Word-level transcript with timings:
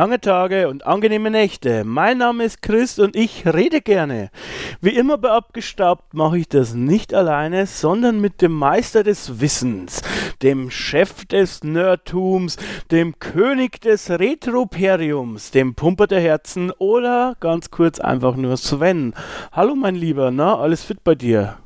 Lange 0.00 0.18
Tage 0.18 0.70
und 0.70 0.86
angenehme 0.86 1.30
Nächte. 1.30 1.84
Mein 1.84 2.16
Name 2.16 2.44
ist 2.44 2.62
Chris 2.62 2.98
und 2.98 3.14
ich 3.14 3.44
rede 3.46 3.82
gerne. 3.82 4.30
Wie 4.80 4.96
immer 4.96 5.18
bei 5.18 5.30
Abgestaubt 5.30 6.14
mache 6.14 6.38
ich 6.38 6.48
das 6.48 6.72
nicht 6.72 7.12
alleine, 7.12 7.66
sondern 7.66 8.18
mit 8.18 8.40
dem 8.40 8.52
Meister 8.52 9.02
des 9.02 9.40
Wissens, 9.42 10.00
dem 10.40 10.70
Chef 10.70 11.26
des 11.26 11.64
Nerdtums, 11.64 12.56
dem 12.90 13.18
König 13.18 13.82
des 13.82 14.08
Retroperiums, 14.08 15.50
dem 15.50 15.74
Pumper 15.74 16.06
der 16.06 16.22
Herzen 16.22 16.70
oder 16.70 17.36
ganz 17.38 17.70
kurz 17.70 18.00
einfach 18.00 18.36
nur 18.36 18.56
Sven. 18.56 19.12
Hallo 19.52 19.74
mein 19.74 19.96
Lieber, 19.96 20.30
na, 20.30 20.58
alles 20.58 20.82
fit 20.82 21.04
bei 21.04 21.14
dir? 21.14 21.58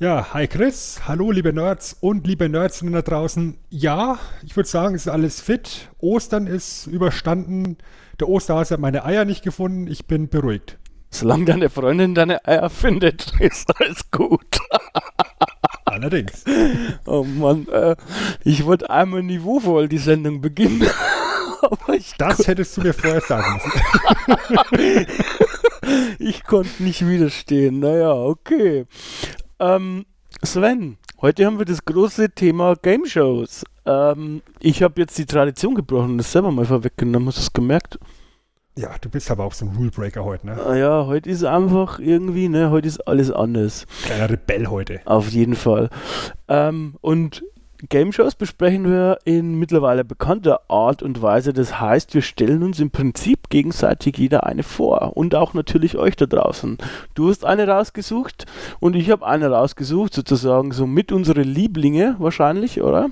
Ja, 0.00 0.34
hi 0.34 0.48
Chris, 0.48 1.02
hallo 1.06 1.30
liebe 1.30 1.52
Nerds 1.52 1.96
und 2.00 2.26
liebe 2.26 2.48
Nerds 2.48 2.82
da 2.84 3.00
draußen. 3.00 3.58
Ja, 3.70 4.18
ich 4.44 4.56
würde 4.56 4.68
sagen, 4.68 4.96
es 4.96 5.02
ist 5.02 5.12
alles 5.12 5.40
fit. 5.40 5.88
Ostern 5.98 6.48
ist 6.48 6.88
überstanden. 6.88 7.78
Der 8.18 8.28
Osterhase 8.28 8.74
hat 8.74 8.80
meine 8.80 9.04
Eier 9.04 9.24
nicht 9.24 9.44
gefunden. 9.44 9.86
Ich 9.86 10.06
bin 10.06 10.28
beruhigt. 10.28 10.78
Solange 11.10 11.44
deine 11.44 11.70
Freundin 11.70 12.16
deine 12.16 12.44
Eier 12.44 12.70
findet, 12.70 13.34
ist 13.38 13.70
alles 13.80 14.10
gut. 14.10 14.58
Allerdings. 15.84 16.44
Oh 17.06 17.22
Mann, 17.22 17.68
äh, 17.68 17.94
ich 18.42 18.66
wollte 18.66 18.90
einmal 18.90 19.22
niveauvoll 19.22 19.88
die 19.88 19.98
Sendung 19.98 20.40
beginnen. 20.40 20.82
Aber 21.62 21.94
ich 21.94 22.14
das 22.18 22.48
hättest 22.48 22.76
du 22.76 22.80
mir 22.80 22.94
vorher 22.94 23.20
sagen 23.20 23.60
müssen. 24.72 25.06
ich 26.18 26.42
konnte 26.42 26.82
nicht 26.82 27.06
widerstehen. 27.06 27.78
Naja, 27.78 28.12
okay. 28.12 28.86
Ähm, 29.60 30.06
Sven, 30.42 30.96
heute 31.20 31.46
haben 31.46 31.58
wir 31.58 31.64
das 31.64 31.84
große 31.84 32.30
Thema 32.30 32.74
Game 32.76 33.06
Shows. 33.06 33.64
Ähm, 33.86 34.42
ich 34.60 34.82
habe 34.82 35.00
jetzt 35.00 35.16
die 35.18 35.26
Tradition 35.26 35.74
gebrochen 35.74 36.12
und 36.12 36.18
das 36.18 36.32
selber 36.32 36.50
mal 36.50 36.64
vorweggenommen. 36.64 37.28
Hast 37.28 37.38
du 37.38 37.42
es 37.42 37.52
gemerkt? 37.52 37.98
Ja, 38.76 38.90
du 39.00 39.08
bist 39.08 39.30
aber 39.30 39.44
auch 39.44 39.52
so 39.52 39.66
ein 39.66 39.76
Rulebreaker 39.76 40.24
heute, 40.24 40.46
ne? 40.46 40.60
Ah 40.60 40.74
ja, 40.74 41.06
heute 41.06 41.30
ist 41.30 41.44
einfach 41.44 42.00
irgendwie, 42.00 42.48
ne, 42.48 42.70
heute 42.70 42.88
ist 42.88 43.06
alles 43.06 43.30
anders. 43.30 43.86
Kleiner 44.02 44.28
Rebell 44.28 44.66
heute. 44.66 45.00
Auf 45.04 45.28
jeden 45.28 45.54
Fall. 45.54 45.90
Ähm, 46.48 46.96
und 47.00 47.44
Game 47.88 48.12
Shows 48.12 48.34
besprechen 48.34 48.90
wir 48.90 49.18
in 49.24 49.58
mittlerweile 49.58 50.04
bekannter 50.04 50.60
Art 50.68 51.02
und 51.02 51.22
Weise. 51.22 51.52
Das 51.52 51.80
heißt, 51.80 52.14
wir 52.14 52.22
stellen 52.22 52.62
uns 52.62 52.80
im 52.80 52.90
Prinzip 52.90 53.48
gegenseitig 53.50 54.16
jeder 54.18 54.44
eine 54.44 54.62
vor 54.62 55.16
und 55.16 55.34
auch 55.34 55.54
natürlich 55.54 55.96
euch 55.96 56.16
da 56.16 56.26
draußen. 56.26 56.78
Du 57.14 57.28
hast 57.28 57.44
eine 57.44 57.66
rausgesucht 57.66 58.46
und 58.80 58.96
ich 58.96 59.10
habe 59.10 59.26
eine 59.26 59.50
rausgesucht, 59.50 60.14
sozusagen 60.14 60.72
so 60.72 60.86
mit 60.86 61.12
unsere 61.12 61.42
Lieblinge 61.42 62.16
wahrscheinlich, 62.18 62.80
oder? 62.80 63.10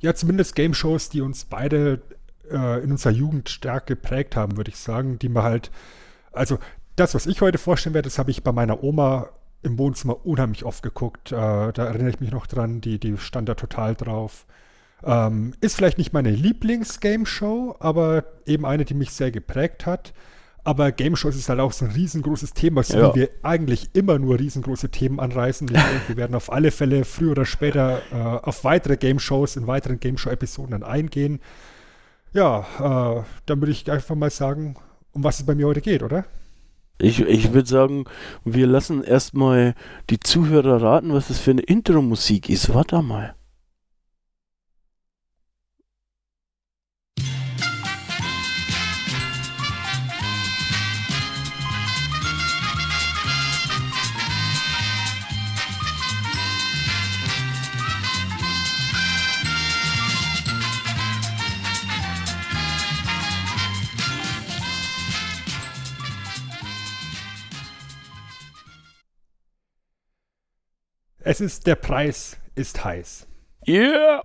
Ja, 0.00 0.14
zumindest 0.14 0.54
Game 0.54 0.74
Shows, 0.74 1.08
die 1.08 1.20
uns 1.20 1.44
beide 1.44 2.02
äh, 2.50 2.82
in 2.82 2.90
unserer 2.90 3.12
Jugend 3.12 3.48
stark 3.48 3.86
geprägt 3.86 4.36
haben, 4.36 4.56
würde 4.56 4.70
ich 4.70 4.78
sagen, 4.78 5.18
die 5.18 5.28
wir 5.28 5.42
halt, 5.42 5.70
also 6.32 6.58
das, 6.96 7.14
was 7.14 7.26
ich 7.26 7.40
heute 7.40 7.58
vorstellen 7.58 7.94
werde, 7.94 8.08
das 8.08 8.18
habe 8.18 8.30
ich 8.30 8.42
bei 8.42 8.52
meiner 8.52 8.82
Oma 8.82 9.28
im 9.62 9.78
Wohnzimmer 9.78 10.26
unheimlich 10.26 10.64
oft 10.64 10.82
geguckt. 10.82 11.32
Äh, 11.32 11.36
da 11.36 11.72
erinnere 11.84 12.10
ich 12.10 12.20
mich 12.20 12.30
noch 12.30 12.46
dran, 12.46 12.80
die, 12.80 12.98
die 12.98 13.16
stand 13.18 13.48
da 13.48 13.54
total 13.54 13.94
drauf. 13.94 14.46
Ähm, 15.04 15.54
ist 15.60 15.76
vielleicht 15.76 15.98
nicht 15.98 16.12
meine 16.12 16.30
Lieblings-Game-Show, 16.30 17.76
aber 17.80 18.24
eben 18.46 18.66
eine, 18.66 18.84
die 18.84 18.94
mich 18.94 19.12
sehr 19.12 19.30
geprägt 19.30 19.86
hat. 19.86 20.12
Aber 20.64 20.92
Game 20.92 21.16
Shows 21.16 21.34
ist 21.34 21.48
halt 21.48 21.58
auch 21.58 21.72
so 21.72 21.84
ein 21.84 21.90
riesengroßes 21.90 22.54
Thema, 22.54 22.84
so 22.84 22.96
ja. 22.96 23.14
wie 23.14 23.20
wir 23.20 23.30
eigentlich 23.42 23.90
immer 23.94 24.20
nur 24.20 24.38
riesengroße 24.38 24.90
Themen 24.90 25.18
anreißen. 25.18 25.68
wir 26.06 26.16
werden 26.16 26.36
auf 26.36 26.52
alle 26.52 26.70
Fälle 26.70 27.04
früher 27.04 27.32
oder 27.32 27.44
später 27.44 28.00
äh, 28.12 28.16
auf 28.16 28.62
weitere 28.62 28.96
Game 28.96 29.18
Shows 29.18 29.56
in 29.56 29.66
weiteren 29.66 29.98
Game 29.98 30.18
Show-Episoden 30.18 30.70
dann 30.70 30.84
eingehen. 30.84 31.40
Ja, 32.32 32.60
äh, 32.78 33.22
dann 33.46 33.60
würde 33.60 33.72
ich 33.72 33.90
einfach 33.90 34.14
mal 34.14 34.30
sagen, 34.30 34.76
um 35.12 35.24
was 35.24 35.40
es 35.40 35.46
bei 35.46 35.54
mir 35.54 35.66
heute 35.66 35.80
geht, 35.80 36.02
oder? 36.02 36.24
Ich, 37.02 37.20
ich 37.20 37.52
würde 37.52 37.68
sagen, 37.68 38.04
wir 38.44 38.68
lassen 38.68 39.02
erstmal 39.02 39.74
die 40.08 40.20
Zuhörer 40.20 40.80
raten, 40.80 41.12
was 41.12 41.28
das 41.28 41.40
für 41.40 41.50
eine 41.50 41.62
Intro-Musik 41.62 42.48
ist. 42.48 42.72
Warte 42.72 43.02
mal. 43.02 43.34
Es 71.32 71.40
ist, 71.40 71.66
der 71.66 71.76
Preis 71.76 72.36
ist 72.56 72.84
heiß. 72.84 73.26
Yeah! 73.66 74.22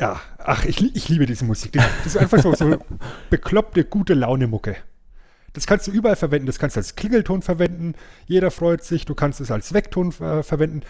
Ja, 0.00 0.20
ach, 0.38 0.64
ich, 0.64 0.96
ich 0.96 1.08
liebe 1.08 1.26
diese 1.26 1.44
Musik. 1.44 1.74
Das 1.74 2.06
ist 2.06 2.16
einfach 2.16 2.42
so, 2.42 2.52
so 2.56 2.76
bekloppte, 3.30 3.84
gute 3.84 4.14
Laune-Mucke. 4.14 4.74
Das 5.52 5.64
kannst 5.68 5.86
du 5.86 5.92
überall 5.92 6.16
verwenden. 6.16 6.46
Das 6.46 6.58
kannst 6.58 6.74
du 6.74 6.80
als 6.80 6.96
Klingelton 6.96 7.40
verwenden. 7.40 7.94
Jeder 8.26 8.50
freut 8.50 8.82
sich. 8.82 9.04
Du 9.04 9.14
kannst 9.14 9.40
es 9.40 9.52
als 9.52 9.74
Weckton 9.74 10.08
äh, 10.20 10.42
verwenden. 10.42 10.80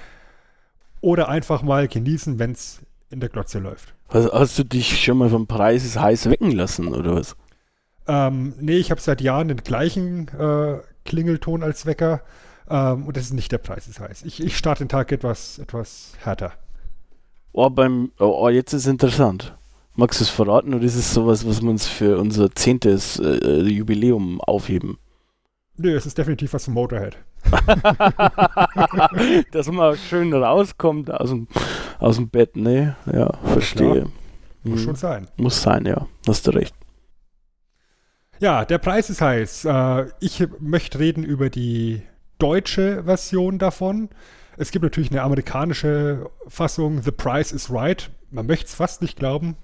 Oder 1.02 1.28
einfach 1.28 1.60
mal 1.60 1.88
genießen, 1.88 2.38
wenn 2.38 2.52
es 2.52 2.80
in 3.10 3.20
der 3.20 3.28
Glotze 3.28 3.58
läuft. 3.58 3.92
Was, 4.08 4.32
hast 4.32 4.58
du 4.58 4.64
dich 4.64 5.04
schon 5.04 5.18
mal 5.18 5.28
vom 5.28 5.46
Preis 5.46 5.84
ist 5.84 6.00
heiß 6.00 6.30
wecken 6.30 6.52
lassen, 6.52 6.88
oder 6.88 7.16
was? 7.16 7.36
Ähm, 8.08 8.54
nee, 8.60 8.78
ich 8.78 8.90
habe 8.90 9.00
seit 9.02 9.20
Jahren 9.20 9.48
den 9.48 9.58
gleichen 9.58 10.28
äh, 10.28 10.78
Klingelton 11.04 11.62
als 11.62 11.84
Wecker. 11.84 12.22
Ähm, 12.72 13.06
und 13.06 13.16
das 13.18 13.24
ist 13.24 13.34
nicht 13.34 13.52
der 13.52 13.58
Preis 13.58 13.86
ist 13.86 14.00
heiß. 14.00 14.22
Ich, 14.22 14.42
ich 14.42 14.56
starte 14.56 14.82
den 14.82 14.88
Tag 14.88 15.12
etwas, 15.12 15.58
etwas 15.58 16.14
härter. 16.22 16.54
Oh, 17.52 17.68
beim, 17.68 18.12
oh, 18.18 18.44
oh, 18.44 18.48
jetzt 18.48 18.72
ist 18.72 18.86
interessant. 18.86 19.54
Magst 19.94 20.20
du 20.20 20.24
es 20.24 20.30
verraten 20.30 20.72
oder 20.72 20.84
ist 20.84 20.94
es 20.94 21.12
sowas, 21.12 21.46
was 21.46 21.60
wir 21.60 21.68
uns 21.68 21.86
für 21.86 22.16
unser 22.16 22.50
zehntes 22.54 23.20
äh, 23.20 23.60
Jubiläum 23.60 24.40
aufheben? 24.40 24.96
Nö, 25.76 25.94
es 25.94 26.06
ist 26.06 26.16
definitiv 26.16 26.54
was 26.54 26.64
zum 26.64 26.72
Motorhead. 26.72 27.18
Dass 29.52 29.70
man 29.70 29.98
schön 29.98 30.32
rauskommt 30.32 31.10
aus 31.10 31.28
dem, 31.28 31.48
aus 31.98 32.16
dem 32.16 32.30
Bett, 32.30 32.56
ne? 32.56 32.96
Ja, 33.04 33.34
verstehe. 33.44 34.06
Muss 34.62 34.80
hm. 34.80 34.86
schon 34.86 34.96
sein. 34.96 35.28
Muss 35.36 35.60
sein, 35.60 35.84
ja. 35.84 36.06
Hast 36.26 36.46
du 36.46 36.52
recht. 36.52 36.74
Ja, 38.38 38.64
der 38.64 38.78
Preis 38.78 39.10
ist 39.10 39.20
heiß. 39.20 39.66
Äh, 39.66 40.06
ich 40.20 40.42
möchte 40.58 40.98
reden 40.98 41.22
über 41.22 41.50
die 41.50 42.00
deutsche 42.38 43.04
Version 43.04 43.58
davon. 43.58 44.08
Es 44.56 44.70
gibt 44.70 44.82
natürlich 44.82 45.10
eine 45.10 45.22
amerikanische 45.22 46.30
Fassung, 46.46 47.02
The 47.02 47.10
Price 47.10 47.52
is 47.52 47.70
Right. 47.72 48.10
Man 48.30 48.46
möchte 48.46 48.66
es 48.66 48.74
fast 48.74 49.02
nicht 49.02 49.18
glauben. 49.18 49.56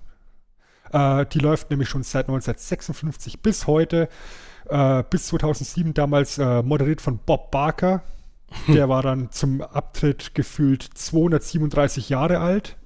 Äh, 0.92 1.26
die 1.26 1.38
läuft 1.38 1.70
nämlich 1.70 1.88
schon 1.88 2.02
seit 2.02 2.28
1956 2.28 3.40
bis 3.40 3.66
heute, 3.66 4.08
äh, 4.68 5.02
bis 5.08 5.26
2007 5.28 5.94
damals 5.94 6.38
äh, 6.38 6.62
moderiert 6.62 7.00
von 7.00 7.18
Bob 7.18 7.50
Barker. 7.50 8.02
Der 8.68 8.88
war 8.88 9.02
dann 9.02 9.30
zum 9.30 9.60
Abtritt 9.60 10.34
gefühlt 10.34 10.82
237 10.82 12.08
Jahre 12.08 12.40
alt. 12.40 12.76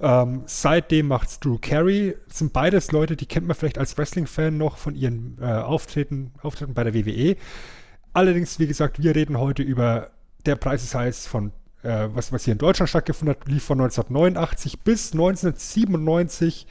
Ähm, 0.00 0.42
seitdem 0.46 1.08
macht's 1.08 1.40
Drew 1.40 1.58
Carey. 1.58 2.16
Das 2.28 2.38
sind 2.38 2.52
beides 2.52 2.92
Leute, 2.92 3.16
die 3.16 3.26
kennt 3.26 3.46
man 3.46 3.56
vielleicht 3.56 3.78
als 3.78 3.98
Wrestling-Fan 3.98 4.56
noch 4.56 4.76
von 4.76 4.94
ihren 4.94 5.36
äh, 5.40 5.44
Auftritten, 5.44 6.32
Auftritten 6.40 6.74
bei 6.74 6.84
der 6.84 6.94
WWE. 6.94 7.36
Allerdings, 8.12 8.58
wie 8.58 8.66
gesagt, 8.66 9.02
wir 9.02 9.14
reden 9.14 9.38
heute 9.38 9.62
über 9.62 10.10
Der 10.46 10.56
Preis 10.56 10.82
ist 10.82 10.94
heiß 10.94 11.26
von, 11.26 11.52
äh, 11.82 12.08
was, 12.12 12.32
was 12.32 12.44
hier 12.44 12.52
in 12.52 12.58
Deutschland 12.58 12.88
stattgefunden 12.88 13.36
hat, 13.36 13.48
lief 13.48 13.64
von 13.64 13.80
1989 13.80 14.80
bis 14.80 15.12
1997. 15.12 16.66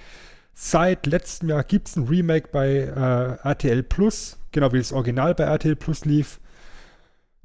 Seit 0.53 1.05
letztem 1.05 1.49
Jahr 1.49 1.63
gibt 1.63 1.87
es 1.87 1.95
ein 1.95 2.07
Remake 2.07 2.49
bei 2.51 2.67
äh, 2.67 3.47
RTL 3.47 3.83
Plus, 3.83 4.39
genau 4.51 4.73
wie 4.73 4.79
das 4.79 4.91
Original 4.91 5.35
bei 5.35 5.43
RTL 5.43 5.75
Plus 5.75 6.05
lief. 6.05 6.39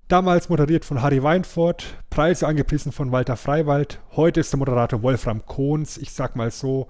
Damals 0.09 0.49
moderiert 0.49 0.85
von 0.85 1.01
Harry 1.01 1.23
Weinfurt, 1.23 1.85
Preise 2.11 2.47
angepriesen 2.47 2.93
von 2.93 3.13
Walter 3.13 3.37
Freiwald. 3.37 4.01
Heute 4.13 4.41
ist 4.41 4.53
der 4.53 4.59
Moderator 4.59 5.03
Wolfram 5.03 5.47
Kohns. 5.47 5.97
Ich 5.97 6.13
sag 6.13 6.37
mal 6.37 6.51
so, 6.51 6.89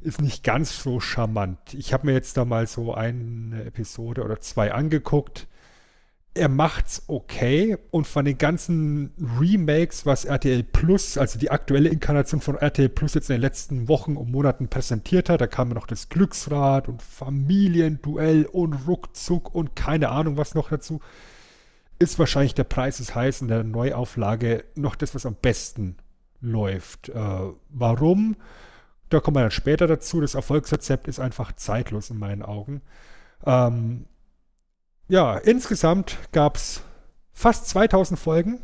ist 0.00 0.20
nicht 0.20 0.44
ganz 0.44 0.82
so 0.82 1.00
charmant. 1.00 1.74
Ich 1.74 1.92
habe 1.92 2.06
mir 2.06 2.12
jetzt 2.12 2.36
da 2.36 2.44
mal 2.44 2.66
so 2.66 2.94
eine 2.94 3.64
Episode 3.64 4.24
oder 4.24 4.40
zwei 4.40 4.72
angeguckt. 4.72 5.46
Er 6.36 6.50
macht's 6.50 7.02
okay 7.06 7.78
und 7.90 8.06
von 8.06 8.26
den 8.26 8.36
ganzen 8.36 9.14
Remakes, 9.40 10.04
was 10.04 10.26
RTL 10.26 10.62
Plus, 10.64 11.16
also 11.16 11.38
die 11.38 11.50
aktuelle 11.50 11.88
Inkarnation 11.88 12.42
von 12.42 12.56
RTL 12.56 12.90
Plus 12.90 13.14
jetzt 13.14 13.30
in 13.30 13.36
den 13.36 13.40
letzten 13.40 13.88
Wochen 13.88 14.16
und 14.18 14.30
Monaten 14.30 14.68
präsentiert 14.68 15.30
hat, 15.30 15.40
da 15.40 15.46
kam 15.46 15.70
noch 15.70 15.86
das 15.86 16.10
Glücksrad 16.10 16.88
und 16.88 17.00
Familienduell 17.00 18.44
und 18.44 18.74
Ruckzuck 18.86 19.54
und 19.54 19.76
keine 19.76 20.10
Ahnung 20.10 20.36
was 20.36 20.54
noch 20.54 20.68
dazu, 20.68 21.00
ist 21.98 22.18
wahrscheinlich 22.18 22.54
der 22.54 22.64
Preis 22.64 23.00
ist 23.00 23.14
heiß 23.14 23.40
in 23.40 23.48
der 23.48 23.64
Neuauflage 23.64 24.64
noch 24.74 24.94
das, 24.94 25.14
was 25.14 25.24
am 25.24 25.36
besten 25.40 25.96
läuft. 26.42 27.08
Äh, 27.08 27.52
warum? 27.70 28.36
Da 29.08 29.20
kommen 29.20 29.36
wir 29.36 29.40
dann 29.42 29.50
später 29.50 29.86
dazu. 29.86 30.20
Das 30.20 30.34
Erfolgsrezept 30.34 31.08
ist 31.08 31.18
einfach 31.18 31.52
zeitlos 31.52 32.10
in 32.10 32.18
meinen 32.18 32.42
Augen. 32.42 32.82
Ähm, 33.46 34.04
ja, 35.08 35.36
insgesamt 35.36 36.18
gab 36.32 36.56
es 36.56 36.82
fast 37.32 37.68
2000 37.68 38.18
Folgen, 38.18 38.60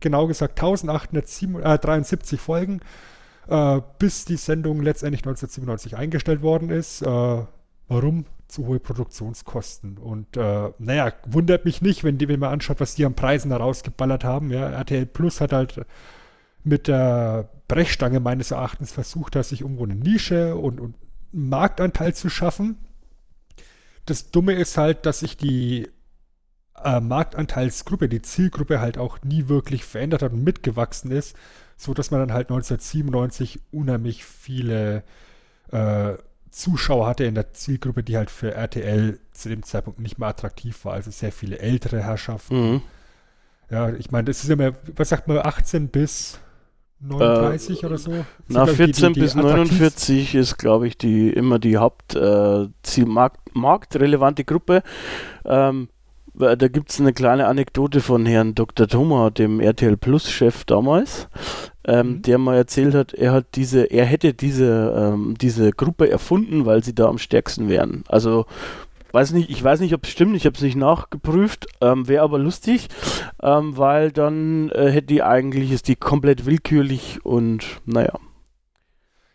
genau 0.00 0.26
gesagt 0.26 0.60
1873 0.60 2.40
Folgen, 2.40 2.80
äh, 3.48 3.80
bis 3.98 4.24
die 4.24 4.36
Sendung 4.36 4.82
letztendlich 4.82 5.20
1997 5.20 5.96
eingestellt 5.96 6.42
worden 6.42 6.70
ist. 6.70 7.02
Äh, 7.02 7.44
warum? 7.88 8.26
Zu 8.48 8.66
hohe 8.66 8.78
Produktionskosten. 8.78 9.98
Und 9.98 10.36
äh, 10.36 10.70
naja, 10.78 11.12
wundert 11.26 11.64
mich 11.64 11.82
nicht, 11.82 12.04
wenn, 12.04 12.18
die, 12.18 12.28
wenn 12.28 12.40
man 12.40 12.52
anschaut, 12.52 12.80
was 12.80 12.94
die 12.94 13.04
an 13.04 13.14
Preisen 13.14 13.50
da 13.50 13.56
rausgeballert 13.56 14.22
haben. 14.22 14.50
Ja, 14.50 14.68
RTL 14.70 15.06
Plus 15.06 15.40
hat 15.40 15.52
halt 15.52 15.84
mit 16.62 16.86
der 16.86 17.48
Brechstange 17.68 18.20
meines 18.20 18.52
Erachtens 18.52 18.92
versucht 18.92 19.34
hat, 19.34 19.46
sich 19.46 19.62
irgendwo 19.62 19.84
eine 19.84 19.96
Nische 19.96 20.56
und, 20.56 20.80
und 20.80 20.94
einen 21.32 21.48
Marktanteil 21.48 22.14
zu 22.14 22.28
schaffen. 22.28 22.76
Das 24.06 24.30
Dumme 24.30 24.54
ist 24.54 24.78
halt, 24.78 25.04
dass 25.06 25.20
sich 25.20 25.36
die 25.36 25.88
äh, 26.82 27.00
Marktanteilsgruppe, 27.00 28.08
die 28.08 28.22
Zielgruppe 28.22 28.80
halt 28.80 28.98
auch 28.98 29.18
nie 29.22 29.48
wirklich 29.48 29.84
verändert 29.84 30.22
hat 30.22 30.32
und 30.32 30.44
mitgewachsen 30.44 31.10
ist, 31.10 31.36
so 31.76 31.94
dass 31.94 32.10
man 32.10 32.20
dann 32.20 32.32
halt 32.32 32.48
1997 32.50 33.60
unheimlich 33.72 34.24
viele 34.24 35.02
äh, 35.70 36.14
Zuschauer 36.50 37.06
hatte 37.06 37.24
in 37.24 37.34
der 37.34 37.52
Zielgruppe, 37.52 38.02
die 38.02 38.16
halt 38.16 38.30
für 38.30 38.54
RTL 38.54 39.18
zu 39.32 39.48
dem 39.48 39.62
Zeitpunkt 39.62 40.00
nicht 40.00 40.18
mehr 40.18 40.28
attraktiv 40.28 40.84
war. 40.84 40.94
Also 40.94 41.10
sehr 41.10 41.32
viele 41.32 41.58
ältere 41.58 42.02
Herrschaften. 42.02 42.72
Mhm. 42.72 42.82
Ja, 43.70 43.90
ich 43.90 44.10
meine, 44.10 44.26
das 44.26 44.44
ist 44.44 44.50
immer, 44.50 44.72
was 44.94 45.08
sagt 45.08 45.28
man, 45.28 45.38
18 45.38 45.88
bis 45.88 46.38
39 47.00 47.82
äh, 47.82 47.86
oder 47.86 47.98
so? 47.98 48.24
Na, 48.48 48.66
14 48.66 49.08
die, 49.08 49.14
die, 49.14 49.20
bis 49.20 49.34
49 49.34 50.34
ist, 50.34 50.58
glaube 50.58 50.86
ich, 50.86 50.96
die 50.96 51.30
immer 51.30 51.58
die 51.58 51.78
Haupt 51.78 52.14
äh, 52.14 52.68
Gruppe. 54.44 54.82
Ähm, 55.44 55.88
da 56.38 56.68
gibt 56.68 56.90
es 56.90 57.00
eine 57.00 57.12
kleine 57.12 57.46
Anekdote 57.46 58.00
von 58.00 58.26
Herrn 58.26 58.54
Dr. 58.54 58.86
Thoma, 58.86 59.30
dem 59.30 59.58
RTL 59.60 59.96
Plus 59.96 60.30
Chef 60.30 60.64
damals, 60.64 61.28
ähm, 61.86 62.08
mhm. 62.08 62.22
der 62.22 62.38
mal 62.38 62.56
erzählt 62.56 62.94
hat, 62.94 63.14
er 63.14 63.32
hat 63.32 63.46
diese, 63.54 63.84
er 63.84 64.04
hätte 64.04 64.34
diese, 64.34 64.94
ähm, 65.14 65.34
diese 65.40 65.70
Gruppe 65.70 66.10
erfunden, 66.10 66.66
weil 66.66 66.84
sie 66.84 66.94
da 66.94 67.06
am 67.06 67.18
stärksten 67.18 67.68
wären. 67.68 68.04
Also 68.08 68.44
weiß 69.16 69.32
nicht, 69.32 69.48
ich 69.48 69.64
weiß 69.64 69.80
nicht, 69.80 69.94
ob 69.94 70.04
es 70.04 70.10
stimmt, 70.10 70.36
ich 70.36 70.44
habe 70.44 70.56
es 70.56 70.62
nicht 70.62 70.76
nachgeprüft, 70.76 71.66
ähm, 71.80 72.06
wäre 72.06 72.22
aber 72.22 72.38
lustig, 72.38 72.88
ähm, 73.42 73.78
weil 73.78 74.12
dann 74.12 74.68
äh, 74.70 74.90
hätte 74.90 75.06
die 75.06 75.22
eigentlich, 75.22 75.72
ist 75.72 75.88
die 75.88 75.96
komplett 75.96 76.44
willkürlich 76.44 77.24
und 77.24 77.80
naja. 77.86 78.12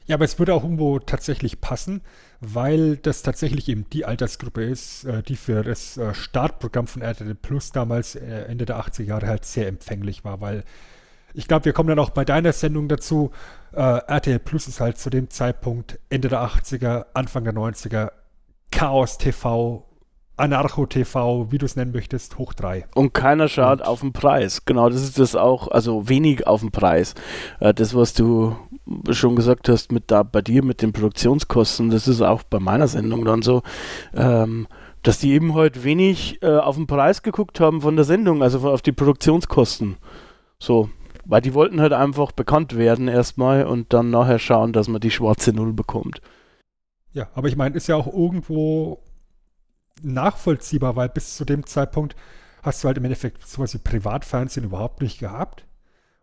Ja, 0.06 0.18
aber 0.18 0.26
es 0.26 0.38
würde 0.38 0.54
auch 0.54 0.64
irgendwo 0.64 1.00
tatsächlich 1.00 1.62
passen, 1.62 2.02
weil 2.42 2.98
das 2.98 3.24
tatsächlich 3.24 3.70
eben 3.70 3.90
die 3.92 4.06
Altersgruppe 4.06 4.64
ist, 4.64 5.06
äh, 5.06 5.24
die 5.24 5.36
für 5.36 5.64
das 5.64 5.98
äh, 5.98 6.14
Startprogramm 6.14 6.86
von 6.86 7.02
RTL 7.02 7.34
Plus 7.34 7.72
damals 7.72 8.14
äh, 8.14 8.44
Ende 8.44 8.66
der 8.66 8.80
80er 8.80 9.04
Jahre 9.04 9.28
halt 9.28 9.46
sehr 9.46 9.68
empfänglich 9.68 10.24
war, 10.24 10.42
weil 10.42 10.64
ich 11.34 11.48
glaube, 11.48 11.66
wir 11.66 11.74
kommen 11.74 11.90
dann 11.90 12.00
auch 12.00 12.12
bei 12.12 12.26
deiner 12.26 12.52
Sendung 12.52 12.90
dazu. 12.90 13.32
RTL 13.72 14.40
Plus 14.40 14.68
ist 14.68 14.82
halt 14.82 14.98
zu 14.98 15.10
dem 15.10 15.30
Zeitpunkt 15.30 15.98
Ende 16.10 16.28
der 16.28 16.42
80er, 16.42 17.06
Anfang 17.14 17.46
der 17.46 17.54
90er 17.54 18.12
Chaos 18.72 19.18
TV, 19.18 19.86
Anarcho 20.38 20.86
TV, 20.86 21.52
wie 21.52 21.58
du 21.58 21.66
es 21.66 21.76
nennen 21.76 21.92
möchtest, 21.92 22.38
hoch 22.38 22.54
drei. 22.54 22.86
Und 22.96 23.14
keiner 23.14 23.48
schaut 23.48 23.82
Und 23.82 23.88
auf 23.88 24.02
den 24.02 24.14
Preis. 24.14 24.66
Genau, 24.66 24.90
das 24.90 25.04
ist 25.04 25.20
das 25.20 25.36
auch, 25.36 25.68
also 25.68 26.10
wenig 26.10 26.48
auf 26.48 26.62
den 26.62 26.72
Preis. 26.72 27.14
Äh, 27.60 27.74
das, 27.74 27.94
was 27.94 28.14
du 28.14 28.56
schon 29.12 29.36
gesagt 29.36 29.70
hast, 29.70 29.92
mit 29.92 30.10
da 30.10 30.24
bei 30.24 30.42
dir 30.42 30.64
mit 30.64 30.82
den 30.82 30.94
Produktionskosten, 30.94 31.92
das 31.92 32.08
ist 32.08 32.22
auch 32.22 32.44
bei 32.44 32.60
meiner 32.60 32.88
Sendung 32.88 33.26
dann 33.26 33.42
so. 33.42 33.62
Ähm, 34.16 34.68
dass 35.04 35.20
die 35.20 35.32
eben 35.32 35.54
heute 35.54 35.84
wenig 35.84 36.42
äh, 36.42 36.58
auf 36.58 36.76
den 36.76 36.88
Preis 36.88 37.24
geguckt 37.24 37.60
haben 37.60 37.82
von 37.82 37.96
der 37.96 38.06
Sendung, 38.06 38.44
also 38.44 38.70
auf 38.70 38.82
die 38.82 38.92
Produktionskosten. 38.92 39.98
So, 40.60 40.90
weil 41.26 41.42
die 41.42 41.54
wollten 41.54 41.82
halt 41.82 41.94
einfach 41.94 42.32
bekannt 42.32 42.78
werden 42.78 43.08
erstmal 43.08 43.66
und 43.66 43.94
dann 43.94 44.12
nachher 44.12 44.40
schauen, 44.40 44.74
dass 44.74 44.88
man 44.88 45.02
die 45.02 45.12
schwarze 45.12 45.54
Null 45.54 45.74
bekommt. 45.74 46.22
Ja, 47.14 47.30
aber 47.34 47.48
ich 47.48 47.56
meine, 47.56 47.76
ist 47.76 47.88
ja 47.88 47.96
auch 47.96 48.08
irgendwo 48.08 49.04
nachvollziehbar, 50.02 50.96
weil 50.96 51.10
bis 51.10 51.36
zu 51.36 51.46
dem 51.46 51.66
Zeitpunkt 51.66 52.16
hast 52.64 52.84
du 52.84 52.88
halt 52.88 52.98
im 52.98 53.06
Endeffekt 53.06 53.48
sowas 53.48 53.74
wie 53.74 53.80
Privatfernsehen 53.80 54.66
überhaupt 54.66 55.02
nicht 55.02 55.20
gehabt. 55.20 55.66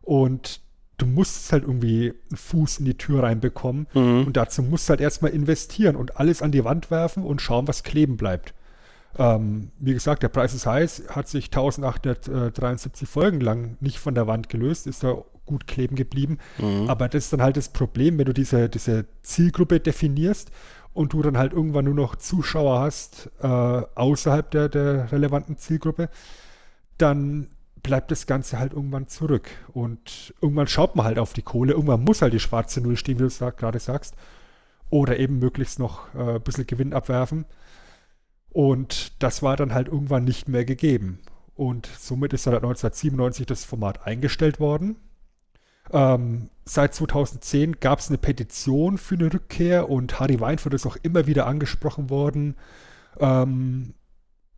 Und 0.00 0.61
du 0.96 1.06
musst 1.06 1.52
halt 1.52 1.64
irgendwie 1.64 2.12
einen 2.31 2.37
Fuß 2.37 2.79
in 2.79 2.85
die 2.85 2.96
Tür 2.96 3.23
reinbekommen. 3.23 3.87
Mhm. 3.94 4.26
Und 4.26 4.37
dazu 4.37 4.62
musst 4.62 4.88
du 4.88 4.90
halt 4.90 5.00
erstmal 5.00 5.32
investieren 5.32 5.96
und 5.96 6.19
alles 6.19 6.43
an 6.43 6.52
die 6.52 6.64
Wand 6.64 6.91
werfen 6.91 7.23
und 7.23 7.41
schauen, 7.41 7.69
was 7.69 7.82
kleben 7.82 8.17
bleibt. 8.17 8.55
Ähm, 9.17 9.70
wie 9.79 9.94
gesagt, 9.94 10.23
der 10.23 10.29
Preis 10.29 10.55
ist 10.55 10.67
heiß, 10.67 11.05
hat 11.11 11.29
sich 11.29 11.46
1873 11.46 13.08
Folgen 13.08 13.41
lang 13.41 13.76
nicht 13.81 13.99
von 13.99 14.14
der 14.14 14.26
Wand 14.26 14.49
gelöst, 14.49 14.87
ist 14.87 15.02
da 15.02 15.23
gut 15.46 15.67
kleben 15.67 15.96
geblieben. 15.96 16.38
Mhm. 16.58 16.88
Aber 16.88 17.08
das 17.08 17.25
ist 17.25 17.32
dann 17.32 17.43
halt 17.43 17.56
das 17.56 17.70
Problem, 17.70 18.19
wenn 18.19 18.26
du 18.26 18.34
diese, 18.34 18.69
diese 18.69 19.06
Zielgruppe 19.23 19.81
definierst 19.81 20.50
und 20.93 21.12
du 21.12 21.23
dann 21.23 21.38
halt 21.38 21.52
irgendwann 21.52 21.85
nur 21.85 21.94
noch 21.94 22.17
Zuschauer 22.17 22.81
hast 22.81 23.31
äh, 23.40 23.46
außerhalb 23.46 24.50
der, 24.50 24.69
der 24.69 25.12
relevanten 25.12 25.56
Zielgruppe, 25.56 26.08
dann 26.96 27.50
bleibt 27.82 28.11
das 28.11 28.26
Ganze 28.26 28.58
halt 28.58 28.73
irgendwann 28.73 29.08
zurück. 29.08 29.49
Und 29.73 30.35
irgendwann 30.40 30.67
schaut 30.67 30.96
man 30.96 31.06
halt 31.06 31.19
auf 31.19 31.32
die 31.32 31.43
Kohle, 31.43 31.72
irgendwann 31.72 32.05
muss 32.05 32.22
halt 32.22 32.32
die 32.32 32.41
schwarze 32.41 32.81
Null 32.81 32.96
stehen, 32.96 33.19
wie 33.19 33.24
du 33.24 33.31
sag, 33.31 33.58
gerade 33.58 33.79
sagst. 33.79 34.15
Oder 34.91 35.19
eben 35.19 35.39
möglichst 35.39 35.79
noch 35.79 36.12
äh, 36.15 36.36
ein 36.36 36.43
bisschen 36.43 36.67
Gewinn 36.67 36.93
abwerfen. 36.93 37.44
Und 38.51 39.22
das 39.22 39.43
war 39.43 39.56
dann 39.56 39.74
halt 39.74 39.89
irgendwann 39.89 40.24
nicht 40.24 40.48
mehr 40.48 40.65
gegeben. 40.65 41.20
Und 41.55 41.86
somit 41.98 42.32
ist 42.32 42.46
dann 42.46 42.55
1997 42.55 43.46
das 43.46 43.65
Format 43.65 44.06
eingestellt 44.06 44.60
worden. 44.60 44.96
Ähm, 45.92 46.50
seit 46.64 46.94
2010 46.94 47.80
gab 47.80 47.98
es 47.98 48.08
eine 48.08 48.18
Petition 48.18 48.98
für 48.98 49.14
eine 49.14 49.32
Rückkehr 49.32 49.88
und 49.88 50.20
Harry 50.20 50.40
Weinfurt 50.40 50.74
ist 50.74 50.86
auch 50.86 50.96
immer 51.02 51.26
wieder 51.26 51.46
angesprochen 51.46 52.10
worden, 52.10 52.56
ähm, 53.20 53.94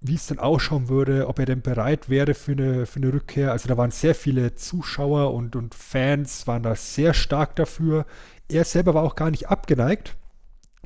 wie 0.01 0.15
es 0.15 0.27
denn 0.27 0.39
ausschauen 0.39 0.89
würde, 0.89 1.29
ob 1.29 1.39
er 1.39 1.47
denn 1.47 1.63
bereit 1.63 2.09
wäre 2.09 2.35
für 2.35 2.53
eine, 2.53 2.87
für 2.87 3.01
eine 3.01 3.13
Rückkehr. 3.13 3.53
Also 3.53 3.69
da 3.69 3.77
waren 3.77 3.91
sehr 3.91 4.15
viele 4.15 4.55
Zuschauer 4.55 5.35
und, 5.35 5.57
und 5.57 5.75
Fans 5.75 6.47
waren 6.47 6.63
da 6.63 6.75
sehr 6.75 7.13
stark 7.15 7.55
dafür. 7.57 8.07
Er 8.49 8.65
selber 8.65 8.95
war 8.95 9.03
auch 9.03 9.15
gar 9.15 9.31
nicht 9.31 9.49
abgeneigt. 9.49 10.17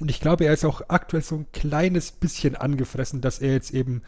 Und 0.01 0.11
ich 0.11 0.21
glaube, 0.21 0.45
er 0.45 0.53
ist 0.53 0.65
auch 0.65 0.83
aktuell 0.89 1.23
so 1.23 1.37
ein 1.37 1.47
kleines 1.53 2.11
bisschen 2.11 2.57
angefressen, 2.57 3.21
dass 3.21 3.39
er 3.39 3.53
jetzt 3.53 3.73
eben 3.73 4.03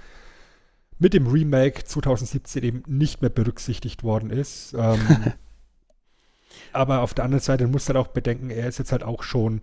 mit 0.98 1.14
dem 1.14 1.28
Remake 1.28 1.84
2017 1.84 2.64
eben 2.64 2.82
nicht 2.88 3.20
mehr 3.20 3.30
berücksichtigt 3.30 4.02
worden 4.02 4.30
ist. 4.30 4.74
Ähm, 4.76 5.00
aber 6.76 7.00
auf 7.00 7.14
der 7.14 7.25
anderen 7.25 7.42
Seite 7.42 7.66
muss 7.66 7.88
halt 7.88 7.97
auch 7.97 8.09
bedenken, 8.09 8.50
er 8.50 8.68
ist 8.68 8.78
jetzt 8.78 8.92
halt 8.92 9.02
auch 9.02 9.23
schon 9.23 9.62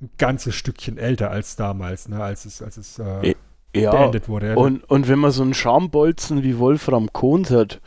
ein 0.00 0.10
ganzes 0.18 0.54
Stückchen 0.54 0.98
älter 0.98 1.30
als 1.30 1.56
damals, 1.56 2.08
ne, 2.08 2.22
als 2.22 2.44
es, 2.44 2.62
als 2.62 2.76
es 2.76 2.98
äh, 2.98 3.34
ja, 3.74 3.90
beendet 3.90 4.28
wurde. 4.28 4.56
Und, 4.56 4.84
und 4.84 5.08
wenn 5.08 5.18
man 5.18 5.30
so 5.30 5.42
einen 5.42 5.54
Schambolzen 5.54 6.42
wie 6.42 6.58
Wolfram 6.58 7.12
Kohns 7.12 7.50
hat, 7.50 7.80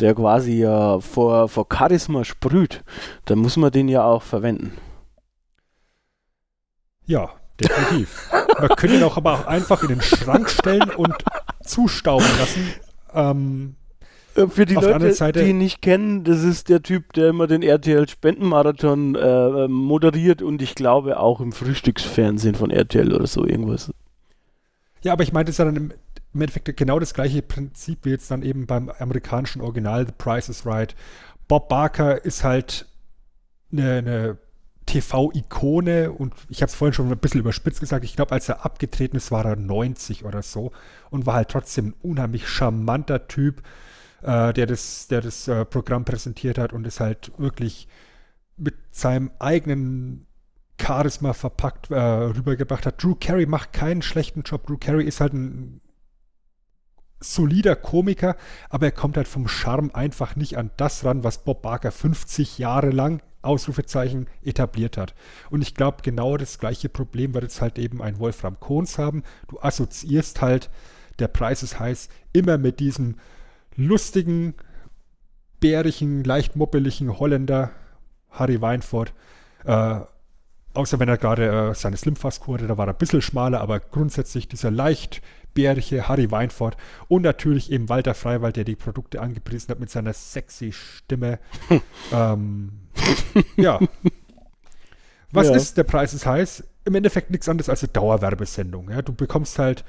der 0.00 0.14
quasi 0.14 0.60
ja 0.60 1.00
vor, 1.00 1.48
vor 1.48 1.66
Charisma 1.72 2.24
sprüht, 2.24 2.82
dann 3.24 3.38
muss 3.38 3.56
man 3.56 3.70
den 3.70 3.88
ja 3.88 4.04
auch 4.04 4.22
verwenden. 4.22 4.72
Ja, 7.06 7.30
definitiv. 7.60 8.30
man 8.58 8.68
könnte 8.70 8.96
ihn 8.96 9.02
auch 9.02 9.16
aber 9.16 9.34
auch 9.34 9.46
einfach 9.46 9.82
in 9.82 9.88
den 9.88 10.02
Schrank 10.02 10.48
stellen 10.48 10.90
und 10.90 11.14
zustauben 11.62 12.26
lassen. 12.38 12.72
Ähm, 13.12 13.76
äh, 13.76 13.83
für 14.34 14.66
die 14.66 14.76
Auf 14.76 14.84
Leute, 14.84 15.32
die 15.32 15.50
ihn 15.50 15.58
nicht 15.58 15.80
kennen, 15.80 16.24
das 16.24 16.42
ist 16.42 16.68
der 16.68 16.82
Typ, 16.82 17.12
der 17.12 17.28
immer 17.28 17.46
den 17.46 17.62
RTL 17.62 18.08
Spendenmarathon 18.08 19.14
äh, 19.14 19.68
moderiert 19.68 20.42
und 20.42 20.60
ich 20.60 20.74
glaube 20.74 21.20
auch 21.20 21.40
im 21.40 21.52
Frühstücksfernsehen 21.52 22.54
von 22.54 22.70
RTL 22.70 23.12
oder 23.12 23.26
so 23.26 23.46
irgendwas. 23.46 23.92
Ja, 25.02 25.12
aber 25.12 25.22
ich 25.22 25.32
meinte 25.32 25.50
es 25.50 25.58
ja 25.58 25.64
dann, 25.64 25.76
im, 25.76 25.92
im 26.32 26.40
Endeffekt 26.40 26.76
genau 26.76 26.98
das 26.98 27.14
gleiche 27.14 27.42
Prinzip 27.42 28.00
wie 28.02 28.10
jetzt 28.10 28.30
dann 28.30 28.42
eben 28.42 28.66
beim 28.66 28.90
amerikanischen 28.90 29.60
Original 29.60 30.06
The 30.06 30.12
Price 30.16 30.48
is 30.48 30.66
Right. 30.66 30.96
Bob 31.46 31.68
Barker 31.68 32.24
ist 32.24 32.42
halt 32.42 32.86
eine, 33.70 33.98
eine 33.98 34.38
TV-Ikone 34.86 36.12
und 36.12 36.34
ich 36.48 36.62
habe 36.62 36.70
es 36.70 36.74
vorhin 36.74 36.92
schon 36.92 37.10
ein 37.10 37.18
bisschen 37.18 37.40
überspitzt 37.40 37.80
gesagt, 37.80 38.04
ich 38.04 38.16
glaube, 38.16 38.32
als 38.32 38.48
er 38.48 38.64
abgetreten 38.64 39.16
ist, 39.16 39.30
war 39.30 39.44
er 39.44 39.56
90 39.56 40.24
oder 40.24 40.42
so 40.42 40.72
und 41.10 41.26
war 41.26 41.34
halt 41.34 41.48
trotzdem 41.48 41.88
ein 41.88 41.94
unheimlich 42.02 42.48
charmanter 42.48 43.28
Typ, 43.28 43.62
äh, 44.24 44.52
der 44.52 44.66
das, 44.66 45.06
der 45.08 45.20
das 45.20 45.48
äh, 45.48 45.64
Programm 45.64 46.04
präsentiert 46.04 46.58
hat 46.58 46.72
und 46.72 46.86
es 46.86 47.00
halt 47.00 47.32
wirklich 47.38 47.88
mit 48.56 48.74
seinem 48.90 49.30
eigenen 49.38 50.26
Charisma 50.80 51.32
verpackt 51.32 51.90
äh, 51.90 51.98
rübergebracht 51.98 52.86
hat. 52.86 53.02
Drew 53.02 53.14
Carey 53.14 53.46
macht 53.46 53.72
keinen 53.72 54.02
schlechten 54.02 54.42
Job. 54.42 54.66
Drew 54.66 54.76
Carey 54.76 55.04
ist 55.04 55.20
halt 55.20 55.34
ein 55.34 55.80
solider 57.20 57.76
Komiker, 57.76 58.36
aber 58.68 58.86
er 58.86 58.92
kommt 58.92 59.16
halt 59.16 59.28
vom 59.28 59.48
Charme 59.48 59.90
einfach 59.94 60.36
nicht 60.36 60.58
an 60.58 60.70
das 60.76 61.04
ran, 61.04 61.24
was 61.24 61.44
Bob 61.44 61.62
Barker 61.62 61.92
50 61.92 62.58
Jahre 62.58 62.90
lang 62.90 63.22
Ausrufezeichen 63.42 64.26
etabliert 64.42 64.96
hat. 64.96 65.14
Und 65.50 65.62
ich 65.62 65.74
glaube, 65.74 65.98
genau 66.02 66.36
das 66.36 66.58
gleiche 66.58 66.88
Problem 66.88 67.34
wird 67.34 67.44
jetzt 67.44 67.60
halt 67.60 67.78
eben 67.78 68.02
ein 68.02 68.18
Wolfram 68.18 68.58
Kohns 68.58 68.98
haben. 68.98 69.22
Du 69.48 69.60
assoziierst 69.60 70.40
halt, 70.40 70.70
der 71.18 71.28
Preis 71.28 71.62
ist 71.62 71.78
heiß, 71.78 72.08
immer 72.32 72.58
mit 72.58 72.80
diesem 72.80 73.16
lustigen, 73.76 74.54
bärigen, 75.60 76.24
leicht 76.24 76.56
moppeligen 76.56 77.18
Holländer 77.18 77.70
Harry 78.30 78.60
Weinfurt. 78.60 79.12
Äh, 79.64 80.00
außer 80.74 80.98
wenn 80.98 81.08
er 81.08 81.18
gerade 81.18 81.70
äh, 81.70 81.74
seine 81.74 81.96
Slimfast-Kur 81.96 82.54
hatte, 82.54 82.66
da 82.66 82.76
war 82.76 82.86
er 82.86 82.94
ein 82.94 82.98
bisschen 82.98 83.22
schmaler, 83.22 83.60
aber 83.60 83.80
grundsätzlich 83.80 84.48
dieser 84.48 84.70
leicht 84.70 85.22
bärige 85.54 86.08
Harry 86.08 86.30
Weinfurt 86.30 86.76
und 87.08 87.22
natürlich 87.22 87.70
eben 87.70 87.88
Walter 87.88 88.14
Freiwald, 88.14 88.56
der 88.56 88.64
die 88.64 88.76
Produkte 88.76 89.20
angepriesen 89.20 89.70
hat 89.70 89.80
mit 89.80 89.88
seiner 89.88 90.12
sexy 90.12 90.72
Stimme. 90.72 91.38
ähm, 92.12 92.72
ja. 93.56 93.78
Was 95.30 95.48
ja. 95.48 95.54
ist 95.54 95.76
der 95.78 95.84
Preis 95.84 96.12
ist 96.12 96.26
heiß? 96.26 96.64
Im 96.84 96.94
Endeffekt 96.94 97.30
nichts 97.30 97.48
anderes 97.48 97.68
als 97.68 97.82
eine 97.82 97.92
Dauerwerbesendung. 97.92 98.90
Ja? 98.90 99.02
Du 99.02 99.14
bekommst 99.14 99.58
halt 99.58 99.84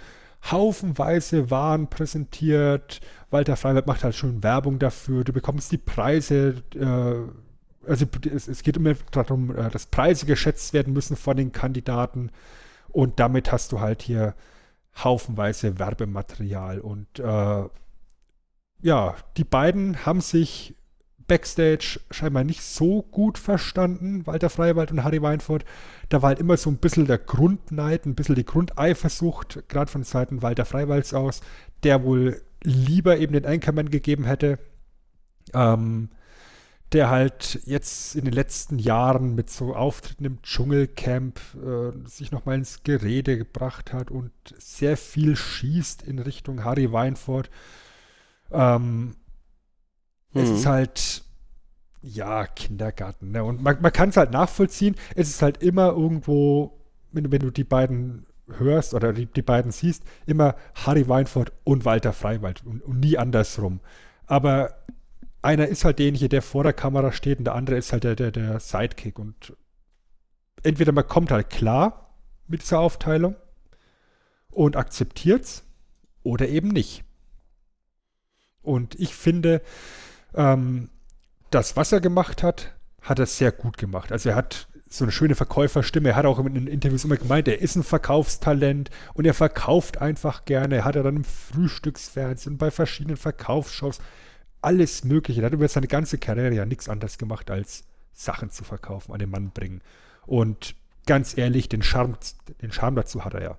haufenweise 0.51 1.49
Waren 1.51 1.87
präsentiert. 1.87 3.01
Walter 3.35 3.57
Freiwald 3.57 3.85
macht 3.85 4.05
halt 4.05 4.15
schon 4.15 4.43
Werbung 4.43 4.79
dafür. 4.79 5.25
Du 5.25 5.33
bekommst 5.33 5.69
die 5.73 5.77
Preise. 5.77 6.63
Äh, 6.73 7.89
also 7.89 8.05
es, 8.33 8.47
es, 8.47 8.63
geht 8.63 8.77
immer 8.77 8.93
darum, 9.11 9.53
äh, 9.53 9.69
dass 9.69 9.87
Preise 9.87 10.25
geschätzt 10.25 10.71
werden 10.71 10.93
müssen 10.93 11.17
von 11.17 11.35
den 11.35 11.51
Kandidaten. 11.51 12.31
Und 12.87 13.19
damit 13.19 13.51
hast 13.51 13.73
du 13.73 13.81
halt 13.81 14.01
hier 14.01 14.35
haufenweise 15.03 15.77
Werbematerial. 15.77 16.79
Und 16.79 17.19
äh, 17.19 17.63
ja, 18.81 19.15
die 19.35 19.43
beiden 19.43 20.05
haben 20.05 20.21
sich 20.21 20.73
Backstage 21.27 21.99
scheinbar 22.11 22.45
nicht 22.45 22.61
so 22.61 23.01
gut 23.01 23.37
verstanden, 23.37 24.25
Walter 24.25 24.49
Freiwald 24.49 24.91
und 24.91 25.03
Harry 25.03 25.21
Weinfurt. 25.21 25.65
Da 26.07 26.21
war 26.21 26.29
halt 26.29 26.39
immer 26.39 26.55
so 26.55 26.69
ein 26.69 26.77
bisschen 26.77 27.05
der 27.05 27.17
Grundneid, 27.17 28.05
ein 28.05 28.15
bisschen 28.15 28.35
die 28.35 28.45
Grundeifersucht, 28.45 29.67
gerade 29.67 29.91
von 29.91 30.03
Seiten 30.03 30.41
Walter 30.41 30.63
Freiwalds 30.63 31.13
aus, 31.13 31.41
der 31.83 32.03
wohl 32.03 32.41
lieber 32.65 33.17
eben 33.17 33.33
den 33.33 33.45
Anchorman 33.45 33.89
gegeben 33.89 34.25
hätte. 34.25 34.59
Ähm, 35.53 36.09
der 36.91 37.09
halt 37.09 37.59
jetzt 37.65 38.15
in 38.15 38.25
den 38.25 38.33
letzten 38.33 38.77
Jahren 38.77 39.35
mit 39.35 39.49
so 39.49 39.75
Auftritten 39.75 40.23
im 40.23 40.41
Dschungelcamp 40.41 41.39
äh, 41.55 42.07
sich 42.07 42.31
nochmal 42.31 42.55
ins 42.55 42.83
Gerede 42.83 43.37
gebracht 43.37 43.91
hat 43.91 44.11
und 44.11 44.31
sehr 44.57 44.95
viel 44.95 45.35
schießt 45.35 46.03
in 46.03 46.19
Richtung 46.19 46.63
Harry 46.63 46.91
Weinfurt. 46.91 47.49
Ähm, 48.51 49.15
mhm. 50.31 50.41
Es 50.41 50.49
ist 50.49 50.65
halt, 50.67 51.23
ja, 52.01 52.45
Kindergarten. 52.45 53.31
Ne? 53.31 53.43
Und 53.43 53.63
man, 53.63 53.81
man 53.81 53.91
kann 53.91 54.09
es 54.09 54.17
halt 54.17 54.31
nachvollziehen. 54.31 54.95
Es 55.15 55.29
ist 55.29 55.41
halt 55.41 55.63
immer 55.63 55.87
irgendwo, 55.87 56.79
wenn, 57.11 57.31
wenn 57.31 57.41
du 57.41 57.49
die 57.49 57.63
beiden 57.63 58.27
hörst 58.47 58.93
oder 58.93 59.13
die, 59.13 59.25
die 59.25 59.41
beiden 59.41 59.71
siehst, 59.71 60.03
immer 60.25 60.55
Harry 60.75 61.07
Weinfurt 61.07 61.51
und 61.63 61.85
Walter 61.85 62.13
Freiwald 62.13 62.65
und, 62.65 62.81
und 62.81 62.99
nie 62.99 63.17
andersrum. 63.17 63.79
Aber 64.27 64.75
einer 65.41 65.67
ist 65.67 65.85
halt 65.85 65.99
derjenige, 65.99 66.29
der 66.29 66.41
vor 66.41 66.63
der 66.63 66.73
Kamera 66.73 67.11
steht 67.11 67.39
und 67.39 67.45
der 67.45 67.55
andere 67.55 67.77
ist 67.77 67.91
halt 67.91 68.03
der, 68.03 68.15
der, 68.15 68.31
der 68.31 68.59
Sidekick. 68.59 69.19
Und 69.19 69.53
entweder 70.63 70.91
man 70.91 71.07
kommt 71.07 71.31
halt 71.31 71.49
klar 71.49 72.15
mit 72.47 72.61
dieser 72.61 72.79
Aufteilung 72.79 73.35
und 74.51 74.75
akzeptiert's 74.75 75.63
oder 76.23 76.47
eben 76.47 76.69
nicht. 76.69 77.03
Und 78.63 78.95
ich 78.99 79.13
finde, 79.13 79.61
ähm, 80.33 80.89
das, 81.51 81.75
was 81.75 81.91
er 81.91 82.01
gemacht 82.01 82.41
hat, 82.41 82.73
hat 83.01 83.19
er 83.19 83.27
sehr 83.27 83.51
gut 83.51 83.77
gemacht. 83.77 84.11
Also 84.11 84.29
er 84.29 84.35
hat 84.35 84.67
so 84.97 85.05
eine 85.05 85.11
schöne 85.11 85.35
Verkäuferstimme. 85.35 86.09
Er 86.09 86.15
hat 86.15 86.25
auch 86.25 86.39
in 86.39 86.53
den 86.53 86.67
Interviews 86.67 87.05
immer 87.05 87.17
gemeint, 87.17 87.47
er 87.47 87.61
ist 87.61 87.75
ein 87.75 87.83
Verkaufstalent 87.83 88.89
und 89.13 89.25
er 89.25 89.33
verkauft 89.33 90.01
einfach 90.01 90.45
gerne. 90.45 90.75
Er 90.77 90.85
hat 90.85 90.95
er 90.95 91.03
dann 91.03 91.17
im 91.17 91.23
Frühstücksfernsehen 91.23 92.53
und 92.53 92.57
bei 92.57 92.71
verschiedenen 92.71 93.17
Verkaufsshows 93.17 93.99
alles 94.61 95.03
Mögliche. 95.03 95.41
Er 95.41 95.47
hat 95.47 95.53
über 95.53 95.67
seine 95.67 95.87
ganze 95.87 96.17
Karriere 96.17 96.53
ja 96.53 96.65
nichts 96.65 96.89
anderes 96.89 97.17
gemacht, 97.17 97.51
als 97.51 97.83
Sachen 98.13 98.49
zu 98.49 98.63
verkaufen, 98.63 99.11
an 99.11 99.19
den 99.19 99.29
Mann 99.29 99.51
bringen. 99.51 99.81
Und 100.25 100.75
ganz 101.05 101.37
ehrlich, 101.37 101.69
den 101.69 101.83
Charme, 101.83 102.17
den 102.61 102.71
Charme 102.71 102.95
dazu 102.95 103.25
hat 103.25 103.33
er 103.33 103.43
ja. 103.43 103.57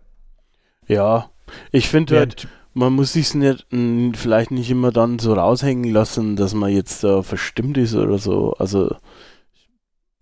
Ja, 0.88 1.30
ich 1.72 1.88
finde 1.88 2.18
halt, 2.18 2.48
man 2.74 2.92
muss 2.92 3.12
sich 3.12 3.34
nicht, 3.34 3.66
vielleicht 4.14 4.50
nicht 4.50 4.70
immer 4.70 4.92
dann 4.92 5.18
so 5.18 5.34
raushängen 5.34 5.92
lassen, 5.92 6.36
dass 6.36 6.54
man 6.54 6.70
jetzt 6.70 7.04
äh, 7.04 7.22
verstimmt 7.22 7.78
ist 7.78 7.94
oder 7.94 8.18
so. 8.18 8.52
Also, 8.54 8.96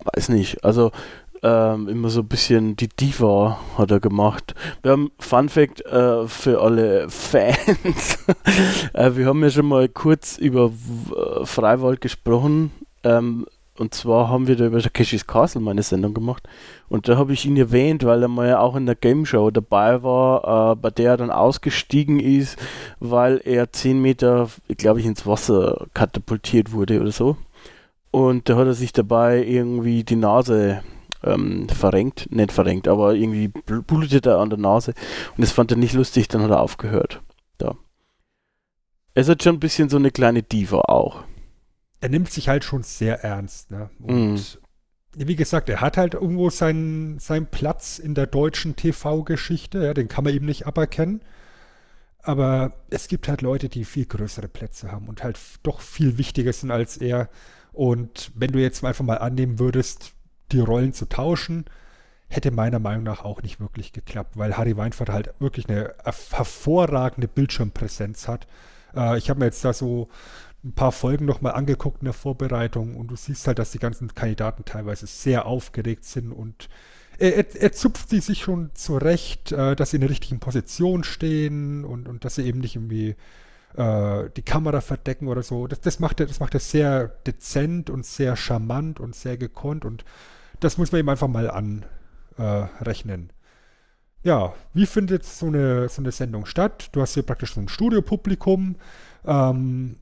weiß 0.04 0.28
nicht. 0.30 0.64
Also, 0.64 0.90
ähm, 1.44 1.88
immer 1.88 2.08
so 2.08 2.20
ein 2.20 2.28
bisschen 2.28 2.74
die 2.74 2.88
Diva 2.88 3.58
hat 3.76 3.90
er 3.90 4.00
gemacht. 4.00 4.54
Wir 4.82 4.92
haben 4.92 5.12
Fun 5.18 5.50
Fact 5.50 5.84
äh, 5.84 6.26
für 6.26 6.62
alle 6.62 7.10
Fans. 7.10 8.18
äh, 8.94 9.10
wir 9.14 9.26
haben 9.26 9.42
ja 9.42 9.50
schon 9.50 9.66
mal 9.66 9.88
kurz 9.88 10.38
über 10.38 10.72
äh, 11.14 11.44
Freiwald 11.44 12.00
gesprochen. 12.00 12.70
Ähm, 13.02 13.44
und 13.76 13.92
zwar 13.92 14.28
haben 14.28 14.46
wir 14.46 14.56
da 14.56 14.66
über 14.66 14.80
Takeshis 14.80 15.26
Castle 15.26 15.60
meine 15.60 15.82
Sendung 15.82 16.14
gemacht. 16.14 16.48
Und 16.88 17.08
da 17.08 17.16
habe 17.18 17.32
ich 17.32 17.44
ihn 17.44 17.56
erwähnt, 17.56 18.04
weil 18.04 18.22
er 18.22 18.28
mal 18.28 18.54
auch 18.54 18.76
in 18.76 18.86
der 18.86 18.94
Game 18.94 19.26
Show 19.26 19.50
dabei 19.50 20.02
war, 20.02 20.72
äh, 20.72 20.76
bei 20.76 20.90
der 20.90 21.10
er 21.10 21.16
dann 21.18 21.30
ausgestiegen 21.30 22.20
ist, 22.20 22.56
weil 23.00 23.42
er 23.44 23.70
10 23.70 24.00
Meter, 24.00 24.48
glaube 24.78 25.00
ich, 25.00 25.06
ins 25.06 25.26
Wasser 25.26 25.88
katapultiert 25.92 26.72
wurde 26.72 27.00
oder 27.00 27.10
so. 27.10 27.36
Und 28.14 28.48
da 28.48 28.54
hat 28.54 28.68
er 28.68 28.74
sich 28.74 28.92
dabei 28.92 29.42
irgendwie 29.42 30.04
die 30.04 30.14
Nase 30.14 30.84
ähm, 31.24 31.68
verrenkt, 31.68 32.28
nicht 32.30 32.52
verrenkt, 32.52 32.86
aber 32.86 33.16
irgendwie 33.16 33.48
blutet 33.48 34.24
er 34.26 34.38
an 34.38 34.50
der 34.50 34.58
Nase 34.60 34.94
und 35.36 35.40
das 35.40 35.50
fand 35.50 35.72
er 35.72 35.76
nicht 35.76 35.94
lustig, 35.94 36.28
dann 36.28 36.40
hat 36.42 36.50
er 36.50 36.60
aufgehört. 36.60 37.22
Da. 37.58 37.74
Es 39.14 39.28
hat 39.28 39.42
schon 39.42 39.56
ein 39.56 39.60
bisschen 39.60 39.88
so 39.88 39.96
eine 39.96 40.12
kleine 40.12 40.44
Diva 40.44 40.82
auch. 40.82 41.24
Er 42.00 42.08
nimmt 42.08 42.30
sich 42.30 42.48
halt 42.48 42.62
schon 42.62 42.84
sehr 42.84 43.24
ernst, 43.24 43.72
ne? 43.72 43.90
Und 43.98 44.60
mm. 45.16 45.26
wie 45.26 45.34
gesagt, 45.34 45.68
er 45.68 45.80
hat 45.80 45.96
halt 45.96 46.14
irgendwo 46.14 46.50
seinen, 46.50 47.18
seinen 47.18 47.46
Platz 47.46 47.98
in 47.98 48.14
der 48.14 48.28
deutschen 48.28 48.76
TV-Geschichte, 48.76 49.82
ja, 49.82 49.92
den 49.92 50.06
kann 50.06 50.22
man 50.22 50.34
ihm 50.34 50.46
nicht 50.46 50.68
aberkennen. 50.68 51.20
Aber 52.22 52.74
es 52.90 53.08
gibt 53.08 53.26
halt 53.26 53.42
Leute, 53.42 53.68
die 53.68 53.84
viel 53.84 54.06
größere 54.06 54.46
Plätze 54.46 54.92
haben 54.92 55.08
und 55.08 55.24
halt 55.24 55.36
doch 55.64 55.80
viel 55.80 56.16
wichtiger 56.16 56.52
sind 56.52 56.70
als 56.70 56.96
er. 56.96 57.28
Und 57.74 58.30
wenn 58.34 58.52
du 58.52 58.60
jetzt 58.60 58.84
einfach 58.84 59.04
mal 59.04 59.18
annehmen 59.18 59.58
würdest, 59.58 60.12
die 60.52 60.60
Rollen 60.60 60.92
zu 60.92 61.06
tauschen, 61.06 61.64
hätte 62.28 62.50
meiner 62.50 62.78
Meinung 62.78 63.04
nach 63.04 63.24
auch 63.24 63.42
nicht 63.42 63.60
wirklich 63.60 63.92
geklappt, 63.92 64.36
weil 64.36 64.56
Harry 64.56 64.76
Weinfurt 64.76 65.10
halt 65.10 65.34
wirklich 65.38 65.68
eine 65.68 65.94
hervorragende 66.04 67.28
Bildschirmpräsenz 67.28 68.28
hat. 68.28 68.46
Äh, 68.94 69.18
ich 69.18 69.28
habe 69.28 69.40
mir 69.40 69.46
jetzt 69.46 69.64
da 69.64 69.72
so 69.72 70.08
ein 70.64 70.72
paar 70.72 70.92
Folgen 70.92 71.26
nochmal 71.26 71.52
angeguckt 71.52 72.00
in 72.00 72.06
der 72.06 72.14
Vorbereitung 72.14 72.96
und 72.96 73.08
du 73.08 73.16
siehst 73.16 73.46
halt, 73.46 73.58
dass 73.58 73.72
die 73.72 73.78
ganzen 73.78 74.14
Kandidaten 74.14 74.64
teilweise 74.64 75.06
sehr 75.06 75.46
aufgeregt 75.46 76.04
sind 76.04 76.32
und 76.32 76.68
er, 77.18 77.36
er, 77.36 77.46
er 77.54 77.72
zupft 77.72 78.08
sie 78.08 78.20
sich 78.20 78.42
schon 78.42 78.70
zurecht, 78.74 79.52
äh, 79.52 79.76
dass 79.76 79.90
sie 79.90 79.98
in 79.98 80.00
der 80.00 80.10
richtigen 80.10 80.40
Position 80.40 81.04
stehen 81.04 81.84
und, 81.84 82.08
und 82.08 82.24
dass 82.24 82.36
sie 82.36 82.44
eben 82.44 82.60
nicht 82.60 82.76
irgendwie 82.76 83.14
äh, 83.76 84.30
die 84.36 84.42
Kamera 84.42 84.80
verdecken 84.80 85.28
oder 85.28 85.42
so. 85.42 85.66
Das, 85.66 85.80
das, 85.80 86.00
macht 86.00 86.20
er, 86.20 86.26
das 86.26 86.40
macht 86.40 86.54
er 86.54 86.60
sehr 86.60 87.08
dezent 87.26 87.90
und 87.90 88.06
sehr 88.06 88.36
charmant 88.36 89.00
und 89.00 89.14
sehr 89.14 89.36
gekonnt 89.36 89.84
und 89.84 90.04
das 90.60 90.78
muss 90.78 90.92
man 90.92 91.00
eben 91.00 91.08
einfach 91.08 91.28
mal 91.28 91.50
anrechnen. 91.50 93.30
Äh, 93.30 94.28
ja, 94.28 94.54
wie 94.72 94.86
findet 94.86 95.24
so 95.24 95.46
eine, 95.46 95.88
so 95.88 96.00
eine 96.00 96.12
Sendung 96.12 96.46
statt? 96.46 96.88
Du 96.92 97.02
hast 97.02 97.14
hier 97.14 97.24
praktisch 97.24 97.54
so 97.54 97.60
ein 97.60 97.68
Studiopublikum. 97.68 98.76
Ähm, 99.26 99.96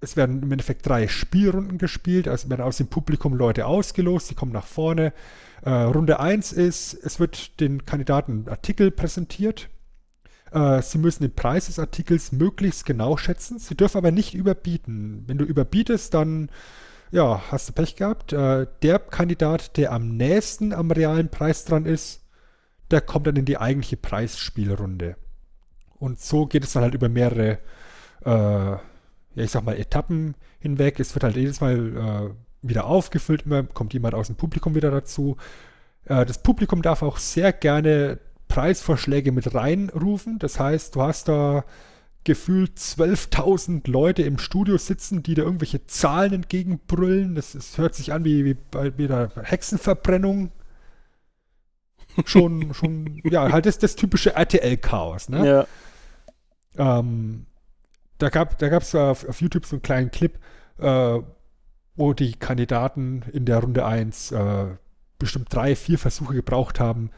es 0.00 0.16
werden 0.16 0.42
im 0.42 0.50
Endeffekt 0.50 0.86
drei 0.86 1.08
Spielrunden 1.08 1.76
gespielt, 1.76 2.26
also 2.26 2.48
werden 2.48 2.62
aus 2.62 2.78
dem 2.78 2.86
Publikum 2.86 3.34
Leute 3.34 3.66
ausgelost, 3.66 4.30
die 4.30 4.34
kommen 4.34 4.52
nach 4.52 4.66
vorne. 4.66 5.12
Äh, 5.62 5.70
Runde 5.70 6.20
1 6.20 6.52
ist, 6.52 6.94
es 6.94 7.20
wird 7.20 7.60
den 7.60 7.84
Kandidaten 7.84 8.44
ein 8.44 8.48
Artikel 8.48 8.90
präsentiert 8.90 9.68
Äh, 10.52 10.82
sie 10.82 10.98
müssen 10.98 11.22
den 11.22 11.34
Preis 11.34 11.66
des 11.66 11.78
Artikels 11.78 12.32
möglichst 12.32 12.84
genau 12.84 13.16
schätzen. 13.16 13.58
Sie 13.58 13.76
dürfen 13.76 13.98
aber 13.98 14.10
nicht 14.10 14.34
überbieten. 14.34 15.24
Wenn 15.26 15.38
du 15.38 15.44
überbietest, 15.44 16.14
dann 16.14 16.50
ja, 17.10 17.42
hast 17.50 17.68
du 17.68 17.72
Pech 17.72 17.96
gehabt. 17.96 18.32
Äh, 18.32 18.66
der 18.82 18.98
Kandidat, 18.98 19.76
der 19.76 19.92
am 19.92 20.16
nächsten 20.16 20.72
am 20.72 20.90
realen 20.90 21.28
Preis 21.28 21.64
dran 21.64 21.86
ist, 21.86 22.22
der 22.90 23.00
kommt 23.00 23.26
dann 23.26 23.36
in 23.36 23.44
die 23.44 23.58
eigentliche 23.58 23.96
Preisspielrunde. 23.96 25.16
Und 25.98 26.20
so 26.20 26.46
geht 26.46 26.64
es 26.64 26.72
dann 26.72 26.82
halt 26.82 26.94
über 26.94 27.08
mehrere, 27.08 27.58
äh, 28.24 28.30
ja, 28.30 28.80
ich 29.34 29.50
sag 29.50 29.64
mal, 29.64 29.76
Etappen 29.76 30.34
hinweg. 30.58 30.98
Es 30.98 31.14
wird 31.14 31.24
halt 31.24 31.36
jedes 31.36 31.60
Mal 31.60 32.32
äh, 32.32 32.66
wieder 32.68 32.86
aufgefüllt, 32.86 33.42
immer 33.42 33.62
kommt 33.64 33.92
jemand 33.92 34.14
aus 34.14 34.26
dem 34.26 34.36
Publikum 34.36 34.74
wieder 34.74 34.90
dazu. 34.90 35.36
Äh, 36.06 36.24
das 36.26 36.42
Publikum 36.42 36.82
darf 36.82 37.02
auch 37.02 37.18
sehr 37.18 37.52
gerne 37.52 38.18
Preisvorschläge 38.50 39.30
mit 39.30 39.54
reinrufen. 39.54 40.38
Das 40.40 40.58
heißt, 40.58 40.96
du 40.96 41.02
hast 41.02 41.28
da 41.28 41.64
gefühlt 42.24 42.76
12.000 42.76 43.88
Leute 43.88 44.22
im 44.22 44.38
Studio 44.38 44.76
sitzen, 44.76 45.22
die 45.22 45.34
da 45.34 45.42
irgendwelche 45.42 45.86
Zahlen 45.86 46.32
entgegenbrüllen. 46.34 47.36
Das, 47.36 47.52
das 47.52 47.78
hört 47.78 47.94
sich 47.94 48.12
an 48.12 48.24
wie, 48.24 48.44
wie 48.44 48.54
bei 48.54 48.90
der 48.90 49.30
Hexenverbrennung. 49.42 50.50
Schon, 52.26 52.74
schon, 52.74 53.22
ja, 53.24 53.50
halt 53.52 53.66
das, 53.66 53.78
das 53.78 53.94
typische 53.94 54.34
RTL-Chaos, 54.34 55.28
ne? 55.28 55.66
Ja. 56.76 56.98
Ähm, 56.98 57.46
da 58.18 58.28
gab 58.28 58.58
da 58.58 58.66
es 58.66 58.94
auf, 58.94 59.26
auf, 59.28 59.40
YouTube 59.40 59.64
so 59.64 59.76
einen 59.76 59.82
kleinen 59.82 60.10
Clip, 60.10 60.38
äh, 60.78 61.18
wo 61.94 62.12
die 62.12 62.32
Kandidaten 62.32 63.22
in 63.32 63.46
der 63.46 63.58
Runde 63.60 63.86
1 63.86 64.32
äh, 64.32 64.66
bestimmt 65.18 65.54
drei, 65.54 65.76
vier 65.76 65.98
Versuche 65.98 66.34
gebraucht 66.34 66.80
haben, 66.80 67.10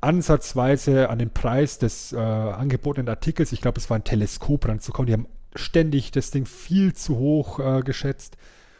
ansatzweise 0.00 1.10
an 1.10 1.18
den 1.18 1.30
Preis 1.30 1.78
des 1.78 2.12
äh, 2.12 2.16
angebotenen 2.16 3.08
Artikels, 3.08 3.52
ich 3.52 3.60
glaube, 3.60 3.78
es 3.78 3.90
war 3.90 3.96
ein 3.96 4.04
Teleskop 4.04 4.68
ranzukommen. 4.68 5.06
Die 5.06 5.12
haben 5.12 5.28
ständig 5.54 6.10
das 6.10 6.30
Ding 6.30 6.46
viel 6.46 6.94
zu 6.94 7.16
hoch 7.16 7.58
äh, 7.58 7.80
geschätzt. 7.82 8.36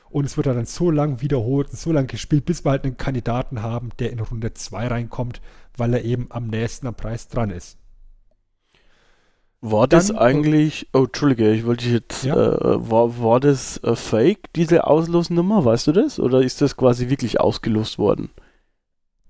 Und 0.08 0.24
es 0.24 0.36
wird 0.36 0.46
dann 0.46 0.64
so 0.66 0.90
lang 0.90 1.20
wiederholt 1.20 1.70
und 1.70 1.78
so 1.78 1.92
lang 1.92 2.06
gespielt, 2.06 2.44
bis 2.44 2.64
wir 2.64 2.70
halt 2.70 2.84
einen 2.84 2.96
Kandidaten 2.96 3.62
haben, 3.62 3.90
der 3.98 4.12
in 4.12 4.20
Runde 4.20 4.54
2 4.54 4.86
reinkommt, 4.86 5.40
weil 5.76 5.94
er 5.94 6.04
eben 6.04 6.28
am 6.30 6.46
nächsten 6.46 6.86
am 6.86 6.94
Preis 6.94 7.28
dran 7.28 7.50
ist. 7.50 7.76
War 9.60 9.88
das 9.88 10.08
dann, 10.08 10.18
eigentlich, 10.18 10.88
oh, 10.92 11.04
Entschuldige, 11.04 11.50
ich 11.52 11.66
wollte 11.66 11.88
jetzt, 11.88 12.24
ja? 12.24 12.36
äh, 12.36 12.90
war, 12.90 13.20
war 13.20 13.40
das 13.40 13.82
äh, 13.82 13.96
fake, 13.96 14.52
diese 14.54 14.86
Auslosnummer, 14.86 15.64
weißt 15.64 15.88
du 15.88 15.92
das? 15.92 16.20
Oder 16.20 16.42
ist 16.42 16.60
das 16.60 16.76
quasi 16.76 17.08
wirklich 17.08 17.40
ausgelost 17.40 17.98
worden? 17.98 18.30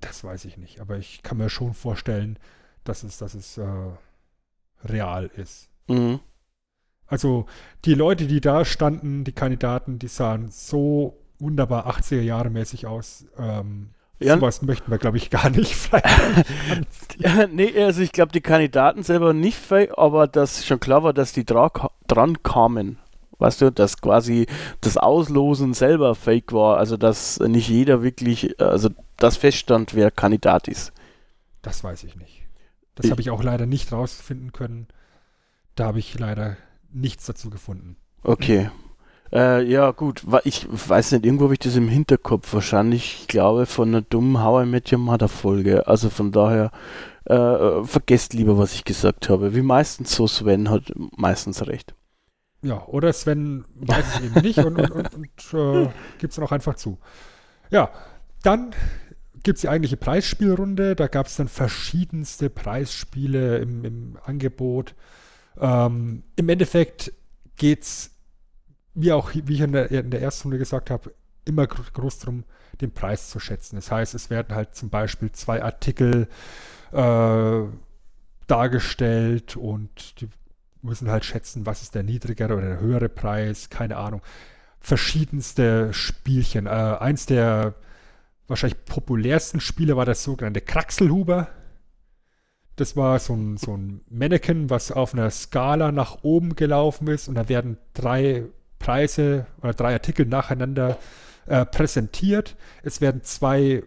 Das 0.00 0.24
weiß 0.24 0.44
ich 0.44 0.56
nicht, 0.56 0.80
aber 0.80 0.98
ich 0.98 1.22
kann 1.22 1.38
mir 1.38 1.48
schon 1.48 1.74
vorstellen, 1.74 2.38
dass 2.84 3.02
es, 3.02 3.18
dass 3.18 3.34
es 3.34 3.58
äh, 3.58 3.66
real 4.84 5.30
ist. 5.36 5.68
Mhm. 5.88 6.20
Also 7.06 7.46
die 7.84 7.94
Leute, 7.94 8.26
die 8.26 8.40
da 8.40 8.64
standen, 8.64 9.24
die 9.24 9.32
Kandidaten, 9.32 9.98
die 9.98 10.08
sahen 10.08 10.50
so 10.50 11.16
wunderbar 11.38 11.86
80er 11.86 12.20
Jahre 12.20 12.50
mäßig 12.50 12.86
aus. 12.86 13.26
Ähm, 13.38 13.90
ja. 14.18 14.34
Sowas 14.36 14.62
möchten 14.62 14.90
wir, 14.90 14.98
glaube 14.98 15.18
ich, 15.18 15.28
gar 15.30 15.50
nicht. 15.50 15.90
ja, 17.18 17.46
nee, 17.52 17.82
also 17.82 18.00
ich 18.00 18.12
glaube, 18.12 18.32
die 18.32 18.40
Kandidaten 18.40 19.02
selber 19.02 19.34
nicht 19.34 19.58
aber 19.96 20.26
das 20.26 20.64
schon 20.66 20.80
klar 20.80 21.02
war, 21.02 21.12
dass 21.12 21.32
die 21.32 21.44
dra 21.44 21.70
dran 22.08 22.42
kamen. 22.42 22.98
Weißt 23.38 23.60
du, 23.60 23.70
dass 23.70 24.00
quasi 24.00 24.46
das 24.80 24.96
Auslosen 24.96 25.74
selber 25.74 26.14
fake 26.14 26.52
war, 26.52 26.78
also 26.78 26.96
dass 26.96 27.38
nicht 27.40 27.68
jeder 27.68 28.02
wirklich, 28.02 28.60
also 28.60 28.88
das 29.16 29.36
feststand, 29.36 29.94
wer 29.94 30.10
Kandidat 30.10 30.68
ist. 30.68 30.92
Das 31.62 31.84
weiß 31.84 32.04
ich 32.04 32.16
nicht. 32.16 32.42
Das 32.94 33.10
habe 33.10 33.20
ich 33.20 33.30
auch 33.30 33.42
leider 33.42 33.66
nicht 33.66 33.92
rausfinden 33.92 34.52
können. 34.52 34.88
Da 35.74 35.86
habe 35.86 35.98
ich 35.98 36.18
leider 36.18 36.56
nichts 36.90 37.26
dazu 37.26 37.50
gefunden. 37.50 37.96
Okay. 38.22 38.70
Äh, 39.32 39.64
ja, 39.64 39.90
gut. 39.90 40.22
Ich 40.44 40.66
weiß 40.70 41.12
nicht, 41.12 41.26
irgendwo 41.26 41.44
habe 41.44 41.54
ich 41.54 41.60
das 41.60 41.76
im 41.76 41.88
Hinterkopf. 41.88 42.54
Wahrscheinlich, 42.54 43.20
ich 43.20 43.28
glaube, 43.28 43.66
von 43.66 43.88
einer 43.88 44.00
dummen 44.00 44.42
How 44.42 44.64
I 44.64 44.66
Met 44.66 44.90
Your 44.92 44.98
Mother 44.98 45.28
Folge. 45.28 45.86
Also 45.86 46.08
von 46.08 46.32
daher, 46.32 46.70
äh, 47.24 47.84
vergesst 47.84 48.32
lieber, 48.32 48.56
was 48.56 48.74
ich 48.74 48.84
gesagt 48.84 49.28
habe. 49.28 49.54
Wie 49.54 49.62
meistens 49.62 50.14
so, 50.14 50.26
Sven 50.26 50.70
hat 50.70 50.92
meistens 51.16 51.66
recht. 51.66 51.94
Ja, 52.66 52.84
oder 52.86 53.12
Sven 53.12 53.64
weiß 53.76 54.16
es 54.16 54.20
eben 54.22 54.40
nicht 54.40 54.58
und, 54.58 54.76
und, 54.76 54.90
und, 54.90 55.14
und 55.14 55.54
äh, 55.54 55.88
gibt 56.18 56.32
es 56.32 56.36
dann 56.36 56.44
auch 56.44 56.50
einfach 56.50 56.74
zu. 56.74 56.98
Ja, 57.70 57.90
dann 58.42 58.72
gibt 59.44 59.58
es 59.58 59.60
die 59.62 59.68
eigentliche 59.68 59.96
Preisspielrunde. 59.96 60.96
Da 60.96 61.06
gab 61.06 61.26
es 61.26 61.36
dann 61.36 61.46
verschiedenste 61.46 62.50
Preisspiele 62.50 63.58
im, 63.58 63.84
im 63.84 64.18
Angebot. 64.24 64.96
Ähm, 65.60 66.24
Im 66.34 66.48
Endeffekt 66.48 67.12
geht 67.56 67.82
es, 67.82 68.10
wie 68.94 69.12
auch 69.12 69.30
wie 69.32 69.54
ich 69.54 69.60
in 69.60 69.70
der, 69.70 69.90
in 69.92 70.10
der 70.10 70.20
ersten 70.20 70.48
Runde 70.48 70.58
gesagt 70.58 70.90
habe, 70.90 71.14
immer 71.44 71.68
groß 71.68 72.18
darum, 72.18 72.42
den 72.80 72.90
Preis 72.90 73.30
zu 73.30 73.38
schätzen. 73.38 73.76
Das 73.76 73.92
heißt, 73.92 74.16
es 74.16 74.28
werden 74.28 74.56
halt 74.56 74.74
zum 74.74 74.90
Beispiel 74.90 75.30
zwei 75.30 75.62
Artikel 75.62 76.26
äh, 76.90 77.62
dargestellt 78.48 79.56
und 79.56 80.20
die 80.20 80.28
müssen 80.86 81.10
halt 81.10 81.24
schätzen, 81.24 81.66
was 81.66 81.82
ist 81.82 81.94
der 81.94 82.02
niedrigere 82.02 82.54
oder 82.54 82.68
der 82.68 82.80
höhere 82.80 83.08
Preis, 83.08 83.70
keine 83.70 83.96
Ahnung. 83.96 84.22
Verschiedenste 84.80 85.92
Spielchen. 85.92 86.66
Äh, 86.66 86.70
eins 86.70 87.26
der 87.26 87.74
wahrscheinlich 88.48 88.84
populärsten 88.84 89.60
Spiele 89.60 89.96
war 89.96 90.04
das 90.04 90.22
sogenannte 90.22 90.60
Kraxelhuber. 90.60 91.48
Das 92.76 92.96
war 92.96 93.18
so 93.18 93.34
ein, 93.34 93.56
so 93.56 93.76
ein 93.76 94.02
Mannequin, 94.08 94.70
was 94.70 94.92
auf 94.92 95.14
einer 95.14 95.30
Skala 95.30 95.92
nach 95.92 96.22
oben 96.22 96.56
gelaufen 96.56 97.08
ist 97.08 97.28
und 97.28 97.34
da 97.34 97.48
werden 97.48 97.78
drei 97.94 98.44
Preise 98.78 99.46
oder 99.62 99.72
drei 99.72 99.94
Artikel 99.94 100.26
nacheinander 100.26 100.98
äh, 101.46 101.64
präsentiert. 101.64 102.56
Es 102.82 103.00
werden 103.00 103.22
zwei 103.22 103.82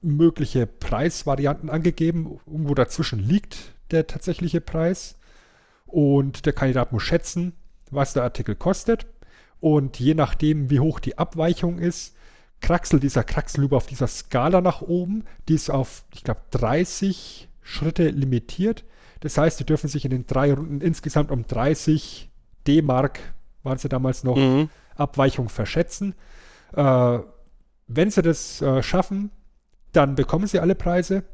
mögliche 0.00 0.66
Preisvarianten 0.66 1.70
angegeben. 1.70 2.38
Irgendwo 2.46 2.74
dazwischen 2.74 3.18
liegt 3.18 3.72
der 3.90 4.06
tatsächliche 4.06 4.60
Preis. 4.60 5.17
Und 5.88 6.46
der 6.46 6.52
Kandidat 6.52 6.92
muss 6.92 7.02
schätzen, 7.02 7.54
was 7.90 8.12
der 8.12 8.22
Artikel 8.22 8.54
kostet. 8.54 9.06
Und 9.60 9.98
je 9.98 10.14
nachdem, 10.14 10.70
wie 10.70 10.80
hoch 10.80 11.00
die 11.00 11.18
Abweichung 11.18 11.78
ist, 11.78 12.14
kraxelt 12.60 13.02
dieser 13.02 13.24
Kraxel 13.24 13.64
über 13.64 13.78
auf 13.78 13.86
dieser 13.86 14.06
Skala 14.06 14.60
nach 14.60 14.82
oben. 14.82 15.24
Die 15.48 15.54
ist 15.54 15.70
auf, 15.70 16.04
ich 16.14 16.24
glaube, 16.24 16.42
30 16.50 17.48
Schritte 17.62 18.08
limitiert. 18.08 18.84
Das 19.20 19.36
heißt, 19.36 19.58
die 19.58 19.66
dürfen 19.66 19.88
sich 19.88 20.04
in 20.04 20.10
den 20.10 20.26
drei 20.26 20.52
Runden 20.52 20.80
insgesamt 20.80 21.30
um 21.30 21.46
30 21.46 22.30
D-Mark, 22.66 23.20
waren 23.62 23.78
sie 23.78 23.88
damals 23.88 24.22
noch, 24.22 24.36
mhm. 24.36 24.68
Abweichung 24.94 25.48
verschätzen. 25.48 26.14
Äh, 26.74 27.18
wenn 27.86 28.10
sie 28.10 28.22
das 28.22 28.60
äh, 28.60 28.82
schaffen, 28.82 29.30
dann 29.92 30.14
bekommen 30.14 30.46
sie 30.46 30.60
alle 30.60 30.74
Preise. 30.74 31.24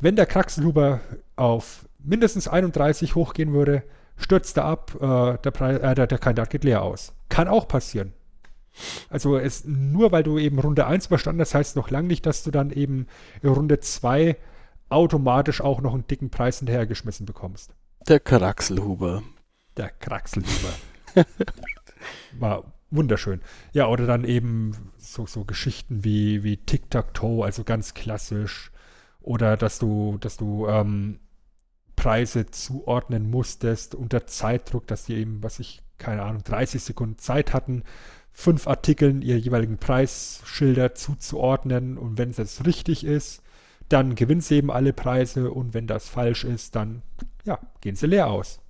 Wenn 0.00 0.14
der 0.14 0.26
Kraxelhuber 0.26 1.00
auf 1.36 1.87
mindestens 1.98 2.48
31 2.48 3.14
hochgehen 3.14 3.52
würde, 3.52 3.82
stürzt 4.16 4.56
er 4.56 4.64
ab, 4.64 4.94
äh, 4.96 5.38
der, 5.38 5.50
Preis, 5.50 5.78
äh, 5.78 5.94
der, 5.94 6.06
der 6.06 6.18
Kandidat 6.18 6.50
geht 6.50 6.64
leer 6.64 6.82
aus. 6.82 7.12
Kann 7.28 7.48
auch 7.48 7.68
passieren. 7.68 8.12
Also 9.10 9.36
es, 9.36 9.64
nur 9.64 10.12
weil 10.12 10.22
du 10.22 10.38
eben 10.38 10.58
Runde 10.58 10.86
1 10.86 11.06
überstanden 11.06 11.40
hast, 11.40 11.54
heißt 11.54 11.76
noch 11.76 11.90
lange 11.90 12.08
nicht, 12.08 12.26
dass 12.26 12.42
du 12.44 12.50
dann 12.50 12.70
eben 12.70 13.06
in 13.42 13.50
Runde 13.50 13.80
2 13.80 14.36
automatisch 14.88 15.60
auch 15.60 15.80
noch 15.80 15.94
einen 15.94 16.06
dicken 16.06 16.30
Preis 16.30 16.58
hinterhergeschmissen 16.58 17.26
bekommst. 17.26 17.74
Der 18.06 18.20
Kraxelhuber. 18.20 19.22
Der 19.76 19.90
Kraxelhuber. 19.90 20.74
War 22.38 22.72
wunderschön. 22.90 23.40
Ja, 23.72 23.88
oder 23.88 24.06
dann 24.06 24.24
eben 24.24 24.92
so, 24.96 25.26
so 25.26 25.44
Geschichten 25.44 26.04
wie, 26.04 26.42
wie 26.42 26.56
Tic-Tac-Toe, 26.56 27.44
also 27.44 27.64
ganz 27.64 27.94
klassisch. 27.94 28.70
Oder 29.20 29.56
dass 29.56 29.78
du, 29.78 30.16
dass 30.18 30.36
du 30.36 30.66
ähm, 30.68 31.18
Preise 31.98 32.46
zuordnen 32.46 33.28
musstest 33.28 33.96
unter 33.96 34.24
Zeitdruck, 34.24 34.86
dass 34.86 35.06
die 35.06 35.14
eben, 35.14 35.42
was 35.42 35.58
ich, 35.58 35.82
keine 35.98 36.22
Ahnung, 36.22 36.44
30 36.44 36.80
Sekunden 36.80 37.18
Zeit 37.18 37.52
hatten, 37.52 37.82
fünf 38.30 38.68
Artikeln 38.68 39.20
ihr 39.20 39.36
jeweiligen 39.36 39.78
Preisschilder 39.78 40.94
zuzuordnen 40.94 41.98
und 41.98 42.16
wenn 42.16 42.30
es 42.30 42.64
richtig 42.64 43.02
ist, 43.02 43.42
dann 43.88 44.14
gewinnt 44.14 44.44
sie 44.44 44.58
eben 44.58 44.70
alle 44.70 44.92
Preise 44.92 45.50
und 45.50 45.74
wenn 45.74 45.88
das 45.88 46.08
falsch 46.08 46.44
ist, 46.44 46.76
dann 46.76 47.02
ja, 47.44 47.58
gehen 47.80 47.96
sie 47.96 48.06
leer 48.06 48.28
aus. 48.28 48.60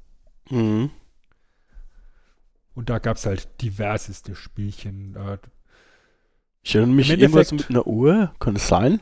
Mhm. 0.48 0.90
Und 2.74 2.88
da 2.88 2.98
gab 2.98 3.18
es 3.18 3.26
halt 3.26 3.60
diverseste 3.60 4.34
Spielchen. 4.34 5.16
Äh, 5.16 5.36
ich 6.62 6.74
erinnere 6.76 6.96
mich 6.96 7.10
irgendwas 7.10 7.52
mit 7.52 7.68
einer 7.68 7.86
Uhr, 7.86 8.32
kann 8.38 8.56
es 8.56 8.68
sein? 8.68 9.00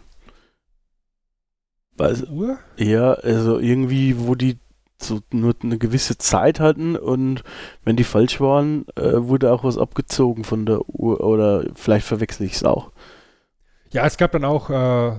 Uhr? 2.30 2.59
Ja, 2.76 3.12
also 3.14 3.59
irgendwie, 3.59 4.18
wo 4.18 4.35
die 4.35 4.59
so 4.98 5.20
nur 5.30 5.54
eine 5.62 5.78
gewisse 5.78 6.16
Zeit 6.16 6.61
hatten 6.61 6.96
und 6.96 7.42
wenn 7.85 7.96
die 7.96 8.04
falsch 8.04 8.40
waren, 8.40 8.87
äh, 8.96 9.12
wurde 9.14 9.52
auch 9.52 9.62
was 9.64 9.76
abgezogen 9.76 10.44
von 10.44 10.64
der 10.64 10.88
Uhr 10.88 11.20
oder 11.20 11.64
vielleicht 11.74 12.06
verwechsel 12.06 12.46
ich 12.46 12.54
es 12.54 12.64
auch. 12.64 12.92
Ja, 13.90 14.06
es 14.06 14.16
gab 14.16 14.32
dann 14.32 14.44
auch 14.44 14.70
äh, 14.70 15.18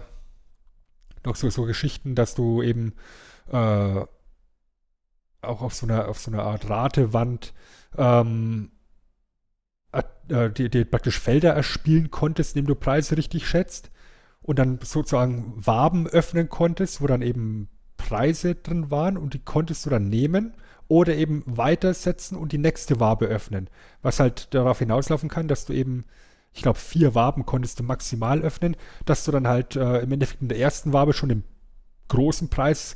noch 1.26 1.36
so, 1.36 1.50
so 1.50 1.64
Geschichten, 1.64 2.16
dass 2.16 2.34
du 2.36 2.64
eben 2.64 2.94
äh, 3.52 4.02
auch 5.42 5.62
auf 5.62 5.74
so 5.74 5.86
einer, 5.86 6.08
auf 6.08 6.20
so 6.20 6.32
einer 6.32 6.44
Art 6.44 6.70
Ratewand 6.70 7.54
ähm, 7.98 8.72
äh, 9.92 10.50
die, 10.50 10.70
die 10.70 10.86
praktisch 10.86 11.20
Felder 11.20 11.54
erspielen 11.54 12.12
konntest, 12.12 12.56
indem 12.56 12.68
du 12.68 12.76
Preise 12.76 13.16
richtig 13.16 13.48
schätzt 13.48 13.92
und 14.48 14.58
dann 14.60 14.80
sozusagen 14.82 15.54
Waben 15.58 16.08
öffnen 16.08 16.48
konntest, 16.48 17.02
wo 17.02 17.08
dann 17.08 17.22
eben 17.22 17.68
Preise 17.98 18.56
drin 18.56 18.90
waren 18.90 19.18
und 19.18 19.34
die 19.34 19.40
konntest 19.40 19.86
du 19.86 19.90
dann 19.90 20.10
nehmen 20.10 20.54
oder 20.88 21.16
eben 21.16 21.44
weitersetzen 21.46 22.38
und 22.38 22.54
die 22.54 22.58
nächste 22.58 23.02
Wabe 23.02 23.26
öffnen. 23.26 23.70
Was 24.02 24.22
halt 24.22 24.54
darauf 24.54 24.80
hinauslaufen 24.80 25.28
kann, 25.28 25.50
dass 25.50 25.66
du 25.66 25.74
eben, 25.74 26.06
ich 26.54 26.62
glaube, 26.62 26.80
vier 26.80 27.14
Waben 27.14 27.46
konntest 27.46 27.82
du 27.82 27.84
maximal 27.84 28.42
öffnen, 28.42 28.78
dass 29.06 29.26
du 29.26 29.34
dann 29.34 29.50
halt 29.50 29.76
äh, 29.76 30.00
im 30.00 30.14
Endeffekt 30.14 30.42
in 30.42 30.48
der 30.48 30.60
ersten 30.60 30.94
Wabe 30.94 31.12
schon 31.12 31.28
den 31.28 31.44
großen 32.08 32.48
Preis 32.48 32.96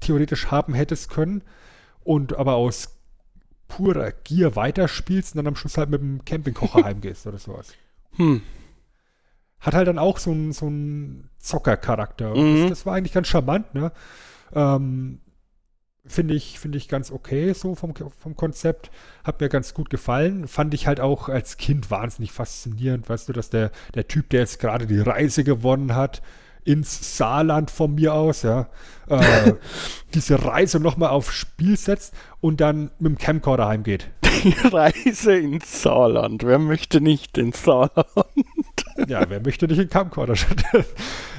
theoretisch 0.00 0.50
haben 0.50 0.74
hättest 0.74 1.08
können 1.08 1.42
und 2.04 2.36
aber 2.36 2.56
aus 2.56 2.98
purer 3.68 4.12
Gier 4.12 4.54
weiterspielst 4.54 5.34
und 5.34 5.38
dann 5.38 5.46
am 5.46 5.56
Schluss 5.56 5.78
halt 5.78 5.88
mit 5.88 6.02
dem 6.02 6.26
Campingkocher 6.26 6.84
heimgehst 6.84 7.26
oder 7.26 7.38
sowas. 7.38 7.72
Hm. 8.16 8.42
Hat 9.60 9.74
halt 9.74 9.88
dann 9.88 9.98
auch 9.98 10.18
so 10.18 10.30
einen 10.30 10.52
so 10.52 10.70
Zockercharakter. 11.38 12.34
Mhm. 12.34 12.60
Das, 12.62 12.70
das, 12.70 12.86
war 12.86 12.94
eigentlich 12.94 13.12
ganz 13.12 13.28
charmant, 13.28 13.74
ne? 13.74 13.92
Ähm, 14.54 15.20
Finde 16.06 16.34
ich, 16.34 16.58
find 16.58 16.74
ich 16.74 16.88
ganz 16.88 17.12
okay 17.12 17.52
so 17.52 17.74
vom, 17.74 17.94
vom 17.94 18.34
Konzept. 18.34 18.90
Hat 19.22 19.40
mir 19.40 19.50
ganz 19.50 19.74
gut 19.74 19.90
gefallen. 19.90 20.48
Fand 20.48 20.72
ich 20.72 20.86
halt 20.86 20.98
auch 20.98 21.28
als 21.28 21.58
Kind 21.58 21.90
wahnsinnig 21.90 22.32
faszinierend, 22.32 23.08
weißt 23.08 23.28
du, 23.28 23.32
dass 23.34 23.50
der, 23.50 23.70
der 23.94 24.08
Typ, 24.08 24.30
der 24.30 24.40
jetzt 24.40 24.60
gerade 24.60 24.86
die 24.86 24.98
Reise 24.98 25.44
gewonnen 25.44 25.94
hat, 25.94 26.22
ins 26.64 27.16
Saarland 27.16 27.70
von 27.70 27.94
mir 27.94 28.14
aus, 28.14 28.42
ja, 28.42 28.68
äh, 29.08 29.52
diese 30.14 30.42
Reise 30.44 30.80
nochmal 30.80 31.10
aufs 31.10 31.34
Spiel 31.34 31.76
setzt 31.76 32.14
und 32.40 32.60
dann 32.60 32.90
mit 32.98 33.12
dem 33.12 33.18
Camcorder 33.18 33.68
heimgeht. 33.68 34.10
Die 34.42 34.54
Reise 34.68 35.36
ins 35.36 35.82
Saarland. 35.82 36.44
Wer 36.44 36.58
möchte 36.58 37.00
nicht 37.00 37.36
ins 37.36 37.62
Saarland? 37.64 38.06
Ja, 39.08 39.28
wer 39.28 39.40
möchte 39.40 39.66
nicht 39.66 39.78
in 39.78 39.88
Camcorder? 39.88 40.34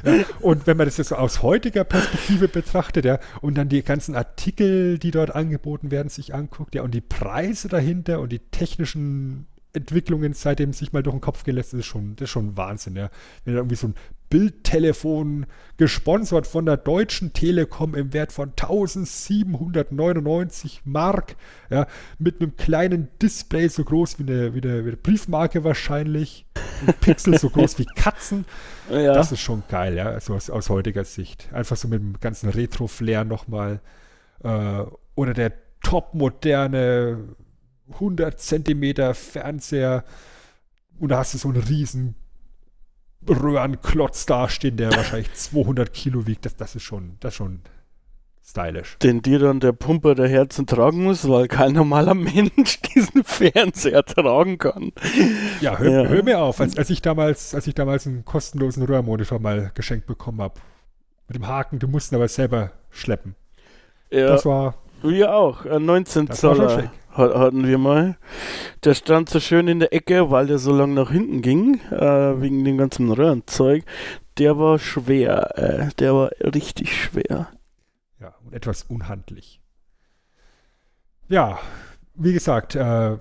ja, 0.06 0.13
und 0.39 0.67
wenn 0.67 0.78
man 0.78 0.88
das 0.88 0.98
jetzt 0.98 1.13
aus 1.13 1.41
heutiger 1.41 1.84
Perspektive 1.84 2.48
betrachtet, 2.48 3.06
ja, 3.06 3.20
und 3.41 3.56
dann 3.56 3.70
die 3.70 3.84
ganzen 3.84 4.15
Artikel, 4.15 4.98
die 4.98 5.12
dort 5.12 5.36
angeboten 5.36 5.91
werden, 5.91 6.10
sich 6.10 6.34
anguckt, 6.34 6.76
ja, 6.76 6.82
und 6.82 6.94
die 6.94 7.02
Preise 7.02 7.67
dahinter 7.67 8.20
und 8.20 8.32
die 8.32 8.39
technischen 8.39 9.48
Entwicklungen 9.74 10.34
seitdem 10.34 10.74
sich 10.74 10.91
mal 10.91 11.04
durch 11.04 11.15
den 11.15 11.22
Kopf 11.22 11.44
gehen 11.44 11.56
lässt, 11.56 11.74
ist 11.74 11.86
schon, 11.86 12.15
das 12.15 12.26
ist 12.26 12.32
schon 12.32 12.58
Wahnsinn, 12.58 12.96
ja. 12.96 13.10
Wenn 13.46 13.54
da 13.54 13.60
irgendwie 13.60 13.76
so 13.76 13.88
ein 13.88 13.96
Bildtelefon 14.32 15.46
gesponsert 15.78 16.48
von 16.48 16.65
der 16.65 16.78
Deutschen 16.78 17.34
Telekom 17.34 17.94
im 17.94 18.13
Wert 18.13 18.32
von 18.32 18.50
1799 18.50 20.82
Mark, 20.86 21.36
ja, 21.70 21.86
mit 22.17 22.41
einem 22.41 22.56
kleinen 22.56 23.10
Display 23.22 23.67
so 23.67 23.84
groß 23.84 24.17
wie 24.17 24.24
eine, 24.24 24.56
wie 24.56 24.63
eine, 24.63 24.86
wie 24.86 24.88
eine 24.88 24.98
Briefmarke 24.98 25.63
wahrscheinlich, 25.63 26.48
ein 26.88 26.96
Pixel 27.00 27.38
so 27.38 27.52
groß 27.52 27.78
wie 27.78 27.86
Katzen. 27.86 28.46
Ja. 28.89 29.13
Das 29.13 29.32
ist 29.32 29.39
schon 29.39 29.63
geil, 29.70 29.96
ja, 29.96 30.08
also 30.08 30.34
aus, 30.34 30.50
aus 30.50 30.70
heutiger 30.70 31.06
Sicht. 31.06 31.48
Einfach 31.54 31.78
so 31.78 31.88
mit 31.88 32.02
dem 32.02 32.20
ganzen 32.20 32.50
Retro-Flair 32.50 33.24
nochmal. 33.24 33.80
Äh, 34.44 34.84
oder 35.15 35.34
der 35.34 35.54
topmoderne 35.82 37.36
100 37.94 38.38
Zentimeter 38.38 39.13
Fernseher 39.13 40.04
und 41.00 41.10
da 41.10 41.20
hast 41.20 41.34
du 41.34 41.38
so 41.38 41.48
einen 41.48 41.63
riesen 41.63 42.15
Röhrenklotz 43.28 44.26
dastehen, 44.26 44.78
der 44.78 44.92
wahrscheinlich 44.92 45.32
200 45.34 45.94
Kilo 45.94 46.28
wiegt. 46.28 46.46
Das, 46.46 46.56
das, 46.56 46.76
ist 46.76 46.84
schon, 46.84 47.18
das 47.20 47.34
ist 47.34 47.38
schon 47.38 47.62
stylisch. 48.44 48.98
Den 49.00 49.22
dir 49.22 49.40
dann 49.40 49.60
der 49.60 49.72
Pumper 49.72 50.16
der 50.16 50.28
Herzen 50.28 50.66
tragen 50.66 51.04
muss, 51.04 51.28
weil 51.28 51.48
kein 51.48 51.74
normaler 51.74 52.14
Mensch 52.16 52.82
diesen 52.82 53.24
Fernseher 53.24 54.04
tragen 54.04 54.58
kann. 54.58 54.92
Ja, 55.62 55.78
hör, 55.78 56.04
ja. 56.04 56.10
hör 56.10 56.24
mir 56.24 56.40
auf. 56.40 56.60
Als, 56.60 56.78
als, 56.78 56.90
ich 56.90 57.02
damals, 57.02 57.56
als 57.56 57.68
ich 57.68 57.76
damals 57.76 58.08
einen 58.08 58.26
kostenlosen 58.26 58.84
Röhrenmonitor 58.84 59.40
mal 59.40 59.72
geschenkt 59.74 60.08
bekommen 60.08 60.42
habe, 60.42 60.60
mit 61.28 61.36
dem 61.36 61.48
Haken, 61.48 61.80
du 61.80 61.88
musst 61.88 62.12
ihn 62.12 62.16
aber 62.16 62.28
selber 62.28 62.72
schleppen. 62.90 63.36
Ja, 64.10 64.28
das 64.28 64.46
war. 64.46 64.76
Wir 65.04 65.34
auch, 65.34 65.66
19 65.66 66.30
Zoller 66.32 66.92
hatten 67.12 67.67
wir 67.67 67.78
mal. 67.78 68.17
Der 68.84 68.93
stand 68.93 69.30
so 69.30 69.39
schön 69.39 69.67
in 69.67 69.80
der 69.80 69.93
Ecke, 69.93 70.32
weil 70.32 70.47
der 70.47 70.60
so 70.60 70.74
lang 70.74 70.93
nach 70.93 71.12
hinten 71.12 71.41
ging, 71.41 71.80
äh, 71.91 72.41
wegen 72.41 72.63
dem 72.63 72.78
ganzen 72.78 73.12
Röhrenzeug. 73.12 73.84
Der 74.38 74.58
war 74.58 74.80
schwer, 74.80 75.58
äh, 75.58 75.89
der 76.00 76.13
war 76.13 76.32
richtig 76.41 76.95
schwer. 76.95 77.50
Ja, 78.19 78.36
und 78.45 78.54
etwas 78.54 78.84
unhandlich. 78.84 79.60
Ja, 81.28 81.60
wie 82.15 82.34
gesagt, 82.34 82.76
äh, 82.76 83.17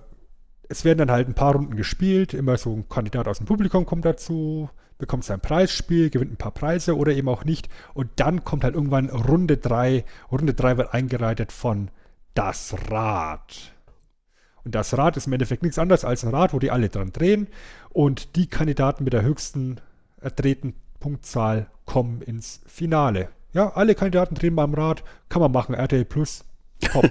es 0.68 0.84
werden 0.84 0.98
dann 0.98 1.10
halt 1.10 1.28
ein 1.28 1.34
paar 1.34 1.52
Runden 1.54 1.76
gespielt, 1.76 2.32
immer 2.32 2.56
so 2.56 2.72
ein 2.72 2.88
Kandidat 2.88 3.26
aus 3.26 3.38
dem 3.38 3.46
Publikum 3.46 3.86
kommt 3.86 4.04
dazu, 4.04 4.70
bekommt 4.98 5.24
sein 5.24 5.40
Preisspiel, 5.40 6.10
gewinnt 6.10 6.32
ein 6.32 6.36
paar 6.36 6.52
Preise 6.52 6.96
oder 6.96 7.12
eben 7.12 7.28
auch 7.28 7.44
nicht. 7.44 7.68
Und 7.92 8.08
dann 8.16 8.44
kommt 8.44 8.62
halt 8.62 8.76
irgendwann 8.76 9.10
Runde 9.10 9.56
3. 9.56 10.04
Runde 10.30 10.54
3 10.54 10.76
wird 10.76 10.94
eingereitet 10.94 11.50
von 11.50 11.90
Das 12.34 12.76
Rad. 12.88 13.72
Und 14.64 14.74
das 14.74 14.96
Rad 14.96 15.16
ist 15.16 15.26
im 15.26 15.32
Endeffekt 15.32 15.62
nichts 15.62 15.78
anderes 15.78 16.04
als 16.04 16.24
ein 16.24 16.34
Rad, 16.34 16.52
wo 16.52 16.58
die 16.58 16.70
alle 16.70 16.88
dran 16.88 17.12
drehen. 17.12 17.48
Und 17.90 18.36
die 18.36 18.46
Kandidaten 18.46 19.04
mit 19.04 19.12
der 19.12 19.22
höchsten 19.22 19.80
erdrehten 20.20 20.74
Punktzahl 21.00 21.68
kommen 21.86 22.22
ins 22.22 22.60
Finale. 22.66 23.30
Ja, 23.52 23.70
alle 23.70 23.94
Kandidaten 23.94 24.34
drehen 24.34 24.54
beim 24.54 24.74
Rad. 24.74 25.02
Kann 25.28 25.42
man 25.42 25.52
machen. 25.52 25.74
RTL 25.74 26.04
Plus. 26.04 26.44
Top. 26.80 27.10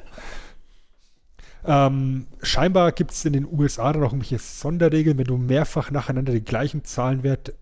ähm, 1.65 2.27
scheinbar 2.41 2.91
gibt 2.91 3.11
es 3.11 3.25
in 3.25 3.33
den 3.33 3.45
USA 3.45 3.91
dann 3.91 4.01
noch 4.01 4.13
irgendwelche 4.13 4.39
Sonderregeln, 4.39 5.17
wenn 5.17 5.25
du 5.25 5.37
mehrfach 5.37 5.91
nacheinander 5.91 6.31
den 6.31 6.45
gleichen 6.45 6.83
Zahlenwert 6.85 7.53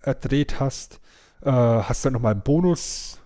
erdreht 0.00 0.60
hast, 0.60 1.00
äh, 1.42 1.50
hast 1.50 2.04
du 2.04 2.06
dann 2.06 2.14
nochmal 2.14 2.32
einen 2.32 2.42
Bonus 2.42 3.20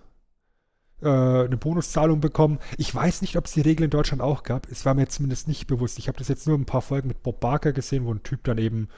äh, 1.03 1.09
eine 1.09 1.57
Bonuszahlung 1.57 2.21
bekommen. 2.21 2.59
Ich 2.79 2.95
weiß 2.95 3.23
nicht, 3.23 3.37
ob 3.37 3.47
es 3.47 3.53
die 3.53 3.61
Regel 3.61 3.85
in 3.85 3.91
Deutschland 3.91 4.23
auch 4.23 4.43
gab. 4.43 4.71
Es 4.71 4.85
war 4.85 4.95
mir 4.95 5.09
zumindest 5.09 5.49
nicht 5.49 5.67
bewusst. 5.67 5.99
Ich 5.99 6.09
habe 6.09 6.19
das 6.19 6.29
jetzt 6.29 6.47
nur 6.47 6.57
ein 6.57 6.67
paar 6.67 6.83
Folgen 6.83 7.09
mit 7.09 7.23
Bob 7.23 7.41
Barker 7.41 7.73
gesehen, 7.73 8.07
wo 8.07 8.13
ein 8.13 8.23
Typ 8.23 8.45
dann 8.45 8.59
eben 8.59 8.89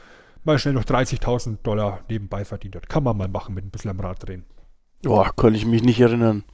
mal 0.45 0.59
schnell 0.59 0.75
noch 0.75 0.85
30.000 0.85 1.59
Dollar 1.63 2.01
nebenbei 2.09 2.45
verdient 2.45 2.77
hat. 2.77 2.89
Kann 2.89 3.05
man 3.05 3.17
mal 3.17 3.29
machen 3.29 3.55
mit 3.55 3.65
ein 3.65 3.71
bisschen 3.71 3.91
am 3.91 4.01
Rad 4.01 4.27
drehen. 4.27 4.45
Boah, 5.03 5.33
kann 5.35 5.55
ich 5.55 5.67
mich 5.67 5.83
nicht 5.83 6.01
erinnern. 6.01 6.45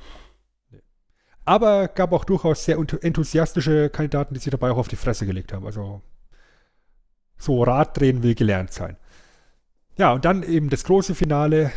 Aber 1.44 1.88
gab 1.88 2.12
auch 2.12 2.24
durchaus 2.24 2.64
sehr 2.64 2.78
enthusiastische 2.78 3.90
Kandidaten, 3.90 4.34
die 4.34 4.40
sich 4.40 4.50
dabei 4.50 4.70
auch 4.70 4.78
auf 4.78 4.88
die 4.88 4.96
Fresse 4.96 5.26
gelegt 5.26 5.52
haben. 5.52 5.66
Also 5.66 6.00
so 7.36 7.62
Raddrehen 7.62 8.22
will 8.22 8.34
gelernt 8.34 8.72
sein. 8.72 8.96
Ja, 9.96 10.12
und 10.12 10.24
dann 10.24 10.42
eben 10.42 10.70
das 10.70 10.84
große 10.84 11.14
Finale. 11.14 11.70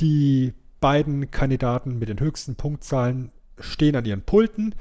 Die 0.00 0.52
beiden 0.80 1.30
Kandidaten 1.30 1.98
mit 1.98 2.08
den 2.08 2.20
höchsten 2.20 2.56
Punktzahlen 2.56 3.32
stehen 3.58 3.96
an 3.96 4.04
ihren 4.04 4.22
Pulten 4.22 4.74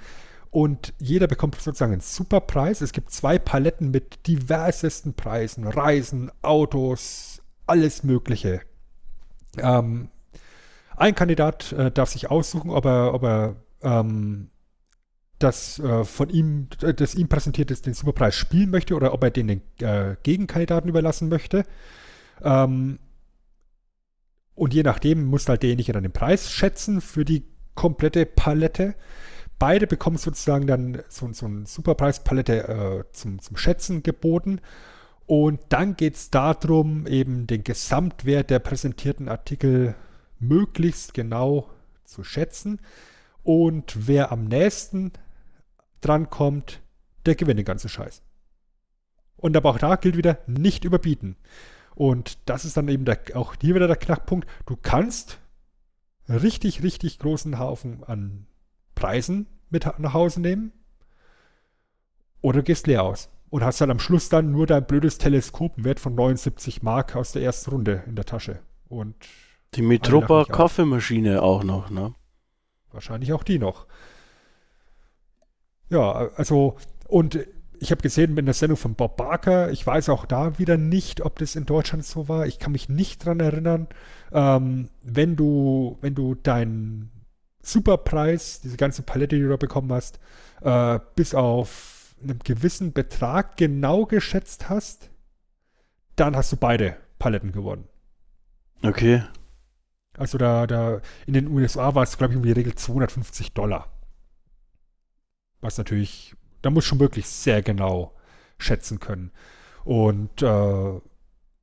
und 0.52 0.94
jeder 1.00 1.28
bekommt 1.28 1.56
sozusagen 1.56 1.92
einen 1.92 2.02
Superpreis. 2.02 2.82
Es 2.82 2.94
gibt 2.94 3.12
zwei 3.12 3.38
Paletten 3.38 3.92
mit 3.92 4.26
diversesten 4.28 5.14
Preisen, 5.14 5.68
Reisen, 5.68 6.32
Autos, 6.42 7.42
alles 7.68 8.04
Mögliche. 8.04 8.62
Ähm, 9.58 10.10
ein 10.96 11.16
Kandidat 11.16 11.74
äh, 11.74 11.92
darf 11.92 12.10
sich 12.10 12.32
aussuchen, 12.32 12.70
ob 12.70 12.86
er, 12.86 13.14
ob 13.14 13.24
er 13.24 13.56
ähm, 13.82 14.50
das 15.40 15.80
äh, 15.80 16.06
von 16.06 16.30
ihm, 16.30 16.70
das 16.80 17.16
ihm 17.16 17.28
präsentiert 17.28 17.70
ist, 17.72 17.86
den 17.86 17.94
Superpreis 17.94 18.36
spielen 18.36 18.70
möchte 18.70 18.96
oder 18.96 19.14
ob 19.14 19.24
er 19.24 19.32
den, 19.32 19.48
den 19.48 19.62
äh, 19.82 20.16
Gegenkandidaten 20.24 20.90
überlassen 20.90 21.28
möchte. 21.28 21.66
Ähm, 22.42 23.00
und 24.56 24.74
je 24.74 24.84
nachdem 24.84 25.26
muss 25.26 25.48
halt 25.48 25.64
derjenige 25.64 25.94
dann 25.94 26.04
den 26.04 26.12
Preis 26.12 26.52
schätzen 26.52 27.02
für 27.02 27.26
die 27.26 27.44
komplette 27.76 28.26
Palette. 28.26 28.96
Beide 29.60 29.86
bekommen 29.86 30.18
sozusagen 30.18 30.66
dann 30.66 31.04
so, 31.10 31.32
so 31.34 31.46
eine 31.46 31.66
Superpreispalette 31.66 32.68
äh, 32.68 33.04
zum, 33.12 33.40
zum 33.40 33.58
Schätzen 33.58 34.02
geboten. 34.02 34.62
Und 35.28 35.60
dann 35.70 35.96
geht 35.96 36.16
es 36.16 36.30
darum, 36.30 37.08
eben 37.08 37.48
den 37.48 37.64
Gesamtwert 37.64 38.50
der 38.50 38.60
präsentierten 38.60 39.28
Artikel 39.28 39.96
möglichst 40.40 41.14
genau 41.14 41.70
zu 42.06 42.24
schätzen. 42.24 42.80
Und 43.44 44.08
wer 44.08 44.32
am 44.32 44.46
nächsten 44.46 45.12
drankommt, 46.02 46.82
der 47.26 47.36
gewinnt 47.36 47.60
den 47.60 47.66
ganzen 47.66 47.90
Scheiß. 47.90 48.22
Und 49.38 49.58
aber 49.58 49.72
auch 49.72 49.80
da 49.80 49.96
gilt 49.96 50.16
wieder, 50.16 50.40
nicht 50.48 50.86
überbieten. 50.86 51.36
Und 51.96 52.38
das 52.50 52.66
ist 52.66 52.78
dann 52.78 52.88
eben 52.90 53.06
der, 53.06 53.20
auch 53.34 53.56
hier 53.60 53.74
wieder 53.74 53.88
der 53.88 53.96
Knackpunkt. 53.96 54.48
Du 54.66 54.76
kannst 54.76 55.40
richtig, 56.28 56.84
richtig 56.84 57.20
großen 57.20 57.58
Haufen 57.58 58.04
an 58.04 58.48
Preisen 58.94 59.48
mit 59.70 59.88
nach 59.98 60.14
Hause 60.14 60.42
nehmen 60.42 60.72
oder 62.42 62.62
gehst 62.62 62.88
leer 62.88 63.04
aus 63.04 63.30
und 63.50 63.64
hast 63.64 63.82
dann 63.82 63.92
am 63.92 64.00
Schluss 64.00 64.30
dann 64.30 64.52
nur 64.52 64.68
dein 64.68 64.86
blödes 64.86 65.18
Teleskop 65.18 65.84
Wert 65.84 66.00
von 66.00 66.16
79 66.16 66.84
Mark 66.84 67.16
aus 67.16 67.32
der 67.32 67.42
ersten 67.42 67.72
Runde 67.72 68.04
in 68.08 68.16
der 68.16 68.26
Tasche. 68.26 68.60
Und 68.88 69.16
die 69.74 69.82
Metropa 69.82 70.46
Kaffeemaschine 70.46 71.42
auch 71.42 71.64
noch, 71.64 71.90
ne? 71.90 72.14
Wahrscheinlich 72.92 73.34
auch 73.34 73.44
die 73.44 73.60
noch. 73.60 73.88
Ja, 75.90 76.30
also, 76.36 76.78
und 77.08 77.40
ich 77.80 77.92
habe 77.92 78.02
gesehen 78.02 78.38
in 78.38 78.46
der 78.46 78.54
Sendung 78.54 78.78
von 78.78 78.96
Bob 78.96 79.18
Barker, 79.18 79.72
ich 79.72 79.86
weiß 79.86 80.10
auch 80.10 80.26
da 80.26 80.58
wieder 80.60 80.78
nicht, 80.78 81.22
ob 81.22 81.40
das 81.40 81.56
in 81.56 81.66
Deutschland 81.66 82.06
so 82.06 82.28
war. 82.28 82.46
Ich 82.46 82.60
kann 82.60 82.72
mich 82.72 82.90
nicht 82.90 83.26
dran 83.26 83.40
erinnern. 83.40 83.88
Ähm, 84.32 84.90
wenn 85.04 85.36
du, 85.36 85.98
wenn 86.02 86.16
du 86.16 86.36
deinen 86.36 87.12
Superpreis, 87.62 88.62
diese 88.62 88.78
ganze 88.78 89.02
Palette, 89.02 89.36
die 89.36 89.42
du 89.42 89.50
da 89.50 89.58
bekommen 89.58 89.92
hast, 89.92 90.20
äh, 90.62 91.00
bis 91.16 91.34
auf 91.34 92.16
einen 92.22 92.40
gewissen 92.40 92.94
Betrag 92.94 93.58
genau 93.58 94.06
geschätzt 94.06 94.70
hast, 94.70 95.10
dann 96.16 96.36
hast 96.36 96.52
du 96.52 96.58
beide 96.58 96.98
Paletten 97.20 97.52
gewonnen. 97.52 97.88
Okay. 98.84 99.24
Also 100.18 100.38
da, 100.38 100.68
da 100.68 101.02
in 101.26 101.34
den 101.34 101.48
USA 101.48 101.96
war 101.96 102.04
es, 102.04 102.18
glaube 102.18 102.34
ich, 102.34 102.38
um 102.38 102.44
die 102.44 102.52
Regel 102.52 102.76
250 102.76 103.54
Dollar. 103.54 103.92
Was 105.62 105.78
natürlich, 105.78 106.36
da 106.66 106.72
muss 106.72 106.86
schon 106.86 107.00
wirklich 107.00 107.28
sehr 107.28 107.62
genau 107.62 108.12
schätzen 108.58 109.00
können. 109.00 109.30
Und 109.84 110.42
äh, 110.42 111.00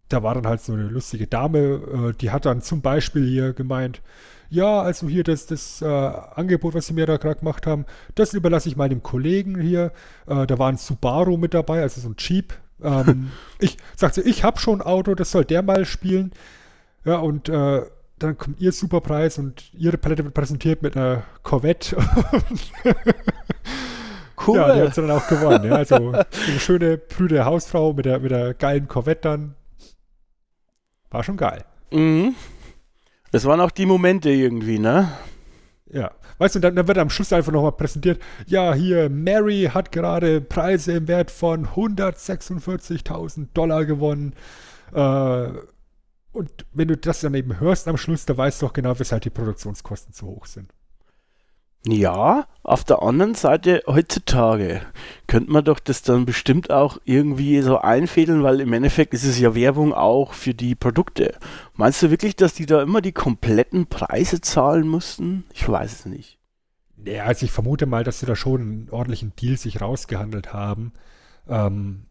da 0.09 0.23
war 0.23 0.35
dann 0.35 0.47
halt 0.47 0.61
so 0.61 0.75
eine 0.75 0.85
lustige 0.85 1.27
Dame, 1.27 1.59
äh, 1.59 2.13
die 2.13 2.31
hat 2.31 2.47
dann 2.47 2.63
zum 2.63 2.83
Beispiel 2.83 3.27
hier 3.27 3.53
gemeint, 3.53 4.01
ja, 4.49 4.81
also 4.81 5.09
hier 5.09 5.25
das, 5.25 5.47
das 5.47 5.83
äh, 5.83 5.87
Angebot, 5.87 6.75
was 6.75 6.87
sie 6.87 6.93
mir 6.93 7.07
da 7.07 7.17
gerade 7.17 7.41
gemacht 7.41 7.67
haben, 7.67 7.85
das 8.15 8.33
überlasse 8.33 8.69
ich 8.69 8.77
mal 8.77 8.91
dem 8.91 9.03
Kollegen 9.03 9.61
hier. 9.61 9.93
Äh, 10.29 10.47
da 10.47 10.59
war 10.59 10.69
ein 10.69 10.77
Subaru 10.77 11.37
mit 11.37 11.53
dabei, 11.53 11.83
also 11.83 12.01
so 12.01 12.11
ein 12.11 12.17
Jeep. 12.19 12.55
Ähm, 12.81 13.33
ich 13.59 13.79
sagte, 13.97 14.21
ich 14.21 14.45
habe 14.45 14.61
schon 14.61 14.83
ein 14.83 14.87
Auto, 14.87 15.17
das 15.17 15.33
soll 15.33 15.45
der 15.45 15.63
mal 15.63 15.85
spielen. 15.85 16.31
Ja, 17.05 17.17
und 17.17 17.49
äh, 17.49 17.83
dann 18.21 18.39
kommt 18.39 18.61
ihr 18.61 18.71
Superpreis 18.71 19.39
und 19.39 19.75
ihre 19.75 19.99
Palette 19.99 20.23
wird 20.23 20.35
präsentiert 20.35 20.81
mit 20.83 20.97
einer 20.97 21.25
Corvette. 21.43 21.97
Cool. 24.47 24.57
Ja, 24.57 24.75
die 24.75 24.81
hat 24.83 24.95
sie 24.95 25.03
dann 25.03 25.11
auch 25.11 25.27
gewonnen. 25.29 25.65
Ja. 25.65 25.77
Also 25.77 25.95
eine 26.13 26.61
schöne, 26.61 26.99
prüde 26.99 27.45
Hausfrau 27.45 27.93
mit 27.93 28.07
der, 28.07 28.21
mit 28.21 28.31
der 28.31 28.55
geilen 28.55 28.89
Corvette 28.89 29.29
dann. 29.29 29.55
War 31.11 31.23
schon 31.23 31.37
geil. 31.37 31.65
Mhm. 31.91 32.35
Das 33.31 33.45
waren 33.45 33.61
auch 33.61 33.71
die 33.71 33.87
Momente 33.87 34.31
irgendwie, 34.31 34.79
ne? 34.79 35.13
Ja. 35.91 36.11
Weißt 36.39 36.57
du, 36.57 36.61
dann, 36.61 36.75
dann 36.75 36.89
wird 36.89 36.99
am 36.99 37.11
Schluss 37.11 37.33
einfach 37.33 37.53
nochmal 37.53 37.73
präsentiert, 37.73 38.21
ja, 38.47 38.75
hier, 38.75 39.09
Mary 39.09 39.71
hat 39.73 39.93
gerade 39.93 40.41
Preise 40.41 40.93
im 40.93 41.07
Wert 41.07 41.31
von 41.31 41.69
146.000 41.69 43.49
Dollar 43.55 43.85
gewonnen. 43.85 44.35
Äh, 44.93 45.49
und 46.33 46.51
wenn 46.73 46.89
du 46.89 46.97
das 46.97 47.21
dann 47.21 47.35
eben 47.35 47.61
hörst 47.61 47.87
am 47.89 47.99
Schluss, 47.99 48.25
da 48.25 48.37
weißt 48.37 48.63
du 48.63 48.67
auch 48.67 48.73
genau, 48.73 48.99
weshalb 48.99 49.23
die 49.23 49.31
Produktionskosten 49.31 50.15
zu 50.15 50.27
hoch 50.27 50.47
sind. 50.47 50.73
Ja, 51.85 52.47
auf 52.63 52.85
der 52.85 53.03
anderen 53.03 53.35
Seite 53.35 53.83
heutzutage 53.89 54.83
könnte 55.27 55.51
man 55.51 55.65
doch 55.65 55.81
das 55.81 56.03
dann 56.03 56.27
bestimmt 56.27 56.71
auch 56.71 56.99
irgendwie 57.05 57.61
so 57.61 57.79
einfädeln, 57.79 58.45
weil 58.45 58.61
im 58.61 58.73
Endeffekt 58.73 59.15
ist 59.15 59.25
es 59.25 59.41
ja 59.41 59.57
Werbung 59.57 59.93
auch 59.93 60.33
für 60.33 60.55
die 60.55 60.77
Produkte. 60.77 61.37
Meinst 61.75 62.01
du 62.01 62.11
wirklich, 62.11 62.37
dass 62.37 62.55
die 62.55 62.67
da 62.67 62.83
immer 62.83 63.01
die 63.01 63.13
kompletten 63.13 63.87
Preise 63.87 64.41
zahlen 64.41 64.87
mussten? 64.87 65.45
Ich 65.53 65.69
weiß 65.69 65.93
es 65.93 66.07
nicht. 66.07 66.39
Ja, 67.05 67.25
also 67.25 67.45
ich 67.45 67.51
vermute 67.51 67.87
mal, 67.87 68.05
dass 68.05 68.21
sie 68.21 68.27
da 68.27 68.37
schon 68.37 68.61
einen 68.61 68.89
ordentlichen 68.91 69.33
Deal 69.35 69.57
sich 69.57 69.81
rausgehandelt 69.81 70.53
haben. 70.53 70.93
Ähm, 71.49 72.03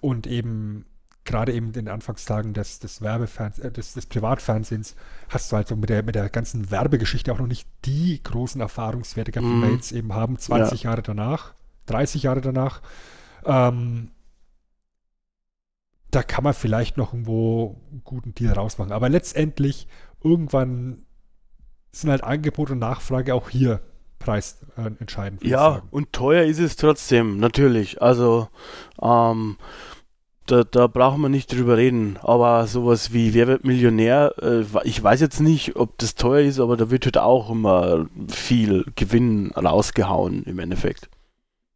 und 0.00 0.26
eben 0.26 0.86
gerade 1.24 1.52
eben 1.52 1.66
in 1.66 1.72
den 1.72 1.88
Anfangstagen 1.88 2.54
des, 2.54 2.78
des 2.78 3.02
Werbeferns 3.02 3.58
äh, 3.58 3.70
des, 3.70 3.94
des 3.94 4.06
Privatfernsehens 4.06 4.96
hast 5.28 5.52
du 5.52 5.56
halt 5.56 5.68
so 5.68 5.76
mit 5.76 5.90
der, 5.90 6.02
mit 6.02 6.14
der 6.14 6.28
ganzen 6.28 6.70
Werbegeschichte 6.70 7.32
auch 7.32 7.38
noch 7.38 7.46
nicht 7.46 7.68
die 7.84 8.22
großen 8.22 8.60
Erfahrungswerte 8.60 9.32
gehabt, 9.32 9.46
mm. 9.46 9.50
die 9.50 9.60
wir 9.60 9.68
mhm. 9.68 9.74
jetzt 9.74 9.92
eben 9.92 10.14
haben, 10.14 10.38
20 10.38 10.82
ja. 10.82 10.90
Jahre 10.90 11.02
danach, 11.02 11.54
30 11.86 12.22
Jahre 12.22 12.40
danach. 12.40 12.80
Ähm, 13.44 14.10
da 16.10 16.22
kann 16.22 16.44
man 16.44 16.54
vielleicht 16.54 16.96
noch 16.96 17.12
irgendwo 17.12 17.80
einen 17.90 18.02
guten 18.04 18.34
Deal 18.34 18.52
rausmachen. 18.52 18.92
Aber 18.92 19.08
letztendlich, 19.08 19.86
irgendwann 20.22 21.02
sind 21.92 22.10
halt 22.10 22.24
Angebot 22.24 22.70
und 22.70 22.78
Nachfrage 22.78 23.34
auch 23.34 23.50
hier 23.50 23.80
preisentscheidend. 24.18 25.42
Äh, 25.44 25.48
ja, 25.48 25.82
und 25.90 26.12
teuer 26.12 26.44
ist 26.44 26.58
es 26.58 26.76
trotzdem, 26.76 27.38
natürlich. 27.38 28.02
Also, 28.02 28.48
ähm, 29.00 29.56
da, 30.50 30.64
da 30.64 30.86
brauchen 30.86 31.22
wir 31.22 31.28
nicht 31.28 31.52
drüber 31.52 31.76
reden. 31.76 32.18
Aber 32.22 32.66
sowas 32.66 33.12
wie 33.12 33.34
Wer 33.34 33.46
wird 33.46 33.64
Millionär, 33.64 34.34
äh, 34.42 34.64
ich 34.84 35.02
weiß 35.02 35.20
jetzt 35.20 35.40
nicht, 35.40 35.76
ob 35.76 35.98
das 35.98 36.14
teuer 36.14 36.40
ist, 36.40 36.60
aber 36.60 36.76
da 36.76 36.90
wird 36.90 37.04
halt 37.04 37.18
auch 37.18 37.50
immer 37.50 38.06
viel 38.28 38.84
Gewinn 38.96 39.52
rausgehauen 39.52 40.42
im 40.44 40.58
Endeffekt. 40.58 41.08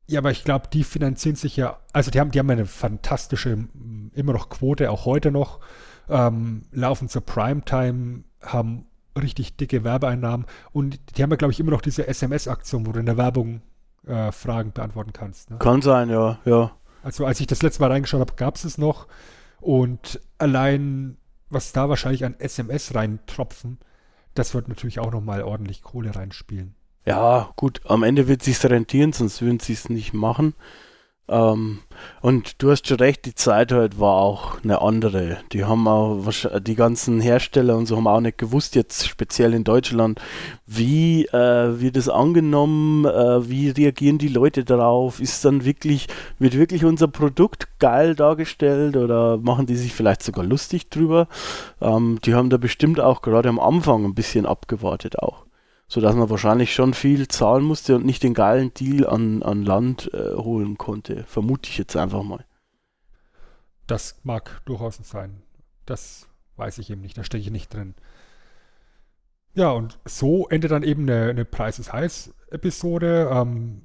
Ja, 0.07 0.21
aber 0.21 0.31
ich 0.31 0.45
glaube, 0.45 0.69
die 0.73 0.85
finanzieren 0.85 1.37
sich 1.37 1.57
ja, 1.57 1.79
also 1.93 2.11
die 2.11 2.21
haben, 2.21 2.31
die 2.31 2.39
haben 2.39 2.51
eine 2.51 2.67
fantastische, 2.67 3.67
immer 4.15 4.33
noch 4.33 4.51
Quote, 4.51 4.91
auch 4.91 5.07
heute 5.07 5.31
noch, 5.31 5.61
ähm, 6.11 6.63
laufen 6.73 7.09
zur 7.09 7.23
Primetime, 7.23 8.25
haben 8.43 8.87
richtig 9.19 9.57
dicke 9.57 9.85
Werbeeinnahmen 9.85 10.45
und 10.73 10.99
die 11.17 11.23
haben 11.23 11.31
ja, 11.31 11.37
glaube 11.37 11.53
ich, 11.53 11.61
immer 11.61 11.71
noch 11.71 11.81
diese 11.81 12.07
SMS-Aktion, 12.07 12.87
wo 12.87 12.93
du 12.93 13.01
in 13.01 13.07
der 13.07 13.17
Werbung 13.17 13.63
äh, 14.07 14.33
Fragen 14.33 14.73
beantworten 14.73 15.15
kannst. 15.15 15.51
Ne? 15.51 15.59
Kann 15.59 15.81
sein, 15.81 16.11
ja, 16.11 16.39
ja. 16.45 16.73
Also 17.05 17.27
als 17.27 17.39
ich 17.39 17.47
das 17.47 17.63
letzte 17.63 17.83
Mal 17.83 17.93
reingeschaut 17.93 18.21
habe, 18.21 18.35
gab 18.35 18.57
es 18.57 18.65
es 18.65 18.79
noch. 18.79 19.07
Und 19.61 20.21
allein, 20.39 21.17
was 21.51 21.73
da 21.73 21.89
wahrscheinlich 21.89 22.25
an 22.25 22.35
SMS 22.39 22.95
reintropfen, 22.95 23.79
das 24.35 24.55
wird 24.55 24.69
natürlich 24.69 24.99
auch 24.99 25.13
nochmal 25.13 25.43
ordentlich 25.43 25.83
Kohle 25.83 26.15
reinspielen. 26.15 26.75
Ja, 27.07 27.53
gut, 27.57 27.83
am 27.85 28.03
Ende 28.03 28.27
wird 28.27 28.41
es 28.41 28.47
sich 28.47 28.71
rentieren, 28.71 29.13
sonst 29.13 29.43
würden 29.43 29.61
sie 29.61 29.75
es 29.75 29.91
nicht 29.91 30.15
machen. 30.15 30.55
Ähm, 31.27 31.81
und 32.21 32.63
du 32.63 32.71
hast 32.71 32.87
schon 32.87 32.99
recht, 32.99 33.25
die 33.25 33.35
Zeit 33.35 33.73
halt 33.73 33.99
war 33.99 34.17
auch 34.17 34.63
eine 34.63 34.83
andere. 34.83 35.39
Die 35.53 35.65
haben 35.65 35.89
auch, 35.89 36.29
die 36.61 36.75
ganzen 36.75 37.21
Hersteller 37.21 37.77
und 37.77 37.87
so 37.87 37.97
haben 37.97 38.07
auch 38.07 38.21
nicht 38.21 38.39
gewusst, 38.39 38.75
jetzt 38.75 39.07
speziell 39.07 39.55
in 39.55 39.65
Deutschland, 39.65 40.21
wie 40.67 41.27
äh, 41.27 41.81
wird 41.81 41.97
es 41.97 42.09
angenommen, 42.09 43.07
äh, 43.07 43.49
wie 43.49 43.71
reagieren 43.71 44.19
die 44.19 44.29
Leute 44.29 44.65
darauf, 44.65 45.21
ist 45.21 45.45
dann 45.45 45.65
wirklich, 45.65 46.09
wird 46.39 46.55
wirklich 46.55 46.85
unser 46.85 47.09
Produkt 47.09 47.79
geil 47.79 48.15
dargestellt 48.15 48.97
oder 48.97 49.39
machen 49.39 49.67
die 49.67 49.77
sich 49.77 49.95
vielleicht 49.95 50.23
sogar 50.23 50.45
lustig 50.45 50.91
drüber? 50.91 51.29
Ähm, 51.81 52.19
die 52.25 52.35
haben 52.35 52.51
da 52.51 52.59
bestimmt 52.59 53.01
auch 53.01 53.23
gerade 53.23 53.49
am 53.49 53.61
Anfang 53.61 54.05
ein 54.05 54.15
bisschen 54.15 54.47
abgewartet 54.47 55.19
auch 55.19 55.44
sodass 55.95 56.17
man 56.17 56.29
wahrscheinlich 56.29 56.75
schon 56.75 56.93
viel 56.93 57.29
zahlen 57.29 57.63
musste 57.63 57.95
und 57.95 58.05
nicht 58.05 58.25
den 58.25 58.35
geilen 58.35 58.75
Deal 58.75 59.07
an, 59.07 59.45
an 59.45 59.63
Land 59.63 60.13
äh, 60.13 60.35
holen 60.35 60.77
konnte. 60.77 61.23
Vermute 61.29 61.71
ich 61.71 61.79
jetzt 61.79 61.95
einfach 61.95 62.25
mal. 62.25 62.45
Das 63.87 64.19
mag 64.25 64.61
durchaus 64.65 64.97
sein. 64.97 65.45
Das 65.87 66.27
weiß 66.57 66.79
ich 66.79 66.91
eben 66.91 67.01
nicht, 67.01 67.17
da 67.17 67.23
stecke 67.23 67.45
ich 67.45 67.53
nicht 67.53 67.73
drin. 67.73 67.95
Ja, 69.55 69.71
und 69.71 70.01
so 70.05 70.49
endet 70.49 70.73
dann 70.73 70.83
eben 70.83 71.03
eine, 71.03 71.31
eine 71.31 71.45
Preis 71.45 71.79
ist 71.79 71.93
heiß 71.93 72.35
Episode. 72.51 73.31
Ähm, 73.33 73.83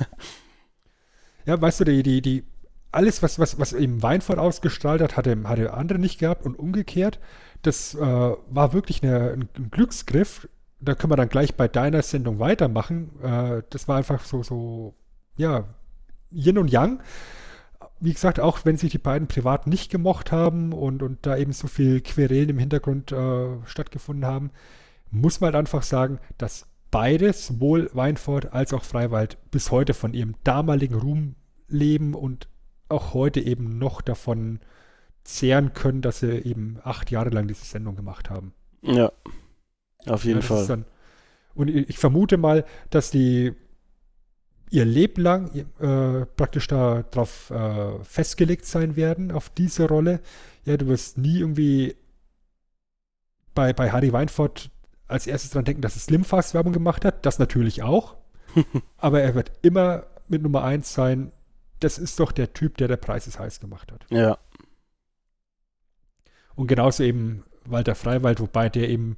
Ja, 1.47 1.59
weißt 1.59 1.79
du, 1.79 1.85
die, 1.85 2.03
die, 2.03 2.21
die, 2.21 2.43
alles, 2.91 3.21
was, 3.21 3.39
was, 3.39 3.59
was 3.59 3.73
eben 3.73 4.01
Weinfurt 4.01 4.39
ausgestrahlt 4.39 5.01
hat, 5.01 5.17
hatte, 5.17 5.37
andere 5.73 5.99
nicht 5.99 6.19
gehabt 6.19 6.45
und 6.45 6.57
umgekehrt. 6.57 7.19
Das 7.61 7.95
äh, 7.95 7.99
war 7.99 8.73
wirklich 8.73 9.03
eine, 9.03 9.31
ein, 9.31 9.71
Glücksgriff. 9.71 10.47
Da 10.79 10.95
können 10.95 11.11
wir 11.11 11.17
dann 11.17 11.29
gleich 11.29 11.55
bei 11.55 11.67
deiner 11.67 12.01
Sendung 12.01 12.39
weitermachen. 12.39 13.11
Äh, 13.21 13.63
das 13.69 13.87
war 13.87 13.97
einfach 13.97 14.23
so, 14.23 14.43
so, 14.43 14.93
ja, 15.35 15.65
Yin 16.31 16.57
und 16.57 16.71
Yang. 16.71 17.01
Wie 17.99 18.13
gesagt, 18.13 18.39
auch 18.39 18.59
wenn 18.63 18.77
sich 18.77 18.91
die 18.91 18.99
beiden 18.99 19.27
privat 19.27 19.65
nicht 19.65 19.91
gemocht 19.91 20.31
haben 20.31 20.71
und, 20.71 21.01
und 21.01 21.25
da 21.25 21.35
eben 21.35 21.51
so 21.51 21.67
viel 21.67 22.01
Querelen 22.01 22.49
im 22.49 22.59
Hintergrund 22.59 23.11
äh, 23.11 23.47
stattgefunden 23.65 24.25
haben, 24.25 24.51
muss 25.09 25.41
man 25.41 25.47
halt 25.47 25.55
einfach 25.55 25.83
sagen, 25.83 26.19
dass 26.37 26.67
beides, 26.91 27.47
sowohl 27.47 27.89
Weinfurt 27.93 28.53
als 28.53 28.73
auch 28.73 28.83
Freiwald, 28.83 29.37
bis 29.51 29.71
heute 29.71 29.93
von 29.93 30.13
ihrem 30.13 30.35
damaligen 30.43 30.95
Ruhm 30.95 31.35
leben 31.67 32.13
und 32.13 32.47
auch 32.89 33.13
heute 33.13 33.39
eben 33.41 33.77
noch 33.77 34.01
davon 34.01 34.59
zehren 35.23 35.73
können, 35.73 36.01
dass 36.01 36.19
sie 36.21 36.31
eben 36.39 36.79
acht 36.83 37.11
Jahre 37.11 37.29
lang 37.31 37.47
diese 37.47 37.65
Sendung 37.65 37.95
gemacht 37.95 38.29
haben. 38.29 38.53
Ja, 38.81 39.11
auf 40.07 40.25
jeden 40.25 40.41
Ja, 40.41 40.41
Fall. 40.41 40.67
Dann, 40.67 40.85
und 41.55 41.69
ich, 41.69 41.89
ich 41.89 41.99
vermute 41.99 42.37
mal, 42.37 42.65
dass 42.91 43.11
die 43.11 43.53
ihr 44.69 44.85
Leben 44.85 45.21
lang 45.21 45.49
äh, 45.79 46.25
praktisch 46.25 46.67
darauf 46.67 47.49
äh, 47.51 48.03
festgelegt 48.03 48.65
sein 48.65 48.95
werden, 48.95 49.31
auf 49.31 49.49
diese 49.49 49.87
Rolle. 49.87 50.19
Ja, 50.65 50.75
du 50.75 50.87
wirst 50.87 51.17
nie 51.17 51.39
irgendwie 51.39 51.95
bei, 53.53 53.73
bei 53.73 53.91
Harry 53.91 54.13
Weinfurt 54.13 54.69
als 55.07 55.27
erstes 55.27 55.51
dran 55.51 55.65
denken, 55.65 55.81
dass 55.81 55.95
es 55.95 56.05
Slimfast 56.05 56.53
Werbung 56.53 56.73
gemacht 56.73 57.05
hat. 57.05 57.25
Das 57.25 57.39
natürlich 57.39 57.83
auch. 57.83 58.15
Aber 58.97 59.21
er 59.21 59.35
wird 59.35 59.51
immer 59.61 60.05
mit 60.27 60.41
Nummer 60.41 60.63
eins 60.63 60.93
sein. 60.93 61.31
Das 61.79 61.97
ist 61.97 62.19
doch 62.19 62.31
der 62.31 62.53
Typ, 62.53 62.77
der 62.77 62.87
der 62.87 62.97
Preis 62.97 63.25
ist 63.27 63.39
heiß 63.39 63.59
gemacht 63.59 63.91
hat. 63.91 64.05
ja, 64.09 64.37
Und 66.55 66.67
genauso 66.67 67.03
eben 67.03 67.43
Walter 67.65 67.95
Freiwald, 67.95 68.39
wobei 68.39 68.69
der 68.69 68.89
eben 68.89 69.15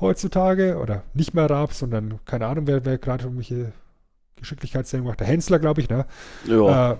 heutzutage. 0.00 0.78
Oder 0.78 1.04
nicht 1.14 1.34
mehr 1.34 1.48
Raab, 1.48 1.72
sondern 1.72 2.20
keine 2.24 2.46
Ahnung, 2.46 2.66
wer, 2.66 2.84
wer 2.84 2.98
gerade 2.98 3.24
irgendwelche 3.24 3.72
Geschicklichkeitssendungen 4.36 5.10
macht. 5.10 5.20
Der 5.20 5.26
Hensler, 5.26 5.58
glaube 5.58 5.80
ich, 5.80 5.88
ne? 5.88 6.06
Ja. 6.46 6.92
Äh, 6.92 6.96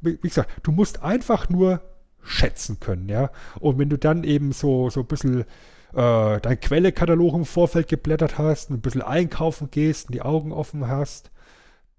wie, 0.00 0.18
wie 0.22 0.28
gesagt, 0.28 0.50
du 0.62 0.70
musst 0.70 1.02
einfach 1.02 1.48
nur 1.48 1.80
schätzen 2.22 2.78
können, 2.78 3.08
ja. 3.08 3.30
Und 3.58 3.78
wenn 3.78 3.88
du 3.88 3.98
dann 3.98 4.22
eben 4.22 4.52
so, 4.52 4.90
so 4.90 5.00
ein 5.00 5.06
bisschen 5.06 5.40
äh, 5.40 6.40
dein 6.40 6.60
Quellekatalog 6.60 7.34
im 7.34 7.44
Vorfeld 7.44 7.88
geblättert 7.88 8.38
hast, 8.38 8.70
ein 8.70 8.80
bisschen 8.80 9.02
einkaufen 9.02 9.70
gehst 9.70 10.08
und 10.08 10.14
die 10.14 10.22
Augen 10.22 10.52
offen 10.52 10.86
hast, 10.86 11.30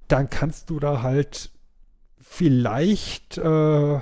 dann 0.09 0.29
kannst 0.29 0.69
du 0.69 0.79
da 0.79 1.01
halt 1.01 1.51
vielleicht 2.19 3.37
äh, 3.37 3.93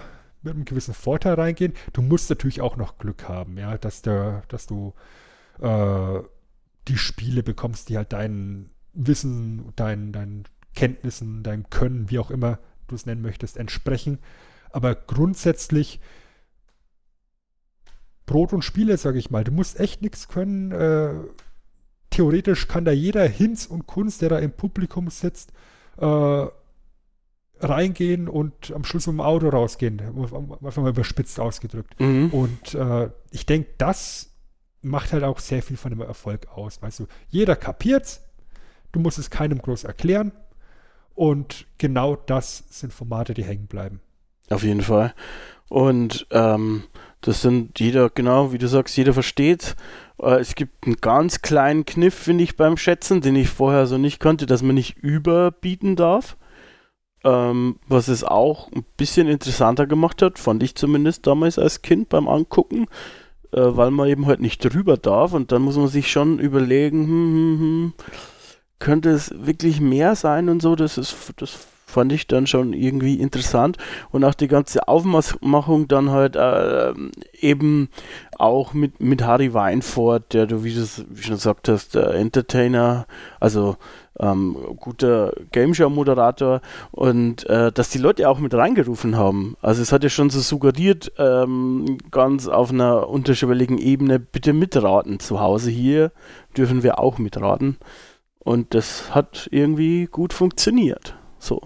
mit 0.41 0.53
einem 0.53 0.65
gewissen 0.65 0.93
Vorteil 0.93 1.35
reingehen. 1.35 1.73
Du 1.93 2.01
musst 2.01 2.29
natürlich 2.29 2.61
auch 2.61 2.77
noch 2.77 2.97
Glück 2.97 3.27
haben, 3.27 3.57
ja, 3.57 3.77
dass, 3.77 4.01
der, 4.01 4.41
dass 4.47 4.65
du 4.65 4.93
äh, 5.59 6.19
die 6.87 6.97
Spiele 6.97 7.43
bekommst, 7.43 7.89
die 7.89 7.97
halt 7.97 8.13
dein 8.13 8.69
Wissen, 8.93 9.73
dein, 9.75 10.11
deinen 10.11 10.45
Kenntnissen, 10.73 11.43
deinem 11.43 11.69
Können, 11.69 12.09
wie 12.09 12.19
auch 12.19 12.31
immer 12.31 12.59
du 12.87 12.95
es 12.95 13.05
nennen 13.05 13.21
möchtest, 13.21 13.57
entsprechen. 13.57 14.19
Aber 14.71 14.95
grundsätzlich 14.95 15.99
Brot 18.25 18.53
und 18.53 18.63
Spiele, 18.63 18.97
sage 18.97 19.19
ich 19.19 19.29
mal. 19.29 19.43
Du 19.43 19.51
musst 19.51 19.79
echt 19.79 20.01
nichts 20.01 20.27
können. 20.27 20.71
Äh, 20.71 21.15
theoretisch 22.09 22.67
kann 22.67 22.85
da 22.85 22.91
jeder 22.91 23.27
Hinz 23.27 23.65
und 23.65 23.87
Kunst, 23.87 24.21
der 24.21 24.29
da 24.29 24.39
im 24.39 24.51
Publikum 24.51 25.09
sitzt, 25.09 25.51
äh, 25.97 26.47
reingehen 27.59 28.27
und 28.27 28.71
am 28.71 28.83
Schluss 28.83 29.07
mit 29.07 29.15
dem 29.15 29.21
Auto 29.21 29.49
rausgehen. 29.49 29.99
Einfach 30.01 30.81
mal 30.81 30.89
überspitzt 30.89 31.39
ausgedrückt. 31.39 31.99
Mhm. 31.99 32.29
Und 32.29 32.75
äh, 32.75 33.09
ich 33.31 33.45
denke, 33.45 33.69
das 33.77 34.31
macht 34.81 35.13
halt 35.13 35.23
auch 35.23 35.39
sehr 35.39 35.61
viel 35.61 35.77
von 35.77 35.91
dem 35.91 36.01
Erfolg 36.01 36.47
aus. 36.49 36.81
Weißt 36.81 36.99
du, 36.99 37.07
jeder 37.29 37.55
kapiert's. 37.55 38.21
Du 38.91 38.99
musst 38.99 39.17
es 39.17 39.29
keinem 39.29 39.61
groß 39.61 39.83
erklären. 39.83 40.31
Und 41.13 41.65
genau 41.77 42.15
das 42.15 42.63
sind 42.69 42.93
Formate, 42.93 43.33
die 43.33 43.43
hängen 43.43 43.67
bleiben. 43.67 44.01
Auf 44.49 44.63
jeden 44.63 44.81
Fall. 44.81 45.13
Und 45.67 46.27
ähm, 46.31 46.83
das 47.27 47.41
sind 47.41 47.77
jeder, 47.81 48.09
genau, 48.09 48.53
wie 48.53 48.57
du 48.57 48.69
sagst, 48.69 48.95
jeder 48.95 49.13
versteht. 49.13 49.75
Äh, 50.17 50.39
es 50.39 50.55
gibt 50.55 50.85
einen 50.85 50.95
ganz 50.95 51.41
kleinen 51.41 51.85
Kniff, 51.85 52.13
finde 52.13 52.45
ich, 52.45 52.55
beim 52.55 52.77
Schätzen, 52.77 53.19
den 53.19 53.35
ich 53.35 53.49
vorher 53.49 53.85
so 53.85 53.97
nicht 53.97 54.21
konnte, 54.21 54.45
dass 54.45 54.63
man 54.63 54.75
nicht 54.75 54.97
überbieten 54.99 55.97
darf. 55.97 56.37
Ähm, 57.25 57.79
was 57.85 58.07
es 58.07 58.23
auch 58.23 58.71
ein 58.71 58.85
bisschen 58.95 59.27
interessanter 59.27 59.87
gemacht 59.87 60.21
hat, 60.21 60.39
fand 60.39 60.63
ich 60.63 60.75
zumindest 60.75 61.27
damals 61.27 61.59
als 61.59 61.81
Kind 61.81 62.07
beim 62.07 62.29
Angucken, 62.29 62.85
äh, 63.51 63.59
weil 63.59 63.91
man 63.91 64.07
eben 64.07 64.25
halt 64.25 64.39
nicht 64.39 64.59
drüber 64.59 64.95
darf 64.95 65.33
und 65.33 65.51
dann 65.51 65.63
muss 65.63 65.75
man 65.75 65.89
sich 65.89 66.09
schon 66.09 66.39
überlegen, 66.39 67.07
hm, 67.07 67.09
hm, 67.09 67.59
hm, 67.59 67.93
könnte 68.79 69.09
es 69.09 69.33
wirklich 69.35 69.81
mehr 69.81 70.15
sein 70.15 70.47
und 70.47 70.61
so, 70.61 70.77
das 70.77 70.97
ist, 70.97 71.33
das 71.35 71.67
fand 71.87 72.11
ich 72.11 72.27
dann 72.27 72.45
schon 72.47 72.73
irgendwie 72.73 73.15
interessant 73.15 73.77
und 74.11 74.23
auch 74.25 74.33
die 74.33 74.49
ganze 74.49 74.87
Aufmachung 74.87 75.87
dann 75.87 76.11
halt 76.11 76.35
äh, 76.35 76.93
eben 77.39 77.89
auch 78.37 78.73
mit, 78.73 78.99
mit 78.99 79.23
Harry 79.23 79.53
Weinfurt, 79.53 80.33
der 80.33 80.45
du, 80.47 80.63
wie 80.63 80.73
du 80.73 80.85
schon 80.85 81.35
gesagt 81.35 81.69
hast, 81.69 81.95
Entertainer, 81.95 83.07
also 83.39 83.77
ähm, 84.19 84.57
guter 84.77 85.31
Game 85.51 85.73
Show 85.73 85.89
Moderator 85.89 86.61
und 86.91 87.47
äh, 87.49 87.71
dass 87.71 87.89
die 87.89 87.99
Leute 87.99 88.27
auch 88.29 88.39
mit 88.39 88.53
reingerufen 88.53 89.15
haben. 89.15 89.55
Also 89.61 89.81
es 89.81 89.91
hat 89.93 90.03
ja 90.03 90.09
schon 90.09 90.29
so 90.29 90.41
suggeriert, 90.41 91.13
ähm, 91.17 91.97
ganz 92.11 92.47
auf 92.47 92.71
einer 92.71 93.07
unterschwelligen 93.07 93.77
Ebene, 93.77 94.19
bitte 94.19 94.51
mitraten 94.51 95.19
zu 95.19 95.39
Hause 95.39 95.71
hier, 95.71 96.11
dürfen 96.57 96.83
wir 96.83 96.99
auch 96.99 97.17
mitraten. 97.17 97.77
Und 98.39 98.73
das 98.73 99.15
hat 99.15 99.47
irgendwie 99.51 100.05
gut 100.05 100.33
funktioniert. 100.33 101.15
So. 101.39 101.61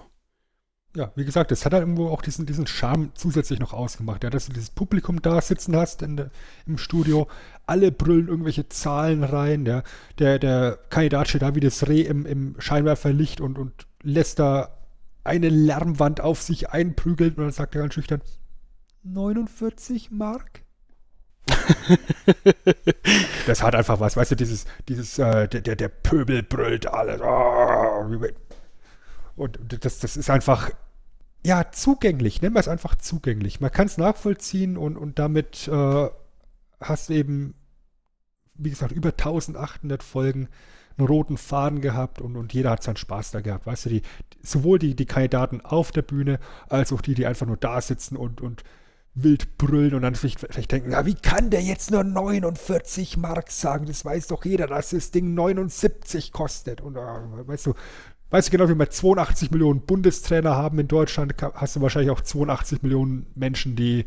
Ja, 0.94 1.12
wie 1.16 1.24
gesagt, 1.24 1.52
das 1.52 1.66
hat 1.66 1.72
halt 1.72 1.84
irgendwo 1.84 2.10
auch 2.10 2.22
diesen, 2.22 2.46
diesen 2.46 2.68
Charme 2.68 3.12
zusätzlich 3.14 3.60
noch 3.60 3.72
ausgemacht, 3.72 4.26
ja, 4.26 4.30
dass 4.30 4.48
du 4.48 4.54
dieses 4.54 4.72
Publikum 4.72 5.22
da 5.22 5.40
sitzen 5.40 5.76
hast 5.76 6.02
in 6.02 6.30
im 6.66 6.78
Studio, 6.78 7.30
alle 7.66 7.94
brüllen 7.94 8.28
irgendwelche 8.28 8.68
Zahlen 8.68 9.24
rein, 9.24 9.66
ja. 9.66 9.84
der, 10.20 10.38
der 10.38 10.80
Kandidat 10.90 11.30
steht 11.30 11.44
da 11.44 11.56
wie 11.56 11.62
das 11.62 11.88
Reh 11.88 12.02
im, 12.02 12.26
im 12.26 12.56
Scheinwerferlicht 12.60 13.40
und, 13.40 13.58
und 13.58 13.88
lässt 14.04 14.40
da 14.40 14.78
eine 15.24 15.48
Lärmwand 15.48 16.20
auf 16.20 16.42
sich 16.42 16.72
einprügeln 16.72 17.36
und 17.36 17.44
dann 17.44 17.52
sagt 17.52 17.76
er 17.76 17.82
ganz 17.82 17.94
schüchtern, 17.94 18.22
49 19.04 20.12
Mark? 20.12 20.64
das 23.48 23.64
hat 23.64 23.76
einfach 23.76 24.00
was, 24.00 24.18
weißt 24.18 24.32
du, 24.32 24.36
dieses, 24.36 24.66
dieses, 24.88 25.18
äh, 25.20 25.48
der, 25.48 25.62
der, 25.62 25.76
der 25.76 25.90
Pöbel 25.90 26.44
brüllt 26.44 26.88
alles. 26.88 27.22
ah, 27.22 28.06
Und 29.42 29.60
das, 29.84 30.00
das 30.00 30.18
ist 30.18 30.30
einfach, 30.30 30.72
ja, 31.44 31.72
zugänglich. 31.72 32.42
Nennen 32.42 32.56
wir 32.56 32.60
es 32.60 32.68
einfach 32.68 32.96
zugänglich. 32.96 33.60
Man 33.60 33.72
kann 33.72 33.88
es 33.88 33.98
nachvollziehen 33.98 34.78
und, 34.78 34.98
und 34.98 35.18
damit 35.18 35.68
äh, 35.68 36.10
hast 36.80 37.10
du 37.10 37.14
eben, 37.14 37.56
wie 38.54 38.70
gesagt, 38.70 38.92
über 38.92 39.10
1800 39.10 40.04
Folgen 40.04 40.48
einen 40.98 41.08
roten 41.08 41.38
Faden 41.38 41.82
gehabt 41.82 42.22
und, 42.22 42.36
und 42.36 42.54
jeder 42.54 42.70
hat 42.70 42.84
seinen 42.84 42.98
Spaß 42.98 43.32
da 43.32 43.42
gehabt. 43.42 43.66
Weißt 43.66 43.86
du, 43.86 43.90
die, 43.90 44.02
sowohl 44.44 44.78
die, 44.78 44.96
die 44.96 45.06
Kandidaten 45.06 45.62
auf 45.62 45.92
der 45.92 46.04
Bühne 46.04 46.40
als 46.70 46.94
auch 46.94 47.02
die, 47.02 47.16
die 47.16 47.26
einfach 47.26 47.48
nur 47.48 47.58
da 47.58 47.82
sitzen 47.82 48.18
und, 48.18 48.42
und 48.42 48.64
wild 49.14 49.58
brüllen 49.58 49.96
und 49.96 50.04
dann 50.04 50.16
vielleicht, 50.16 50.40
vielleicht 50.40 50.72
denken, 50.72 50.92
ja, 50.92 51.06
wie 51.06 51.16
kann 51.16 51.50
der 51.50 51.62
jetzt 51.62 51.92
nur 51.92 52.04
49 52.04 53.18
Mark 53.18 53.52
sagen? 53.52 53.86
Das 53.88 54.06
weiß 54.06 54.28
doch 54.28 54.46
jeder, 54.46 54.68
dass 54.68 54.92
das 54.92 55.12
Ding 55.12 55.34
79 55.34 56.32
kostet. 56.32 56.82
Und 56.82 56.96
äh, 56.96 57.00
weißt 57.00 57.66
du, 57.66 57.74
weißt 58.32 58.48
du 58.48 58.52
genau, 58.52 58.70
wie 58.70 58.78
wir 58.78 58.90
82 58.90 59.52
Millionen 59.52 59.82
Bundestrainer 59.82 60.56
haben 60.56 60.80
in 60.80 60.88
Deutschland, 60.88 61.36
hast 61.54 61.76
du 61.76 61.82
wahrscheinlich 61.82 62.12
auch 62.12 62.22
82 62.22 62.82
Millionen 62.82 63.28
Menschen, 63.36 63.76
die 63.76 64.06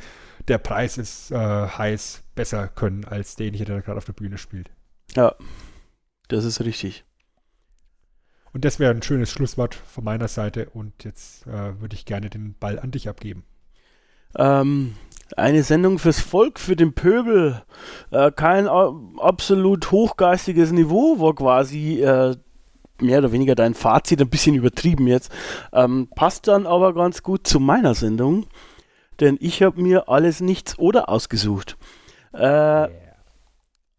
der 0.48 0.58
Preis 0.58 0.98
ist 0.98 1.30
äh, 1.30 1.36
heiß 1.36 2.22
besser 2.34 2.68
können 2.68 3.04
als 3.04 3.36
derjenige, 3.36 3.64
der 3.64 3.82
gerade 3.82 3.98
auf 3.98 4.04
der 4.04 4.12
Bühne 4.12 4.38
spielt. 4.38 4.70
Ja, 5.14 5.34
das 6.28 6.44
ist 6.44 6.60
richtig. 6.60 7.04
Und 8.52 8.64
das 8.64 8.78
wäre 8.78 8.94
ein 8.94 9.02
schönes 9.02 9.30
Schlusswort 9.30 9.74
von 9.74 10.04
meiner 10.04 10.28
Seite. 10.28 10.70
Und 10.70 11.04
jetzt 11.04 11.46
äh, 11.46 11.80
würde 11.80 11.94
ich 11.94 12.04
gerne 12.04 12.30
den 12.30 12.54
Ball 12.58 12.78
an 12.78 12.92
dich 12.92 13.08
abgeben. 13.08 13.44
Ähm, 14.36 14.94
eine 15.36 15.64
Sendung 15.64 15.98
fürs 15.98 16.20
Volk, 16.20 16.60
für 16.60 16.76
den 16.76 16.94
Pöbel. 16.94 17.62
Äh, 18.12 18.30
kein 18.30 18.68
absolut 18.68 19.90
hochgeistiges 19.90 20.70
Niveau 20.70 21.18
war 21.18 21.34
quasi 21.34 22.00
äh, 22.00 22.36
mehr 23.04 23.18
oder 23.18 23.32
weniger 23.32 23.54
dein 23.54 23.74
Fazit, 23.74 24.20
ein 24.20 24.28
bisschen 24.28 24.54
übertrieben 24.54 25.06
jetzt. 25.06 25.30
Ähm, 25.72 26.08
passt 26.14 26.48
dann 26.48 26.66
aber 26.66 26.94
ganz 26.94 27.22
gut 27.22 27.46
zu 27.46 27.60
meiner 27.60 27.94
Sendung, 27.94 28.46
denn 29.20 29.36
ich 29.40 29.62
habe 29.62 29.80
mir 29.80 30.08
alles 30.08 30.40
nichts 30.40 30.78
oder 30.78 31.08
ausgesucht. 31.08 31.76
Äh, 32.32 32.40
yeah. 32.42 32.90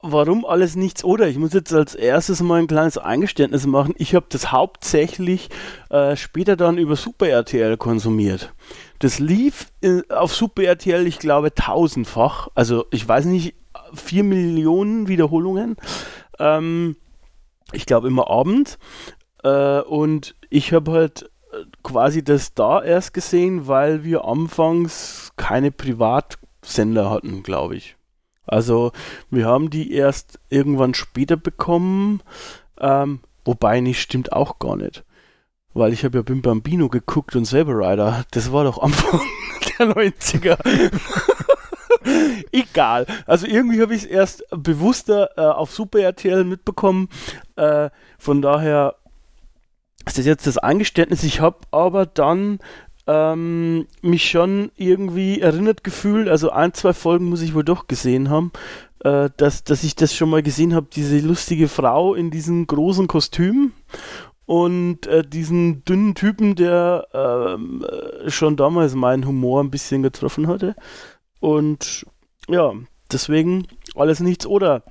Warum 0.08 0.46
alles 0.46 0.76
nichts 0.76 1.04
oder? 1.04 1.28
Ich 1.28 1.40
muss 1.40 1.54
jetzt 1.54 1.74
als 1.74 1.96
erstes 1.96 2.40
mal 2.44 2.60
ein 2.60 2.68
kleines 2.68 3.00
Eingeständnis 3.00 3.66
machen. 3.66 3.96
Ich 3.98 4.14
habe 4.14 4.28
das 4.30 4.52
hauptsächlich 4.52 5.50
äh, 5.90 6.16
später 6.16 6.56
dann 6.56 6.78
über 6.78 6.96
Super 6.96 7.28
RTL 7.28 7.76
konsumiert. 7.78 8.54
Das 9.00 9.18
lief 9.18 9.72
in, 9.82 10.04
auf 10.12 10.36
Super 10.36 10.62
RTL, 10.62 11.08
ich 11.08 11.18
glaube, 11.18 11.56
tausendfach. 11.56 12.50
Also 12.54 12.86
ich 12.92 13.08
weiß 13.08 13.26
nicht, 13.26 13.56
vier 13.96 14.24
Millionen 14.24 15.08
Wiederholungen. 15.08 15.76
Ähm, 16.38 16.98
ich 17.72 17.86
glaube 17.86 18.08
immer 18.08 18.30
abends. 18.30 18.78
Äh, 19.44 19.82
und 19.82 20.36
ich 20.50 20.74
habe 20.74 20.92
halt 20.92 21.30
äh, 21.52 21.66
quasi 21.84 22.24
das 22.24 22.54
da 22.54 22.84
erst 22.84 23.14
gesehen, 23.14 23.68
weil 23.68 24.04
wir 24.04 24.26
anfangs 24.26 25.32
keine 25.36 25.72
Privatsender 25.72 27.10
hatten, 27.10 27.44
glaube 27.44 27.76
ich. 27.76 27.96
Also 28.48 28.92
wir 29.30 29.46
haben 29.46 29.70
die 29.70 29.92
erst 29.92 30.40
irgendwann 30.50 30.94
später 30.94 31.36
bekommen, 31.36 32.22
ähm, 32.80 33.22
wobei 33.44 33.80
nicht 33.80 34.02
stimmt 34.02 34.34
auch 34.34 34.60
gar 34.60 34.76
nicht. 34.76 35.04
Weil 35.74 35.94
ich 35.94 36.06
habe 36.06 36.20
ja 36.20 36.22
Bim 36.22 36.42
Bambino 36.42 36.88
geguckt 36.90 37.36
und 37.36 37.46
Saber 37.46 37.74
Rider, 37.80 38.24
das 38.32 38.52
war 38.52 38.64
doch 38.64 38.82
Anfang 38.82 39.20
der 39.80 39.88
90er. 39.88 40.58
Egal. 42.52 43.06
Also 43.26 43.48
irgendwie 43.48 43.82
habe 43.82 43.96
ich 43.96 44.04
es 44.04 44.08
erst 44.08 44.44
bewusster 44.52 45.30
äh, 45.38 45.42
auf 45.42 45.72
Super 45.72 46.00
RTL 46.00 46.44
mitbekommen. 46.44 47.10
Äh, 47.56 47.90
von 48.18 48.42
daher 48.42 48.96
ist 50.06 50.18
das 50.18 50.26
jetzt 50.26 50.48
das 50.48 50.58
Eingeständnis. 50.58 51.24
Ich 51.24 51.42
habe 51.42 51.58
aber 51.72 52.06
dann 52.06 52.60
ähm, 53.08 53.88
mich 54.02 54.30
schon 54.30 54.72
irgendwie 54.76 55.42
erinnert 55.42 55.84
gefühlt, 55.84 56.28
also 56.28 56.50
ein, 56.50 56.74
zwei 56.74 56.94
Folgen 56.94 57.26
muss 57.26 57.42
ich 57.42 57.54
wohl 57.54 57.64
doch 57.64 57.88
gesehen 57.88 58.30
haben, 58.30 58.52
äh, 59.04 59.30
dass, 59.38 59.64
dass 59.64 59.84
ich 59.84 59.96
das 59.96 60.16
schon 60.16 60.30
mal 60.30 60.42
gesehen 60.42 60.74
habe, 60.74 60.88
diese 60.92 61.20
lustige 61.20 61.68
Frau 61.68 62.16
in 62.16 62.32
diesem 62.32 62.66
großen 62.66 63.08
Kostüm 63.08 63.74
und 64.46 65.08
äh, 65.08 65.24
diesen 65.24 65.84
dünnen 65.86 66.16
Typen, 66.16 66.56
der 66.56 67.08
ähm, 67.14 67.84
äh, 67.84 68.30
schon 68.30 68.56
damals 68.56 68.96
meinen 68.96 69.26
Humor 69.26 69.64
ein 69.64 69.72
bisschen 69.72 70.04
getroffen 70.04 70.48
hatte. 70.48 70.76
Und 71.46 72.08
ja, 72.50 72.74
deswegen 73.12 73.68
alles 73.94 74.20
nichts 74.20 74.48
oder. 74.48 74.82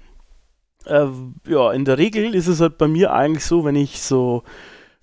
Äh, 0.87 1.09
ja, 1.49 1.73
in 1.73 1.85
der 1.85 1.99
Regel 1.99 2.33
ist 2.33 2.47
es 2.47 2.61
halt 2.61 2.79
bei 2.79 2.87
mir 2.87 3.13
eigentlich 3.13 3.45
so, 3.45 3.65
wenn 3.65 3.75
ich 3.75 4.01
so 4.01 4.45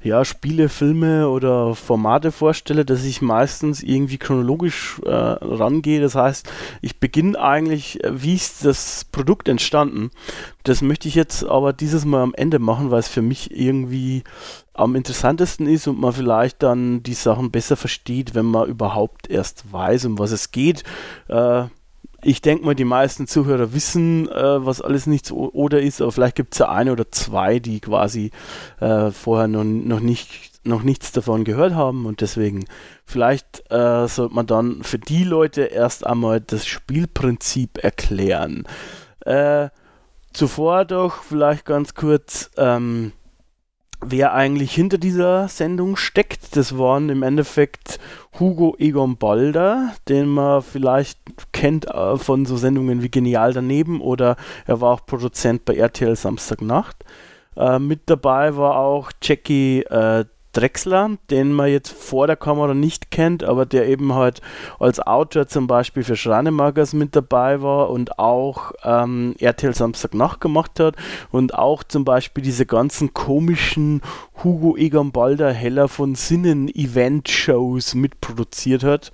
ja, 0.02 0.24
Spiele, 0.24 0.70
Filme 0.70 1.28
oder 1.28 1.76
Formate 1.76 2.32
vorstelle, 2.32 2.86
dass 2.86 3.04
ich 3.04 3.22
meistens 3.22 3.84
irgendwie 3.84 4.18
chronologisch 4.18 5.02
äh, 5.06 5.10
rangehe. 5.12 5.99
Das 5.99 6.16
heißt, 6.16 6.49
ich 6.82 7.02
beginne 7.02 7.38
eigentlich, 7.38 8.02
äh, 8.02 8.24
wie 8.24 8.36
ist 8.36 8.64
das 8.64 9.04
Produkt 9.12 9.49
entstanden. 9.49 10.10
Das 10.64 10.82
möchte 10.82 11.10
ich 11.10 11.16
jetzt 11.16 11.43
aber 11.43 11.74
dieses 11.74 12.06
Mal 12.06 12.24
am 12.24 12.34
Ende 12.34 12.60
machen, 12.60 12.91
weil 12.91 12.99
es 12.99 13.10
für 13.10 13.22
mich 13.22 13.52
irgendwie 13.52 14.24
am 14.74 14.96
interessantesten 14.96 15.68
ist 15.68 15.88
und 15.88 16.00
man 16.00 16.14
vielleicht 16.14 16.64
dann 16.64 17.04
die 17.04 17.14
Sachen 17.14 17.52
besser 17.52 17.76
versteht, 17.76 18.36
wenn 18.36 18.46
man 18.46 18.70
überhaupt 18.70 19.30
erst 19.30 19.72
weiß, 19.72 20.06
um 20.06 20.20
was 20.20 20.32
es 20.32 20.52
geht. 20.52 20.84
Äh, 21.28 21.66
ich 22.24 22.42
denke 22.42 22.66
mal, 22.66 22.76
die 22.76 22.86
meisten 22.86 23.28
Zuhörer 23.28 23.74
wissen, 23.74 24.30
äh, 24.30 24.66
was 24.66 24.82
alles 24.82 25.08
nichts 25.08 25.32
oder 25.32 25.82
ist, 25.82 26.02
aber 26.02 26.12
vielleicht 26.12 26.36
gibt 26.36 26.54
es 26.54 26.60
ja 26.60 26.70
eine 26.70 26.92
oder 26.92 27.12
zwei, 27.12 27.60
die 27.60 27.80
quasi 27.80 28.32
äh, 28.80 29.12
vorher 29.12 29.48
noch, 29.48 29.64
noch, 29.64 30.00
nicht, 30.00 30.66
noch 30.66 30.84
nichts 30.84 31.12
davon 31.12 31.44
gehört 31.44 31.74
haben 31.74 32.06
und 32.06 32.22
deswegen 32.22 32.66
vielleicht 33.06 33.64
äh, 33.72 34.08
sollte 34.08 34.36
man 34.36 34.46
dann 34.46 34.84
für 34.84 35.00
die 35.00 35.24
Leute 35.24 35.64
erst 35.64 36.06
einmal 36.06 36.42
das 36.42 36.68
Spielprinzip 36.68 37.84
erklären. 37.84 38.66
Äh, 39.22 39.70
zuvor 40.32 40.86
doch 40.86 41.24
vielleicht 41.24 41.66
ganz 41.66 41.96
kurz. 41.96 42.52
Ähm, 42.56 43.14
wer 44.02 44.34
eigentlich 44.34 44.74
hinter 44.74 44.97
dieser 44.97 45.47
Sendung 45.47 45.95
steckt. 45.95 46.56
Das 46.56 46.78
waren 46.78 47.10
im 47.10 47.24
Endeffekt 47.24 47.99
Hugo 48.39 48.76
Egon 48.80 49.18
Balder, 49.18 49.93
den 50.10 50.28
man 50.28 50.62
vielleicht 50.62 51.20
kennt 51.52 51.88
äh, 51.88 52.18
von 52.18 52.45
so 52.45 52.58
Sendungen 52.58 53.02
wie 53.02 53.10
Genial 53.10 53.54
daneben 53.54 54.02
oder 54.02 54.36
er 54.66 54.82
war 54.82 54.93
auch 54.93 55.06
Produzent 55.06 55.66
bei 55.66 55.76
RTL 55.76 56.16
Samstagnacht. 56.16 57.06
Äh, 57.56 57.80
mit 57.80 58.02
dabei 58.08 58.56
war 58.56 58.78
auch 58.78 59.12
Jackie 59.22 59.82
äh, 59.82 60.26
Drexler, 60.54 61.18
den 61.30 61.54
man 61.54 61.70
jetzt 61.70 61.91
vor 61.91 62.28
der 62.28 62.36
Kamera 62.36 62.74
nicht 62.74 63.12
kennt, 63.12 63.43
aber 63.43 63.66
der 63.66 63.88
eben 63.88 64.14
halt 64.14 64.41
als 64.80 64.99
Autor 64.99 65.47
zum 65.47 65.68
Beispiel 65.68 66.04
für 66.04 66.16
Schreinemagers 66.16 66.93
mit 66.93 67.16
dabei 67.16 67.62
war 67.62 67.89
und 67.89 68.20
auch 68.20 68.74
ähm, 68.84 69.36
RTL 69.39 69.74
Samstagnacht 69.74 70.41
gemacht 70.41 70.80
hat 70.80 70.95
und 71.32 71.56
auch 71.56 71.84
zum 71.84 72.06
Beispiel 72.06 72.43
diese 72.43 72.66
ganzen 72.66 73.14
komischen 73.14 74.02
Hugo 74.43 74.76
Egon 74.76 75.12
Balder 75.12 75.54
Heller 75.54 75.88
von 75.88 76.16
Sinnen 76.16 76.68
Event-Shows 76.68 77.95
mitproduziert 77.95 78.84
hat. 78.84 79.12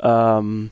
Ähm, 0.00 0.70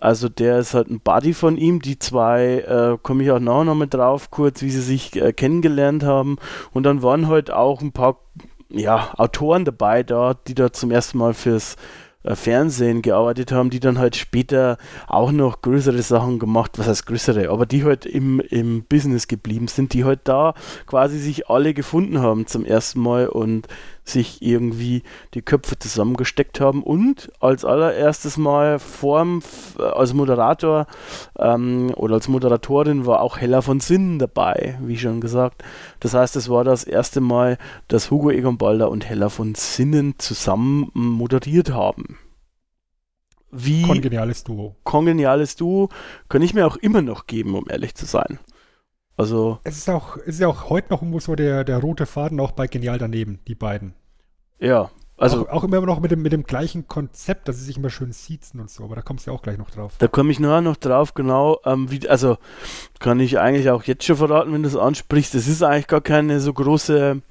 also 0.00 0.28
der 0.28 0.58
ist 0.58 0.74
halt 0.74 0.90
ein 0.90 1.00
Buddy 1.00 1.32
von 1.32 1.56
ihm. 1.56 1.80
Die 1.80 1.98
zwei 1.98 2.58
äh, 2.58 2.98
komme 3.02 3.22
ich 3.22 3.30
auch 3.30 3.38
nachher 3.38 3.64
noch 3.64 3.74
mit 3.74 3.94
drauf, 3.94 4.30
kurz, 4.30 4.60
wie 4.60 4.70
sie 4.70 4.82
sich 4.82 5.16
äh, 5.16 5.32
kennengelernt 5.32 6.04
haben. 6.04 6.36
Und 6.72 6.82
dann 6.82 7.02
waren 7.02 7.28
halt 7.28 7.50
auch 7.50 7.80
ein 7.80 7.92
paar 7.92 8.18
ja, 8.78 9.12
Autoren 9.16 9.64
dabei 9.64 10.02
dort, 10.02 10.48
die 10.48 10.54
da 10.54 10.72
zum 10.72 10.90
ersten 10.90 11.18
Mal 11.18 11.34
fürs 11.34 11.76
äh, 12.24 12.34
Fernsehen 12.34 13.02
gearbeitet 13.02 13.52
haben, 13.52 13.70
die 13.70 13.80
dann 13.80 13.98
halt 13.98 14.16
später 14.16 14.78
auch 15.06 15.30
noch 15.30 15.62
größere 15.62 16.02
Sachen 16.02 16.38
gemacht, 16.38 16.78
was 16.78 16.88
heißt 16.88 17.06
größere, 17.06 17.50
aber 17.50 17.66
die 17.66 17.84
halt 17.84 18.06
im, 18.06 18.40
im 18.40 18.84
Business 18.84 19.28
geblieben 19.28 19.68
sind, 19.68 19.92
die 19.92 20.04
halt 20.04 20.20
da 20.24 20.54
quasi 20.86 21.18
sich 21.18 21.48
alle 21.48 21.74
gefunden 21.74 22.20
haben 22.20 22.46
zum 22.46 22.64
ersten 22.64 23.00
Mal 23.00 23.28
und 23.28 23.68
sich 24.04 24.42
irgendwie 24.42 25.02
die 25.32 25.42
Köpfe 25.42 25.78
zusammengesteckt 25.78 26.60
haben 26.60 26.82
und 26.82 27.32
als 27.40 27.64
allererstes 27.64 28.36
Mal 28.36 28.78
vorm, 28.78 29.42
als 29.78 30.12
Moderator 30.12 30.86
ähm, 31.38 31.92
oder 31.96 32.14
als 32.14 32.28
Moderatorin 32.28 33.06
war 33.06 33.22
auch 33.22 33.38
Hella 33.38 33.62
von 33.62 33.80
Sinn 33.80 34.18
dabei, 34.18 34.78
wie 34.82 34.98
schon 34.98 35.20
gesagt. 35.20 35.64
Das 36.00 36.14
heißt, 36.14 36.36
es 36.36 36.48
war 36.48 36.64
das 36.64 36.84
erste 36.84 37.20
Mal, 37.20 37.58
dass 37.88 38.10
Hugo 38.10 38.30
Egon 38.30 38.58
Balder 38.58 38.90
und 38.90 39.08
Hella 39.08 39.30
von 39.30 39.54
Sinnen 39.54 40.14
zusammen 40.18 40.90
moderiert 40.94 41.70
haben. 41.70 42.18
Wie 43.50 43.82
kongeniales 43.82 44.42
Duo. 44.44 44.74
Kongeniales 44.82 45.56
Duo 45.56 45.88
kann 46.28 46.42
ich 46.42 46.54
mir 46.54 46.66
auch 46.66 46.76
immer 46.76 47.02
noch 47.02 47.26
geben, 47.26 47.54
um 47.54 47.66
ehrlich 47.70 47.94
zu 47.94 48.04
sein. 48.04 48.38
Also. 49.16 49.58
Es 49.64 49.76
ist 49.76 49.88
auch, 49.88 50.16
es 50.16 50.34
ist 50.34 50.40
ja 50.40 50.48
auch 50.48 50.68
heute 50.70 50.90
noch 50.90 51.02
irgendwo 51.02 51.20
so 51.20 51.34
der, 51.34 51.64
der 51.64 51.78
rote 51.78 52.06
Faden 52.06 52.40
auch 52.40 52.52
bei 52.52 52.66
Genial 52.66 52.98
daneben, 52.98 53.40
die 53.46 53.54
beiden. 53.54 53.94
Ja. 54.58 54.90
Also 55.16 55.46
auch, 55.46 55.52
auch 55.52 55.64
immer 55.64 55.80
noch 55.82 56.00
mit 56.00 56.10
dem, 56.10 56.22
mit 56.22 56.32
dem 56.32 56.42
gleichen 56.42 56.88
Konzept, 56.88 57.46
dass 57.46 57.58
sie 57.58 57.64
sich 57.64 57.76
immer 57.76 57.90
schön 57.90 58.12
siezen 58.12 58.58
und 58.60 58.68
so, 58.68 58.82
aber 58.82 58.96
da 58.96 59.02
kommst 59.02 59.26
du 59.26 59.30
ja 59.30 59.36
auch 59.36 59.42
gleich 59.42 59.58
noch 59.58 59.70
drauf. 59.70 59.94
Da 59.98 60.08
komme 60.08 60.32
ich 60.32 60.40
nachher 60.40 60.60
noch 60.60 60.76
drauf, 60.76 61.14
genau. 61.14 61.60
Ähm, 61.64 61.90
wie, 61.90 62.08
also 62.08 62.36
kann 62.98 63.20
ich 63.20 63.38
eigentlich 63.38 63.70
auch 63.70 63.84
jetzt 63.84 64.04
schon 64.04 64.16
verraten, 64.16 64.52
wenn 64.52 64.64
du 64.64 64.68
es 64.68 64.76
ansprichst. 64.76 65.36
Es 65.36 65.46
ist 65.46 65.62
eigentlich 65.62 65.86
gar 65.86 66.00
keine 66.00 66.40
so 66.40 66.52
große 66.52 67.22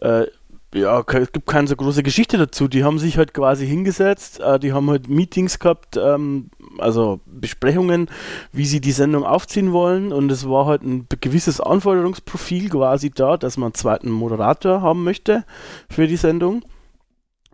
äh, 0.00 0.26
ja, 0.74 1.00
es 1.00 1.32
gibt 1.32 1.46
keine 1.46 1.66
so 1.66 1.76
große 1.76 2.02
Geschichte 2.02 2.36
dazu. 2.36 2.68
Die 2.68 2.84
haben 2.84 2.98
sich 2.98 3.16
halt 3.16 3.32
quasi 3.32 3.66
hingesetzt, 3.66 4.40
äh, 4.40 4.58
die 4.58 4.72
haben 4.72 4.90
halt 4.90 5.08
Meetings 5.08 5.58
gehabt, 5.58 5.96
ähm, 5.96 6.50
also 6.76 7.20
Besprechungen, 7.24 8.08
wie 8.52 8.66
sie 8.66 8.80
die 8.80 8.92
Sendung 8.92 9.24
aufziehen 9.24 9.72
wollen. 9.72 10.12
Und 10.12 10.30
es 10.30 10.48
war 10.48 10.66
halt 10.66 10.82
ein 10.82 11.06
gewisses 11.20 11.60
Anforderungsprofil 11.60 12.68
quasi 12.68 13.10
da, 13.10 13.38
dass 13.38 13.56
man 13.56 13.68
einen 13.68 13.74
zweiten 13.74 14.10
Moderator 14.10 14.82
haben 14.82 15.04
möchte 15.04 15.44
für 15.88 16.06
die 16.06 16.16
Sendung. 16.16 16.62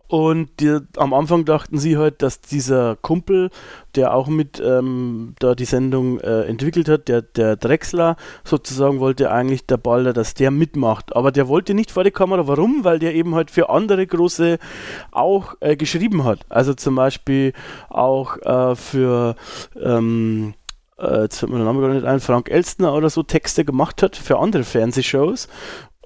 Und 0.06 0.60
die, 0.60 0.78
am 0.96 1.14
Anfang 1.14 1.44
dachten 1.44 1.78
sie 1.78 1.96
halt, 1.96 2.20
dass 2.22 2.40
dieser 2.40 2.96
Kumpel, 2.96 3.50
der 3.94 4.14
auch 4.14 4.28
mit 4.28 4.62
ähm, 4.64 5.34
da 5.38 5.54
die 5.54 5.64
Sendung 5.64 6.20
äh, 6.20 6.42
entwickelt 6.42 6.88
hat, 6.88 7.08
der, 7.08 7.22
der 7.22 7.56
Drechsler, 7.56 8.16
sozusagen 8.44 9.00
wollte 9.00 9.30
eigentlich 9.30 9.66
der 9.66 9.78
Balder, 9.78 10.12
dass 10.12 10.34
der 10.34 10.50
mitmacht. 10.50 11.16
Aber 11.16 11.32
der 11.32 11.48
wollte 11.48 11.72
nicht 11.74 11.90
vor 11.90 12.04
die 12.04 12.10
Kamera. 12.10 12.46
Warum? 12.46 12.84
Weil 12.84 12.98
der 12.98 13.14
eben 13.14 13.34
halt 13.34 13.50
für 13.50 13.70
andere 13.70 14.06
große 14.06 14.58
auch 15.10 15.54
äh, 15.60 15.76
geschrieben 15.76 16.24
hat. 16.24 16.40
Also 16.50 16.74
zum 16.74 16.96
Beispiel 16.96 17.54
auch 17.88 18.36
äh, 18.42 18.76
für 18.76 19.36
ähm, 19.82 20.54
äh, 20.98 21.22
jetzt 21.22 21.38
fällt 21.38 21.50
mir 21.50 21.58
der 21.58 21.66
Name 21.66 21.80
gar 21.80 21.92
nicht 21.92 22.04
ein, 22.04 22.20
Frank 22.20 22.50
Elstner 22.50 22.94
oder 22.94 23.10
so 23.10 23.22
Texte 23.22 23.64
gemacht 23.64 24.02
hat 24.02 24.16
für 24.16 24.38
andere 24.38 24.64
Fernsehshows 24.64 25.48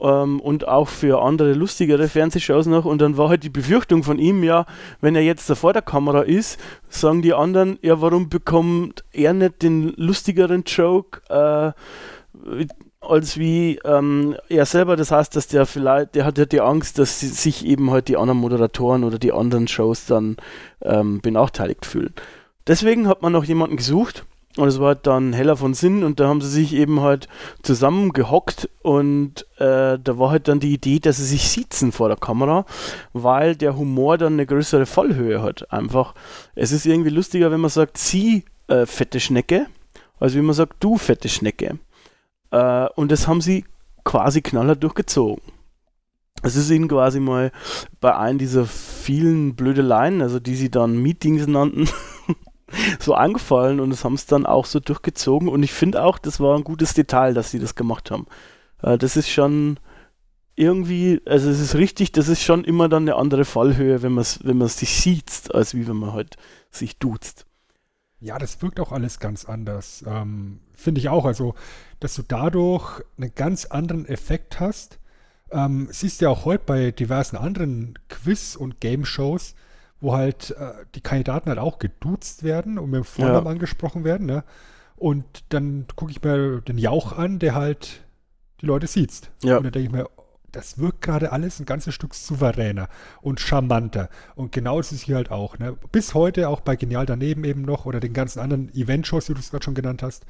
ähm, 0.00 0.40
und 0.40 0.66
auch 0.68 0.88
für 0.88 1.22
andere 1.22 1.52
lustigere 1.52 2.08
Fernsehshows 2.08 2.66
noch. 2.66 2.84
Und 2.84 3.00
dann 3.00 3.16
war 3.16 3.28
halt 3.28 3.44
die 3.44 3.50
Befürchtung 3.50 4.02
von 4.02 4.18
ihm, 4.18 4.42
ja, 4.42 4.66
wenn 5.00 5.14
er 5.14 5.22
jetzt 5.22 5.48
da 5.50 5.54
vor 5.54 5.72
der 5.72 5.82
Kamera 5.82 6.22
ist, 6.22 6.58
sagen 6.88 7.22
die 7.22 7.34
anderen, 7.34 7.78
ja, 7.82 8.00
warum 8.00 8.28
bekommt 8.28 9.04
er 9.12 9.32
nicht 9.32 9.62
den 9.62 9.92
lustigeren 9.96 10.64
Joke? 10.64 11.20
Äh, 11.28 11.72
als 13.00 13.38
wie 13.38 13.78
ähm, 13.84 14.36
er 14.48 14.66
selber. 14.66 14.96
Das 14.96 15.10
heißt, 15.10 15.34
dass 15.36 15.46
der 15.46 15.66
vielleicht, 15.66 16.14
der 16.14 16.24
hat 16.24 16.38
ja 16.38 16.44
die 16.44 16.60
Angst, 16.60 16.98
dass 16.98 17.20
sich 17.20 17.64
eben 17.64 17.90
halt 17.90 18.08
die 18.08 18.16
anderen 18.16 18.38
Moderatoren 18.38 19.04
oder 19.04 19.18
die 19.18 19.32
anderen 19.32 19.68
Shows 19.68 20.06
dann 20.06 20.36
ähm, 20.82 21.20
benachteiligt 21.20 21.86
fühlen. 21.86 22.12
Deswegen 22.66 23.08
hat 23.08 23.22
man 23.22 23.32
noch 23.32 23.44
jemanden 23.44 23.76
gesucht, 23.76 24.26
und 24.56 24.66
es 24.66 24.80
war 24.80 24.94
dann 24.94 25.32
heller 25.32 25.56
von 25.56 25.74
Sinn 25.74 26.02
und 26.02 26.18
da 26.18 26.28
haben 26.28 26.40
sie 26.40 26.48
sich 26.48 26.74
eben 26.74 27.00
halt 27.00 27.28
zusammengehockt 27.62 28.68
und 28.82 29.46
äh, 29.58 29.98
da 29.98 30.18
war 30.18 30.30
halt 30.30 30.48
dann 30.48 30.58
die 30.58 30.72
Idee, 30.72 30.98
dass 30.98 31.18
sie 31.18 31.26
sich 31.26 31.48
sitzen 31.48 31.92
vor 31.92 32.08
der 32.08 32.16
Kamera, 32.16 32.64
weil 33.12 33.54
der 33.54 33.76
Humor 33.76 34.18
dann 34.18 34.32
eine 34.32 34.46
größere 34.46 34.86
Fallhöhe 34.86 35.42
hat. 35.42 35.70
Einfach, 35.72 36.14
es 36.54 36.72
ist 36.72 36.86
irgendwie 36.86 37.10
lustiger, 37.10 37.50
wenn 37.50 37.60
man 37.60 37.70
sagt, 37.70 37.98
sie 37.98 38.44
äh, 38.66 38.86
fette 38.86 39.20
Schnecke, 39.20 39.66
als 40.18 40.34
wenn 40.34 40.44
man 40.44 40.54
sagt, 40.54 40.76
du 40.80 40.96
fette 40.96 41.28
Schnecke. 41.28 41.78
Äh, 42.50 42.86
und 42.96 43.12
das 43.12 43.28
haben 43.28 43.40
sie 43.40 43.64
quasi 44.04 44.40
knallhart 44.42 44.82
durchgezogen. 44.82 45.42
Es 46.42 46.56
ist 46.56 46.70
ihnen 46.70 46.88
quasi 46.88 47.20
mal 47.20 47.50
bei 48.00 48.16
einem 48.16 48.38
dieser 48.38 48.64
vielen 48.64 49.56
Blödeleien, 49.56 50.22
also 50.22 50.38
die 50.38 50.54
sie 50.54 50.70
dann 50.70 50.96
Meetings 50.96 51.46
nannten, 51.46 51.88
so 52.98 53.14
angefallen 53.14 53.80
und 53.80 53.92
es 53.92 54.04
haben 54.04 54.14
es 54.14 54.26
dann 54.26 54.46
auch 54.46 54.66
so 54.66 54.80
durchgezogen. 54.80 55.48
Und 55.48 55.62
ich 55.62 55.72
finde 55.72 56.02
auch, 56.02 56.18
das 56.18 56.40
war 56.40 56.56
ein 56.56 56.64
gutes 56.64 56.94
Detail, 56.94 57.34
dass 57.34 57.50
sie 57.50 57.58
das 57.58 57.74
gemacht 57.74 58.10
haben. 58.10 58.26
Äh, 58.82 58.98
das 58.98 59.16
ist 59.16 59.30
schon 59.30 59.78
irgendwie, 60.54 61.22
also 61.24 61.50
es 61.50 61.60
ist 61.60 61.76
richtig, 61.76 62.12
das 62.12 62.28
ist 62.28 62.42
schon 62.42 62.64
immer 62.64 62.88
dann 62.88 63.04
eine 63.04 63.14
andere 63.16 63.44
Fallhöhe, 63.44 64.02
wenn 64.02 64.12
man 64.12 64.22
es 64.22 64.40
wenn 64.42 64.66
sich 64.66 65.00
sieht, 65.00 65.54
als 65.54 65.74
wie 65.74 65.86
wenn 65.86 65.96
man 65.96 66.12
halt 66.12 66.36
sich 66.70 66.98
duzt. 66.98 67.46
Ja, 68.20 68.38
das 68.38 68.60
wirkt 68.60 68.80
auch 68.80 68.90
alles 68.90 69.20
ganz 69.20 69.44
anders. 69.44 70.04
Ähm, 70.06 70.60
finde 70.74 71.00
ich 71.00 71.08
auch. 71.08 71.24
Also, 71.24 71.54
dass 72.00 72.16
du 72.16 72.22
dadurch 72.22 73.02
einen 73.16 73.32
ganz 73.34 73.66
anderen 73.66 74.06
Effekt 74.06 74.58
hast. 74.58 74.98
Ähm, 75.50 75.88
siehst 75.92 76.20
du 76.20 76.24
ja 76.24 76.30
auch 76.30 76.44
heute 76.44 76.64
bei 76.66 76.90
diversen 76.90 77.36
anderen 77.36 77.96
Quiz- 78.08 78.56
und 78.56 78.80
Game-Shows, 78.80 79.54
wo 80.00 80.14
halt 80.14 80.50
äh, 80.58 80.72
die 80.94 81.00
Kandidaten 81.00 81.48
halt 81.48 81.58
auch 81.58 81.78
geduzt 81.78 82.42
werden 82.42 82.78
und 82.78 82.90
mit 82.90 82.98
dem 82.98 83.04
Vornamen 83.04 83.46
ja. 83.46 83.52
angesprochen 83.52 84.04
werden. 84.04 84.26
Ne? 84.26 84.44
Und 84.96 85.24
dann 85.50 85.86
gucke 85.96 86.10
ich 86.10 86.22
mir 86.22 86.60
den 86.60 86.78
Jauch 86.78 87.12
an, 87.12 87.38
der 87.38 87.54
halt 87.54 88.04
die 88.60 88.66
Leute 88.66 88.86
sieht. 88.86 89.30
Ja. 89.42 89.58
Und 89.58 89.64
dann 89.64 89.72
denke 89.72 89.86
ich 89.86 89.92
mir, 89.92 90.08
das 90.52 90.78
wirkt 90.78 91.02
gerade 91.02 91.32
alles 91.32 91.60
ein 91.60 91.66
ganzes 91.66 91.94
Stück 91.94 92.14
souveräner 92.14 92.88
und 93.20 93.40
charmanter. 93.40 94.08
Und 94.34 94.52
genau 94.52 94.78
das 94.78 94.92
ist 94.92 95.02
hier 95.02 95.16
halt 95.16 95.30
auch. 95.30 95.58
Ne? 95.58 95.76
Bis 95.92 96.14
heute, 96.14 96.48
auch 96.48 96.60
bei 96.60 96.76
Genial 96.76 97.06
daneben 97.06 97.44
eben 97.44 97.62
noch 97.62 97.86
oder 97.86 98.00
den 98.00 98.12
ganzen 98.12 98.40
anderen 98.40 98.74
Event-Shows, 98.74 99.26
die 99.26 99.34
du 99.34 99.40
es 99.40 99.50
gerade 99.50 99.64
schon 99.64 99.74
genannt 99.74 100.02
hast, 100.02 100.24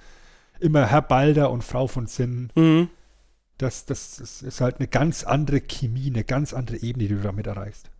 immer 0.60 0.86
Herr 0.86 1.02
Balder 1.02 1.50
und 1.50 1.62
Frau 1.62 1.86
von 1.86 2.06
Sinn. 2.06 2.50
Mhm. 2.56 2.88
Das, 3.58 3.86
das, 3.86 4.16
das 4.16 4.42
ist 4.42 4.60
halt 4.60 4.78
eine 4.78 4.88
ganz 4.88 5.24
andere 5.24 5.60
Chemie, 5.60 6.08
eine 6.08 6.24
ganz 6.24 6.52
andere 6.52 6.78
Ebene, 6.78 7.08
die 7.08 7.14
du 7.14 7.22
damit 7.22 7.46
erreichst. 7.46 7.90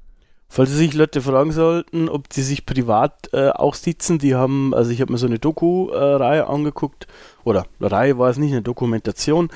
Falls 0.51 0.71
sich 0.71 0.95
Leute 0.95 1.21
fragen 1.21 1.53
sollten, 1.53 2.09
ob 2.09 2.31
die 2.31 2.43
sich 2.43 2.65
privat 2.65 3.29
äh, 3.35 3.51
auch 3.51 3.75
sitzen, 3.75 4.19
die 4.19 4.35
haben, 4.35 4.73
also 4.75 4.91
ich 4.91 5.03
habe 5.03 5.13
mir 5.13 5.19
so 5.19 5.27
eine 5.27 5.39
Doku-Reihe 5.39 6.41
äh, 6.41 6.45
angeguckt, 6.45 7.07
oder 7.45 7.67
Reihe 7.81 8.19
war 8.19 8.31
es 8.31 8.39
nicht, 8.39 8.53
eine 8.53 8.63
Dokumentation, 8.63 9.51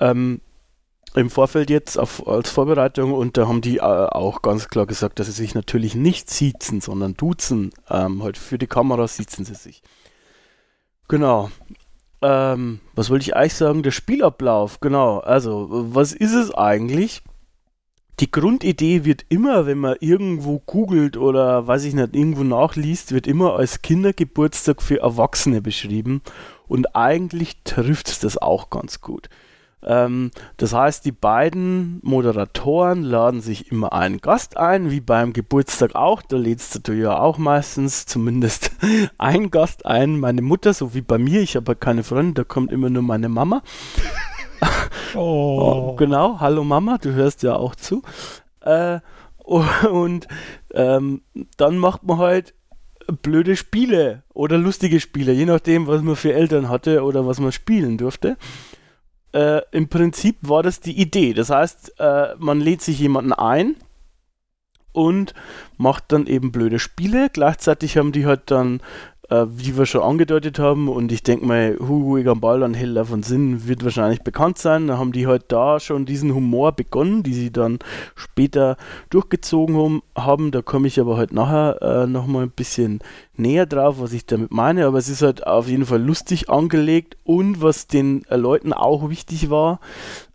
ähm, 0.00 0.40
im 1.14 1.30
Vorfeld 1.30 1.70
jetzt 1.70 1.98
auf, 1.98 2.26
als 2.26 2.50
Vorbereitung 2.50 3.12
und 3.12 3.36
da 3.36 3.46
haben 3.46 3.60
die 3.60 3.76
äh, 3.76 3.80
auch 3.82 4.42
ganz 4.42 4.68
klar 4.68 4.86
gesagt, 4.86 5.18
dass 5.18 5.26
sie 5.26 5.32
sich 5.32 5.54
natürlich 5.54 5.94
nicht 5.94 6.30
sitzen, 6.30 6.80
sondern 6.80 7.14
duzen. 7.14 7.70
Ähm, 7.90 8.22
halt 8.22 8.38
für 8.38 8.58
die 8.58 8.66
Kamera 8.66 9.06
sitzen 9.06 9.44
sie 9.44 9.54
sich. 9.54 9.82
Genau. 11.08 11.50
Ähm, 12.22 12.80
was 12.94 13.10
wollte 13.10 13.24
ich 13.24 13.36
eigentlich 13.36 13.54
sagen? 13.54 13.82
Der 13.82 13.90
Spielablauf, 13.90 14.80
genau. 14.80 15.18
Also, 15.18 15.68
was 15.70 16.12
ist 16.12 16.34
es 16.34 16.52
eigentlich? 16.54 17.22
Die 18.20 18.30
Grundidee 18.30 19.04
wird 19.04 19.24
immer, 19.28 19.66
wenn 19.66 19.78
man 19.78 19.96
irgendwo 20.00 20.58
googelt 20.60 21.16
oder 21.16 21.66
weiß 21.66 21.84
ich 21.84 21.94
nicht, 21.94 22.14
irgendwo 22.14 22.44
nachliest, 22.44 23.12
wird 23.12 23.26
immer 23.26 23.54
als 23.56 23.82
Kindergeburtstag 23.82 24.82
für 24.82 25.00
Erwachsene 25.00 25.62
beschrieben. 25.62 26.22
Und 26.68 26.94
eigentlich 26.94 27.56
trifft 27.64 28.08
es 28.08 28.20
das 28.20 28.38
auch 28.38 28.70
ganz 28.70 29.00
gut. 29.00 29.28
Ähm, 29.84 30.30
das 30.58 30.72
heißt, 30.72 31.04
die 31.04 31.12
beiden 31.12 32.00
Moderatoren 32.02 33.02
laden 33.02 33.40
sich 33.40 33.72
immer 33.72 33.92
einen 33.92 34.20
Gast 34.20 34.56
ein, 34.56 34.90
wie 34.90 35.00
beim 35.00 35.32
Geburtstag 35.32 35.94
auch. 35.94 36.22
Da 36.22 36.36
lädst 36.36 36.86
du 36.86 36.92
ja 36.92 37.18
auch 37.18 37.38
meistens 37.38 38.06
zumindest 38.06 38.70
einen 39.18 39.50
Gast 39.50 39.86
ein. 39.86 40.20
Meine 40.20 40.42
Mutter, 40.42 40.72
so 40.74 40.94
wie 40.94 41.02
bei 41.02 41.18
mir, 41.18 41.40
ich 41.40 41.56
habe 41.56 41.74
keine 41.74 42.04
Freunde, 42.04 42.34
da 42.34 42.44
kommt 42.44 42.72
immer 42.72 42.90
nur 42.90 43.02
meine 43.02 43.28
Mama. 43.28 43.62
Oh. 45.14 45.94
Genau, 45.96 46.40
hallo 46.40 46.64
Mama, 46.64 46.96
du 46.96 47.12
hörst 47.12 47.42
ja 47.42 47.56
auch 47.56 47.74
zu. 47.74 48.02
Äh, 48.60 49.00
und 49.44 50.28
ähm, 50.72 51.22
dann 51.56 51.76
macht 51.78 52.04
man 52.04 52.18
halt 52.18 52.54
blöde 53.20 53.56
Spiele 53.56 54.22
oder 54.32 54.58
lustige 54.58 55.00
Spiele, 55.00 55.32
je 55.32 55.44
nachdem, 55.44 55.86
was 55.86 56.02
man 56.02 56.16
für 56.16 56.32
Eltern 56.32 56.68
hatte 56.68 57.02
oder 57.02 57.26
was 57.26 57.40
man 57.40 57.52
spielen 57.52 57.98
durfte. 57.98 58.36
Äh, 59.32 59.62
Im 59.72 59.88
Prinzip 59.88 60.36
war 60.40 60.62
das 60.62 60.80
die 60.80 60.98
Idee. 60.98 61.32
Das 61.34 61.50
heißt, 61.50 61.98
äh, 61.98 62.34
man 62.38 62.60
lädt 62.60 62.82
sich 62.82 62.98
jemanden 62.98 63.32
ein 63.32 63.76
und 64.92 65.34
macht 65.78 66.12
dann 66.12 66.26
eben 66.26 66.52
blöde 66.52 66.78
Spiele. 66.78 67.28
Gleichzeitig 67.30 67.96
haben 67.96 68.12
die 68.12 68.26
halt 68.26 68.50
dann 68.50 68.80
äh, 69.32 69.46
wie 69.48 69.76
wir 69.78 69.86
schon 69.86 70.02
angedeutet 70.02 70.58
haben. 70.58 70.88
Und 70.88 71.10
ich 71.10 71.22
denke 71.22 71.46
mal, 71.46 71.78
Hugo 71.80 72.18
Egan 72.18 72.40
Ball 72.40 72.62
und 72.62 72.74
Heller 72.74 73.06
von 73.06 73.22
Sinn 73.22 73.66
wird 73.66 73.82
wahrscheinlich 73.82 74.22
bekannt 74.22 74.58
sein. 74.58 74.88
Da 74.88 74.98
haben 74.98 75.12
die 75.12 75.26
halt 75.26 75.44
da 75.48 75.80
schon 75.80 76.04
diesen 76.04 76.34
Humor 76.34 76.72
begonnen, 76.72 77.22
die 77.22 77.32
sie 77.32 77.50
dann 77.50 77.78
später 78.14 78.76
durchgezogen 79.08 80.02
haben. 80.14 80.50
Da 80.50 80.60
komme 80.60 80.86
ich 80.86 81.00
aber 81.00 81.16
halt 81.16 81.32
nachher 81.32 81.80
äh, 81.80 82.06
nochmal 82.06 82.44
ein 82.44 82.50
bisschen 82.50 83.00
näher 83.34 83.64
drauf, 83.64 83.96
was 83.98 84.12
ich 84.12 84.26
damit 84.26 84.52
meine. 84.52 84.86
Aber 84.86 84.98
es 84.98 85.08
ist 85.08 85.22
halt 85.22 85.46
auf 85.46 85.66
jeden 85.66 85.86
Fall 85.86 86.02
lustig 86.02 86.50
angelegt 86.50 87.16
und 87.24 87.62
was 87.62 87.86
den 87.86 88.24
äh, 88.26 88.36
Leuten 88.36 88.74
auch 88.74 89.08
wichtig 89.08 89.48
war, 89.48 89.80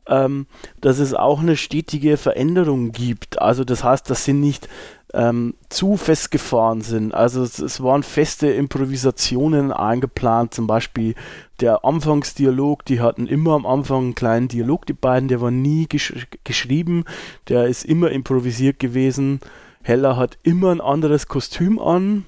ähm, 0.08 0.48
dass 0.82 0.98
es 0.98 1.14
auch 1.14 1.41
eine 1.41 1.56
stetige 1.56 2.18
Veränderung 2.18 2.91
gibt. 2.91 3.41
Also 3.41 3.64
das 3.64 3.84
heißt, 3.84 4.10
das 4.10 4.26
sind 4.26 4.39
nicht 4.39 4.68
ähm, 5.14 5.55
zu 5.70 5.97
festgefahren 5.97 6.82
sind. 6.82 7.14
Also 7.14 7.41
es, 7.41 7.60
es, 7.60 7.82
waren 7.82 8.03
feste 8.03 8.47
Improvisationen 8.47 9.72
eingeplant, 9.72 10.53
zum 10.53 10.68
Beispiel 10.68 11.16
der 11.60 11.86
Anfangsdialog, 11.86 12.86
die 12.86 12.99
hatten 12.99 13.28
immer 13.28 13.53
am 13.53 13.66
Anfang 13.66 14.03
einen 14.03 14.16
kleinen 14.16 14.47
Dialog, 14.47 14.86
die 14.86 14.93
beiden, 14.93 15.30
der 15.30 15.41
war 15.41 15.51
nie 15.51 15.88
gesch 15.88 16.28
geschrieben, 16.43 17.05
der 17.47 17.68
ist 17.68 17.86
immer 17.86 18.12
improvisiert 18.12 18.80
gewesen. 18.80 19.39
Heller 19.82 20.18
hat 20.18 20.38
immer 20.43 20.72
ein 20.72 20.82
anderes 20.82 21.28
Kostüm 21.28 21.80
an. 21.80 22.26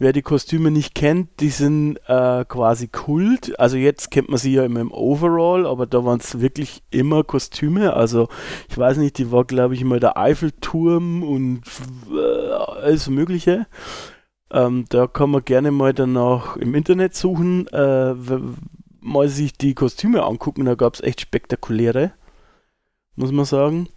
Wer 0.00 0.12
die 0.12 0.22
Kostüme 0.22 0.70
nicht 0.70 0.94
kennt, 0.94 1.40
die 1.40 1.48
sind 1.48 1.98
äh, 2.06 2.44
quasi 2.44 2.86
Kult. 2.86 3.58
Also 3.58 3.76
jetzt 3.76 4.10
kennt 4.10 4.28
man 4.28 4.38
sie 4.38 4.52
ja 4.52 4.64
immer 4.64 4.80
im 4.80 4.92
Overall, 4.92 5.66
aber 5.66 5.86
da 5.86 6.04
waren 6.04 6.20
es 6.20 6.40
wirklich 6.40 6.82
immer 6.90 7.24
Kostüme. 7.24 7.94
Also 7.94 8.28
ich 8.68 8.78
weiß 8.78 8.98
nicht, 8.98 9.18
die 9.18 9.32
war 9.32 9.44
glaube 9.44 9.74
ich 9.74 9.80
immer 9.80 9.98
der 9.98 10.16
Eiffelturm 10.16 11.24
und 11.24 11.62
äh, 12.12 12.52
alles 12.80 13.08
Mögliche. 13.08 13.66
Ähm, 14.50 14.84
da 14.88 15.06
kann 15.06 15.30
man 15.30 15.44
gerne 15.44 15.72
mal 15.72 15.92
danach 15.92 16.56
im 16.56 16.74
Internet 16.74 17.14
suchen, 17.14 17.66
äh, 17.68 18.14
mal 19.00 19.28
sich 19.28 19.52
die 19.54 19.74
Kostüme 19.74 20.22
angucken. 20.22 20.64
Da 20.64 20.74
gab 20.74 20.94
es 20.94 21.00
echt 21.00 21.20
spektakuläre, 21.20 22.12
muss 23.16 23.32
man 23.32 23.44
sagen. 23.44 23.88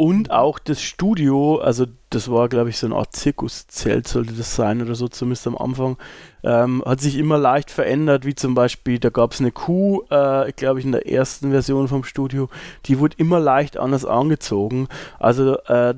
Und 0.00 0.30
auch 0.30 0.60
das 0.60 0.80
Studio, 0.80 1.56
also 1.56 1.84
das 2.10 2.30
war, 2.30 2.48
glaube 2.48 2.70
ich, 2.70 2.78
so 2.78 2.86
eine 2.86 2.94
Art 2.94 3.16
Zirkuszelt, 3.16 4.06
sollte 4.06 4.32
das 4.32 4.54
sein 4.54 4.80
oder 4.80 4.94
so, 4.94 5.08
zumindest 5.08 5.48
am 5.48 5.58
Anfang, 5.58 5.96
ähm, 6.44 6.84
hat 6.86 7.00
sich 7.00 7.16
immer 7.16 7.36
leicht 7.36 7.72
verändert, 7.72 8.24
wie 8.24 8.36
zum 8.36 8.54
Beispiel, 8.54 9.00
da 9.00 9.10
gab 9.10 9.32
es 9.32 9.40
eine 9.40 9.50
Kuh, 9.50 10.02
äh, 10.08 10.52
glaube 10.52 10.78
ich, 10.78 10.86
in 10.86 10.92
der 10.92 11.10
ersten 11.10 11.50
Version 11.50 11.88
vom 11.88 12.04
Studio, 12.04 12.48
die 12.86 13.00
wurde 13.00 13.16
immer 13.18 13.40
leicht 13.40 13.76
anders 13.76 14.04
angezogen. 14.04 14.86
Also 15.18 15.58
äh, 15.64 15.96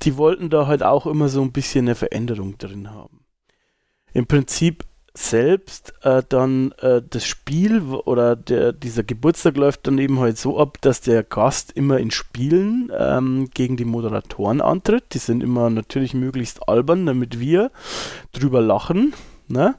die 0.00 0.16
wollten 0.16 0.48
da 0.48 0.66
halt 0.66 0.82
auch 0.82 1.04
immer 1.04 1.28
so 1.28 1.42
ein 1.42 1.52
bisschen 1.52 1.84
eine 1.84 1.94
Veränderung 1.94 2.56
drin 2.56 2.90
haben. 2.90 3.20
Im 4.14 4.26
Prinzip 4.26 4.86
selbst 5.16 5.94
äh, 6.02 6.22
dann 6.28 6.72
äh, 6.78 7.00
das 7.08 7.24
Spiel 7.24 7.82
oder 7.82 8.36
der, 8.36 8.72
dieser 8.72 9.02
Geburtstag 9.02 9.56
läuft 9.56 9.86
dann 9.86 9.98
eben 9.98 10.20
halt 10.20 10.36
so 10.36 10.58
ab, 10.58 10.78
dass 10.82 11.00
der 11.00 11.22
Gast 11.22 11.72
immer 11.72 11.98
in 11.98 12.10
Spielen 12.10 12.92
ähm, 12.96 13.48
gegen 13.54 13.76
die 13.76 13.84
Moderatoren 13.84 14.60
antritt. 14.60 15.14
Die 15.14 15.18
sind 15.18 15.42
immer 15.42 15.70
natürlich 15.70 16.12
möglichst 16.12 16.68
albern, 16.68 17.06
damit 17.06 17.40
wir 17.40 17.70
drüber 18.32 18.60
lachen. 18.60 19.14
Ne? 19.48 19.76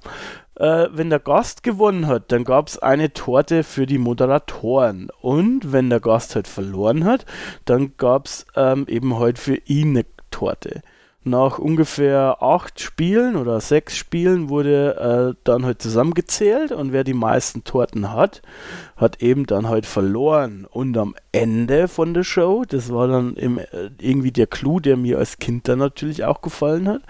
Äh, 0.56 0.88
wenn 0.92 1.12
der 1.12 1.20
Gast 1.20 1.62
gewonnen 1.62 2.08
hat, 2.08 2.32
dann 2.32 2.44
gab 2.44 2.68
es 2.68 2.80
eine 2.80 3.14
Torte 3.14 3.64
für 3.64 3.86
die 3.86 4.00
Moderatoren. 4.00 5.10
Und 5.22 5.72
wenn 5.72 5.90
der 5.90 6.00
Gast 6.00 6.36
halt 6.36 6.48
verloren 6.48 7.06
hat, 7.06 7.26
dann 7.66 7.96
gab 7.98 8.26
es 8.26 8.48
ähm, 8.56 8.86
eben 8.88 9.20
halt 9.20 9.38
für 9.38 9.56
ihn 9.66 9.90
eine 9.90 10.06
Torte 10.32 10.82
nach 11.30 11.60
ungefähr 11.60 12.38
acht 12.42 12.80
Spielen 12.80 13.36
oder 13.36 13.60
sechs 13.62 13.96
Spielen 13.96 14.50
wurde 14.50 15.36
äh, 15.36 15.42
dann 15.44 15.66
halt 15.66 15.82
zusammengezählt 15.82 16.72
und 16.72 16.92
wer 16.92 17.04
die 17.04 17.14
meisten 17.14 17.64
Torten 17.64 18.14
hat, 18.14 18.42
hat 18.96 19.22
eben 19.22 19.46
dann 19.46 19.68
halt 19.68 19.86
verloren. 19.86 20.66
Und 20.70 20.98
am 20.98 21.16
Ende 21.32 21.88
von 21.88 22.14
der 22.14 22.24
Show, 22.24 22.64
das 22.68 22.92
war 22.92 23.08
dann 23.08 23.36
im, 23.36 23.60
äh, 23.60 23.66
irgendwie 24.00 24.32
der 24.32 24.48
Clou, 24.48 24.80
der 24.80 24.98
mir 24.98 25.18
als 25.18 25.38
Kind 25.38 25.68
dann 25.68 25.80
natürlich 25.80 26.24
auch 26.24 26.42
gefallen 26.42 26.88
hat, 26.88 27.02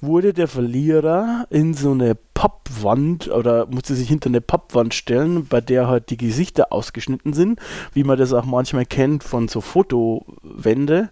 wurde 0.00 0.32
der 0.32 0.48
Verlierer 0.48 1.46
in 1.50 1.74
so 1.74 1.92
eine 1.92 2.14
Pappwand 2.14 3.28
oder 3.28 3.66
musste 3.66 3.94
sich 3.94 4.08
hinter 4.08 4.30
eine 4.30 4.40
Pappwand 4.40 4.94
stellen, 4.94 5.46
bei 5.46 5.60
der 5.60 5.88
halt 5.88 6.10
die 6.10 6.16
Gesichter 6.16 6.72
ausgeschnitten 6.72 7.32
sind, 7.32 7.60
wie 7.92 8.04
man 8.04 8.18
das 8.18 8.32
auch 8.32 8.46
manchmal 8.46 8.86
kennt 8.86 9.22
von 9.24 9.48
so 9.48 9.60
Fotowände. 9.60 11.10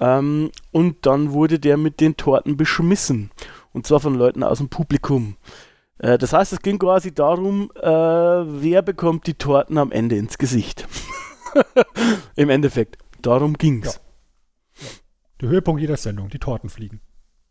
Ähm, 0.00 0.50
und 0.72 1.06
dann 1.06 1.32
wurde 1.32 1.58
der 1.58 1.76
mit 1.76 2.00
den 2.00 2.16
Torten 2.16 2.56
beschmissen. 2.56 3.30
Und 3.72 3.86
zwar 3.86 4.00
von 4.00 4.14
Leuten 4.14 4.42
aus 4.42 4.58
dem 4.58 4.68
Publikum. 4.68 5.36
Äh, 5.98 6.18
das 6.18 6.32
heißt, 6.32 6.52
es 6.52 6.60
ging 6.60 6.78
quasi 6.78 7.14
darum, 7.14 7.70
äh, 7.74 7.86
wer 7.86 8.82
bekommt 8.82 9.26
die 9.26 9.34
Torten 9.34 9.78
am 9.78 9.92
Ende 9.92 10.16
ins 10.16 10.38
Gesicht. 10.38 10.86
Im 12.36 12.50
Endeffekt. 12.50 12.98
Darum 13.22 13.54
ging's. 13.54 13.94
Ja. 13.94 14.88
Der 15.40 15.48
Höhepunkt 15.50 15.80
jeder 15.80 15.96
Sendung, 15.96 16.28
die 16.28 16.38
Torten 16.38 16.70
fliegen. 16.70 17.00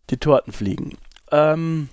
Die 0.10 0.18
Torten 0.18 0.54
fliegen. 0.54 0.98
Ähm, 1.32 1.90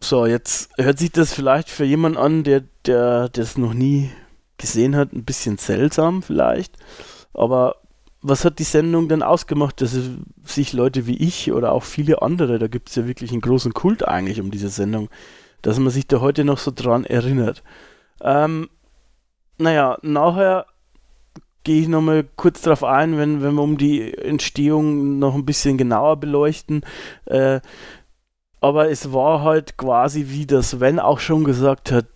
so, 0.00 0.26
jetzt 0.26 0.70
hört 0.76 0.98
sich 0.98 1.12
das 1.12 1.32
vielleicht 1.32 1.68
für 1.68 1.84
jemanden 1.84 2.18
an, 2.18 2.44
der, 2.44 2.62
der 2.86 3.28
das 3.28 3.56
noch 3.56 3.74
nie 3.74 4.10
gesehen 4.58 4.96
hat, 4.96 5.12
ein 5.12 5.24
bisschen 5.24 5.58
seltsam 5.58 6.22
vielleicht. 6.22 6.76
Aber 7.32 7.76
was 8.26 8.46
hat 8.46 8.58
die 8.58 8.64
Sendung 8.64 9.06
denn 9.10 9.22
ausgemacht, 9.22 9.82
dass 9.82 9.94
sich 10.42 10.72
Leute 10.72 11.06
wie 11.06 11.18
ich 11.18 11.52
oder 11.52 11.72
auch 11.72 11.82
viele 11.82 12.22
andere, 12.22 12.58
da 12.58 12.68
gibt 12.68 12.88
es 12.88 12.94
ja 12.94 13.06
wirklich 13.06 13.32
einen 13.32 13.42
großen 13.42 13.74
Kult 13.74 14.08
eigentlich 14.08 14.40
um 14.40 14.50
diese 14.50 14.70
Sendung, 14.70 15.10
dass 15.60 15.78
man 15.78 15.90
sich 15.90 16.06
da 16.06 16.22
heute 16.22 16.42
noch 16.42 16.56
so 16.56 16.72
dran 16.74 17.04
erinnert. 17.04 17.62
Ähm, 18.22 18.70
naja, 19.58 19.98
nachher 20.00 20.64
gehe 21.64 21.82
ich 21.82 21.88
nochmal 21.88 22.24
kurz 22.36 22.62
darauf 22.62 22.82
ein, 22.82 23.18
wenn, 23.18 23.42
wenn 23.42 23.54
wir 23.54 23.62
um 23.62 23.76
die 23.76 24.14
Entstehung 24.16 25.18
noch 25.18 25.34
ein 25.34 25.44
bisschen 25.44 25.76
genauer 25.76 26.16
beleuchten. 26.16 26.80
Äh, 27.26 27.60
aber 28.62 28.90
es 28.90 29.12
war 29.12 29.42
halt 29.42 29.76
quasi, 29.76 30.28
wie 30.28 30.46
das 30.46 30.70
Sven 30.70 30.98
auch 30.98 31.20
schon 31.20 31.44
gesagt 31.44 31.92
hat, 31.92 32.06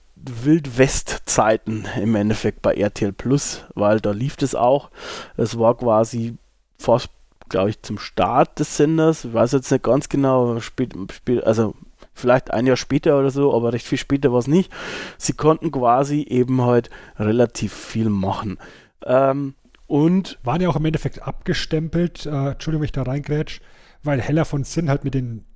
Wildwest-Zeiten 0.44 1.86
im 2.00 2.14
Endeffekt 2.14 2.62
bei 2.62 2.74
RTL 2.74 3.12
Plus, 3.12 3.64
weil 3.74 4.00
da 4.00 4.10
lief 4.10 4.36
es 4.40 4.54
auch. 4.54 4.90
Es 5.36 5.58
war 5.58 5.76
quasi 5.76 6.36
fast, 6.78 7.10
glaube 7.48 7.70
ich, 7.70 7.82
zum 7.82 7.98
Start 7.98 8.58
des 8.58 8.76
Senders. 8.76 9.24
Ich 9.24 9.34
weiß 9.34 9.52
jetzt 9.52 9.70
nicht 9.70 9.84
ganz 9.84 10.08
genau, 10.08 10.60
spät, 10.60 10.94
spät, 11.12 11.44
also 11.44 11.74
vielleicht 12.14 12.52
ein 12.52 12.66
Jahr 12.66 12.76
später 12.76 13.18
oder 13.18 13.30
so, 13.30 13.54
aber 13.54 13.72
recht 13.72 13.86
viel 13.86 13.98
später 13.98 14.32
war 14.32 14.38
es 14.38 14.46
nicht. 14.46 14.72
Sie 15.16 15.32
konnten 15.32 15.70
quasi 15.70 16.22
eben 16.22 16.62
halt 16.62 16.90
relativ 17.18 17.72
viel 17.72 18.08
machen. 18.08 18.58
Ähm, 19.04 19.54
und 19.86 20.38
waren 20.42 20.60
ja 20.60 20.68
auch 20.68 20.76
im 20.76 20.84
Endeffekt 20.84 21.22
abgestempelt, 21.22 22.26
äh, 22.26 22.50
Entschuldigung, 22.50 22.82
wenn 22.82 22.86
ich 22.86 22.92
da 22.92 23.02
reingrätsch, 23.02 23.60
weil 24.02 24.20
Heller 24.20 24.44
von 24.44 24.64
Sinn 24.64 24.90
halt 24.90 25.04
mit 25.04 25.14
den 25.14 25.46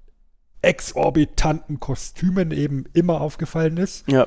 exorbitanten 0.62 1.81
Kostümen 1.81 2.51
eben 2.51 2.87
immer 2.95 3.20
aufgefallen 3.20 3.77
ist. 3.77 4.09
Ja. 4.09 4.27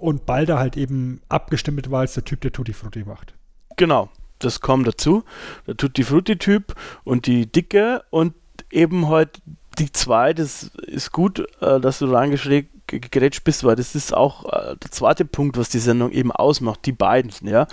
Und 0.00 0.26
Balder 0.26 0.58
halt 0.58 0.76
eben 0.76 1.20
abgestimmt 1.28 1.90
war 1.90 2.00
als 2.00 2.14
der 2.14 2.24
Typ, 2.24 2.40
der 2.40 2.52
Tutti 2.52 2.72
Frutti 2.72 3.04
macht. 3.04 3.34
Genau, 3.76 4.08
das 4.38 4.60
kommt 4.60 4.86
dazu. 4.86 5.24
Der 5.66 5.76
Tutti 5.76 6.04
Frutti-Typ 6.04 6.74
und 7.04 7.26
die 7.26 7.50
Dicke 7.50 8.02
und 8.10 8.34
eben 8.70 9.08
halt 9.08 9.40
die 9.78 9.92
zwei, 9.92 10.32
das 10.32 10.64
ist 10.86 11.12
gut, 11.12 11.46
äh, 11.60 11.80
dass 11.80 11.98
du 11.98 12.06
reingeschlägt 12.06 12.70
gerätscht 12.90 13.44
bist, 13.44 13.64
weil 13.64 13.76
das 13.76 13.94
ist 13.94 14.14
auch 14.14 14.44
äh, 14.52 14.76
der 14.76 14.90
zweite 14.90 15.24
Punkt, 15.24 15.56
was 15.56 15.68
die 15.68 15.78
Sendung 15.78 16.10
eben 16.10 16.32
ausmacht, 16.32 16.84
die 16.86 16.92
beiden, 16.92 17.30
ja. 17.42 17.66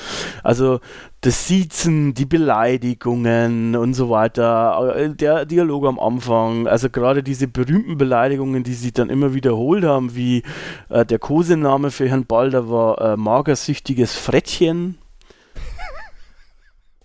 Also 0.43 0.80
das 1.22 1.47
Siezen, 1.47 2.13
die 2.13 2.26
Beleidigungen 2.26 3.76
und 3.76 3.93
so 3.93 4.09
weiter, 4.09 4.95
äh, 4.95 5.09
der 5.09 5.45
Dialog 5.45 5.86
am 5.86 5.99
Anfang, 5.99 6.68
also 6.68 6.89
gerade 6.89 7.24
diese 7.24 7.47
berühmten 7.47 7.97
Beleidigungen, 7.97 8.63
die 8.63 8.74
sie 8.74 8.91
dann 8.91 9.09
immer 9.09 9.34
wiederholt 9.34 9.84
haben, 9.84 10.15
wie 10.15 10.43
äh, 10.89 11.05
der 11.05 11.20
Kosename 11.20 11.91
für 11.91 12.07
Herrn 12.07 12.26
Balder 12.26 12.70
war 12.70 13.01
äh, 13.01 13.18
magersüchtiges 13.18 14.15
Frettchen. 14.15 14.97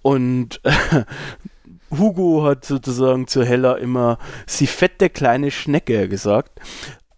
Und 0.02 0.60
Hugo 1.98 2.44
hat 2.44 2.64
sozusagen 2.64 3.26
zu 3.26 3.44
Hella 3.44 3.74
immer 3.74 4.18
sie 4.46 4.66
fette 4.66 5.10
kleine 5.10 5.50
Schnecke 5.50 6.08
gesagt. 6.08 6.60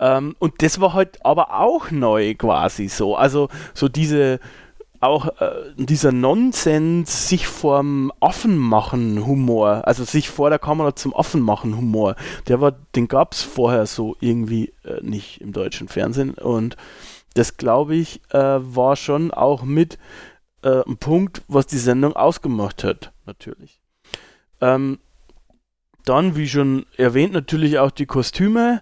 Ähm, 0.05 0.37
und 0.39 0.61
das 0.63 0.81
war 0.81 0.93
halt 0.93 1.25
aber 1.25 1.59
auch 1.59 1.91
neu 1.91 2.35
quasi 2.35 2.89
so. 2.89 3.17
Also 3.17 3.49
so 3.73 3.89
diese 3.89 4.39
auch 5.01 5.41
äh, 5.41 5.73
dieser 5.77 6.13
Nonsens, 6.13 7.29
sich 7.29 7.47
vorm 7.47 8.13
Affen 8.21 8.57
machen 8.57 9.27
Humor, 9.27 9.87
also 9.87 10.05
sich 10.05 10.29
vor 10.29 10.51
der 10.51 10.59
Kamera 10.59 10.95
zum 10.95 11.15
Affen 11.15 11.41
machen 11.41 11.77
Humor, 11.77 12.17
der 12.49 12.61
war, 12.61 12.73
den 12.95 13.09
gab 13.09 13.33
es 13.33 13.43
vorher 13.43 13.87
so 13.87 14.17
irgendwie 14.21 14.73
äh, 14.85 15.01
nicht 15.03 15.41
im 15.41 15.53
deutschen 15.53 15.89
Fernsehen 15.89 16.35
und 16.35 16.77
das 17.35 17.57
glaube 17.57 17.97
ich 17.97 18.21
äh, 18.31 18.39
war 18.39 18.97
schon 18.97 19.31
auch 19.31 19.63
mit 19.63 19.99
äh, 20.63 20.83
ein 20.87 20.97
Punkt, 20.97 21.43
was 21.49 21.67
die 21.67 21.79
Sendung 21.79 22.15
ausgemacht 22.15 22.85
hat, 22.85 23.13
natürlich. 23.27 23.81
Ähm, 24.61 24.99
dann, 26.05 26.37
wie 26.37 26.49
schon 26.49 26.87
erwähnt, 26.97 27.33
natürlich 27.33 27.79
auch 27.79 27.91
die 27.91 28.07
Kostüme. 28.07 28.81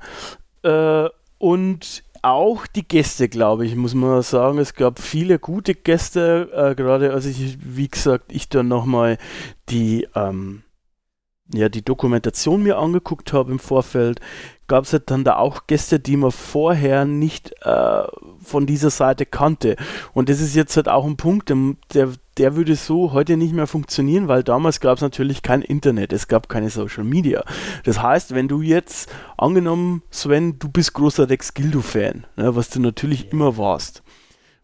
Äh, 0.63 1.09
und 1.39 2.05
auch 2.23 2.67
die 2.69 2.87
Gäste, 2.87 3.29
glaube 3.29 3.67
ich, 3.67 3.75
muss 3.75 3.95
man 3.95 4.23
sagen. 4.23 4.59
Es 4.59 4.75
gab 4.75 5.01
viele 5.01 5.39
gute 5.39 5.75
Gäste, 5.75 6.49
äh, 6.55 6.75
gerade 6.75 7.13
als 7.13 7.27
ich, 7.27 7.59
wie 7.61 7.89
gesagt, 7.89 8.33
ich 8.33 8.49
dann 8.49 8.69
nochmal 8.69 9.19
die, 9.69 10.07
ähm, 10.15 10.63
ja, 11.55 11.69
die 11.69 11.85
Dokumentation 11.85 12.63
mir 12.63 12.79
angeguckt 12.79 13.33
habe 13.33 13.53
im 13.53 13.59
Vorfeld, 13.59 14.21
gab 14.69 14.85
es 14.85 14.93
halt 14.93 15.11
dann 15.11 15.23
da 15.23 15.37
auch 15.37 15.67
Gäste, 15.67 16.01
die 16.01 16.17
man 16.17 16.31
vorher 16.31 17.05
nicht 17.05 17.53
äh, 17.63 18.05
von 18.43 18.65
dieser 18.65 18.91
Seite 18.91 19.27
kannte. 19.27 19.77
Und 20.15 20.29
das 20.29 20.41
ist 20.41 20.55
jetzt 20.55 20.77
halt 20.77 20.89
auch 20.89 21.05
ein 21.05 21.19
Punkt, 21.19 21.53
der, 21.93 22.09
der 22.39 22.57
würde 22.57 22.75
so 22.75 23.13
heute 23.13 23.37
nicht 23.37 23.53
mehr 23.53 23.67
funktionieren, 23.67 24.29
weil 24.29 24.43
damals 24.43 24.81
gab 24.81 24.97
es 24.97 25.03
natürlich 25.03 25.43
kein 25.43 25.61
Internet, 25.61 26.13
es 26.13 26.27
gab 26.27 26.49
keine 26.49 26.71
Social 26.71 27.05
Media. 27.05 27.45
Das 27.85 28.01
heißt, 28.01 28.35
wenn 28.35 28.49
du 28.49 28.63
jetzt, 28.63 29.13
angenommen, 29.37 30.03
Sven, 30.11 30.59
du 30.59 30.69
bist 30.69 30.95
großer 30.95 31.29
Rex 31.29 31.53
Gildo-Fan, 31.53 32.27
ne, 32.37 32.57
was 32.57 32.71
du 32.71 32.81
natürlich 32.81 33.31
immer 33.31 33.59
warst. 33.59 34.03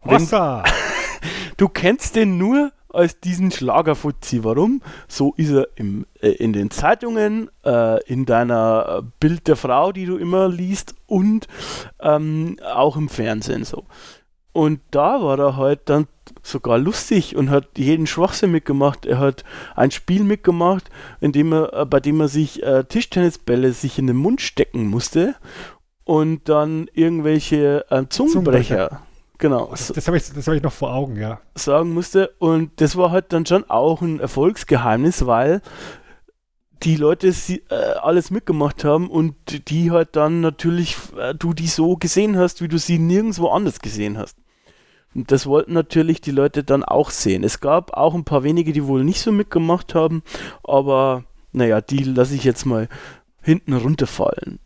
Wenn, 0.03 0.27
du 1.57 1.69
kennst 1.69 2.15
den 2.15 2.37
nur 2.37 2.71
als 2.91 3.19
diesen 3.19 3.51
Schlagerfuzzi. 3.51 4.43
Warum? 4.43 4.81
So 5.07 5.33
ist 5.37 5.51
er 5.51 5.67
im, 5.75 6.05
äh, 6.21 6.29
in 6.29 6.53
den 6.53 6.71
Zeitungen, 6.71 7.49
äh, 7.65 8.03
in 8.05 8.25
deiner 8.25 9.03
Bild 9.19 9.47
der 9.47 9.55
Frau, 9.55 9.91
die 9.91 10.05
du 10.05 10.17
immer 10.17 10.49
liest 10.49 10.95
und 11.07 11.47
ähm, 11.99 12.57
auch 12.63 12.97
im 12.97 13.09
Fernsehen 13.09 13.63
so. 13.63 13.85
Und 14.51 14.81
da 14.91 15.21
war 15.21 15.39
er 15.39 15.57
halt 15.57 15.81
dann 15.85 16.07
sogar 16.41 16.77
lustig 16.77 17.35
und 17.35 17.49
hat 17.49 17.77
jeden 17.77 18.07
Schwachsinn 18.07 18.51
mitgemacht. 18.51 19.05
Er 19.05 19.19
hat 19.19 19.43
ein 19.75 19.91
Spiel 19.91 20.23
mitgemacht, 20.23 20.89
in 21.21 21.31
dem 21.31 21.53
er, 21.53 21.73
äh, 21.73 21.85
bei 21.85 21.99
dem 21.99 22.19
er 22.19 22.27
sich 22.27 22.63
äh, 22.63 22.83
Tischtennisbälle 22.83 23.71
sich 23.73 23.99
in 23.99 24.07
den 24.07 24.17
Mund 24.17 24.41
stecken 24.41 24.87
musste 24.87 25.35
und 26.03 26.49
dann 26.49 26.89
irgendwelche 26.93 27.85
äh, 27.89 28.05
Zungenbrecher, 28.09 28.89
Zungenbrecher 28.89 29.01
Genau. 29.39 29.67
Das, 29.71 29.87
das 29.87 30.05
habe 30.07 30.17
ich, 30.17 30.23
hab 30.23 30.53
ich 30.53 30.61
noch 30.61 30.73
vor 30.73 30.93
Augen, 30.93 31.15
ja. 31.15 31.39
Sagen 31.55 31.93
musste. 31.93 32.35
Und 32.39 32.79
das 32.81 32.95
war 32.97 33.11
halt 33.11 33.33
dann 33.33 33.45
schon 33.45 33.67
auch 33.69 34.01
ein 34.01 34.19
Erfolgsgeheimnis, 34.19 35.25
weil 35.25 35.61
die 36.83 36.97
Leute 36.97 37.31
sie, 37.31 37.63
äh, 37.69 37.75
alles 38.01 38.31
mitgemacht 38.31 38.83
haben 38.83 39.09
und 39.09 39.35
die 39.69 39.91
halt 39.91 40.15
dann 40.15 40.41
natürlich, 40.41 40.97
äh, 41.17 41.33
du 41.33 41.53
die 41.53 41.67
so 41.67 41.95
gesehen 41.95 42.37
hast, 42.37 42.61
wie 42.61 42.67
du 42.67 42.77
sie 42.77 42.99
nirgendwo 42.99 43.47
anders 43.47 43.79
gesehen 43.79 44.17
hast. 44.17 44.37
Und 45.15 45.31
das 45.31 45.47
wollten 45.47 45.73
natürlich 45.73 46.21
die 46.21 46.31
Leute 46.31 46.63
dann 46.63 46.83
auch 46.83 47.09
sehen. 47.09 47.43
Es 47.43 47.61
gab 47.61 47.93
auch 47.93 48.13
ein 48.13 48.25
paar 48.25 48.43
wenige, 48.43 48.73
die 48.73 48.85
wohl 48.85 49.03
nicht 49.03 49.21
so 49.21 49.31
mitgemacht 49.31 49.95
haben, 49.95 50.21
aber 50.63 51.23
naja, 51.51 51.81
die 51.81 52.03
lasse 52.03 52.35
ich 52.35 52.43
jetzt 52.43 52.65
mal 52.65 52.87
hinten 53.41 53.73
runterfallen. 53.73 54.59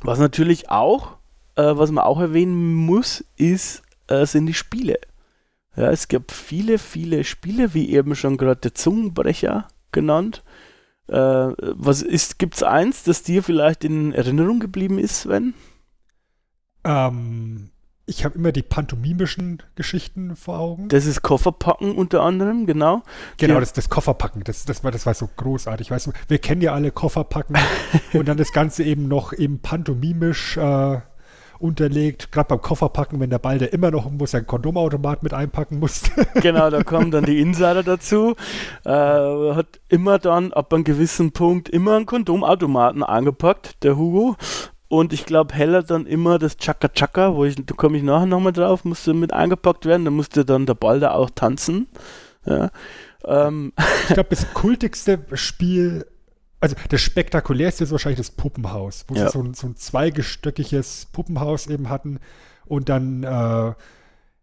Was 0.00 0.18
natürlich 0.18 0.70
auch, 0.70 1.18
äh, 1.60 1.78
was 1.78 1.90
man 1.90 2.04
auch 2.04 2.20
erwähnen 2.20 2.74
muss, 2.74 3.24
ist, 3.36 3.82
äh, 4.08 4.26
sind 4.26 4.46
die 4.46 4.54
Spiele. 4.54 4.98
Ja, 5.76 5.90
es 5.90 6.08
gab 6.08 6.32
viele, 6.32 6.78
viele 6.78 7.24
Spiele, 7.24 7.74
wie 7.74 7.90
eben 7.90 8.14
schon 8.16 8.36
gerade 8.36 8.60
der 8.60 8.74
Zungenbrecher 8.74 9.68
genannt. 9.92 10.42
Äh, 11.08 11.14
was 11.14 12.02
ist, 12.02 12.38
gibt 12.38 12.54
es 12.54 12.62
eins, 12.62 13.04
das 13.04 13.22
dir 13.22 13.42
vielleicht 13.42 13.84
in 13.84 14.12
Erinnerung 14.12 14.60
geblieben 14.60 14.98
ist, 14.98 15.22
Sven? 15.22 15.54
Ähm, 16.84 17.70
ich 18.06 18.24
habe 18.24 18.36
immer 18.36 18.52
die 18.52 18.62
pantomimischen 18.62 19.62
Geschichten 19.76 20.34
vor 20.34 20.58
Augen. 20.58 20.88
Das 20.88 21.06
ist 21.06 21.22
Kofferpacken 21.22 21.94
unter 21.94 22.22
anderem, 22.22 22.66
genau. 22.66 23.02
Genau, 23.36 23.60
das, 23.60 23.72
das 23.72 23.88
Kofferpacken, 23.88 24.42
das, 24.44 24.64
das, 24.64 24.82
war, 24.82 24.90
das 24.90 25.06
war 25.06 25.14
so 25.14 25.28
großartig. 25.36 25.90
Weißt 25.90 26.08
du, 26.08 26.12
wir 26.26 26.38
kennen 26.38 26.62
ja 26.62 26.72
alle 26.72 26.90
Kofferpacken 26.90 27.56
und 28.12 28.26
dann 28.26 28.36
das 28.36 28.52
Ganze 28.52 28.82
eben 28.82 29.06
noch 29.06 29.32
eben 29.32 29.60
pantomimisch 29.60 30.56
äh, 30.56 31.00
unterlegt. 31.60 32.32
Gerade 32.32 32.48
beim 32.48 32.60
Kofferpacken, 32.60 33.20
wenn 33.20 33.30
der 33.30 33.38
Ball, 33.38 33.58
der 33.58 33.72
immer 33.72 33.90
noch 33.90 34.10
muss, 34.10 34.34
ein 34.34 34.46
Kondomautomat 34.46 35.22
mit 35.22 35.34
einpacken 35.34 35.78
muss. 35.78 36.02
genau, 36.34 36.70
da 36.70 36.82
kommen 36.82 37.10
dann 37.10 37.24
die 37.24 37.40
Insider 37.40 37.82
dazu. 37.82 38.34
Äh, 38.84 38.90
hat 38.90 39.80
immer 39.88 40.18
dann 40.18 40.52
ab 40.52 40.72
einem 40.72 40.84
gewissen 40.84 41.32
Punkt 41.32 41.68
immer 41.68 41.96
einen 41.96 42.06
Kondomautomaten 42.06 43.02
angepackt, 43.02 43.82
der 43.82 43.96
Hugo. 43.96 44.36
Und 44.88 45.12
ich 45.12 45.24
glaube, 45.24 45.54
Heller 45.54 45.84
dann 45.84 46.06
immer 46.06 46.40
das 46.40 46.56
Chaka 46.56 46.88
Chaka, 46.88 47.36
wo 47.36 47.44
ich, 47.44 47.54
da 47.54 47.74
komme 47.74 47.96
ich 47.96 48.02
nachher 48.02 48.26
nochmal 48.26 48.52
drauf, 48.52 48.84
musste 48.84 49.14
mit 49.14 49.32
eingepackt 49.32 49.86
werden, 49.86 50.04
da 50.04 50.10
musste 50.10 50.44
dann 50.44 50.66
der 50.66 50.74
Ball 50.74 50.98
da 50.98 51.12
auch 51.12 51.30
tanzen. 51.30 51.86
Ja. 52.44 52.70
Ähm. 53.24 53.72
Ich 54.08 54.14
glaube, 54.14 54.30
das 54.30 54.52
kultigste 54.52 55.20
Spiel, 55.34 56.06
also 56.60 56.76
das 56.88 57.00
spektakulärste 57.00 57.84
ist 57.84 57.90
wahrscheinlich 57.90 58.18
das 58.18 58.30
Puppenhaus, 58.30 59.04
wo 59.08 59.14
ja. 59.14 59.26
sie 59.26 59.32
so 59.32 59.42
ein, 59.42 59.54
so 59.54 59.66
ein 59.66 59.76
zweigestöckiges 59.76 61.08
Puppenhaus 61.12 61.66
eben 61.66 61.88
hatten 61.88 62.20
und 62.66 62.88
dann 62.88 63.24
äh, 63.24 63.72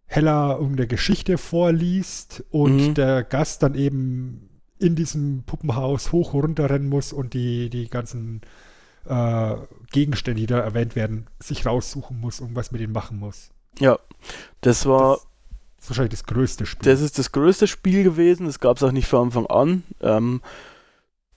Heller 0.09 0.57
irgendeine 0.57 0.87
Geschichte 0.87 1.37
vorliest 1.37 2.43
und 2.49 2.77
mhm. 2.77 2.93
der 2.93 3.23
Gast 3.23 3.61
dann 3.61 3.75
eben 3.75 4.49
in 4.79 4.95
diesem 4.95 5.43
Puppenhaus 5.45 6.11
hoch 6.11 6.33
runter 6.33 6.69
rennen 6.69 6.87
muss 6.87 7.11
und 7.11 7.33
die, 7.33 7.69
die 7.69 7.89
ganzen 7.89 8.41
äh, 9.05 9.55
Gegenstände, 9.91 10.39
die 10.39 10.47
da 10.47 10.59
erwähnt 10.59 10.95
werden, 10.95 11.27
sich 11.39 11.65
raussuchen 11.65 12.19
muss 12.19 12.39
und 12.39 12.55
was 12.55 12.71
mit 12.71 12.81
ihnen 12.81 12.93
machen 12.93 13.19
muss. 13.19 13.49
Ja, 13.79 13.99
das 14.61 14.85
war. 14.85 15.15
Das, 15.15 15.27
das 15.75 15.83
ist 15.83 15.89
wahrscheinlich 15.89 16.19
das 16.19 16.23
größte 16.23 16.65
Spiel. 16.65 16.91
Das 16.91 17.01
ist 17.01 17.19
das 17.19 17.31
größte 17.31 17.67
Spiel 17.67 18.03
gewesen, 18.03 18.45
das 18.45 18.59
gab 18.59 18.77
es 18.77 18.83
auch 18.83 18.91
nicht 18.91 19.07
von 19.07 19.27
Anfang 19.27 19.45
an. 19.47 19.83
Ähm, 20.01 20.41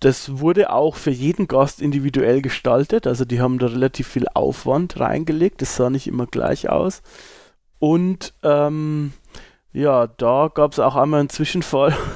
das 0.00 0.38
wurde 0.38 0.72
auch 0.72 0.96
für 0.96 1.10
jeden 1.10 1.46
Gast 1.46 1.80
individuell 1.80 2.42
gestaltet, 2.42 3.06
also 3.06 3.24
die 3.24 3.40
haben 3.40 3.58
da 3.58 3.66
relativ 3.66 4.08
viel 4.08 4.26
Aufwand 4.32 4.98
reingelegt, 4.98 5.62
das 5.62 5.76
sah 5.76 5.90
nicht 5.90 6.06
immer 6.06 6.26
gleich 6.26 6.68
aus. 6.68 7.02
Und 7.78 8.34
ähm, 8.42 9.12
ja, 9.72 10.06
da 10.06 10.50
gab 10.52 10.72
es 10.72 10.78
auch 10.78 10.96
einmal 10.96 11.20
einen 11.20 11.28
Zwischenfall. 11.28 11.96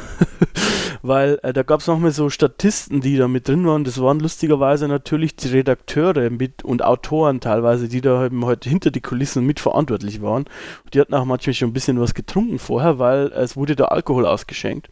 weil 1.04 1.38
äh, 1.42 1.52
da 1.52 1.62
gab 1.62 1.80
es 1.80 1.86
nochmal 1.86 2.12
so 2.12 2.30
Statisten, 2.30 3.02
die 3.02 3.18
da 3.18 3.28
mit 3.28 3.46
drin 3.46 3.66
waren. 3.66 3.84
Das 3.84 4.00
waren 4.00 4.20
lustigerweise 4.20 4.88
natürlich 4.88 5.36
die 5.36 5.48
Redakteure 5.48 6.30
mit 6.30 6.64
und 6.64 6.82
Autoren 6.82 7.40
teilweise, 7.40 7.88
die 7.88 8.00
da 8.00 8.24
eben 8.24 8.46
halt 8.46 8.64
hinter 8.64 8.90
die 8.90 9.02
Kulissen 9.02 9.44
mitverantwortlich 9.44 10.22
waren. 10.22 10.44
Und 10.84 10.94
die 10.94 11.00
hatten 11.00 11.12
auch 11.12 11.26
manchmal 11.26 11.52
schon 11.52 11.68
ein 11.68 11.74
bisschen 11.74 12.00
was 12.00 12.14
getrunken 12.14 12.58
vorher, 12.58 12.98
weil 12.98 13.26
es 13.32 13.54
wurde 13.54 13.76
da 13.76 13.84
Alkohol 13.86 14.24
ausgeschenkt. 14.24 14.88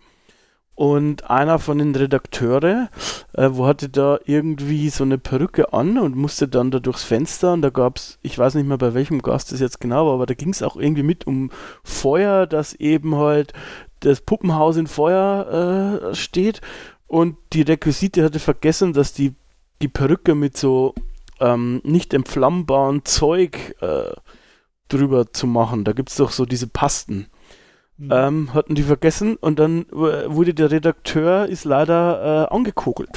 Und 0.75 1.29
einer 1.29 1.59
von 1.59 1.79
den 1.79 1.95
Redakteure, 1.95 2.89
äh, 3.35 3.51
wo 3.53 3.67
hatte 3.67 3.91
da 3.91 4.19
irgendwie 4.25 4.89
so 4.89 5.05
eine 5.05 5.19
Perücke 5.19 5.73
an 5.75 5.99
und 5.99 6.17
musste 6.17 6.49
dann 6.49 6.71
da 6.71 6.79
durchs 6.79 7.05
Fenster 7.05 7.53
und 7.53 7.61
da 7.61 7.69
gab 7.69 7.99
es, 7.99 8.19
ich 8.23 8.39
weiß 8.39 8.55
nicht 8.55 8.67
mehr 8.67 8.79
bei 8.79 8.95
welchem 8.95 9.21
Gast 9.21 9.53
das 9.53 9.61
jetzt 9.61 9.81
genau 9.81 10.07
war, 10.07 10.15
aber 10.15 10.27
da 10.27 10.33
ging 10.33 10.49
es 10.49 10.63
auch 10.63 10.77
irgendwie 10.77 11.03
mit 11.03 11.27
um 11.27 11.51
Feuer, 11.85 12.47
dass 12.47 12.73
eben 12.73 13.17
halt 13.17 13.53
das 14.01 14.23
Puppenhaus 14.23 14.79
in 14.79 14.87
Feuer 14.87 16.11
äh, 16.11 16.15
steht 16.15 16.63
und 17.07 17.37
die 17.53 17.63
Requisite 17.63 18.25
hatte 18.25 18.39
vergessen, 18.39 18.95
dass 18.95 19.13
die, 19.13 19.35
die 19.83 19.89
Perücke 19.89 20.35
mit 20.35 20.57
so 20.57 20.95
ähm, 21.39 21.83
nicht 21.85 22.15
entflammbaren 22.15 23.05
Zeug 23.05 23.77
äh, 23.83 24.15
drüber 24.89 25.33
zu 25.33 25.47
machen. 25.47 25.85
Da 25.85 25.93
gibt 25.93 26.09
es 26.09 26.17
doch 26.17 26.31
so 26.31 26.47
diese 26.47 26.69
Pasten. 26.69 27.27
Mhm. 28.03 28.09
Ähm, 28.11 28.55
hatten 28.55 28.75
die 28.75 28.83
vergessen 28.83 29.37
und 29.37 29.61
dann 29.61 29.87
wurde 29.91 30.55
der 30.55 30.73
Redakteur 30.73 31.47
ist 31.47 31.65
leider 31.65 32.49
äh, 32.51 32.55
angekokelt. 32.55 33.11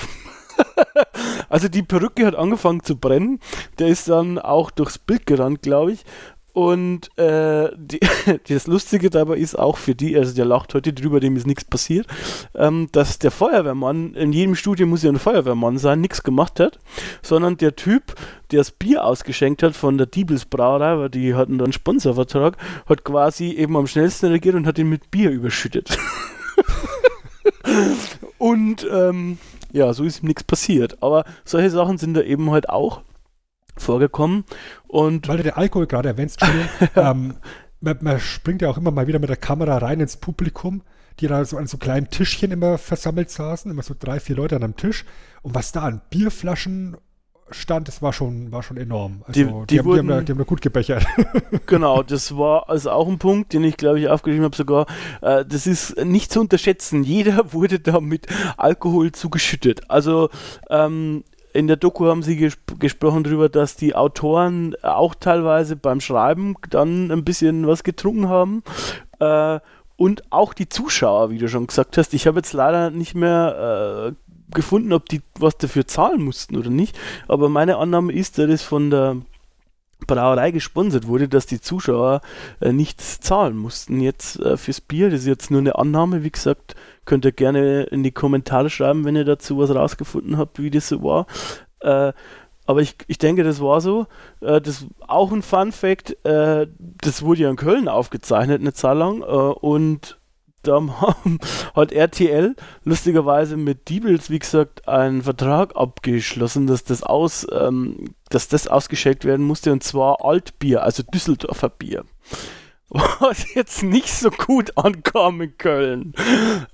also 1.50 1.68
die 1.68 1.82
Perücke 1.82 2.28
hat 2.28 2.36
angefangen 2.36 2.84
zu 2.84 2.96
brennen. 2.96 3.40
Der 3.80 3.88
ist 3.88 4.08
dann 4.10 4.38
auch 4.38 4.70
durchs 4.70 5.00
Bild 5.00 5.26
gerannt, 5.26 5.64
glaube 5.64 5.94
ich. 5.94 6.06
Und 6.56 7.10
äh, 7.18 7.70
die, 7.76 8.00
das 8.48 8.66
Lustige 8.66 9.10
dabei 9.10 9.36
ist 9.36 9.60
auch 9.60 9.76
für 9.76 9.94
die, 9.94 10.18
also 10.18 10.34
der 10.34 10.46
lacht 10.46 10.74
heute 10.74 10.94
drüber, 10.94 11.20
dem 11.20 11.36
ist 11.36 11.46
nichts 11.46 11.66
passiert, 11.66 12.08
ähm, 12.56 12.88
dass 12.94 13.20
der 13.20 13.32
Feuerwehrmann, 13.32 14.14
in 14.14 14.32
jedem 14.32 14.56
Studio 14.56 14.88
muss 14.88 15.04
ja 15.04 15.10
ein 15.10 15.20
Feuerwehrmann 15.20 15.78
sein, 15.78 16.00
nichts 16.00 16.24
gemacht 16.24 16.62
hat, 16.62 16.80
sondern 17.22 17.58
der 17.58 17.76
Typ, 17.76 18.16
der 18.52 18.60
das 18.60 18.72
Bier 18.72 19.04
ausgeschenkt 19.04 19.64
hat 19.64 19.76
von 19.76 19.98
der 19.98 20.08
Diebels 20.08 20.46
Brauerei, 20.46 20.98
weil 20.98 21.10
die 21.10 21.36
hatten 21.36 21.58
dann 21.58 21.66
einen 21.66 21.74
Sponsorvertrag, 21.74 22.56
hat 22.86 23.04
quasi 23.04 23.50
eben 23.50 23.76
am 23.76 23.86
schnellsten 23.86 24.28
reagiert 24.28 24.56
und 24.56 24.66
hat 24.66 24.80
ihn 24.80 24.88
mit 24.88 25.12
Bier 25.12 25.32
überschüttet. 25.32 25.98
und 28.38 28.88
ähm, 28.90 29.40
ja, 29.74 29.92
so 29.92 30.06
ist 30.06 30.24
ihm 30.24 30.28
nichts 30.28 30.46
passiert. 30.46 31.04
Aber 31.04 31.26
solche 31.44 31.70
Sachen 31.70 31.98
sind 31.98 32.14
da 32.14 32.22
eben 32.22 32.50
halt 32.52 32.70
auch 32.70 33.02
vorgekommen. 33.78 34.46
Und 34.88 35.28
Weil 35.28 35.38
du 35.38 35.44
den 35.44 35.54
Alkohol 35.54 35.88
gerade 35.88 36.10
erwähnst, 36.10 36.40
ähm, 36.96 37.36
man, 37.82 37.98
man, 38.02 38.20
springt 38.20 38.62
ja 38.62 38.70
auch 38.70 38.78
immer 38.78 38.92
mal 38.92 39.08
wieder 39.08 39.20
mit 39.20 39.30
der 39.30 39.38
Kamera 39.38 39.78
rein 39.78 40.00
ins 40.00 40.18
Publikum, 40.18 40.82
die 41.20 41.28
da 41.28 41.46
so 41.46 41.58
an 41.58 41.68
so 41.68 41.78
kleinen 41.78 42.10
Tischchen 42.10 42.52
immer 42.52 42.78
versammelt 42.78 43.30
saßen, 43.30 43.72
immer 43.72 43.84
so 43.84 43.96
drei, 43.98 44.20
vier 44.20 44.36
Leute 44.36 44.56
an 44.56 44.64
einem 44.64 44.76
Tisch. 44.76 45.06
Und 45.42 45.56
was 45.56 45.72
da 45.72 45.84
an 45.84 46.02
Bierflaschen 46.10 46.98
stand, 47.52 47.88
das 47.88 48.02
war 48.02 48.12
schon, 48.12 48.52
war 48.52 48.64
schon 48.64 48.78
enorm. 48.78 49.24
Also 49.28 49.34
die, 49.34 49.46
die, 49.46 49.66
die, 49.68 49.80
haben, 49.80 49.86
wurden, 49.86 50.08
die, 50.08 50.14
haben, 50.14 50.26
die, 50.26 50.32
haben, 50.32 50.40
da 50.40 50.44
gut 50.44 50.62
gebechert. 50.62 51.06
genau, 51.66 52.04
das 52.04 52.36
war 52.38 52.70
also 52.70 52.92
auch 52.92 53.08
ein 53.08 53.20
Punkt, 53.20 53.54
den 53.54 53.64
ich 53.64 53.78
glaube 53.78 54.00
ich 54.00 54.10
aufgeschrieben 54.10 54.46
habe 54.46 54.56
sogar. 54.56 54.88
Äh, 55.22 55.46
das 55.46 55.68
ist 55.68 56.04
nicht 56.04 56.32
zu 56.32 56.42
unterschätzen. 56.42 57.04
Jeder 57.04 57.54
wurde 57.54 57.80
da 57.80 58.00
mit 58.00 58.28
Alkohol 58.58 59.12
zugeschüttet. 59.12 59.90
Also 59.90 60.30
ähm, 60.70 61.24
in 61.56 61.68
der 61.68 61.78
Doku 61.78 62.06
haben 62.08 62.22
sie 62.22 62.36
gesp 62.36 62.60
gesprochen 62.80 63.24
darüber, 63.24 63.48
dass 63.48 63.78
die 63.78 63.96
Autoren 63.96 64.76
auch 64.82 65.16
teilweise 65.16 65.76
beim 65.78 66.02
Schreiben 66.02 66.56
dann 66.70 67.12
ein 67.12 67.24
bisschen 67.24 67.66
was 67.68 67.84
getrunken 67.84 68.28
haben. 68.28 68.64
Äh, 69.20 69.60
und 69.98 70.24
auch 70.30 70.54
die 70.54 70.68
Zuschauer, 70.68 71.30
wie 71.30 71.38
du 71.38 71.48
schon 71.48 71.68
gesagt 71.68 71.98
hast. 71.98 72.14
Ich 72.14 72.28
habe 72.28 72.40
jetzt 72.40 72.52
leider 72.52 72.92
nicht 72.92 73.16
mehr 73.16 74.12
äh, 74.12 74.54
gefunden, 74.54 74.92
ob 74.92 75.08
die 75.08 75.22
was 75.40 75.58
dafür 75.58 75.88
zahlen 75.88 76.22
mussten 76.22 76.58
oder 76.58 76.70
nicht. 76.70 77.00
Aber 77.30 77.48
meine 77.48 77.78
Annahme 77.78 78.12
ist, 78.12 78.38
dass 78.38 78.50
es 78.50 78.62
von 78.62 78.90
der 78.90 79.18
Brauerei 80.08 80.52
gesponsert 80.52 81.08
wurde, 81.08 81.28
dass 81.28 81.46
die 81.46 81.62
Zuschauer 81.62 82.22
äh, 82.60 82.72
nichts 82.72 83.20
zahlen 83.20 83.58
mussten 83.58 84.02
jetzt 84.02 84.40
äh, 84.40 84.58
fürs 84.58 84.82
Bier. 84.82 85.10
Das 85.10 85.22
ist 85.22 85.28
jetzt 85.28 85.52
nur 85.52 85.62
eine 85.62 85.76
Annahme, 85.76 86.24
wie 86.24 86.32
gesagt, 86.32 86.76
könnt 87.06 87.26
ihr 87.26 87.32
gerne 87.32 87.84
in 87.84 88.04
die 88.04 88.12
Kommentare 88.12 88.70
schreiben, 88.70 89.06
wenn 89.06 89.16
ihr 89.16 89.26
dazu 89.26 89.58
was 89.58 89.74
rausgefunden 89.74 90.38
habt, 90.38 90.62
wie 90.62 90.70
das 90.70 90.90
so 90.90 91.02
war. 91.02 91.28
Äh, 91.80 92.14
aber 92.68 92.82
ich, 92.82 92.96
ich 93.08 93.18
denke, 93.18 93.44
das 93.44 93.62
war 93.62 93.80
so. 93.82 94.08
Äh, 94.42 94.62
das 94.62 94.86
auch 95.08 95.32
ein 95.32 95.42
Fun 95.42 95.72
Fact, 95.72 96.18
äh, 96.26 96.68
das 96.80 97.22
wurde 97.22 97.44
ja 97.44 97.50
in 97.50 97.56
Köln 97.56 97.88
aufgezeichnet 97.88 98.62
eine 98.62 98.74
Zeit 98.74 98.98
lang 98.98 99.22
äh, 99.22 99.26
und 99.26 100.20
da 100.68 100.82
hat 101.76 101.92
RTL 101.92 102.56
lustigerweise 102.84 103.58
mit 103.58 103.90
Diebels, 103.90 104.30
wie 104.30 104.40
gesagt, 104.40 104.88
einen 104.88 105.22
Vertrag 105.22 105.76
abgeschlossen, 105.76 106.68
dass 106.68 106.84
das 106.84 107.04
aus, 107.04 107.46
ähm, 107.52 108.16
dass 108.30 108.48
das 108.48 108.68
ausgeschenkt 108.68 109.26
werden 109.26 109.46
musste 109.46 109.72
und 109.72 109.84
zwar 109.84 110.24
Altbier, 110.24 110.84
also 110.84 111.04
Düsseldorfer 111.04 111.70
Bier. 111.70 112.06
Was 112.90 113.54
jetzt 113.56 113.84
nicht 113.84 114.10
so 114.10 114.30
gut 114.30 114.78
ankam 114.78 115.42
in 115.42 115.58
Köln. 115.58 116.14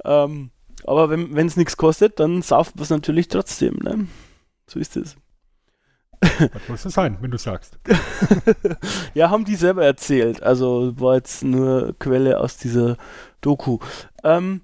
Ähm, 0.03 0.51
aber 0.85 1.09
wenn 1.09 1.47
es 1.47 1.57
nichts 1.57 1.77
kostet, 1.77 2.19
dann 2.19 2.41
sauft 2.41 2.75
man 2.75 2.83
es 2.83 2.89
natürlich 2.89 3.27
trotzdem. 3.27 3.75
Ne? 3.81 4.07
So 4.67 4.79
ist 4.79 4.97
es. 4.97 5.15
Was 6.21 6.69
muss 6.69 6.83
das 6.83 6.93
sein, 6.93 7.17
wenn 7.21 7.31
du 7.31 7.37
sagst? 7.37 7.79
ja, 9.13 9.29
haben 9.29 9.45
die 9.45 9.55
selber 9.55 9.83
erzählt. 9.83 10.43
Also 10.43 10.93
war 10.99 11.15
jetzt 11.15 11.43
nur 11.43 11.95
Quelle 11.97 12.39
aus 12.39 12.57
dieser 12.57 12.97
Doku. 13.41 13.79
Ähm, 14.23 14.61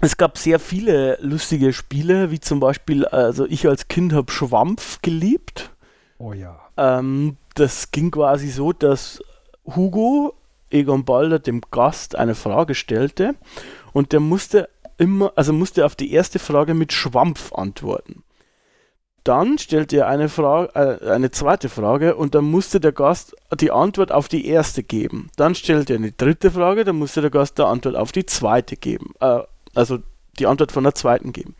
es 0.00 0.16
gab 0.16 0.36
sehr 0.36 0.58
viele 0.58 1.18
lustige 1.20 1.72
Spiele, 1.72 2.30
wie 2.30 2.40
zum 2.40 2.60
Beispiel, 2.60 3.06
also 3.06 3.46
ich 3.46 3.66
als 3.66 3.88
Kind 3.88 4.12
habe 4.12 4.30
Schwampf 4.30 5.00
geliebt. 5.00 5.70
Oh 6.18 6.32
ja. 6.32 6.58
Ähm, 6.76 7.36
das 7.54 7.90
ging 7.90 8.10
quasi 8.10 8.48
so, 8.48 8.72
dass 8.72 9.22
Hugo 9.64 10.34
Egon 10.70 11.04
Balder 11.04 11.38
dem 11.38 11.62
Gast 11.70 12.16
eine 12.16 12.34
Frage 12.34 12.74
stellte 12.74 13.34
und 13.92 14.12
der 14.12 14.20
musste 14.20 14.68
immer, 14.98 15.32
also 15.36 15.52
musste 15.52 15.86
auf 15.86 15.94
die 15.94 16.12
erste 16.12 16.38
Frage 16.38 16.74
mit 16.74 16.92
Schwampf 16.92 17.52
antworten. 17.52 18.22
Dann 19.26 19.58
stellte 19.58 19.96
er 19.96 20.06
eine, 20.06 20.28
Frage, 20.28 20.70
äh, 20.76 21.10
eine 21.10 21.32
zweite 21.32 21.68
Frage 21.68 22.14
und 22.14 22.36
dann 22.36 22.44
musste 22.44 22.78
der 22.78 22.92
Gast 22.92 23.34
die 23.60 23.72
Antwort 23.72 24.12
auf 24.12 24.28
die 24.28 24.46
erste 24.46 24.84
geben. 24.84 25.30
Dann 25.34 25.56
stellte 25.56 25.94
er 25.94 25.98
eine 25.98 26.12
dritte 26.12 26.52
Frage, 26.52 26.84
dann 26.84 26.96
musste 26.96 27.22
der 27.22 27.30
Gast 27.30 27.58
die 27.58 27.62
Antwort 27.62 27.96
auf 27.96 28.12
die 28.12 28.24
zweite 28.24 28.76
geben. 28.76 29.14
Äh, 29.20 29.40
also 29.74 29.98
die 30.38 30.46
Antwort 30.46 30.70
von 30.70 30.84
der 30.84 30.94
zweiten 30.94 31.32
geben. 31.32 31.56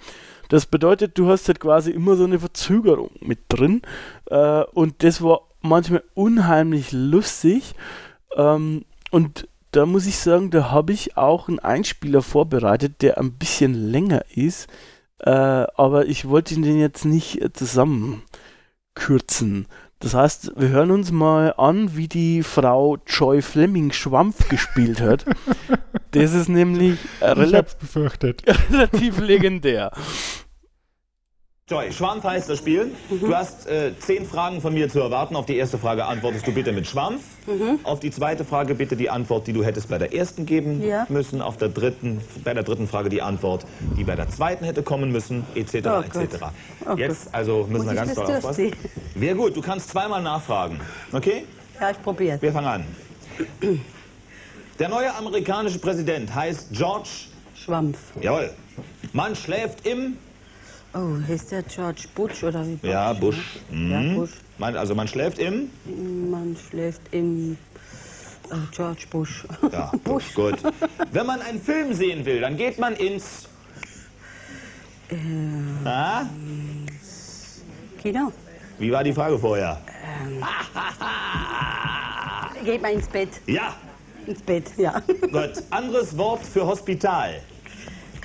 Das 0.48 0.66
bedeutet, 0.66 1.18
du 1.18 1.28
hast 1.28 1.48
halt 1.48 1.58
quasi 1.58 1.90
immer 1.90 2.14
so 2.14 2.22
eine 2.22 2.38
Verzögerung 2.38 3.10
mit 3.20 3.40
drin 3.48 3.82
äh, 4.26 4.62
und 4.62 5.02
das 5.02 5.20
war 5.20 5.40
manchmal 5.60 6.04
unheimlich 6.14 6.92
lustig 6.92 7.74
ähm, 8.36 8.84
und 9.10 9.48
da 9.72 9.86
muss 9.86 10.06
ich 10.06 10.18
sagen, 10.18 10.52
da 10.52 10.70
habe 10.70 10.92
ich 10.92 11.16
auch 11.16 11.48
einen 11.48 11.58
Einspieler 11.58 12.22
vorbereitet, 12.22 13.02
der 13.02 13.18
ein 13.18 13.32
bisschen 13.32 13.74
länger 13.74 14.22
ist, 14.32 14.68
äh, 15.20 15.30
aber 15.30 16.06
ich 16.06 16.28
wollte 16.28 16.54
den 16.54 16.78
jetzt 16.78 17.04
nicht 17.04 17.40
zusammenkürzen. 17.54 19.66
Das 19.98 20.14
heißt, 20.14 20.52
wir 20.56 20.68
hören 20.68 20.90
uns 20.90 21.10
mal 21.10 21.54
an, 21.56 21.96
wie 21.96 22.06
die 22.06 22.42
Frau 22.42 22.98
Joy 23.06 23.40
Fleming 23.40 23.92
Schwampf 23.92 24.48
gespielt 24.48 25.00
hat. 25.00 25.24
Das 26.12 26.32
ist 26.32 26.48
nämlich 26.48 26.98
relativ, 27.20 27.94
relativ 28.70 29.18
legendär. 29.18 29.90
Joy, 31.68 31.90
Schwampf 31.90 32.22
heißt 32.22 32.48
das 32.48 32.58
Spiel. 32.58 32.92
Du 33.10 33.34
hast 33.34 33.66
äh, 33.66 33.90
zehn 33.98 34.24
Fragen 34.24 34.60
von 34.60 34.72
mir 34.72 34.88
zu 34.88 35.00
erwarten. 35.00 35.34
Auf 35.34 35.46
die 35.46 35.56
erste 35.56 35.78
Frage 35.78 36.04
antwortest 36.04 36.46
du 36.46 36.52
bitte 36.52 36.70
mit 36.70 36.86
Schwampf. 36.86 37.24
Mhm. 37.48 37.80
Auf 37.82 37.98
die 37.98 38.12
zweite 38.12 38.44
Frage 38.44 38.76
bitte 38.76 38.94
die 38.94 39.10
Antwort, 39.10 39.48
die 39.48 39.52
du 39.52 39.64
hättest 39.64 39.88
bei 39.88 39.98
der 39.98 40.14
ersten 40.14 40.46
geben 40.46 40.80
ja. 40.80 41.06
müssen. 41.08 41.42
Auf 41.42 41.56
der 41.56 41.70
dritten, 41.70 42.20
bei 42.44 42.54
der 42.54 42.62
dritten 42.62 42.86
Frage 42.86 43.08
die 43.08 43.20
Antwort, 43.20 43.66
die 43.96 44.04
bei 44.04 44.14
der 44.14 44.28
zweiten 44.28 44.64
hätte 44.64 44.84
kommen 44.84 45.10
müssen, 45.10 45.44
etc. 45.56 45.74
Oh 45.86 46.02
etc. 46.02 46.36
Oh 46.88 46.94
Jetzt 46.94 47.34
also 47.34 47.66
müssen 47.68 47.86
Muss 47.86 47.86
wir 47.86 47.94
ganz 47.94 48.14
doll 48.14 48.26
aufpassen. 48.26 48.70
Sehr 49.16 49.34
gut, 49.34 49.56
du 49.56 49.60
kannst 49.60 49.88
zweimal 49.88 50.22
nachfragen. 50.22 50.78
Okay? 51.12 51.46
Ja, 51.80 51.90
ich 51.90 52.00
probiere. 52.00 52.40
Wir 52.40 52.52
fangen 52.52 52.68
an. 52.68 52.84
Der 54.78 54.88
neue 54.88 55.12
amerikanische 55.12 55.80
Präsident 55.80 56.32
heißt 56.32 56.68
George 56.70 57.08
Schwampf. 57.56 57.98
Jawohl. 58.20 58.52
Man 59.12 59.34
schläft 59.34 59.84
im 59.84 60.16
Oh, 60.96 61.18
heißt 61.28 61.52
der 61.52 61.62
George 61.62 62.04
Bush 62.14 62.42
oder 62.42 62.66
wie? 62.66 62.76
Bush, 62.76 62.90
ja, 62.90 63.12
Bush. 63.12 63.36
Ne? 63.70 63.76
Mhm. 63.76 63.90
Ja, 63.92 64.14
Bush. 64.14 64.30
Man, 64.56 64.76
also 64.76 64.94
man 64.94 65.06
schläft 65.06 65.38
im? 65.38 65.70
Man 66.30 66.56
schläft 66.56 67.02
im 67.10 67.58
oh, 68.50 68.56
George 68.74 69.04
Bush. 69.10 69.44
Ja, 69.70 69.92
Bush. 70.04 70.32
gut. 70.34 70.56
Wenn 71.12 71.26
man 71.26 71.42
einen 71.42 71.60
Film 71.60 71.92
sehen 71.92 72.24
will, 72.24 72.40
dann 72.40 72.56
geht 72.56 72.78
man 72.78 72.94
ins... 72.96 73.46
Äh, 75.10 75.16
ah? 75.84 76.24
Kino. 78.00 78.32
Wie 78.78 78.90
war 78.90 79.04
die 79.04 79.12
Frage 79.12 79.38
vorher? 79.38 79.78
Ähm, 80.24 80.42
geht 82.64 82.80
man 82.80 82.92
ins 82.92 83.08
Bett? 83.08 83.28
Ja. 83.46 83.76
Ins 84.26 84.40
Bett, 84.40 84.70
ja. 84.78 85.02
Gut. 85.20 85.62
Anderes 85.70 86.16
Wort 86.16 86.44
für 86.46 86.66
Hospital. 86.66 87.42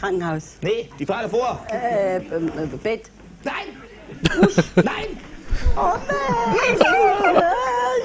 Krankenhaus. 0.02 0.58
Nee, 0.62 0.90
die 0.98 1.06
Frage 1.06 1.30
vor. 1.30 1.64
Äh, 1.72 2.18
äh, 2.18 2.22
Bett. 2.82 3.12
Nein! 3.44 3.54
Nein! 4.76 5.18
Oh 5.76 5.94
nein! 6.08 6.76
ich 6.76 6.80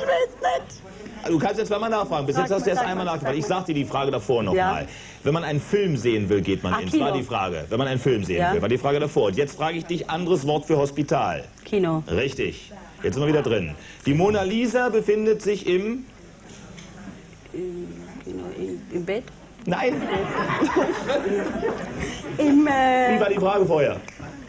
weiß 0.02 0.28
nicht. 0.42 1.28
Du 1.30 1.38
kannst 1.38 1.58
jetzt 1.58 1.68
zweimal 1.68 1.88
nachfragen. 1.88 2.26
Bis 2.26 2.36
jetzt 2.36 2.52
hast 2.52 2.66
du 2.66 2.70
erst 2.70 2.82
einmal 2.84 3.06
nachgefragt. 3.06 3.36
Ich 3.36 3.46
sag 3.46 3.64
dir 3.64 3.74
die 3.74 3.86
Frage 3.86 4.10
davor 4.10 4.42
nochmal. 4.42 4.82
Ja. 4.82 4.88
Wenn 5.24 5.32
man 5.32 5.42
einen 5.42 5.60
Film 5.60 5.96
sehen 5.96 6.28
will, 6.28 6.42
geht 6.42 6.62
man 6.62 6.74
Ach, 6.74 6.80
ins. 6.82 6.92
Kino. 6.92 7.06
War 7.06 7.12
die 7.12 7.22
Frage. 7.22 7.64
Wenn 7.70 7.78
man 7.78 7.88
einen 7.88 7.98
Film 7.98 8.24
sehen 8.24 8.38
ja. 8.38 8.52
will, 8.52 8.60
war 8.60 8.68
die 8.68 8.78
Frage 8.78 9.00
davor. 9.00 9.28
Und 9.28 9.36
jetzt 9.36 9.56
frage 9.56 9.78
ich 9.78 9.86
dich, 9.86 10.10
anderes 10.10 10.46
Wort 10.46 10.66
für 10.66 10.76
Hospital. 10.76 11.44
Kino. 11.64 12.04
Richtig. 12.08 12.72
Jetzt 13.02 13.14
sind 13.14 13.22
wir 13.22 13.28
wieder 13.28 13.42
drin. 13.42 13.74
Die 14.04 14.12
Mona 14.12 14.42
Lisa 14.42 14.90
befindet 14.90 15.40
sich 15.40 15.66
im, 15.66 16.04
im 18.92 19.04
Bett? 19.04 19.24
Nein. 19.66 19.94
Im, 22.38 22.66
äh, 22.66 23.16
Wie 23.16 23.20
war 23.20 23.28
die 23.28 23.38
Frage 23.38 23.66
vorher? 23.66 23.96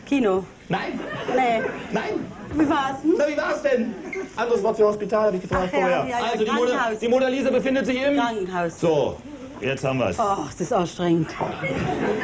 Kino. 0.05 0.45
Nein. 0.69 0.99
Nee. 1.35 1.63
Nein. 1.91 2.25
Wie 2.53 2.69
war's 2.69 3.01
denn? 3.01 3.15
Na, 3.17 3.27
wie 3.27 3.37
war's 3.37 3.61
denn? 3.63 3.95
Anderes 4.35 4.63
Wort 4.63 4.77
für 4.77 4.85
Hospital, 4.85 5.27
habe 5.27 5.37
ich 5.37 5.41
gefragt 5.41 5.63
Ach, 5.67 5.71
vorher. 5.71 5.89
Ja, 5.89 6.07
ja, 6.07 6.17
also, 6.31 6.45
die 6.45 6.51
Mona, 6.51 6.91
die 7.01 7.07
Mona, 7.07 7.27
Lisa 7.29 7.49
befindet 7.49 7.85
sich 7.87 8.01
im... 8.01 8.15
Krankenhaus. 8.15 8.79
So, 8.79 9.17
jetzt 9.59 9.83
haben 9.83 9.99
wir's. 9.99 10.19
Ach, 10.19 10.51
das 10.51 10.61
ist 10.61 10.73
anstrengend. 10.73 11.29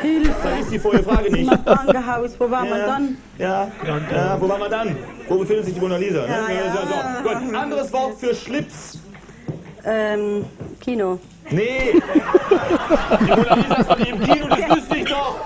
Hilfe. 0.02 0.32
Das 0.44 0.60
ist 0.62 0.72
die 0.72 0.80
vorige 0.80 1.04
Frage 1.04 1.32
nicht. 1.32 1.52
Im 1.52 1.66
Krankenhaus, 1.66 2.39
wo 2.39 2.50
waren 2.50 2.68
ja, 2.68 2.76
wir 2.76 2.86
dann? 2.86 3.18
Ja, 3.38 3.72
ja, 3.86 4.38
wo 4.39 4.48
waren 4.48 4.62
wir 4.62 4.70
dann? 4.70 4.96
Wo 5.28 5.38
befindet 5.39 5.66
sich 5.66 5.74
die 5.74 5.80
Mona 5.80 5.98
Lisa? 5.98 6.22
Ne? 6.22 6.28
Ja, 6.28 6.66
ja. 6.66 6.74
So, 7.24 7.30
gut. 7.30 7.56
Anderes 7.56 7.91
Wort 7.91 8.20
für 8.20 8.36
Schlips. 8.36 9.00
Ähm, 9.84 10.46
Kino. 10.80 11.20
Nee! 11.50 11.94
Die 13.20 13.26
Mona 13.26 13.56
Lisa 13.56 13.76
ist 13.76 13.89
doch 13.89 13.98
nicht 13.98 14.10
im 14.12 14.20
Kino, 14.22 14.48
das 14.48 14.78
wüsste 14.78 14.96
ich 14.98 15.06
doch! 15.06 15.39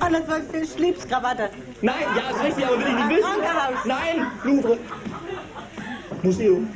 Alles 0.00 0.22
was 0.26 0.40
für 0.50 0.64
Schlipskrawatte. 0.66 1.50
Nein, 1.82 1.94
ja, 2.16 2.30
ist 2.34 2.44
richtig, 2.44 2.66
aber 2.66 2.78
will 2.78 2.86
ich 2.86 2.94
nicht 2.94 3.08
wissen. 3.10 3.22
Krankenhaus. 3.22 3.84
Nein, 3.84 4.26
Louvre. 4.44 4.78
Museum. 6.22 6.68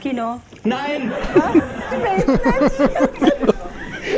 Kino. 0.00 0.40
Nein! 0.64 1.12
Was? 1.34 1.54
Ich 1.54 2.02
weiß 2.04 2.26
nicht. 2.26 3.54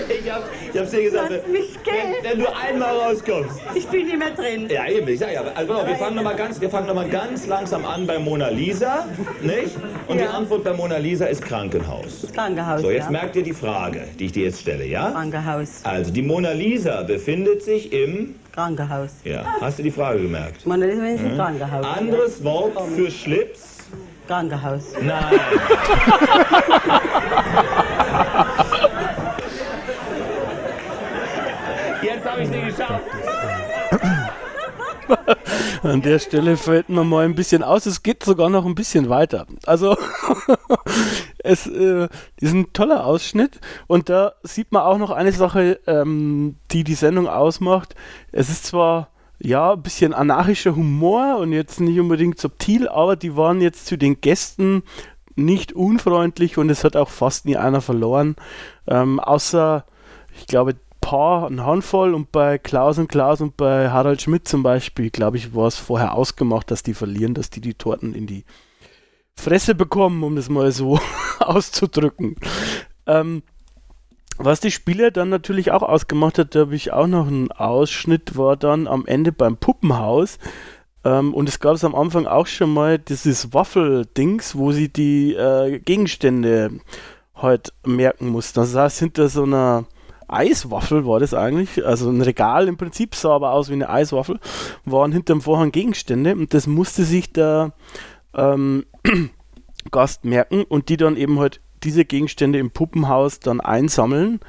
Ich 0.08 0.30
hab, 0.30 0.42
hab's 0.80 0.90
dir 0.90 1.02
gesagt, 1.02 1.30
Lass 1.30 1.46
mich 1.46 1.82
gehen. 1.84 1.94
wenn, 2.22 2.30
wenn 2.32 2.38
du 2.40 2.56
einmal 2.56 2.96
rauskommst. 2.96 3.60
Ich 3.74 3.86
bin 3.88 4.06
nicht 4.06 4.18
mehr 4.18 4.30
drin. 4.30 4.68
Ja, 4.70 4.88
eben, 4.88 5.06
ich 5.08 5.18
sag 5.18 5.32
ja. 5.32 5.42
Also, 5.54 5.74
wir 5.86 5.96
fangen 5.96 6.16
nochmal 6.16 6.36
ganz, 6.36 6.60
wir 6.60 6.70
fangen 6.70 6.86
noch 6.86 6.94
mal 6.94 7.08
ganz 7.08 7.46
langsam 7.46 7.84
an 7.84 8.06
bei 8.06 8.18
Mona 8.18 8.48
Lisa, 8.48 9.06
nicht? 9.42 9.76
Und 10.08 10.18
Ja. 10.18 10.26
die 10.26 10.32
Antwort 10.32 10.64
bei 10.64 10.72
Mona 10.72 10.96
Lisa 10.96 11.26
ist 11.26 11.42
Krankenhaus. 11.42 12.26
Krankenhaus. 12.34 12.80
So, 12.82 12.90
jetzt 12.90 13.04
ja. 13.04 13.10
merkt 13.10 13.36
ihr 13.36 13.42
die 13.42 13.52
Frage, 13.52 14.04
die 14.18 14.26
ich 14.26 14.32
dir 14.32 14.44
jetzt 14.44 14.60
stelle, 14.60 14.86
ja? 14.86 15.10
Krankenhaus. 15.10 15.80
Also, 15.84 16.10
die 16.10 16.22
Mona 16.22 16.52
Lisa 16.52 17.02
befindet 17.02 17.62
sich 17.62 17.92
im. 17.92 18.34
Krankenhaus. 18.52 19.10
Ja, 19.24 19.44
hast 19.60 19.78
du 19.78 19.82
die 19.84 19.90
Frage 19.92 20.22
gemerkt? 20.22 20.66
Man 20.66 20.82
ist 20.82 21.00
wenn 21.00 21.24
im 21.24 21.36
Krankenhaus. 21.36 21.86
Anderes 21.86 22.42
Wort 22.42 22.72
für 22.96 23.10
Schlips? 23.10 23.78
Krankenhaus. 24.26 24.92
Nein. 25.02 25.40
Jetzt 32.02 32.24
habe 32.24 32.42
ich 32.42 32.48
sie 32.48 32.60
geschafft. 32.60 33.04
An 35.82 36.02
der 36.02 36.18
Stelle 36.18 36.56
fällt 36.56 36.88
mir 36.88 37.04
mal 37.04 37.24
ein 37.24 37.34
bisschen 37.34 37.62
aus. 37.62 37.86
Es 37.86 38.02
geht 38.02 38.22
sogar 38.22 38.48
noch 38.48 38.64
ein 38.64 38.74
bisschen 38.74 39.08
weiter. 39.08 39.46
Also, 39.66 39.96
es 41.38 41.66
äh, 41.66 42.08
ist 42.40 42.54
ein 42.54 42.72
toller 42.72 43.04
Ausschnitt. 43.04 43.60
Und 43.86 44.08
da 44.08 44.34
sieht 44.42 44.72
man 44.72 44.82
auch 44.82 44.98
noch 44.98 45.10
eine 45.10 45.32
Sache, 45.32 45.80
ähm, 45.86 46.56
die 46.70 46.84
die 46.84 46.94
Sendung 46.94 47.28
ausmacht. 47.28 47.94
Es 48.32 48.48
ist 48.48 48.66
zwar 48.66 49.08
ja 49.42 49.72
ein 49.72 49.82
bisschen 49.82 50.12
anarchischer 50.12 50.76
Humor 50.76 51.38
und 51.38 51.52
jetzt 51.52 51.80
nicht 51.80 51.98
unbedingt 51.98 52.38
subtil, 52.38 52.88
aber 52.88 53.16
die 53.16 53.36
waren 53.36 53.60
jetzt 53.60 53.86
zu 53.86 53.96
den 53.96 54.20
Gästen 54.20 54.82
nicht 55.34 55.72
unfreundlich 55.72 56.58
und 56.58 56.68
es 56.70 56.84
hat 56.84 56.96
auch 56.96 57.08
fast 57.08 57.46
nie 57.46 57.56
einer 57.56 57.80
verloren. 57.80 58.36
Ähm, 58.86 59.18
außer, 59.18 59.86
ich 60.38 60.46
glaube, 60.46 60.76
paar, 61.00 61.46
eine 61.46 61.64
Handvoll 61.64 62.14
und 62.14 62.32
bei 62.32 62.58
Klaus 62.58 62.98
und 62.98 63.08
Klaus 63.08 63.40
und 63.40 63.56
bei 63.56 63.90
Harald 63.90 64.22
Schmidt 64.22 64.46
zum 64.46 64.62
Beispiel, 64.62 65.10
glaube 65.10 65.36
ich, 65.36 65.54
war 65.54 65.66
es 65.66 65.76
vorher 65.76 66.14
ausgemacht, 66.14 66.70
dass 66.70 66.82
die 66.82 66.94
verlieren, 66.94 67.34
dass 67.34 67.50
die 67.50 67.60
die 67.60 67.74
Torten 67.74 68.14
in 68.14 68.26
die 68.26 68.44
Fresse 69.34 69.74
bekommen, 69.74 70.22
um 70.22 70.36
das 70.36 70.48
mal 70.48 70.70
so 70.72 71.00
auszudrücken. 71.40 72.36
Ähm, 73.06 73.42
was 74.42 74.60
die 74.60 74.70
Spieler 74.70 75.10
dann 75.10 75.28
natürlich 75.28 75.70
auch 75.70 75.82
ausgemacht 75.82 76.38
hat, 76.38 76.54
da 76.54 76.60
habe 76.60 76.74
ich 76.74 76.92
auch 76.92 77.06
noch 77.06 77.26
einen 77.26 77.52
Ausschnitt, 77.52 78.36
war 78.36 78.56
dann 78.56 78.86
am 78.86 79.06
Ende 79.06 79.32
beim 79.32 79.56
Puppenhaus. 79.56 80.38
Ähm, 81.04 81.34
und 81.34 81.48
es 81.48 81.60
gab 81.60 81.74
es 81.74 81.84
am 81.84 81.94
Anfang 81.94 82.26
auch 82.26 82.46
schon 82.46 82.72
mal 82.72 82.98
dieses 82.98 83.52
Waffel-Dings, 83.52 84.56
wo 84.56 84.72
sie 84.72 84.88
die 84.90 85.34
äh, 85.34 85.78
Gegenstände 85.78 86.80
halt 87.34 87.72
merken 87.84 88.28
mussten. 88.28 88.60
Also 88.60 88.72
saß 88.72 88.98
hinter 88.98 89.28
so 89.28 89.42
einer 89.42 89.86
Eiswaffel 90.32 91.06
war 91.06 91.20
das 91.20 91.34
eigentlich, 91.34 91.84
also 91.84 92.10
ein 92.10 92.22
Regal 92.22 92.68
im 92.68 92.76
Prinzip, 92.76 93.14
sah 93.14 93.34
aber 93.34 93.52
aus 93.52 93.68
wie 93.68 93.74
eine 93.74 93.90
Eiswaffel, 93.90 94.38
waren 94.84 95.12
hinterm 95.12 95.40
Vorhang 95.40 95.72
Gegenstände 95.72 96.34
und 96.34 96.54
das 96.54 96.66
musste 96.66 97.04
sich 97.04 97.32
der 97.32 97.72
ähm, 98.34 98.84
Gast 99.90 100.24
merken 100.24 100.64
und 100.64 100.88
die 100.88 100.96
dann 100.96 101.16
eben 101.16 101.38
halt 101.38 101.60
diese 101.82 102.04
Gegenstände 102.04 102.58
im 102.58 102.70
Puppenhaus 102.70 103.40
dann 103.40 103.60
einsammeln 103.60 104.40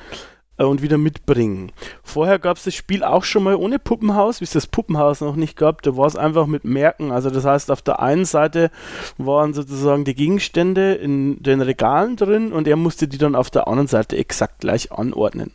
äh, 0.62 0.66
und 0.66 0.82
wieder 0.82 0.97
mitbringen. 0.97 1.72
Vorher 2.03 2.39
gab 2.39 2.57
es 2.57 2.64
das 2.64 2.76
Spiel 2.76 3.03
auch 3.03 3.24
schon 3.24 3.43
mal 3.43 3.55
ohne 3.55 3.80
Puppenhaus, 3.80 4.39
wie 4.39 4.45
es 4.45 4.51
das 4.51 4.68
Puppenhaus 4.68 5.22
noch 5.22 5.36
nicht 5.36 5.57
gab. 5.57 5.82
Da 5.82 5.97
war 5.97 6.05
es 6.05 6.16
einfach 6.16 6.45
mit 6.45 6.64
Merken. 6.64 7.12
Also 7.12 7.30
das 7.30 7.45
heißt, 7.45 7.72
auf 7.72 7.82
der 7.82 7.99
einen 7.99 8.26
Seite 8.26 8.72
waren 9.18 9.53
sozusagen 9.53 10.05
die 10.05 10.16
Gegenstände 10.16 10.93
in 10.93 11.41
den 11.41 11.62
Regalen 11.62 12.16
drin 12.16 12.53
und 12.53 12.68
er 12.68 12.76
musste 12.76 13.07
die 13.07 13.18
dann 13.18 13.36
auf 13.36 13.49
der 13.49 13.68
anderen 13.68 13.88
Seite 13.88 14.18
exakt 14.18 14.59
gleich 14.59 14.91
anordnen. 14.91 15.51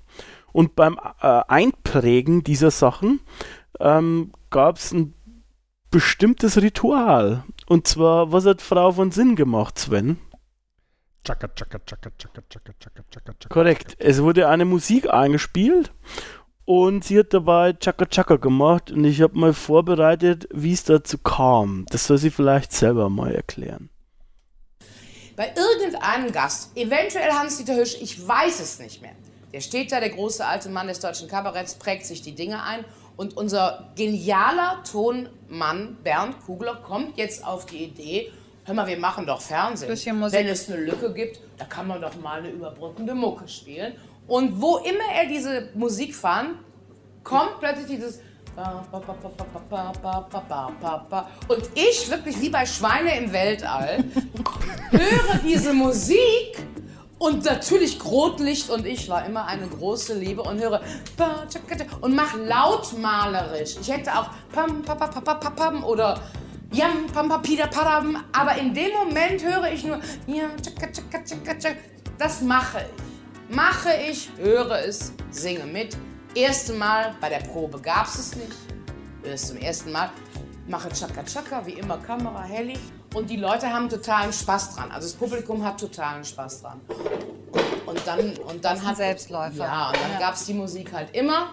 Und 0.52 0.74
beim 0.74 0.98
äh, 1.20 1.42
Einprägen 1.48 2.42
dieser 2.42 2.70
Sachen 2.70 3.20
ähm, 3.78 4.32
gab 4.50 4.76
es 4.76 4.92
ein 4.92 5.14
bestimmtes 5.90 6.60
Ritual. 6.60 7.44
Und 7.66 7.86
zwar, 7.86 8.32
was 8.32 8.46
hat 8.46 8.62
Frau 8.62 8.92
von 8.92 9.10
Sinn 9.10 9.36
gemacht, 9.36 9.78
Sven? 9.78 10.18
Chaka, 11.26 11.48
chaka, 11.56 11.80
chaka, 11.84 12.10
chaka, 12.16 12.40
chaka, 12.48 12.72
chaka, 12.78 13.02
chaka, 13.10 13.32
chaka. 13.40 13.48
Korrekt. 13.48 13.96
Es 13.98 14.22
wurde 14.22 14.48
eine 14.48 14.64
Musik 14.64 15.12
eingespielt 15.12 15.90
und 16.64 17.02
sie 17.02 17.18
hat 17.18 17.34
dabei 17.34 17.72
Chaka 17.72 18.06
Chaka 18.06 18.36
gemacht 18.36 18.92
und 18.92 19.04
ich 19.04 19.20
habe 19.20 19.36
mal 19.36 19.52
vorbereitet, 19.52 20.46
wie 20.52 20.72
es 20.72 20.84
dazu 20.84 21.18
kam. 21.18 21.84
Das 21.90 22.06
soll 22.06 22.18
sie 22.18 22.30
vielleicht 22.30 22.72
selber 22.72 23.10
mal 23.10 23.34
erklären. 23.34 23.90
Bei 25.34 25.52
irgendeinem 25.56 26.30
Gast, 26.30 26.76
eventuell 26.76 27.32
Hans-Dieter 27.32 27.74
Hüsch, 27.74 27.96
ich 28.00 28.24
weiß 28.24 28.60
es 28.60 28.78
nicht 28.78 29.02
mehr. 29.02 29.16
Der 29.52 29.60
steht 29.60 29.90
da, 29.90 29.98
der 29.98 30.10
große 30.10 30.46
alte 30.46 30.68
Mann 30.68 30.86
des 30.86 31.00
deutschen 31.00 31.26
Kabaretts, 31.26 31.74
prägt 31.74 32.06
sich 32.06 32.22
die 32.22 32.36
Dinge 32.36 32.62
ein 32.62 32.84
und 33.16 33.36
unser 33.36 33.92
genialer 33.96 34.84
Tonmann 34.88 35.96
Bernd 36.04 36.36
Kugler 36.46 36.76
kommt 36.76 37.18
jetzt 37.18 37.44
auf 37.44 37.66
die 37.66 37.82
Idee, 37.82 38.30
hör 38.66 38.74
mal, 38.74 38.86
wir 38.86 38.98
machen 38.98 39.26
doch 39.26 39.40
Fernsehen. 39.40 39.88
Wenn 40.32 40.48
es 40.48 40.68
eine 40.68 40.80
Lücke 40.80 41.12
gibt, 41.12 41.40
da 41.56 41.64
kann 41.64 41.86
man 41.86 42.00
doch 42.00 42.14
mal 42.16 42.40
eine 42.40 42.50
überbrückende 42.50 43.14
Mucke 43.14 43.48
spielen. 43.48 43.94
Und 44.26 44.60
wo 44.60 44.78
immer 44.78 45.04
er 45.14 45.26
diese 45.26 45.68
Musik 45.74 46.14
fand, 46.14 46.56
kommt 47.22 47.60
plötzlich 47.60 47.86
dieses 47.86 48.20
und 51.48 51.70
ich, 51.74 52.10
wirklich 52.10 52.40
wie 52.40 52.48
bei 52.48 52.64
Schweine 52.64 53.18
im 53.18 53.30
Weltall, 53.30 54.02
höre 54.90 55.38
diese 55.44 55.74
Musik 55.74 56.56
und 57.18 57.44
natürlich 57.44 57.98
Grotlicht 57.98 58.70
und 58.70 58.86
ich 58.86 59.10
war 59.10 59.26
immer 59.26 59.44
eine 59.44 59.68
große 59.68 60.14
Liebe 60.14 60.42
und 60.42 60.58
höre 60.58 60.80
und 62.00 62.16
mach 62.16 62.34
lautmalerisch. 62.34 63.76
Ich 63.78 63.90
hätte 63.90 64.18
auch 64.18 64.30
pam 64.52 64.82
pam 64.82 64.98
pam 64.98 65.10
pam 65.10 65.40
pam 65.40 65.54
pam 65.54 65.84
oder 65.84 66.18
Yam 66.72 67.06
pam 67.12 67.28
pam 67.28 67.42
pida 67.42 67.66
padam, 67.68 68.22
aber 68.32 68.56
in 68.56 68.74
dem 68.74 68.92
Moment 68.92 69.42
höre 69.42 69.72
ich 69.72 69.84
nur 69.84 70.00
ja, 70.26 70.44
tschakka, 70.60 70.86
tschakka, 70.92 71.24
tschakka, 71.24 71.54
tschakka. 71.58 71.80
das 72.18 72.40
mache 72.42 72.78
ich. 73.48 73.54
Mache 73.56 73.90
ich, 74.10 74.28
höre 74.38 74.78
es, 74.84 75.12
singe 75.30 75.64
mit. 75.66 75.96
Erste 76.34 76.72
Mal 76.74 77.14
bei 77.20 77.28
der 77.28 77.38
Probe 77.38 77.80
gab 77.80 78.06
es 78.06 78.18
es 78.18 78.36
nicht. 78.36 78.52
Das 79.22 79.48
zum 79.48 79.56
ersten 79.58 79.92
Mal. 79.92 80.10
Mache 80.68 80.88
Chaka 80.88 81.22
Chaka, 81.24 81.64
wie 81.64 81.74
immer 81.74 81.96
Kamera, 81.98 82.42
Heli. 82.42 82.76
Und 83.14 83.30
die 83.30 83.36
Leute 83.36 83.72
haben 83.72 83.88
totalen 83.88 84.32
Spaß 84.32 84.74
dran. 84.74 84.90
Also 84.90 85.06
das 85.08 85.16
Publikum 85.16 85.64
hat 85.64 85.78
totalen 85.80 86.24
Spaß 86.24 86.62
dran. 86.62 86.80
Und 87.86 88.04
dann, 88.04 88.36
und 88.38 88.64
dann 88.64 88.84
hat 88.84 88.96
Selbstläufer. 88.96 89.64
Ja, 89.64 89.88
und 89.88 89.96
dann 89.96 90.12
Ja. 90.14 90.18
gab 90.18 90.34
es 90.34 90.44
die 90.44 90.54
Musik 90.54 90.92
halt 90.92 91.14
immer. 91.14 91.50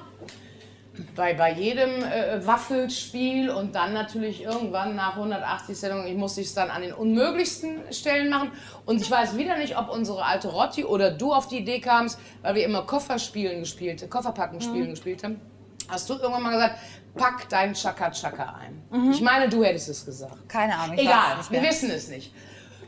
Bei, 1.15 1.33
bei 1.33 1.51
jedem 1.51 2.03
äh, 2.03 2.45
Waffelspiel 2.45 3.49
und 3.49 3.73
dann 3.73 3.93
natürlich 3.93 4.43
irgendwann 4.43 4.95
nach 4.95 5.15
180 5.15 5.75
Sendungen, 5.75 6.05
ich 6.07 6.15
musste 6.15 6.41
es 6.41 6.53
dann 6.53 6.69
an 6.69 6.83
den 6.83 6.93
unmöglichsten 6.93 7.91
Stellen 7.91 8.29
machen. 8.29 8.51
Und 8.85 9.01
ich 9.01 9.09
weiß 9.09 9.35
wieder 9.35 9.57
nicht, 9.57 9.75
ob 9.75 9.89
unsere 9.89 10.23
alte 10.23 10.49
Rotti 10.49 10.83
oder 10.85 11.09
du 11.09 11.33
auf 11.33 11.47
die 11.47 11.59
Idee 11.59 11.79
kamst, 11.79 12.19
weil 12.43 12.53
wir 12.55 12.65
immer 12.65 12.83
Kofferspielen 12.83 13.61
gespielt, 13.61 14.07
Kofferpacken 14.09 14.61
spielen 14.61 14.91
gespielt 14.91 15.23
haben. 15.23 15.41
Hast 15.89 16.09
du 16.09 16.13
irgendwann 16.13 16.43
mal 16.43 16.51
gesagt, 16.53 16.79
pack 17.15 17.49
dein 17.49 17.73
Chaka 17.73 18.11
Chaka 18.11 18.55
ein. 18.61 18.81
Ich 19.11 19.21
meine, 19.21 19.49
du 19.49 19.63
hättest 19.63 19.89
es 19.89 20.05
gesagt. 20.05 20.47
Keine 20.47 20.77
Ahnung. 20.77 20.97
Egal, 20.97 21.37
wir 21.49 21.61
wissen 21.63 21.89
es 21.91 22.07
nicht. 22.07 22.31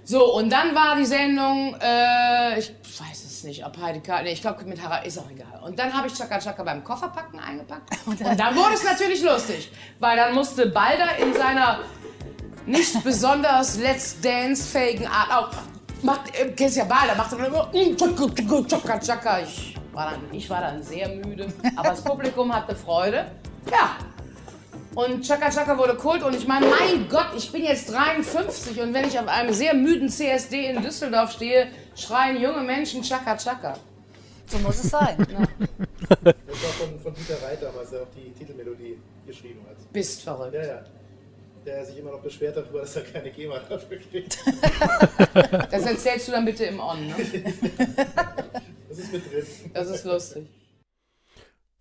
So, 0.07 0.35
und 0.35 0.51
dann 0.51 0.75
war 0.75 0.95
die 0.95 1.05
Sendung, 1.05 1.75
äh, 1.81 2.59
ich 2.59 2.71
weiß 2.99 3.23
es 3.25 3.43
nicht, 3.43 3.65
ob 3.65 3.75
Heidi 3.81 4.01
K. 4.01 4.21
Nee, 4.21 4.33
ich 4.33 4.41
glaube, 4.41 4.63
mit 4.63 4.79
Harald 4.79 5.07
ist 5.07 5.17
auch 5.17 5.29
egal. 5.31 5.59
Und 5.63 5.79
dann 5.79 5.91
habe 5.91 6.05
ich 6.05 6.13
Chaka 6.13 6.37
Chaka 6.37 6.61
beim 6.61 6.83
Kofferpacken 6.83 7.39
eingepackt. 7.39 7.89
Und 8.05 8.21
dann 8.21 8.55
wurde 8.55 8.75
es 8.75 8.83
natürlich 8.83 9.23
lustig, 9.23 9.71
weil 9.99 10.15
dann 10.15 10.35
musste 10.35 10.67
Balder 10.67 11.17
in 11.17 11.33
seiner 11.33 11.79
nicht 12.67 13.03
besonders 13.03 13.79
Let's 13.79 14.21
Dance-fähigen 14.21 15.07
Art 15.07 15.31
auch. 15.31 15.51
Macht, 16.03 16.39
äh, 16.39 16.51
kennst 16.51 16.77
ja 16.77 16.83
Balder, 16.83 17.15
macht 17.15 17.31
dann 17.31 17.45
immer 17.45 17.67
mm, 17.73 17.97
Chaka 17.97 18.27
Chaka 18.27 18.63
Chaka 18.67 18.99
Chaka. 18.99 19.39
Ich 19.39 19.75
war, 19.91 20.11
dann, 20.11 20.19
ich 20.31 20.47
war 20.47 20.61
dann 20.61 20.83
sehr 20.83 21.09
müde, 21.09 21.51
aber 21.75 21.89
das 21.89 22.03
Publikum 22.03 22.53
hatte 22.53 22.75
Freude. 22.75 23.31
Ja, 23.71 23.97
und 24.95 25.21
Chaka 25.25 25.49
Chaka 25.51 25.77
wurde 25.77 25.95
Kult 25.95 26.23
und 26.23 26.35
ich 26.35 26.47
meine, 26.47 26.67
mein 26.67 27.07
Gott, 27.09 27.27
ich 27.37 27.51
bin 27.51 27.63
jetzt 27.63 27.91
53 27.91 28.81
und 28.81 28.93
wenn 28.93 29.07
ich 29.07 29.19
auf 29.19 29.27
einem 29.27 29.53
sehr 29.53 29.73
müden 29.73 30.09
CSD 30.09 30.67
in 30.69 30.81
Düsseldorf 30.81 31.31
stehe, 31.31 31.67
schreien 31.95 32.41
junge 32.41 32.61
Menschen 32.61 33.01
Chaka 33.01 33.37
Chaka. 33.37 33.77
So 34.47 34.57
muss 34.59 34.83
es 34.83 34.89
sein. 34.89 35.17
Das 36.07 36.63
war 36.63 36.71
von, 36.73 36.99
von 36.99 37.13
Dieter 37.15 37.41
Reit 37.41 37.63
damals, 37.63 37.89
der 37.89 38.03
auch 38.03 38.07
die 38.15 38.31
Titelmelodie 38.31 38.99
geschrieben 39.25 39.61
hat. 39.67 39.75
Bist 39.91 40.21
verrückt. 40.21 40.53
Ja, 40.53 40.63
ja. 40.63 40.83
Der 41.65 41.83
sich 41.83 41.97
immer 41.97 42.11
noch 42.11 42.21
beschwert 42.21 42.55
darüber, 42.55 42.81
dass 42.81 42.95
er 42.95 43.01
keine 43.01 43.31
GEMA 43.31 43.57
dafür 43.67 43.97
kriegt. 43.97 44.37
Das 45.71 45.83
erzählst 45.83 46.27
du 46.27 46.31
dann 46.31 46.45
bitte 46.45 46.65
im 46.65 46.79
On, 46.79 47.07
ne? 47.07 47.15
Das 48.87 48.99
ist 48.99 49.11
mit 49.11 49.31
drin. 49.31 49.45
Das 49.73 49.89
ist 49.89 50.05
lustig. 50.05 50.45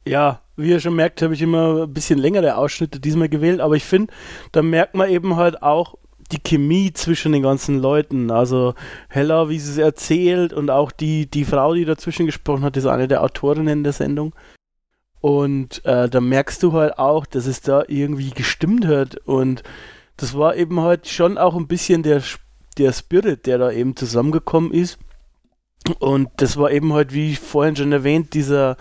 Ja, 0.07 0.41
wie 0.57 0.71
ihr 0.71 0.81
schon 0.81 0.97
merkt, 0.97 1.23
habe 1.23 1.35
ich 1.35 1.43
immer 1.43 1.85
ein 1.85 1.93
bisschen 1.93 2.19
längere 2.19 2.57
Ausschnitte 2.57 3.01
diesmal 3.01 3.29
gewählt, 3.29 3.61
aber 3.61 3.75
ich 3.75 3.85
finde, 3.85 4.13
da 4.53 4.63
merkt 4.63 4.95
man 4.95 5.09
eben 5.09 5.37
halt 5.37 5.63
auch 5.63 5.97
die 6.31 6.39
Chemie 6.39 6.93
zwischen 6.93 7.33
den 7.33 7.43
ganzen 7.43 7.79
Leuten. 7.79 8.31
Also 8.31 8.75
Hella, 9.09 9.49
wie 9.49 9.59
sie 9.59 9.73
es 9.73 9.79
erzählt 9.79 10.53
und 10.53 10.71
auch 10.71 10.93
die, 10.93 11.27
die 11.27 11.45
Frau, 11.45 11.75
die 11.75 11.85
dazwischen 11.85 12.27
gesprochen 12.27 12.63
hat, 12.63 12.77
ist 12.77 12.87
eine 12.87 13.09
der 13.09 13.23
Autorinnen 13.23 13.85
der 13.85 13.93
Sendung. 13.93 14.35
Und 15.21 15.85
äh, 15.87 16.09
da 16.09 16.21
merkst 16.21 16.63
du 16.63 16.73
halt 16.75 16.99
auch, 16.99 17.25
dass 17.25 17.47
es 17.47 17.63
da 17.63 17.85
irgendwie 17.89 18.31
gestimmt 18.31 18.87
hat 18.87 19.17
und 19.25 19.63
das 20.17 20.37
war 20.37 20.55
eben 20.55 20.81
halt 20.81 21.09
schon 21.09 21.39
auch 21.39 21.57
ein 21.57 21.67
bisschen 21.67 22.03
der, 22.03 22.23
der 22.79 22.93
Spirit, 22.93 23.47
der 23.47 23.59
da 23.59 23.71
eben 23.71 23.97
zusammengekommen 23.97 24.73
ist. 24.73 24.99
Und 25.99 26.29
das 26.37 26.57
war 26.57 26.71
eben 26.71 26.93
halt, 26.93 27.13
wie 27.13 27.35
vorhin 27.37 27.77
schon 27.77 27.93
erwähnt, 27.93 28.35
dieser 28.35 28.77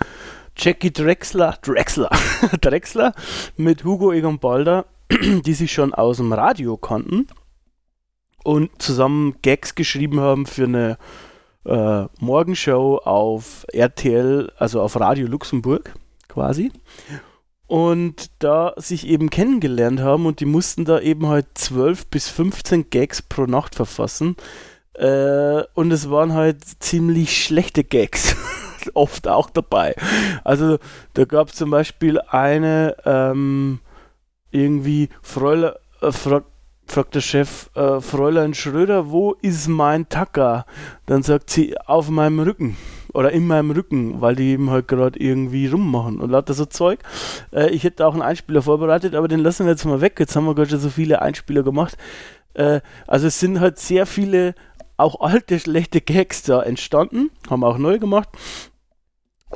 Jackie 0.56 0.92
Drexler, 0.92 1.58
Drexler, 1.62 2.10
Drexler 2.62 3.14
mit 3.58 3.84
Hugo 3.84 4.12
Egon 4.12 4.40
Balder, 4.40 4.86
die 5.46 5.54
sich 5.54 5.72
schon 5.72 5.94
aus 5.94 6.18
dem 6.18 6.34
Radio 6.34 6.78
kannten 6.78 7.28
und 8.44 8.82
zusammen 8.82 9.36
Gags 9.42 9.76
geschrieben 9.76 10.20
haben 10.20 10.46
für 10.46 10.66
eine 10.66 10.98
äh, 11.66 12.06
Morgenshow 12.20 12.98
auf 13.04 13.66
RTL, 13.72 14.52
also 14.58 14.82
auf 14.82 15.00
Radio 15.00 15.28
Luxemburg 15.28 15.94
quasi. 16.28 16.72
Und 17.66 18.30
da 18.40 18.74
sich 18.78 19.08
eben 19.08 19.30
kennengelernt 19.30 20.02
haben 20.02 20.26
und 20.26 20.42
die 20.42 20.46
mussten 20.46 20.86
da 20.86 21.00
eben 21.00 21.28
halt 21.28 21.48
12 21.56 22.08
bis 22.08 22.30
15 22.30 22.90
Gags 22.90 23.22
pro 23.22 23.46
Nacht 23.46 23.76
verfassen. 23.76 24.36
Äh, 24.94 25.64
und 25.74 25.92
es 25.92 26.10
waren 26.10 26.34
halt 26.34 26.60
ziemlich 26.80 27.44
schlechte 27.44 27.84
Gags 27.84 28.36
oft 28.94 29.28
auch 29.28 29.50
dabei. 29.50 29.96
Also 30.44 30.78
da 31.14 31.26
gab 31.26 31.50
es 31.50 31.56
zum 31.56 31.70
Beispiel 31.70 32.20
eine, 32.20 32.96
ähm, 33.06 33.80
irgendwie 34.52 35.10
Fräulein, 35.22 35.74
äh, 36.02 36.12
fragt, 36.12 36.48
fragt 36.86 37.16
der 37.16 37.22
Chef, 37.22 37.70
äh, 37.76 38.02
Fräulein 38.02 38.54
Schröder, 38.54 39.10
wo 39.10 39.34
ist 39.42 39.68
mein 39.68 40.10
Tacker? 40.10 40.66
Dann 41.06 41.24
sagt 41.24 41.50
sie, 41.50 41.78
auf 41.80 42.10
meinem 42.10 42.40
Rücken. 42.40 42.78
Oder 43.14 43.32
in 43.32 43.46
meinem 43.46 43.72
Rücken, 43.72 44.22
weil 44.22 44.36
die 44.36 44.52
eben 44.52 44.72
halt 44.72 44.88
gerade 44.88 45.20
irgendwie 45.20 45.68
rummachen 45.68 46.20
und 46.20 46.32
lauter 46.32 46.56
so 46.56 46.66
Zeug. 46.66 47.00
Äh, 47.52 47.70
ich 47.70 47.84
hätte 47.84 48.08
auch 48.08 48.14
einen 48.14 48.24
Einspieler 48.24 48.64
vorbereitet, 48.64 49.14
aber 49.14 49.28
den 49.28 49.40
lassen 49.40 49.66
wir 49.66 49.72
jetzt 49.72 49.86
mal 49.86 50.02
weg. 50.02 50.20
Jetzt 50.20 50.36
haben 50.36 50.46
wir 50.46 50.56
gerade 50.56 50.72
schon 50.72 50.80
so 50.80 50.90
viele 50.90 51.22
Einspieler 51.22 51.62
gemacht. 51.62 51.96
Äh, 52.56 52.82
also 53.06 53.28
es 53.28 53.40
sind 53.40 53.60
halt 53.60 53.78
sehr 53.78 54.06
viele 54.06 54.56
auch 54.98 55.22
alte, 55.22 55.60
schlechte 55.60 56.02
Gags 56.02 56.44
da 56.44 56.62
entstanden, 56.62 57.30
haben 57.50 57.64
auch 57.64 57.78
neu 57.78 58.00
gemacht. 58.00 58.30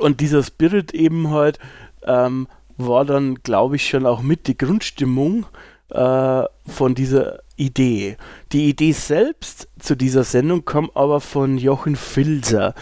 Und 0.00 0.20
dieser 0.20 0.42
Spirit 0.42 0.92
eben 0.94 1.30
halt 1.30 1.58
ähm, 2.04 2.48
war 2.76 3.04
dann, 3.04 3.36
glaube 3.42 3.76
ich, 3.76 3.88
schon 3.88 4.06
auch 4.06 4.22
mit 4.22 4.46
die 4.46 4.56
Grundstimmung 4.56 5.46
äh, 5.90 6.44
von 6.66 6.94
dieser 6.94 7.40
Idee. 7.56 8.16
Die 8.52 8.68
Idee 8.68 8.92
selbst 8.92 9.68
zu 9.78 9.96
dieser 9.96 10.24
Sendung 10.24 10.64
kam 10.64 10.90
aber 10.94 11.20
von 11.20 11.58
Jochen 11.58 11.96
Filzer. 11.96 12.74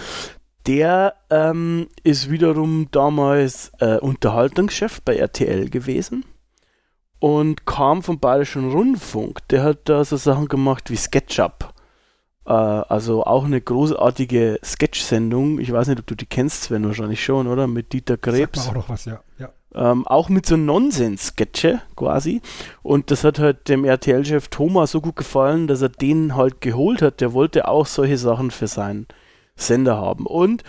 Der 0.66 1.14
ähm, 1.30 1.88
ist 2.02 2.30
wiederum 2.30 2.88
damals 2.90 3.70
äh, 3.78 3.98
Unterhaltungschef 3.98 5.00
bei 5.02 5.16
RTL 5.16 5.70
gewesen 5.70 6.24
und 7.20 7.66
kam 7.66 8.02
vom 8.02 8.18
Bayerischen 8.18 8.70
Rundfunk. 8.72 9.46
Der 9.48 9.62
hat 9.62 9.88
da 9.88 10.04
so 10.04 10.16
Sachen 10.16 10.48
gemacht 10.48 10.90
wie 10.90 10.96
SketchUp. 10.96 11.72
Äh, 12.46 12.52
also 12.52 13.24
auch 13.24 13.44
eine 13.44 13.60
großartige 13.60 14.58
Sketch-Sendung. 14.64 15.58
Ich 15.58 15.72
weiß 15.72 15.88
nicht, 15.88 15.98
ob 15.98 16.06
du 16.06 16.14
die 16.14 16.26
kennst, 16.26 16.64
Sven, 16.64 16.84
wahrscheinlich 16.84 17.24
schon, 17.24 17.46
oder? 17.46 17.66
Mit 17.66 17.92
Dieter 17.92 18.16
Krebs. 18.16 18.64
Sagt 18.64 18.70
auch 18.70 18.80
noch 18.80 18.88
was, 18.88 19.04
ja. 19.04 19.20
ja. 19.38 19.50
Ähm, 19.74 20.06
auch 20.06 20.28
mit 20.28 20.46
so 20.46 20.56
Nonsens-Sketche 20.56 21.82
quasi. 21.96 22.40
Und 22.82 23.10
das 23.10 23.24
hat 23.24 23.38
halt 23.38 23.68
dem 23.68 23.84
RTL-Chef 23.84 24.48
Thomas 24.48 24.92
so 24.92 25.00
gut 25.00 25.16
gefallen, 25.16 25.66
dass 25.66 25.82
er 25.82 25.88
den 25.90 26.36
halt 26.36 26.60
geholt 26.60 27.02
hat. 27.02 27.20
Der 27.20 27.32
wollte 27.32 27.68
auch 27.68 27.86
solche 27.86 28.16
Sachen 28.16 28.50
für 28.50 28.68
seinen 28.68 29.06
Sender 29.56 29.96
haben. 29.96 30.26
Und 30.26 30.62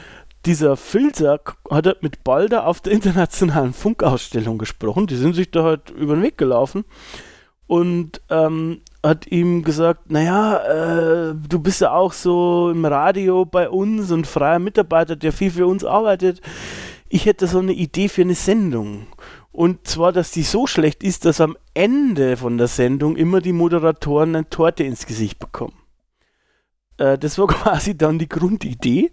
dieser 0.45 0.78
Filzer 0.78 1.39
hat 1.69 1.86
er 1.86 1.97
mit 2.01 2.23
Balder 2.23 2.65
auf 2.65 2.82
der 2.82 2.93
internationalen 2.93 3.73
Funkausstellung 3.73 4.57
gesprochen. 4.57 5.07
Die 5.07 5.15
sind 5.15 5.36
sich 5.36 5.51
da 5.51 5.63
halt 5.63 5.91
über 5.91 6.15
den 6.15 6.23
Weg 6.23 6.38
gelaufen 6.38 6.86
und 7.67 8.21
ähm, 8.30 8.82
hat 9.08 9.28
ihm 9.28 9.64
gesagt, 9.64 10.12
naja, 10.12 10.58
äh, 11.30 11.36
du 11.36 11.60
bist 11.60 11.82
ja 11.82 11.91
auch 11.91 12.14
so 12.14 12.70
im 12.72 12.86
Radio 12.86 13.45
bei 13.45 13.70
uns 13.70 14.12
und 14.12 14.28
freier 14.28 14.60
Mitarbeiter, 14.60 15.16
der 15.16 15.32
viel 15.32 15.51
für 15.51 15.68
uns 15.68 15.84
arbeitet. 15.84 16.41
Ich 17.10 17.26
hätte 17.26 17.47
so 17.47 17.60
eine 17.60 17.74
Idee 17.74 18.10
für 18.10 18.22
eine 18.22 18.36
Sendung. 18.36 19.08
Und 19.51 19.88
zwar, 19.88 20.12
dass 20.12 20.32
die 20.32 20.43
so 20.43 20.68
schlecht 20.68 21.03
ist, 21.03 21.26
dass 21.26 21.41
am 21.41 21.58
Ende 21.74 22.38
von 22.38 22.58
der 22.58 22.68
Sendung 22.68 23.16
immer 23.16 23.41
die 23.41 23.53
Moderatoren 23.53 24.36
eine 24.36 24.49
Torte 24.49 24.84
ins 24.84 25.05
Gesicht 25.05 25.39
bekommen. 25.39 25.74
Äh, 26.97 27.18
das 27.18 27.38
war 27.38 27.47
quasi 27.47 27.97
dann 27.97 28.20
die 28.20 28.30
Grundidee. 28.30 29.12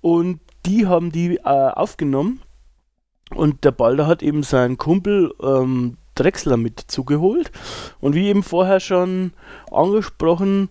Und 0.00 0.40
die 0.64 0.86
haben 0.86 1.12
die 1.12 1.36
äh, 1.36 1.40
aufgenommen. 1.42 2.40
Und 3.34 3.64
der 3.64 3.72
Balder 3.72 4.06
hat 4.06 4.22
eben 4.22 4.42
seinen 4.42 4.78
Kumpel 4.78 5.34
ähm, 5.42 5.96
Drechsler 6.14 6.56
mit 6.56 6.80
zugeholt. 6.80 7.50
Und 8.00 8.14
wie 8.14 8.28
eben 8.28 8.42
vorher 8.42 8.80
schon 8.80 9.32
angesprochen, 9.70 10.68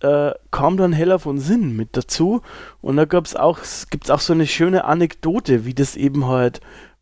äh, 0.00 0.32
kam 0.50 0.76
dann 0.76 0.92
Heller 0.92 1.18
von 1.18 1.38
Sinn 1.38 1.76
mit 1.76 1.96
dazu. 1.96 2.42
Und 2.80 2.96
da 2.96 3.04
gab's 3.04 3.34
auch, 3.34 3.58
gibt's 3.90 4.10
auch 4.10 4.20
so 4.20 4.32
eine 4.32 4.46
schöne 4.46 4.84
Anekdote, 4.84 5.64
wie 5.64 5.74
das 5.74 5.96
eben 5.96 6.26
halt 6.26 6.60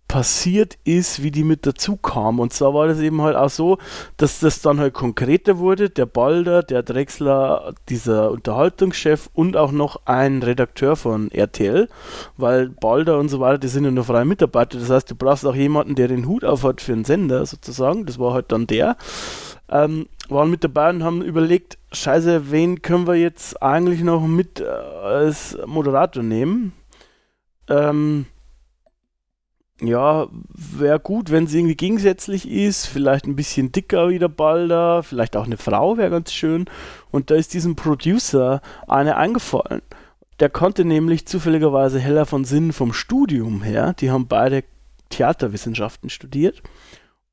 passiert 0.08 0.78
ist, 0.84 1.22
wie 1.22 1.30
die 1.30 1.42
mit 1.42 1.66
dazu 1.66 1.96
kam. 1.96 2.38
Und 2.38 2.52
zwar 2.52 2.74
war 2.74 2.86
das 2.86 3.00
eben 3.00 3.20
halt 3.22 3.36
auch 3.36 3.50
so, 3.50 3.78
dass 4.16 4.40
das 4.40 4.62
dann 4.62 4.78
halt 4.78 4.94
konkreter 4.94 5.58
wurde. 5.58 5.90
Der 5.90 6.06
Balder, 6.06 6.62
der 6.62 6.82
Drechsler, 6.82 7.74
dieser 7.88 8.30
Unterhaltungschef 8.30 9.28
und 9.34 9.56
auch 9.56 9.72
noch 9.72 10.00
ein 10.04 10.42
Redakteur 10.42 10.96
von 10.96 11.30
RTL, 11.32 11.88
weil 12.36 12.68
Balder 12.68 13.18
und 13.18 13.28
so 13.28 13.40
weiter, 13.40 13.58
die 13.58 13.68
sind 13.68 13.84
ja 13.84 13.90
nur 13.90 14.04
freie 14.04 14.24
Mitarbeiter. 14.24 14.78
Das 14.78 14.90
heißt, 14.90 15.10
du 15.10 15.14
brauchst 15.16 15.44
auch 15.46 15.56
jemanden, 15.56 15.96
der 15.96 16.08
den 16.08 16.26
Hut 16.26 16.44
aufhat 16.44 16.80
für 16.80 16.92
einen 16.92 17.04
Sender 17.04 17.44
sozusagen. 17.44 18.06
Das 18.06 18.18
war 18.18 18.32
halt 18.32 18.52
dann 18.52 18.66
der. 18.66 18.96
Ähm, 19.68 20.06
waren 20.28 20.50
mit 20.50 20.62
dabei 20.62 20.90
und 20.90 21.02
haben 21.02 21.22
überlegt, 21.22 21.78
scheiße, 21.92 22.50
wen 22.50 22.82
können 22.82 23.06
wir 23.06 23.16
jetzt 23.16 23.60
eigentlich 23.62 24.02
noch 24.02 24.26
mit 24.26 24.60
äh, 24.60 24.64
als 24.64 25.58
Moderator 25.66 26.22
nehmen? 26.22 26.72
Ähm, 27.68 28.26
ja, 29.80 30.28
wäre 30.48 30.98
gut, 30.98 31.30
wenn 31.30 31.46
sie 31.46 31.58
irgendwie 31.58 31.76
gegensätzlich 31.76 32.50
ist, 32.50 32.86
vielleicht 32.86 33.26
ein 33.26 33.36
bisschen 33.36 33.72
dicker 33.72 34.08
wie 34.08 34.18
der 34.18 34.28
Balder, 34.28 35.02
vielleicht 35.02 35.36
auch 35.36 35.44
eine 35.44 35.58
Frau 35.58 35.98
wäre 35.98 36.10
ganz 36.10 36.32
schön. 36.32 36.64
Und 37.10 37.30
da 37.30 37.34
ist 37.34 37.52
diesem 37.52 37.76
Producer 37.76 38.62
eine 38.88 39.16
eingefallen. 39.16 39.82
Der 40.40 40.50
konnte 40.50 40.84
nämlich 40.84 41.26
zufälligerweise 41.26 41.98
Heller 41.98 42.26
von 42.26 42.44
Sinn 42.44 42.72
vom 42.72 42.92
Studium 42.92 43.62
her, 43.62 43.94
die 43.94 44.10
haben 44.10 44.28
beide 44.28 44.64
Theaterwissenschaften 45.08 46.10
studiert 46.10 46.62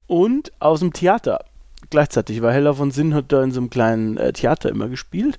und 0.07 0.51
aus 0.59 0.79
dem 0.79 0.93
Theater 0.93 1.45
gleichzeitig, 1.89 2.41
weil 2.41 2.53
Heller 2.53 2.73
von 2.73 2.91
Sinn 2.91 3.13
hat 3.13 3.31
da 3.31 3.43
in 3.43 3.51
so 3.51 3.59
einem 3.59 3.69
kleinen 3.69 4.17
äh, 4.17 4.33
Theater 4.33 4.69
immer 4.69 4.89
gespielt. 4.89 5.37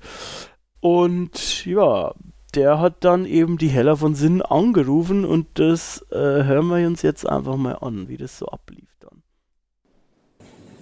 Und 0.80 1.64
ja, 1.64 2.12
der 2.56 2.80
hat 2.80 3.04
dann 3.04 3.26
eben 3.26 3.58
die 3.58 3.68
Heller 3.68 3.96
von 3.96 4.14
Sinn 4.14 4.42
angerufen 4.42 5.24
und 5.24 5.46
das 5.54 6.04
äh, 6.10 6.16
hören 6.16 6.68
wir 6.68 6.86
uns 6.86 7.02
jetzt 7.02 7.28
einfach 7.28 7.56
mal 7.56 7.74
an, 7.74 8.08
wie 8.08 8.16
das 8.16 8.38
so 8.38 8.46
ablief 8.46 8.88
dann. 9.00 9.22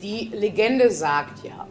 Die 0.03 0.31
Legende 0.35 0.91
sagt 0.91 1.45
ja, 1.45 1.66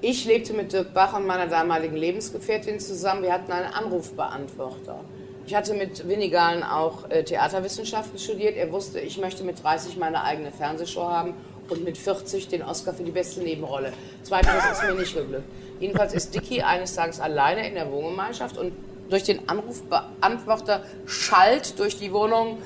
ich 0.00 0.24
lebte 0.24 0.52
mit 0.52 0.72
Dirk 0.72 0.94
Bach 0.94 1.16
und 1.16 1.26
meiner 1.26 1.46
damaligen 1.46 1.96
Lebensgefährtin 1.96 2.80
zusammen. 2.80 3.22
Wir 3.22 3.32
hatten 3.32 3.52
einen 3.52 3.72
Anrufbeantworter. 3.72 5.04
Ich 5.46 5.54
hatte 5.54 5.74
mit 5.74 6.08
Winnie 6.08 6.30
Gahlen 6.30 6.62
auch 6.62 7.08
äh, 7.10 7.24
Theaterwissenschaften 7.24 8.18
studiert. 8.18 8.56
Er 8.56 8.72
wusste, 8.72 9.00
ich 9.00 9.18
möchte 9.18 9.44
mit 9.44 9.62
30 9.62 9.96
meine 9.96 10.22
eigene 10.24 10.50
Fernsehshow 10.50 11.08
haben 11.08 11.34
und 11.68 11.84
mit 11.84 11.98
40 11.98 12.48
den 12.48 12.62
Oscar 12.62 12.94
für 12.94 13.04
die 13.04 13.10
beste 13.12 13.40
Nebenrolle. 13.40 13.92
Zweiteres 14.22 14.64
ist 14.72 14.82
mir 14.82 14.94
nicht 14.94 15.14
geglückt. 15.14 15.44
Jedenfalls 15.80 16.14
ist 16.14 16.34
Dicky 16.34 16.62
eines 16.62 16.94
Tages 16.94 17.20
alleine 17.20 17.66
in 17.66 17.74
der 17.74 17.90
Wohngemeinschaft 17.90 18.58
und 18.58 18.72
durch 19.12 19.24
den 19.24 19.48
Anrufbeantworter 19.48 20.82
schallt 21.06 21.78
durch 21.78 21.98
die 21.98 22.12
Wohnung 22.12 22.58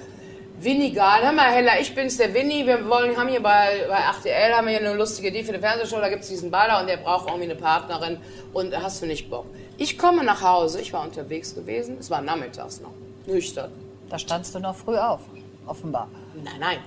Winnie 0.58 0.92
Gahl, 0.92 1.22
hör 1.22 1.32
mal 1.32 1.50
Hella, 1.50 1.72
ich 1.80 1.94
bin's, 1.94 2.16
der 2.16 2.32
Winnie, 2.32 2.66
wir 2.66 2.88
wollen, 2.88 3.14
haben 3.16 3.28
hier 3.28 3.42
bei, 3.42 3.84
bei 3.88 3.98
8DL, 3.98 4.56
haben 4.56 4.66
wir 4.66 4.78
hier 4.78 4.88
eine 4.88 4.96
lustige 4.96 5.28
Idee 5.28 5.44
für 5.44 5.52
eine 5.52 5.60
Fernsehshow, 5.60 5.98
da 6.00 6.08
gibt's 6.08 6.28
diesen 6.28 6.50
Baller 6.50 6.80
und 6.80 6.88
der 6.88 6.96
braucht 6.96 7.26
irgendwie 7.26 7.44
eine 7.50 7.56
Partnerin 7.56 8.18
und 8.54 8.74
hast 8.74 9.02
du 9.02 9.06
nicht 9.06 9.28
Bock. 9.28 9.44
Ich 9.76 9.98
komme 9.98 10.24
nach 10.24 10.40
Hause, 10.40 10.80
ich 10.80 10.94
war 10.94 11.02
unterwegs 11.02 11.54
gewesen, 11.54 11.98
es 12.00 12.08
war 12.08 12.22
nachmittags 12.22 12.80
noch, 12.80 12.92
nüchtern. 13.26 13.70
Da 14.08 14.18
standst 14.18 14.54
du 14.54 14.60
noch 14.60 14.74
früh 14.74 14.96
auf, 14.96 15.20
offenbar. 15.66 16.08
Nein, 16.42 16.54
nein, 16.58 16.78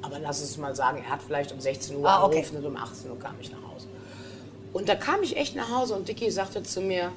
aber 0.00 0.18
lass 0.18 0.40
uns 0.40 0.56
mal 0.56 0.74
sagen, 0.74 1.02
er 1.04 1.10
hat 1.10 1.20
vielleicht 1.20 1.52
um 1.52 1.60
16 1.60 1.96
Uhr 1.96 2.08
Ah, 2.08 2.22
okay. 2.24 2.36
angerufen 2.38 2.56
und 2.56 2.66
um 2.66 2.76
18 2.76 3.10
Uhr 3.10 3.18
kam 3.18 3.34
ich 3.38 3.50
nach 3.50 3.58
Hause. 3.70 3.86
Und 4.72 4.88
da 4.88 4.94
kam 4.94 5.22
ich 5.22 5.36
echt 5.36 5.56
nach 5.56 5.68
Hause 5.68 5.94
und 5.94 6.08
Dicky 6.08 6.30
sagte 6.30 6.62
zu 6.62 6.80
mir, 6.80 7.12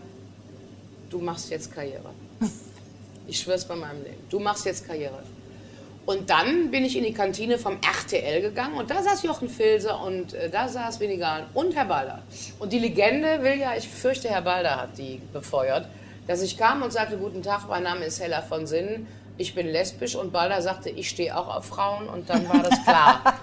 du 1.13 1.19
machst 1.19 1.49
jetzt 1.51 1.73
Karriere. 1.73 2.09
Ich 3.27 3.39
schwör's 3.39 3.65
bei 3.65 3.75
meinem 3.75 4.03
Leben. 4.03 4.17
Du 4.29 4.39
machst 4.39 4.65
jetzt 4.65 4.85
Karriere. 4.85 5.23
Und 6.05 6.29
dann 6.29 6.71
bin 6.71 6.83
ich 6.83 6.97
in 6.97 7.03
die 7.05 7.13
Kantine 7.13 7.57
vom 7.57 7.77
RTL 7.81 8.41
gegangen 8.41 8.75
und 8.75 8.89
da 8.89 9.01
saß 9.01 9.23
Jochen 9.23 9.47
Filser 9.47 10.03
und 10.03 10.33
äh, 10.33 10.49
da 10.49 10.67
saß 10.67 10.99
Winnie 10.99 11.15
Gahlen 11.15 11.45
und 11.53 11.73
Herr 11.75 11.85
Balder. 11.85 12.23
Und 12.59 12.73
die 12.73 12.79
Legende 12.79 13.41
will 13.41 13.57
ja, 13.57 13.77
ich 13.77 13.87
fürchte, 13.87 14.27
Herr 14.27 14.41
Balder 14.41 14.75
hat 14.81 14.97
die 14.97 15.21
befeuert, 15.31 15.87
dass 16.27 16.41
ich 16.41 16.57
kam 16.57 16.81
und 16.81 16.91
sagte, 16.91 17.15
guten 17.15 17.41
Tag, 17.41 17.69
mein 17.69 17.83
Name 17.83 18.03
ist 18.03 18.19
Hella 18.19 18.41
von 18.41 18.67
Sinnen, 18.67 19.07
ich 19.37 19.55
bin 19.55 19.65
lesbisch 19.67 20.15
und 20.15 20.33
Balder 20.33 20.61
sagte, 20.61 20.89
ich 20.89 21.07
stehe 21.07 21.37
auch 21.37 21.55
auf 21.55 21.67
Frauen 21.67 22.09
und 22.09 22.29
dann 22.29 22.49
war 22.49 22.63
das 22.63 22.83
klar. 22.83 23.39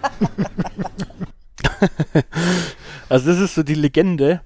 Also 3.11 3.29
das 3.29 3.41
ist 3.41 3.57
so 3.57 3.65
die 3.65 3.75
Legende. 3.75 4.41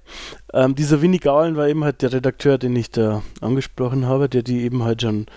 Ähm, 0.51 0.73
dieser 0.73 1.01
Winnie 1.01 1.19
Gahlen 1.19 1.55
war 1.55 1.67
eben 1.67 1.83
halt 1.83 2.01
der 2.01 2.11
Redakteur, 2.11 2.57
den 2.57 2.75
ich 2.75 2.89
da 2.89 3.21
angesprochen 3.39 4.07
habe, 4.07 4.27
der 4.27 4.41
die 4.41 4.63
eben 4.63 4.83
halt 4.83 5.03
schon 5.03 5.27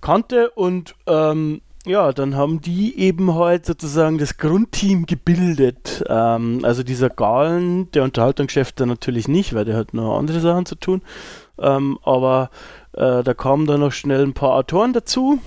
kannte 0.00 0.50
und 0.50 0.96
ähm, 1.06 1.62
ja, 1.86 2.12
dann 2.12 2.34
haben 2.34 2.60
die 2.60 2.98
eben 2.98 3.36
halt 3.36 3.64
sozusagen 3.64 4.18
das 4.18 4.38
Grundteam 4.38 5.06
gebildet. 5.06 6.04
Ähm, 6.08 6.60
also 6.64 6.82
dieser 6.82 7.08
Gahlen, 7.08 7.88
der 7.92 8.02
Unterhaltungschef 8.02 8.72
da 8.72 8.84
natürlich 8.84 9.28
nicht, 9.28 9.54
weil 9.54 9.64
der 9.64 9.76
hat 9.76 9.94
noch 9.94 10.18
andere 10.18 10.40
Sachen 10.40 10.66
zu 10.66 10.74
tun. 10.74 11.02
Ähm, 11.60 12.00
aber 12.02 12.50
äh, 12.94 13.22
da 13.22 13.32
kamen 13.32 13.66
dann 13.66 13.78
noch 13.78 13.92
schnell 13.92 14.24
ein 14.24 14.34
paar 14.34 14.54
Autoren 14.54 14.92
dazu 14.92 15.38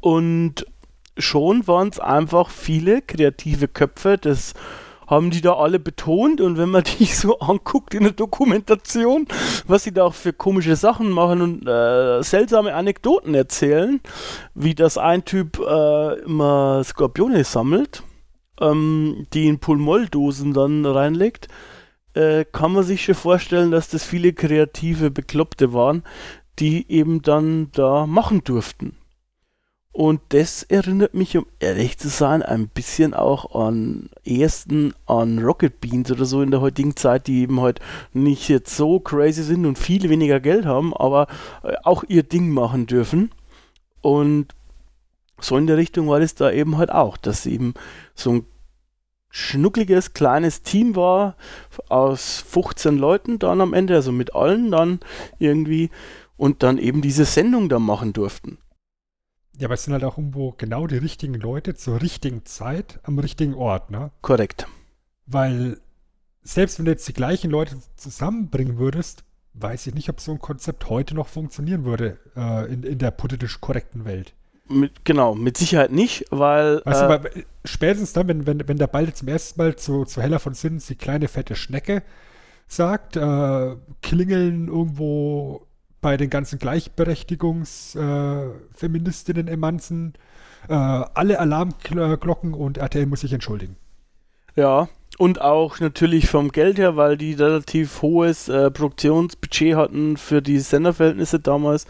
und 0.00 0.64
schon 1.18 1.68
waren 1.68 1.88
es 1.88 2.00
einfach 2.00 2.48
viele 2.48 3.02
kreative 3.02 3.68
Köpfe, 3.68 4.16
das 4.16 4.54
haben 5.10 5.30
die 5.30 5.40
da 5.40 5.54
alle 5.54 5.80
betont 5.80 6.40
und 6.40 6.56
wenn 6.56 6.70
man 6.70 6.84
die 6.98 7.04
so 7.04 7.40
anguckt 7.40 7.94
in 7.94 8.04
der 8.04 8.12
Dokumentation, 8.12 9.26
was 9.66 9.84
sie 9.84 9.92
da 9.92 10.04
auch 10.04 10.14
für 10.14 10.32
komische 10.32 10.76
Sachen 10.76 11.10
machen 11.10 11.42
und 11.42 11.66
äh, 11.66 12.22
seltsame 12.22 12.74
Anekdoten 12.74 13.34
erzählen, 13.34 14.00
wie 14.54 14.74
das 14.74 14.96
ein 14.96 15.24
Typ 15.24 15.58
äh, 15.58 16.20
immer 16.20 16.82
Skorpione 16.84 17.42
sammelt, 17.44 18.04
ähm, 18.60 19.26
die 19.34 19.48
in 19.48 19.58
Pulmolldosen 19.58 20.54
dann 20.54 20.86
reinlegt, 20.86 21.48
äh, 22.14 22.44
kann 22.44 22.72
man 22.72 22.84
sich 22.84 23.04
schon 23.04 23.14
vorstellen, 23.16 23.72
dass 23.72 23.88
das 23.88 24.04
viele 24.04 24.32
kreative 24.32 25.10
Bekloppte 25.10 25.72
waren, 25.72 26.04
die 26.60 26.90
eben 26.90 27.22
dann 27.22 27.70
da 27.72 28.06
machen 28.06 28.44
durften. 28.44 28.99
Und 29.92 30.20
das 30.28 30.62
erinnert 30.62 31.14
mich, 31.14 31.36
um 31.36 31.46
ehrlich 31.58 31.98
zu 31.98 32.08
sein, 32.08 32.42
ein 32.42 32.68
bisschen 32.68 33.12
auch 33.12 33.54
an 33.56 34.08
ersten 34.24 34.94
an 35.06 35.40
Rocket 35.40 35.80
Beans 35.80 36.12
oder 36.12 36.24
so 36.24 36.42
in 36.42 36.52
der 36.52 36.60
heutigen 36.60 36.94
Zeit, 36.94 37.26
die 37.26 37.40
eben 37.40 37.60
halt 37.60 37.80
nicht 38.12 38.48
jetzt 38.48 38.76
so 38.76 39.00
crazy 39.00 39.42
sind 39.42 39.66
und 39.66 39.78
viel 39.78 40.08
weniger 40.08 40.38
Geld 40.38 40.64
haben, 40.64 40.94
aber 40.94 41.26
äh, 41.64 41.74
auch 41.82 42.04
ihr 42.06 42.22
Ding 42.22 42.50
machen 42.50 42.86
dürfen. 42.86 43.32
Und 44.00 44.54
so 45.40 45.56
in 45.56 45.66
der 45.66 45.76
Richtung 45.76 46.08
war 46.08 46.20
das 46.20 46.36
da 46.36 46.52
eben 46.52 46.78
halt 46.78 46.92
auch, 46.92 47.16
dass 47.16 47.46
eben 47.46 47.74
so 48.14 48.30
ein 48.30 48.46
schnuckliges 49.30 50.12
kleines 50.12 50.62
Team 50.62 50.94
war 50.94 51.36
aus 51.88 52.44
15 52.48 52.96
Leuten 52.96 53.38
dann 53.38 53.60
am 53.60 53.74
Ende, 53.74 53.94
also 53.94 54.12
mit 54.12 54.34
allen 54.34 54.70
dann 54.70 55.00
irgendwie 55.38 55.90
und 56.36 56.62
dann 56.62 56.78
eben 56.78 57.02
diese 57.02 57.24
Sendung 57.24 57.68
da 57.68 57.78
machen 57.78 58.12
durften. 58.12 58.58
Ja, 59.60 59.66
aber 59.66 59.74
es 59.74 59.84
sind 59.84 59.92
halt 59.92 60.04
auch 60.04 60.16
irgendwo 60.16 60.54
genau 60.56 60.86
die 60.86 60.96
richtigen 60.96 61.34
Leute 61.34 61.74
zur 61.74 62.00
richtigen 62.00 62.46
Zeit 62.46 62.98
am 63.02 63.18
richtigen 63.18 63.52
Ort, 63.52 63.90
ne? 63.90 64.10
Korrekt. 64.22 64.66
Weil 65.26 65.76
selbst 66.42 66.78
wenn 66.78 66.86
du 66.86 66.92
jetzt 66.92 67.06
die 67.06 67.12
gleichen 67.12 67.50
Leute 67.50 67.76
zusammenbringen 67.94 68.78
würdest, 68.78 69.22
weiß 69.52 69.88
ich 69.88 69.94
nicht, 69.94 70.08
ob 70.08 70.18
so 70.18 70.32
ein 70.32 70.38
Konzept 70.38 70.88
heute 70.88 71.14
noch 71.14 71.28
funktionieren 71.28 71.84
würde 71.84 72.18
äh, 72.34 72.72
in, 72.72 72.84
in 72.84 72.96
der 72.96 73.10
politisch 73.10 73.60
korrekten 73.60 74.06
Welt. 74.06 74.32
Mit, 74.66 75.04
genau, 75.04 75.34
mit 75.34 75.58
Sicherheit 75.58 75.92
nicht, 75.92 76.24
weil. 76.30 76.80
Weißt 76.86 77.02
du, 77.02 77.04
äh, 77.04 77.12
aber 77.12 77.30
spätestens 77.66 78.14
dann, 78.14 78.28
wenn, 78.28 78.46
wenn, 78.46 78.66
wenn 78.66 78.78
der 78.78 78.86
Ball 78.86 79.12
zum 79.12 79.28
ersten 79.28 79.60
Mal 79.60 79.76
zu, 79.76 80.06
zu 80.06 80.22
Heller 80.22 80.38
von 80.38 80.54
Sinnens 80.54 80.86
die 80.86 80.94
kleine 80.94 81.28
fette 81.28 81.54
Schnecke 81.54 82.02
sagt, 82.66 83.16
äh, 83.16 83.76
klingeln 84.00 84.68
irgendwo 84.68 85.66
bei 86.00 86.16
den 86.16 86.30
ganzen 86.30 86.58
Gleichberechtigungsfeministinnen 86.58 89.48
äh, 89.48 89.52
Emanzen 89.52 90.14
äh, 90.68 90.74
alle 90.74 91.38
Alarmglocken 91.38 92.54
und 92.54 92.78
RTL 92.78 93.06
muss 93.06 93.20
sich 93.20 93.32
entschuldigen. 93.32 93.76
Ja, 94.56 94.88
und 95.18 95.40
auch 95.40 95.80
natürlich 95.80 96.28
vom 96.28 96.50
Geld 96.50 96.78
her, 96.78 96.96
weil 96.96 97.16
die 97.16 97.34
relativ 97.34 98.02
hohes 98.02 98.48
äh, 98.48 98.70
Produktionsbudget 98.70 99.76
hatten 99.76 100.16
für 100.16 100.40
die 100.40 100.58
Senderverhältnisse 100.58 101.40
damals. 101.40 101.86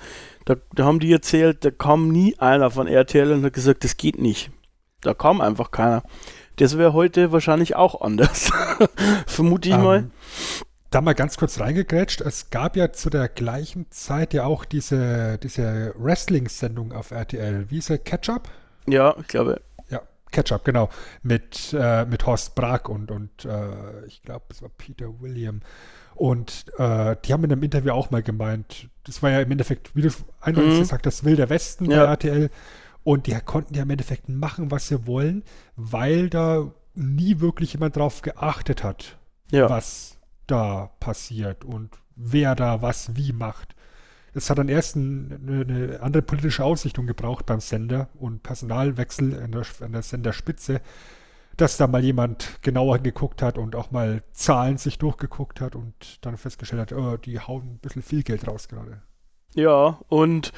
Da, 0.46 0.56
da, 0.74 0.84
haben 0.84 1.00
die 1.00 1.12
erzählt, 1.12 1.64
da 1.64 1.70
kam 1.70 2.08
nie 2.08 2.36
einer 2.38 2.70
von 2.70 2.88
RTL 2.88 3.32
und 3.32 3.44
hat 3.44 3.52
gesagt, 3.52 3.84
das 3.84 3.96
geht 3.96 4.20
nicht. 4.20 4.50
Da 5.00 5.14
kam 5.14 5.40
einfach 5.40 5.70
keiner. 5.70 6.02
Das 6.56 6.76
wäre 6.76 6.92
heute 6.92 7.32
wahrscheinlich 7.32 7.76
auch 7.76 8.00
anders. 8.00 8.50
Vermute 9.26 9.68
ich 9.68 9.74
um, 9.76 9.82
mal. 9.82 10.10
Da 10.90 11.00
mal 11.00 11.14
ganz 11.14 11.36
kurz 11.36 11.60
reingegrätscht. 11.60 12.20
Es 12.20 12.50
gab 12.50 12.74
ja 12.76 12.92
zu 12.92 13.10
der 13.10 13.28
gleichen 13.28 13.88
Zeit 13.90 14.34
ja 14.34 14.44
auch 14.44 14.64
diese, 14.64 15.38
diese 15.38 15.94
Wrestling-Sendung 15.96 16.92
auf 16.92 17.12
RTL. 17.12 17.70
Wie 17.70 17.78
ist 17.78 17.90
er? 17.90 17.98
Ketchup? 17.98 18.48
Ja, 18.88 19.14
ich 19.20 19.28
glaube. 19.28 19.60
Ja, 19.88 20.02
Ketchup, 20.32 20.64
genau. 20.64 20.88
Mit, 21.22 21.72
äh, 21.78 22.04
mit 22.06 22.26
Horst 22.26 22.56
Brack 22.56 22.88
und, 22.88 23.12
und 23.12 23.44
äh, 23.44 24.04
ich 24.06 24.22
glaube, 24.22 24.46
es 24.50 24.62
war 24.62 24.68
Peter 24.68 25.20
William. 25.20 25.60
Und 26.16 26.66
äh, 26.76 27.14
die 27.24 27.32
haben 27.32 27.44
in 27.44 27.52
einem 27.52 27.62
Interview 27.62 27.92
auch 27.92 28.10
mal 28.10 28.24
gemeint, 28.24 28.88
das 29.04 29.22
war 29.22 29.30
ja 29.30 29.40
im 29.40 29.50
Endeffekt, 29.52 29.94
wie 29.94 30.02
du 30.02 30.10
eindeutig 30.40 30.74
mhm. 30.74 30.78
gesagt 30.80 31.06
hast, 31.06 31.24
Wilder 31.24 31.48
Westen 31.50 31.88
ja. 31.88 32.04
bei 32.04 32.10
RTL. 32.10 32.50
Und 33.04 33.28
die 33.28 33.38
konnten 33.44 33.74
ja 33.74 33.84
im 33.84 33.90
Endeffekt 33.90 34.28
machen, 34.28 34.72
was 34.72 34.88
sie 34.88 35.06
wollen, 35.06 35.44
weil 35.76 36.28
da 36.28 36.72
nie 36.94 37.38
wirklich 37.38 37.74
jemand 37.74 37.94
drauf 37.96 38.22
geachtet 38.22 38.82
hat, 38.82 39.18
ja. 39.52 39.70
was 39.70 40.19
da 40.50 40.90
passiert 41.00 41.64
und 41.64 41.90
wer 42.16 42.54
da 42.54 42.82
was 42.82 43.16
wie 43.16 43.32
macht. 43.32 43.74
Es 44.32 44.48
hat 44.48 44.58
dann 44.58 44.68
erst 44.68 44.96
ein, 44.96 45.66
eine, 45.68 46.00
andere 46.00 46.22
politische 46.22 46.64
Ausrichtung 46.64 47.06
gebraucht 47.06 47.46
beim 47.46 47.60
Sender 47.60 48.08
und 48.14 48.42
Personalwechsel 48.42 49.42
an 49.42 49.52
der, 49.52 49.64
an 49.80 49.92
der 49.92 50.02
Senderspitze, 50.02 50.80
dass 51.56 51.76
da 51.76 51.86
mal 51.86 52.04
jemand 52.04 52.62
genauer 52.62 53.00
geguckt 53.00 53.42
hat 53.42 53.58
und 53.58 53.74
auch 53.74 53.90
mal 53.90 54.22
Zahlen 54.32 54.78
sich 54.78 54.98
durchgeguckt 54.98 55.60
hat 55.60 55.74
und 55.74 56.24
dann 56.24 56.36
festgestellt 56.36 56.92
hat, 56.92 56.92
oh, 56.92 57.16
die 57.16 57.40
hauen 57.40 57.74
ein 57.74 57.78
bisschen 57.78 58.02
viel 58.02 58.22
Geld 58.22 58.46
raus 58.46 58.68
gerade. 58.68 59.02
Ja, 59.54 59.98
und 60.08 60.52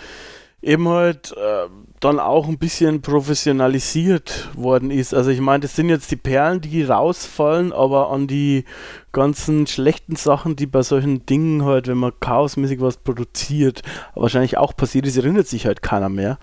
eben 0.63 0.89
halt 0.89 1.33
äh, 1.37 1.69
dann 2.01 2.21
auch 2.21 2.49
ein 2.49 2.59
bisschen 2.59 3.03
professionalisiert 3.03 4.49
worden 4.55 4.91
ist. 4.91 5.13
Also 5.13 5.31
ich 5.31 5.41
meine, 5.41 5.61
das 5.61 5.75
sind 5.75 5.89
jetzt 5.89 6.11
die 6.11 6.17
Perlen, 6.17 6.61
die 6.61 6.85
rausfallen, 6.85 7.73
aber 7.73 8.11
an 8.11 8.29
die 8.29 8.65
ganzen 9.11 9.67
schlechten 9.67 10.17
Sachen, 10.17 10.55
die 10.57 10.67
bei 10.67 10.83
solchen 10.83 11.27
Dingen 11.27 11.65
halt, 11.65 11.89
wenn 11.89 11.99
man 11.99 12.13
chaosmäßig 12.21 12.81
was 12.81 12.97
produziert, 12.97 13.83
wahrscheinlich 14.15 14.57
auch 14.57 14.77
passiert 14.77 15.07
ist, 15.07 15.17
erinnert 15.17 15.49
sich 15.49 15.67
halt 15.67 15.83
keiner 15.83 16.09
mehr. 16.09 16.39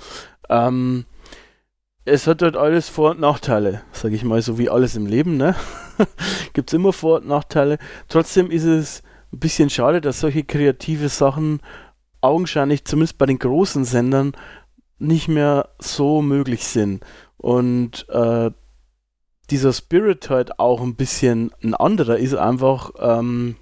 Ähm, 0.50 1.06
es 2.04 2.28
hat 2.28 2.42
halt 2.42 2.58
alles 2.58 2.90
Vor- 2.90 3.12
und 3.12 3.20
Nachteile, 3.20 3.82
sage 3.92 4.16
ich 4.16 4.24
mal, 4.24 4.42
so 4.42 4.58
wie 4.58 4.70
alles 4.70 4.96
im 4.96 5.06
Leben, 5.06 5.38
ne? 5.38 5.56
Gibt 6.54 6.70
es 6.70 6.74
immer 6.74 6.92
Vor- 6.92 7.20
und 7.20 7.28
Nachteile. 7.28 7.78
Trotzdem 8.08 8.52
ist 8.52 8.64
es 8.64 9.04
ein 9.32 9.40
bisschen 9.40 9.70
schade, 9.70 10.02
dass 10.02 10.20
solche 10.20 10.44
kreative 10.44 11.08
Sachen 11.08 11.62
augenscheinlich 12.22 12.86
zumindest 12.86 13.18
bei 13.18 13.26
den 13.26 13.40
großen 13.40 13.86
Sendern 13.86 14.34
nicht 14.98 15.28
mehr 15.28 15.70
so 15.80 16.22
möglich 16.22 16.66
sind. 16.66 17.06
Und 17.38 18.08
äh, 18.10 18.52
dieser 19.50 19.74
Spirit 19.74 20.30
halt 20.30 20.60
auch 20.60 20.82
ein 20.82 20.96
bisschen 20.96 21.52
ein 21.64 21.74
anderer 21.74 22.18
ist 22.18 22.36
einfach, 22.36 22.92
ähm, 23.00 23.56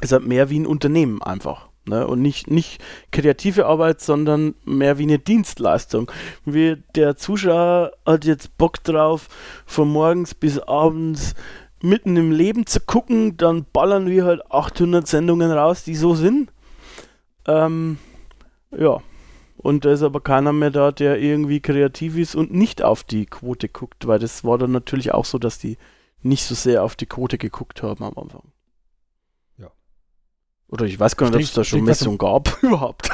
ist 0.00 0.12
halt 0.12 0.26
mehr 0.26 0.50
wie 0.50 0.58
ein 0.58 0.66
Unternehmen 0.66 1.22
einfach. 1.22 1.68
Ne? 1.88 2.06
Und 2.06 2.22
nicht, 2.22 2.50
nicht 2.50 2.82
kreative 3.10 3.66
Arbeit, 3.66 4.00
sondern 4.00 4.54
mehr 4.64 4.98
wie 4.98 5.04
eine 5.04 5.18
Dienstleistung. 5.18 6.10
Wie 6.44 6.76
der 6.94 7.16
Zuschauer 7.16 7.92
hat 8.06 8.24
jetzt 8.24 8.56
Bock 8.58 8.82
drauf, 8.84 9.28
von 9.66 9.90
morgens 9.90 10.34
bis 10.34 10.58
abends 10.58 11.34
mitten 11.82 12.16
im 12.16 12.32
Leben 12.32 12.66
zu 12.66 12.80
gucken, 12.80 13.36
dann 13.36 13.66
ballern 13.72 14.08
wir 14.08 14.24
halt 14.24 14.50
800 14.50 15.06
Sendungen 15.06 15.50
raus, 15.50 15.84
die 15.84 15.94
so 15.94 16.14
sind. 16.14 16.50
Ähm, 17.48 17.98
ja. 18.76 19.00
Und 19.56 19.84
da 19.84 19.90
ist 19.90 20.02
aber 20.02 20.20
keiner 20.20 20.52
mehr 20.52 20.70
da, 20.70 20.92
der 20.92 21.18
irgendwie 21.18 21.58
kreativ 21.58 22.16
ist 22.16 22.36
und 22.36 22.54
nicht 22.54 22.82
auf 22.82 23.02
die 23.02 23.26
Quote 23.26 23.68
guckt, 23.68 24.06
weil 24.06 24.20
das 24.20 24.44
war 24.44 24.56
dann 24.56 24.70
natürlich 24.70 25.12
auch 25.12 25.24
so, 25.24 25.38
dass 25.38 25.58
die 25.58 25.78
nicht 26.22 26.44
so 26.44 26.54
sehr 26.54 26.84
auf 26.84 26.94
die 26.94 27.06
Quote 27.06 27.38
geguckt 27.38 27.82
haben 27.82 28.04
am 28.04 28.16
Anfang. 28.16 28.52
Ja. 29.56 29.72
Oder 30.68 30.86
ich 30.86 31.00
weiß 31.00 31.16
gar 31.16 31.30
nicht, 31.30 31.34
ob 31.34 31.42
es 31.42 31.54
da 31.54 31.64
schon 31.64 31.82
Messungen 31.82 32.18
gab 32.18 32.56
überhaupt. 32.62 33.10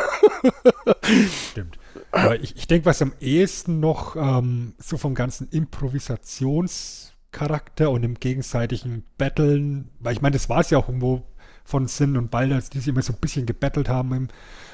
Stimmt. 1.51 1.79
Aber 2.11 2.39
ich, 2.41 2.57
ich 2.57 2.67
denke, 2.67 2.87
was 2.87 3.01
am 3.01 3.13
ehesten 3.21 3.79
noch 3.81 4.17
ähm, 4.17 4.75
so 4.79 4.99
vom 4.99 5.15
ganzen 5.15 5.49
Improvisationscharakter 5.49 7.91
und 7.91 8.03
im 8.03 8.21
gegenseitigen 8.21 9.07
Battlen, 9.17 9.89
weil 9.99 10.13
ich 10.13 10.21
meine, 10.21 10.35
das 10.35 10.51
war 10.51 10.61
es 10.61 10.69
ja 10.71 10.79
auch 10.79 10.89
irgendwo 10.89 11.23
von 11.65 11.89
Sin 11.89 12.17
und 12.17 12.31
Balders, 12.31 12.71
die 12.71 12.79
sich 12.79 12.89
immer 12.89 13.03
so 13.03 13.13
ein 13.13 13.19
bisschen 13.21 13.47
gebettelt 13.47 13.89
haben. 13.89 14.13
Im, 14.13 14.29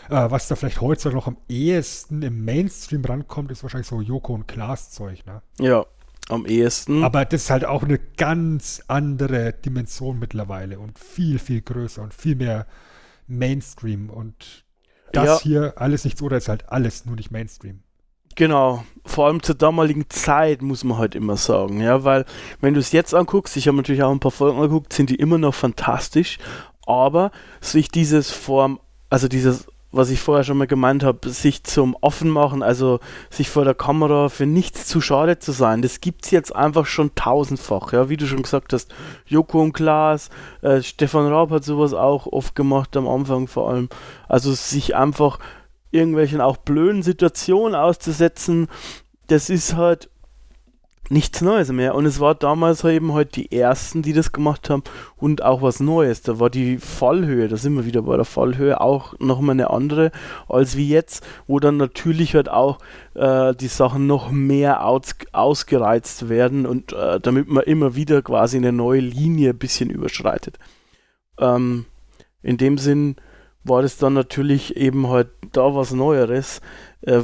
äh, 0.08 0.30
was 0.30 0.48
da 0.48 0.56
vielleicht 0.56 0.80
heutzutage 0.80 1.16
noch 1.16 1.28
am 1.28 1.36
ehesten 1.48 2.22
im 2.22 2.44
Mainstream 2.44 3.04
rankommt, 3.04 3.50
ist 3.50 3.62
wahrscheinlich 3.62 3.88
so 3.88 4.00
Joko 4.00 4.34
und 4.34 4.48
Klaas 4.48 4.90
Zeug, 4.90 5.24
ne? 5.26 5.42
Ja, 5.58 5.86
am 6.28 6.46
ehesten. 6.46 7.04
Aber 7.04 7.24
das 7.24 7.42
ist 7.42 7.50
halt 7.50 7.64
auch 7.64 7.82
eine 7.82 7.98
ganz 8.16 8.82
andere 8.88 9.52
Dimension 9.52 10.18
mittlerweile 10.18 10.78
und 10.78 10.98
viel, 10.98 11.38
viel 11.38 11.62
größer 11.62 12.02
und 12.02 12.14
viel 12.14 12.36
mehr 12.36 12.66
Mainstream. 13.26 14.10
Und 14.10 14.64
das 15.12 15.26
ja. 15.26 15.40
hier 15.40 15.74
alles 15.76 16.04
nichts 16.04 16.22
oder 16.22 16.36
ist 16.36 16.48
halt 16.48 16.68
alles 16.68 17.04
nur 17.04 17.16
nicht 17.16 17.30
Mainstream. 17.30 17.82
Genau, 18.36 18.84
vor 19.04 19.26
allem 19.26 19.42
zur 19.42 19.56
damaligen 19.56 20.08
Zeit 20.08 20.62
muss 20.62 20.84
man 20.84 20.98
halt 20.98 21.14
immer 21.14 21.36
sagen, 21.36 21.80
ja, 21.80 22.04
weil 22.04 22.24
wenn 22.60 22.74
du 22.74 22.80
es 22.80 22.92
jetzt 22.92 23.12
anguckst, 23.12 23.56
ich 23.56 23.66
habe 23.66 23.76
natürlich 23.76 24.02
auch 24.02 24.12
ein 24.12 24.20
paar 24.20 24.30
Folgen 24.30 24.58
angeguckt, 24.58 24.92
sind 24.92 25.10
die 25.10 25.16
immer 25.16 25.36
noch 25.36 25.52
fantastisch, 25.52 26.38
aber 26.90 27.30
sich 27.60 27.88
dieses 27.88 28.30
Form, 28.30 28.80
also 29.08 29.28
dieses, 29.28 29.66
was 29.92 30.10
ich 30.10 30.20
vorher 30.20 30.44
schon 30.44 30.58
mal 30.58 30.66
gemeint 30.66 31.02
habe, 31.02 31.30
sich 31.30 31.64
zum 31.64 31.96
Offenmachen, 32.00 32.62
also 32.62 33.00
sich 33.28 33.50
vor 33.50 33.64
der 33.64 33.74
Kamera 33.74 34.28
für 34.28 34.46
nichts 34.46 34.86
zu 34.86 35.00
schade 35.00 35.38
zu 35.38 35.52
sein, 35.52 35.82
das 35.82 36.00
gibt 36.00 36.24
es 36.24 36.30
jetzt 36.30 36.54
einfach 36.54 36.86
schon 36.86 37.14
tausendfach, 37.14 37.92
ja, 37.92 38.08
wie 38.08 38.16
du 38.16 38.26
schon 38.26 38.42
gesagt 38.42 38.72
hast, 38.72 38.94
Joko 39.26 39.60
und 39.60 39.72
Klaas, 39.72 40.30
äh, 40.62 40.82
Stefan 40.82 41.26
Raab 41.26 41.50
hat 41.50 41.64
sowas 41.64 41.94
auch 41.94 42.26
oft 42.26 42.54
gemacht 42.54 42.96
am 42.96 43.08
Anfang 43.08 43.48
vor 43.48 43.70
allem, 43.70 43.88
also 44.28 44.52
sich 44.52 44.94
einfach 44.94 45.38
irgendwelchen 45.90 46.40
auch 46.40 46.56
blöden 46.56 47.02
Situationen 47.02 47.74
auszusetzen, 47.74 48.68
das 49.26 49.50
ist 49.50 49.74
halt 49.74 50.08
nichts 51.10 51.40
Neues 51.40 51.70
mehr. 51.72 51.94
Und 51.94 52.06
es 52.06 52.20
war 52.20 52.34
damals 52.34 52.84
eben 52.84 53.12
halt 53.12 53.36
die 53.36 53.52
ersten, 53.52 54.02
die 54.02 54.12
das 54.12 54.32
gemacht 54.32 54.70
haben 54.70 54.82
und 55.16 55.42
auch 55.42 55.60
was 55.60 55.80
Neues. 55.80 56.22
Da 56.22 56.38
war 56.38 56.50
die 56.50 56.78
Fallhöhe, 56.78 57.48
da 57.48 57.56
sind 57.56 57.74
wir 57.74 57.84
wieder 57.84 58.02
bei 58.02 58.16
der 58.16 58.24
Fallhöhe, 58.24 58.80
auch 58.80 59.18
nochmal 59.18 59.54
eine 59.54 59.70
andere 59.70 60.12
als 60.48 60.76
wie 60.76 60.88
jetzt, 60.88 61.26
wo 61.46 61.58
dann 61.58 61.76
natürlich 61.76 62.34
halt 62.34 62.48
auch 62.48 62.78
äh, 63.14 63.54
die 63.54 63.68
Sachen 63.68 64.06
noch 64.06 64.30
mehr 64.30 64.86
aus, 64.86 65.16
ausgereizt 65.32 66.28
werden 66.28 66.64
und 66.64 66.92
äh, 66.92 67.20
damit 67.20 67.48
man 67.48 67.64
immer 67.64 67.94
wieder 67.96 68.22
quasi 68.22 68.56
eine 68.56 68.72
neue 68.72 69.00
Linie 69.00 69.50
ein 69.50 69.58
bisschen 69.58 69.90
überschreitet. 69.90 70.58
Ähm, 71.38 71.86
in 72.42 72.56
dem 72.56 72.78
Sinn 72.78 73.16
war 73.64 73.82
das 73.82 73.98
dann 73.98 74.14
natürlich 74.14 74.76
eben 74.76 75.08
halt 75.08 75.28
da 75.52 75.74
was 75.74 75.92
Neueres. 75.92 76.60
Äh, 77.02 77.22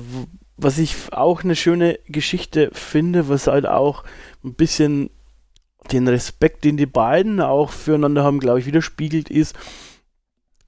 was 0.57 0.79
ich 0.79 1.13
auch 1.13 1.45
eine 1.45 1.57
schöne 1.57 1.99
Geschichte 2.07 2.71
finde, 2.73 3.29
was 3.29 3.47
halt 3.47 3.67
auch 3.67 4.05
ein 4.45 4.55
bisschen 4.55 5.11
den 5.93 6.09
Respekt, 6.09 6.65
den 6.65 6.77
die 6.77 6.87
beiden 6.87 7.41
auch 7.41 7.71
füreinander 7.71 8.25
haben, 8.25 8.41
glaube 8.41 8.59
ich, 8.59 8.67
widerspiegelt, 8.67 9.31
ist, 9.31 9.55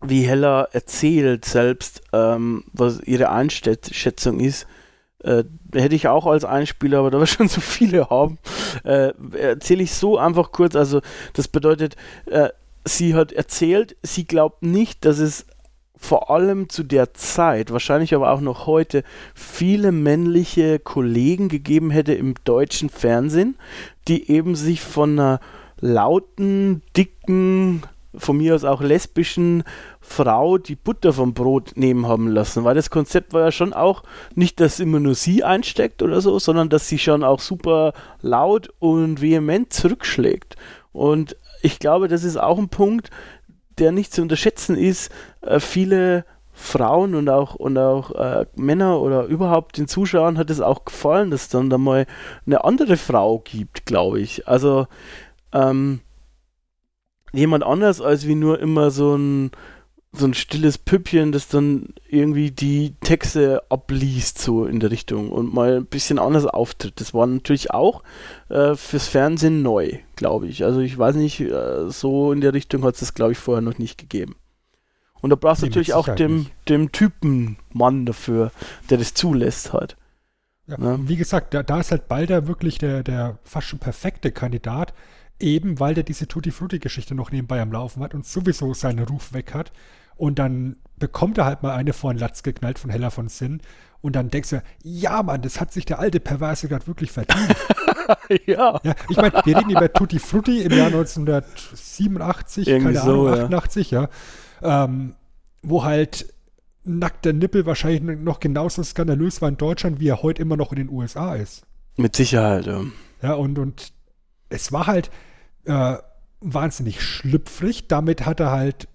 wie 0.01 0.23
Hella 0.23 0.69
erzählt 0.73 1.45
selbst, 1.45 2.03
ähm, 2.13 2.65
was 2.73 3.01
ihre 3.01 3.31
Einschätzung 3.31 4.41
ist. 4.41 4.67
Äh, 5.25 5.43
hätte 5.75 5.97
ich 5.97 6.07
auch 6.07 6.27
als 6.27 6.45
Einspieler, 6.45 6.99
aber 6.99 7.11
da 7.11 7.19
wir 7.19 7.27
schon 7.27 7.49
so 7.49 7.61
viele 7.61 8.11
haben, 8.11 8.39
äh, 8.85 9.13
erzähle 9.37 9.83
ich 9.83 9.93
so 9.93 10.19
einfach 10.19 10.53
kurz. 10.53 10.77
Also, 10.77 11.01
das 11.33 11.49
bedeutet, 11.49 11.97
äh, 12.27 12.51
sie 12.85 13.15
hat 13.15 13.33
erzählt, 13.33 13.97
sie 14.03 14.27
glaubt 14.27 14.63
nicht, 14.63 15.05
dass 15.05 15.19
es 15.19 15.47
vor 15.99 16.31
allem 16.31 16.69
zu 16.69 16.85
der 16.85 17.13
Zeit, 17.15 17.73
wahrscheinlich 17.73 18.15
aber 18.15 18.33
auch 18.33 18.41
noch 18.41 18.67
heute, 18.67 19.03
viele 19.35 19.93
männliche 19.93 20.79
Kollegen 20.79 21.49
gegeben 21.49 21.91
hätte 21.91 22.15
im 22.15 22.35
deutschen 22.45 22.89
Fernsehen, 22.89 23.57
die 24.07 24.31
eben 24.31 24.55
sich 24.55 24.81
von 24.81 25.19
einer 25.19 25.41
lauten, 25.81 26.83
dicken, 26.97 27.83
von 28.15 28.39
mir 28.39 28.55
aus 28.55 28.65
auch 28.65 28.81
lesbischen 28.81 29.65
Frau 30.01 30.59
die 30.59 30.77
Butter 30.77 31.13
vom 31.13 31.35
Brot 31.35 31.73
nehmen 31.77 32.07
haben 32.07 32.29
lassen, 32.29 32.65
weil 32.65 32.75
das 32.75 32.91
Konzept 32.91 33.33
war 33.33 33.43
ja 33.43 33.53
schon 33.53 33.73
auch 33.73 34.03
nicht, 34.35 34.61
dass 34.61 34.81
immer 34.81 35.01
nur 35.01 35.15
sie 35.15 35.45
einsteckt 35.45 36.03
oder 36.03 36.21
so, 36.21 36.39
sondern 36.39 36.69
dass 36.69 36.89
sie 36.89 36.99
schon 36.99 37.23
auch 37.23 37.41
super 37.41 37.93
laut 38.23 38.71
und 38.79 39.21
vehement 39.21 39.73
zurückschlägt. 39.73 40.57
Und 40.93 41.37
ich 41.63 41.79
glaube, 41.79 42.09
das 42.09 42.25
ist 42.25 42.37
auch 42.39 42.59
ein 42.59 42.69
Punkt, 42.69 43.11
der 43.79 43.93
nicht 43.93 44.13
zu 44.13 44.23
unterschätzen 44.23 44.77
ist, 44.77 45.11
äh, 45.41 45.61
viele 45.61 46.25
Frauen 46.53 47.15
und 47.15 47.29
auch, 47.29 47.55
und 47.55 47.79
auch 47.79 48.11
äh, 48.17 48.47
Männer 48.57 49.01
oder 49.01 49.25
überhaupt 49.25 49.79
den 49.79 49.87
Zuschauern 49.87 50.39
hat 50.39 50.51
es 50.51 50.61
auch 50.61 50.85
gefallen, 50.85 51.31
dass 51.31 51.43
es 51.43 51.49
dann 51.49 51.71
da 51.71 51.79
mal 51.79 52.07
eine 52.47 52.65
andere 52.65 52.97
Frau 52.97 53.39
gibt, 53.39 53.87
glaube 53.87 54.21
ich. 54.21 54.49
Also 54.49 54.89
ähm, 55.53 56.01
jemand 57.33 57.65
anders 57.65 58.01
als 58.01 58.27
wie 58.27 58.35
nur 58.35 58.59
immer 58.59 58.91
so 58.91 59.17
ein 59.17 59.53
so 60.13 60.25
ein 60.25 60.35
stilles 60.35 60.79
Püppchen, 60.79 61.33
das 61.33 61.49
dann 61.49 61.95
irgendwie 62.09 62.51
die 62.51 62.95
Texte 63.01 63.63
abliest, 63.69 64.39
so 64.39 64.65
in 64.65 64.81
der 64.81 64.91
Richtung 64.91 65.31
und 65.31 65.53
mal 65.53 65.77
ein 65.77 65.87
bisschen 65.87 66.19
anders 66.19 66.47
auftritt. 66.47 67.01
Das 67.01 67.13
war 67.13 67.27
natürlich 67.27 67.73
auch 67.73 68.03
äh, 68.49 68.75
fürs 68.75 69.07
Fernsehen 69.07 69.63
neu, 69.63 69.99
glaube 70.17 70.49
ich. 70.49 70.65
Also 70.65 70.81
ich 70.81 70.97
weiß 70.97 71.17
nicht, 71.17 71.41
äh, 71.41 71.91
so 71.91 72.33
in 72.33 72.41
der 72.41 72.55
Richtung 72.55 72.85
hat 72.85 72.95
es 72.95 73.01
das, 73.01 73.15
glaube 73.15 73.33
ich, 73.33 73.39
vorher 73.39 73.61
noch 73.61 73.79
nicht 73.79 73.99
gegeben. 73.99 74.37
Und 75.21 75.31
da 75.31 75.37
brauchst 75.37 75.63
du 75.63 75.67
Nee, 75.67 75.71
natürlich 75.71 75.95
auch 75.95 76.09
dem, 76.09 76.47
dem 76.69 76.91
Typen 76.93 77.59
Mann 77.73 78.07
dafür, 78.07 78.51
der 78.89 78.99
das 78.99 79.15
zulässt 79.15 79.73
halt. 79.73 79.97
Ja, 80.67 80.77
Ja. 80.79 80.99
Wie 81.03 81.17
gesagt, 81.17 81.55
da, 81.55 81.63
da 81.63 81.81
ist 81.81 81.91
halt 81.91 82.09
Balder 82.09 82.47
wirklich 82.47 82.79
der, 82.79 83.03
der 83.03 83.39
fast 83.43 83.67
schon 83.67 83.79
perfekte 83.79 84.33
Kandidat, 84.33 84.95
eben 85.41 85.79
weil 85.81 85.95
der 85.95 86.05
diese 86.05 86.27
Tutti 86.27 86.51
Frutti-Geschichte 86.51 87.15
noch 87.15 87.31
nebenbei 87.31 87.61
am 87.61 87.73
Laufen 87.73 88.03
hat 88.03 88.15
und 88.15 88.27
sowieso 88.27 88.75
seinen 88.75 89.05
Ruf 89.05 89.33
weg 89.33 89.55
hat. 89.55 89.73
Und 90.17 90.39
dann 90.39 90.77
bekommt 90.97 91.39
er 91.39 91.45
halt 91.45 91.63
mal 91.63 91.75
eine 91.75 91.93
vor 91.93 92.13
den 92.13 92.19
Latz 92.19 92.43
geknallt 92.43 92.79
von 92.79 92.91
Hella 92.91 93.11
von 93.11 93.29
Sinn. 93.29 93.61
Und 94.01 94.17
dann 94.17 94.31
denkst 94.31 94.51
du, 94.51 94.63
ja 94.83 95.23
Mann, 95.23 95.43
das 95.43 95.61
hat 95.61 95.73
sich 95.73 95.85
der 95.85 95.99
alte 96.01 96.21
Perverse 96.21 96.69
gerade 96.69 96.87
wirklich 96.87 97.13
verdient. 97.13 97.57
ja. 98.47 98.81
ja, 98.83 98.95
ich 99.09 99.17
meine, 99.17 99.41
wir 99.45 99.57
reden 99.57 99.71
über 99.71 99.93
Tutti 99.93 100.19
Frutti 100.19 100.63
im 100.63 100.73
Jahr 100.73 100.87
1987, 100.89 102.67
Irgendwie 102.67 102.95
keine 102.95 103.05
so, 103.05 103.27
Ahnung, 103.29 103.37
ja. 103.39 103.45
88, 103.45 103.91
ja. 103.91 104.09
Ähm, 104.63 105.15
wo 105.63 105.85
halt 105.85 106.33
nackter 106.85 107.33
Nippel 107.33 107.67
wahrscheinlich 107.67 108.19
noch 108.19 108.41
genauso 108.41 108.83
skandalös 108.83 109.43
war 109.43 109.49
in 109.49 109.57
Deutschland, 109.57 110.01
wie 110.01 110.09
er 110.09 110.23
heute 110.23 110.43
immer 110.43 110.57
noch 110.57 110.73
in 110.73 110.79
den 110.79 110.91
USA 110.91 111.35
ist. 111.35 111.63
Mit 111.97 112.17
Sicherheit, 112.17 112.67
ja. 112.67 112.83
Ja, 113.23 113.35
und, 113.35 113.59
und 113.59 113.93
es 114.49 114.73
war 114.73 114.87
halt 114.87 115.11
äh, 115.69 115.99
wahnsinnig 116.41 117.03
schlüpfrig. 117.03 117.89
Damit 117.89 118.27
hat 118.27 118.41
er 118.41 118.51
halt 118.51 118.89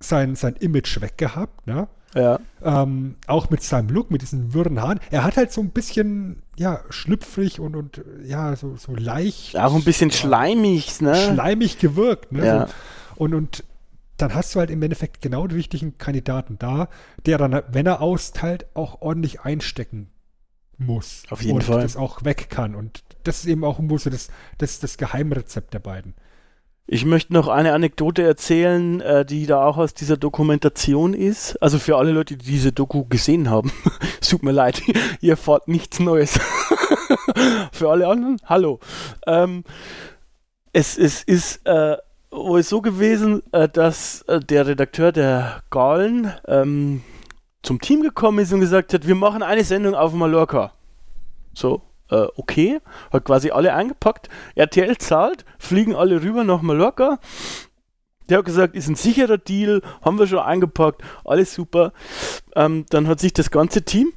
sein, 0.00 0.36
sein 0.36 0.54
Image 0.56 1.00
weggehabt, 1.00 1.66
ne? 1.66 1.88
Ja. 2.14 2.38
Ähm, 2.62 3.16
auch 3.26 3.50
mit 3.50 3.62
seinem 3.64 3.88
Look, 3.88 4.12
mit 4.12 4.22
diesen 4.22 4.54
wirren 4.54 4.80
Haaren. 4.80 5.00
Er 5.10 5.24
hat 5.24 5.36
halt 5.36 5.52
so 5.52 5.60
ein 5.60 5.70
bisschen, 5.70 6.42
ja, 6.56 6.80
schlüpfrig 6.88 7.58
und, 7.58 7.74
und 7.74 8.04
ja, 8.24 8.54
so, 8.54 8.76
so 8.76 8.94
leicht. 8.94 9.58
Auch 9.58 9.74
ein 9.74 9.82
bisschen 9.82 10.12
schleimig, 10.12 11.00
ne? 11.00 11.16
schleimig 11.16 11.78
gewirkt, 11.78 12.30
ne? 12.30 12.46
Ja. 12.46 12.66
So. 12.68 12.74
Und, 13.16 13.34
und 13.34 13.64
dann 14.16 14.32
hast 14.32 14.54
du 14.54 14.60
halt 14.60 14.70
im 14.70 14.80
Endeffekt 14.82 15.22
genau 15.22 15.46
den 15.48 15.56
richtigen 15.56 15.98
Kandidaten 15.98 16.56
da, 16.58 16.88
der 17.26 17.36
dann, 17.36 17.62
wenn 17.72 17.86
er 17.86 18.00
austeilt, 18.00 18.66
auch 18.74 19.00
ordentlich 19.00 19.40
einstecken 19.40 20.10
muss. 20.78 21.22
Auf 21.30 21.42
jeden 21.42 21.56
und 21.56 21.64
Fall. 21.64 21.82
das 21.82 21.96
auch 21.96 22.24
weg 22.24 22.48
kann. 22.50 22.74
Und 22.74 23.02
das 23.24 23.40
ist 23.40 23.46
eben 23.46 23.64
auch 23.64 23.78
irgendwo 23.78 23.98
so 23.98 24.10
das, 24.10 24.28
das, 24.58 24.80
das 24.80 24.96
Geheimrezept 24.96 25.74
der 25.74 25.78
beiden. 25.80 26.14
Ich 26.86 27.06
möchte 27.06 27.32
noch 27.32 27.48
eine 27.48 27.72
Anekdote 27.72 28.22
erzählen, 28.22 29.00
äh, 29.00 29.24
die 29.24 29.46
da 29.46 29.64
auch 29.64 29.78
aus 29.78 29.94
dieser 29.94 30.18
Dokumentation 30.18 31.14
ist. 31.14 31.56
Also 31.62 31.78
für 31.78 31.96
alle 31.96 32.12
Leute, 32.12 32.36
die 32.36 32.44
diese 32.44 32.72
Doku 32.72 33.06
gesehen 33.06 33.48
haben, 33.48 33.72
es 34.20 34.28
tut 34.30 34.42
mir 34.42 34.52
leid, 34.52 34.82
ihr 35.22 35.32
erfahrt 35.32 35.66
nichts 35.66 35.98
Neues. 35.98 36.38
für 37.72 37.90
alle 37.90 38.06
anderen, 38.06 38.36
hallo. 38.44 38.80
Ähm, 39.26 39.64
es, 40.74 40.98
es 40.98 41.22
ist 41.22 41.66
äh, 41.66 41.96
wohl 42.30 42.62
so 42.62 42.82
gewesen, 42.82 43.42
äh, 43.52 43.66
dass 43.68 44.22
äh, 44.22 44.40
der 44.40 44.66
Redakteur 44.66 45.10
der 45.12 45.62
Galen 45.70 46.34
ähm, 46.46 47.02
zum 47.64 47.80
Team 47.80 48.02
gekommen 48.02 48.38
ist 48.38 48.52
und 48.52 48.60
gesagt 48.60 48.94
hat, 48.94 49.06
wir 49.06 49.14
machen 49.14 49.42
eine 49.42 49.64
Sendung 49.64 49.94
auf 49.94 50.12
Mallorca. 50.12 50.72
So, 51.54 51.82
äh, 52.10 52.26
okay, 52.36 52.80
hat 53.12 53.24
quasi 53.24 53.50
alle 53.50 53.74
eingepackt. 53.74 54.28
RTL 54.54 54.96
zahlt, 54.98 55.44
fliegen 55.58 55.94
alle 55.94 56.22
rüber 56.22 56.44
nach 56.44 56.62
Mallorca. 56.62 57.18
Der 58.28 58.38
hat 58.38 58.44
gesagt, 58.44 58.74
ist 58.74 58.88
ein 58.88 58.94
sicherer 58.94 59.38
Deal, 59.38 59.82
haben 60.02 60.18
wir 60.18 60.26
schon 60.26 60.38
eingepackt, 60.38 61.02
alles 61.24 61.54
super. 61.54 61.92
Ähm, 62.54 62.86
dann 62.90 63.08
hat 63.08 63.20
sich 63.20 63.32
das 63.32 63.50
ganze 63.50 63.82
Team 63.82 64.12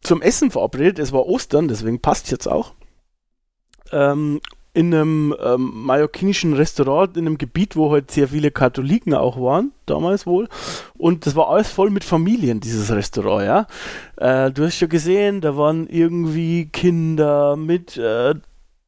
zum 0.00 0.22
Essen 0.22 0.50
verabredet. 0.50 0.98
Es 0.98 1.12
war 1.12 1.26
Ostern, 1.26 1.68
deswegen 1.68 2.00
passt 2.00 2.30
jetzt 2.30 2.46
auch. 2.46 2.74
Ähm, 3.90 4.40
in 4.74 4.94
einem 4.94 5.34
ähm, 5.42 5.70
mallorquinischen 5.74 6.54
Restaurant, 6.54 7.16
in 7.16 7.26
einem 7.26 7.38
Gebiet, 7.38 7.76
wo 7.76 7.92
halt 7.92 8.10
sehr 8.10 8.28
viele 8.28 8.50
Katholiken 8.50 9.14
auch 9.14 9.38
waren, 9.38 9.72
damals 9.84 10.26
wohl. 10.26 10.48
Und 10.96 11.26
das 11.26 11.36
war 11.36 11.50
alles 11.50 11.70
voll 11.70 11.90
mit 11.90 12.04
Familien, 12.04 12.60
dieses 12.60 12.90
Restaurant, 12.90 13.44
ja. 13.44 13.66
Äh, 14.16 14.50
du 14.50 14.64
hast 14.64 14.76
schon 14.76 14.88
gesehen, 14.88 15.42
da 15.42 15.56
waren 15.56 15.86
irgendwie 15.88 16.66
Kinder 16.66 17.56
mit 17.56 17.98
äh, 17.98 18.34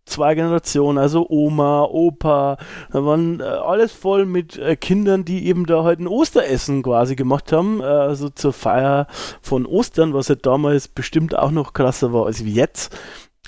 zwei 0.07 0.35
Generationen, 0.35 0.99
also 0.99 1.27
Oma, 1.29 1.85
Opa, 1.85 2.57
da 2.91 3.05
waren 3.05 3.41
äh, 3.41 3.45
alles 3.45 3.93
voll 3.93 4.25
mit 4.27 4.57
äh, 4.59 4.77
Kindern, 4.77 5.25
die 5.25 5.47
eben 5.47 5.67
da 5.67 5.85
halt 5.85 6.01
ein 6.01 6.07
Osteressen 6.07 6.83
quasi 6.83 7.15
gemacht 7.15 7.53
haben, 7.53 7.81
äh, 7.81 7.85
also 7.85 8.31
zur 8.31 8.53
Feier 8.53 9.07
von 9.43 9.67
Ostern, 9.67 10.15
was 10.15 10.29
halt 10.29 10.47
damals 10.47 10.89
bestimmt 10.89 11.37
auch 11.37 11.51
noch 11.51 11.73
krasser 11.75 12.13
war 12.13 12.27
als 12.27 12.45
wie 12.45 12.55
jetzt. 12.55 12.97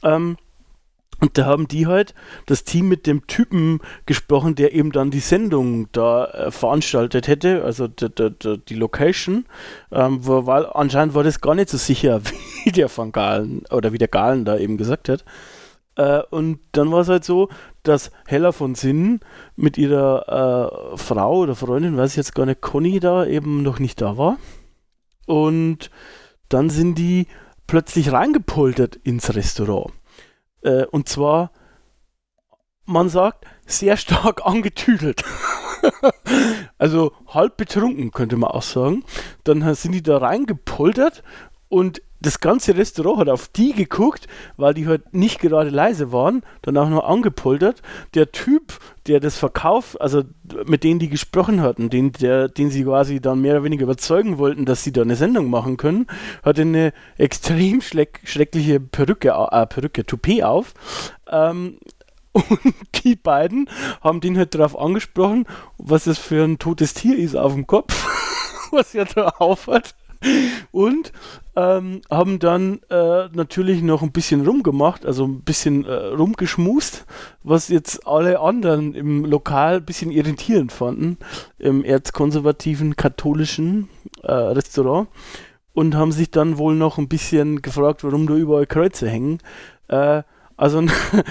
Ähm, 0.03 0.37
und 1.21 1.39
da 1.39 1.47
haben 1.47 1.67
die 1.67 1.87
halt 1.87 2.15
das 2.45 2.65
Team 2.65 2.89
mit 2.89 3.07
dem 3.07 3.27
Typen 3.27 3.81
gesprochen, 4.05 4.55
der 4.55 4.75
eben 4.75 4.93
dann 4.93 5.11
die 5.11 5.21
Sendung 5.21 5.89
da 5.93 6.27
äh, 6.27 6.51
veranstaltet 6.51 7.27
hätte, 7.27 7.65
also 7.65 7.89
die 7.89 8.75
Location, 8.75 9.47
ähm, 9.91 10.19
wo, 10.27 10.47
weil 10.47 10.67
anscheinend 10.67 11.15
war 11.15 11.25
das 11.25 11.41
gar 11.41 11.55
nicht 11.55 11.71
so 11.71 11.79
sicher, 11.79 12.21
wie 12.65 12.73
der 12.73 12.89
von 12.89 13.13
Galen 13.13 13.65
oder 13.71 13.93
wie 13.93 13.99
der 13.99 14.09
Galen 14.09 14.45
da 14.45 14.59
eben 14.59 14.77
gesagt 14.77 15.09
hat. 15.09 15.25
Äh, 15.97 16.23
und 16.31 16.61
dann 16.73 16.93
war 16.93 17.01
es 17.01 17.09
halt 17.09 17.25
so, 17.25 17.49
dass 17.83 18.11
Hella 18.27 18.53
von 18.53 18.75
Sinnen 18.75 19.21
mit 19.57 19.79
ihrer 19.79 20.93
äh, 20.93 20.97
Frau 20.99 21.39
oder 21.39 21.55
Freundin, 21.55 21.97
weiß 21.97 22.11
ich 22.11 22.17
jetzt 22.17 22.35
gar 22.35 22.45
nicht, 22.45 22.61
Conny 22.61 23.01
da 23.01 23.25
eben 23.25 23.63
noch 23.63 23.79
nicht 23.79 24.01
da 24.03 24.19
war. 24.19 24.37
Und 25.27 25.91
dann 26.51 26.69
sind 26.69 26.97
die 26.97 27.27
plötzlich 27.67 28.13
reingepoltert 28.13 28.97
ins 28.97 29.35
Restaurant. 29.35 29.93
Äh, 30.67 30.85
und 30.87 31.09
zwar, 31.09 31.53
man 32.85 33.09
sagt, 33.09 33.47
sehr 33.67 33.97
stark 33.97 34.45
angetüdelt. 34.45 35.25
also 36.79 37.13
halb 37.29 37.57
betrunken, 37.57 38.11
könnte 38.11 38.37
man 38.37 38.51
auch 38.51 38.63
sagen. 38.63 39.05
Dann 39.45 39.75
sind 39.75 39.93
die 39.93 40.03
da 40.03 40.19
reingepoltert 40.19 41.23
und 41.69 42.03
das 42.21 42.41
ganze 42.41 42.77
Restaurant 42.77 43.19
hat 43.19 43.29
auf 43.29 43.49
die 43.49 43.73
geguckt, 43.73 44.27
weil 44.57 44.75
die 44.75 44.87
halt 44.87 45.15
nicht 45.15 45.41
gerade 45.41 45.71
leise 45.71 46.13
waren, 46.13 46.43
dann 46.63 46.77
auch 46.77 46.89
noch 46.89 47.05
angepoltert. 47.05 47.83
Der 48.15 48.33
Typ, 48.33 48.79
der 49.07 49.21
das 49.21 49.37
verkauft, 49.37 50.01
also 50.01 50.23
mit 50.67 50.85
denen 50.85 50.99
die 50.99 51.09
gesprochen 51.09 51.61
hatten, 51.61 51.91
den, 51.91 52.13
der, 52.13 52.49
den 52.49 52.71
sie 52.71 52.85
quasi 52.85 53.21
dann 53.21 53.41
mehr 53.41 53.55
oder 53.55 53.65
weniger 53.65 53.85
überzeugen 53.85 54.39
wollten, 54.39 54.65
dass 54.65 54.83
sie 54.83 54.93
da 54.93 55.03
eine 55.03 55.17
Sendung 55.17 55.51
machen 55.51 55.77
können, 55.77 56.07
hatte 56.43 56.63
eine 56.63 56.93
extrem 57.19 57.81
schleck, 57.81 58.21
schreckliche 58.25 58.81
Perücke, 58.81 59.31
äh, 59.51 59.67
Perücke, 59.67 60.05
Toupet 60.07 60.43
auf. 60.43 60.75
Ähm, 61.29 61.79
und 62.33 62.75
die 63.05 63.17
beiden 63.17 63.69
haben 64.03 64.21
den 64.21 64.37
halt 64.37 64.55
darauf 64.55 64.79
angesprochen, 64.79 65.47
was 65.79 66.05
das 66.05 66.19
für 66.19 66.45
ein 66.45 66.59
totes 66.59 66.95
Tier 66.95 67.17
ist 67.19 67.35
auf 67.35 67.55
dem 67.55 67.67
Kopf, 67.67 68.07
was 68.71 68.95
er 68.95 69.07
da 69.07 69.29
aufhat. 69.39 69.95
Und 70.73 71.13
ähm, 71.55 72.03
haben 72.11 72.39
dann 72.39 72.81
äh, 72.91 73.29
natürlich 73.33 73.83
noch 73.83 74.03
ein 74.03 74.13
bisschen 74.13 74.47
rumgemacht, 74.47 75.07
also 75.07 75.25
ein 75.27 75.41
bisschen 75.41 75.85
äh, 75.85 75.93
rumgeschmust, 75.93 77.07
was 77.43 77.69
jetzt 77.69 78.07
alle 78.07 78.41
anderen 78.41 78.95
im 78.95 79.25
Lokal 79.25 79.77
ein 79.77 79.85
bisschen 79.85 80.11
irritierend 80.11 80.73
fanden, 80.73 81.19
im 81.59 81.85
erzkonservativen 81.85 82.97
katholischen 82.97 83.89
äh, 84.23 84.33
Restaurant. 84.33 85.09
Und 85.73 85.95
haben 85.95 86.13
sich 86.13 86.31
dann 86.31 86.57
wohl 86.57 86.75
noch 86.75 86.97
ein 86.97 87.09
bisschen 87.09 87.61
gefragt, 87.61 88.03
warum 88.03 88.27
da 88.27 88.35
überall 88.35 88.67
Kreuze 88.67 89.09
hängen. 89.09 89.39
Äh, 89.89 90.23
also 90.57 90.83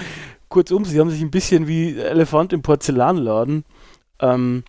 kurzum, 0.48 0.84
sie 0.84 1.00
haben 1.00 1.10
sich 1.10 1.22
ein 1.22 1.30
bisschen 1.30 1.66
wie 1.66 1.98
Elefant 1.98 2.52
im 2.52 2.62
Porzellanladen 2.62 3.64
ähm, 4.20 4.64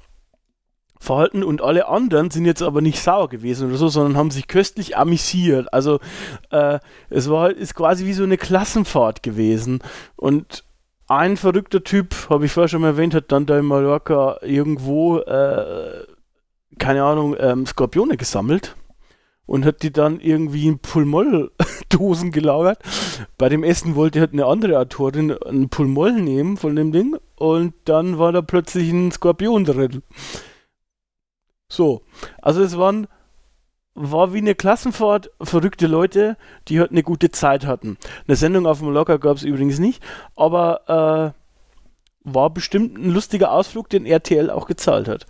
verhalten 0.99 1.43
und 1.43 1.61
alle 1.61 1.87
anderen 1.87 2.31
sind 2.31 2.45
jetzt 2.45 2.61
aber 2.61 2.81
nicht 2.81 2.99
sauer 2.99 3.29
gewesen 3.29 3.69
oder 3.69 3.77
so, 3.77 3.87
sondern 3.87 4.17
haben 4.17 4.31
sich 4.31 4.47
köstlich 4.47 4.97
amüsiert. 4.97 5.73
Also 5.73 5.99
äh, 6.51 6.79
es 7.09 7.29
war 7.29 7.51
ist 7.51 7.75
quasi 7.75 8.05
wie 8.05 8.13
so 8.13 8.23
eine 8.23 8.37
Klassenfahrt 8.37 9.23
gewesen 9.23 9.79
und 10.15 10.63
ein 11.07 11.37
verrückter 11.37 11.83
Typ, 11.83 12.29
habe 12.29 12.45
ich 12.45 12.51
vorher 12.51 12.67
schon 12.67 12.81
mal 12.81 12.87
erwähnt, 12.87 13.13
hat 13.13 13.31
dann 13.31 13.45
da 13.45 13.57
in 13.57 13.65
Mallorca 13.65 14.37
irgendwo, 14.41 15.19
äh, 15.19 16.05
keine 16.77 17.03
Ahnung, 17.03 17.35
ähm, 17.39 17.65
Skorpione 17.65 18.17
gesammelt 18.17 18.75
und 19.45 19.65
hat 19.65 19.81
die 19.81 19.91
dann 19.91 20.19
irgendwie 20.19 20.67
in 20.67 20.79
Pulmoll-Dosen 20.79 22.31
gelagert. 22.31 22.79
Bei 23.37 23.49
dem 23.49 23.63
Essen 23.63 23.95
wollte 23.95 24.19
halt 24.19 24.33
eine 24.33 24.45
andere 24.45 24.77
Autorin 24.77 25.31
einen 25.31 25.69
Pulmoll 25.69 26.11
nehmen 26.11 26.57
von 26.57 26.75
dem 26.75 26.91
Ding 26.91 27.15
und 27.37 27.73
dann 27.85 28.19
war 28.19 28.33
da 28.33 28.41
plötzlich 28.41 28.91
ein 28.91 29.11
Skorpion 29.11 29.63
drin. 29.63 30.03
So, 31.69 32.01
also 32.41 32.61
es 32.61 32.77
waren 32.77 33.07
war 33.97 34.31
wie 34.31 34.37
eine 34.37 34.53
Klassenfahrt, 34.53 35.31
verrückte 35.41 35.87
Leute, 35.87 36.37
die 36.67 36.79
halt 36.79 36.91
eine 36.91 37.01
gute 37.01 37.31
Zeit 37.31 37.65
hatten. 37.65 37.97
Eine 38.27 38.37
Sendung 38.37 38.67
auf 38.67 38.77
dem 38.79 38.89
Locker 38.89 39.17
gab 39.17 39.37
es 39.37 39.43
übrigens 39.43 39.79
nicht, 39.79 40.03
aber 40.35 41.33
äh, 41.33 42.31
war 42.31 42.49
bestimmt 42.51 42.97
ein 42.97 43.09
lustiger 43.09 43.51
Ausflug, 43.51 43.89
den 43.89 44.05
RTL 44.05 44.51
auch 44.51 44.67
gezahlt 44.67 45.07
hat. 45.07 45.25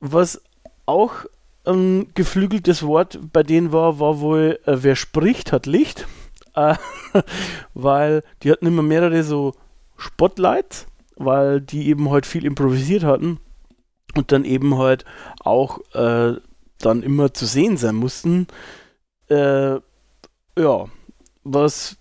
Was 0.00 0.42
auch 0.86 1.26
ein 1.66 2.12
geflügeltes 2.14 2.82
Wort 2.82 3.18
bei 3.32 3.42
denen 3.42 3.72
war, 3.72 4.00
war 4.00 4.20
wohl, 4.20 4.58
äh, 4.64 4.78
wer 4.80 4.96
spricht, 4.96 5.52
hat 5.52 5.66
Licht. 5.66 6.06
Äh, 6.56 6.76
weil 7.74 8.22
die 8.44 8.52
hatten 8.52 8.68
immer 8.68 8.84
mehrere 8.84 9.24
so 9.24 9.54
Spotlights, 9.96 10.86
weil 11.16 11.60
die 11.60 11.88
eben 11.88 12.12
halt 12.12 12.26
viel 12.26 12.44
improvisiert 12.44 13.02
hatten 13.02 13.40
und 14.16 14.32
dann 14.32 14.44
eben 14.44 14.78
halt 14.78 15.04
auch 15.40 15.80
äh, 15.94 16.34
dann 16.78 17.02
immer 17.02 17.32
zu 17.32 17.46
sehen 17.46 17.76
sein 17.76 17.94
mussten. 17.94 18.46
Äh, 19.28 19.74
ja, 20.56 20.86
was 21.42 21.96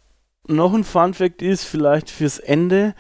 noch 0.48 0.74
ein 0.74 0.84
Fun 0.84 1.14
Fact 1.14 1.42
ist, 1.42 1.64
vielleicht 1.64 2.10
fürs 2.10 2.40
Ende, 2.40 2.96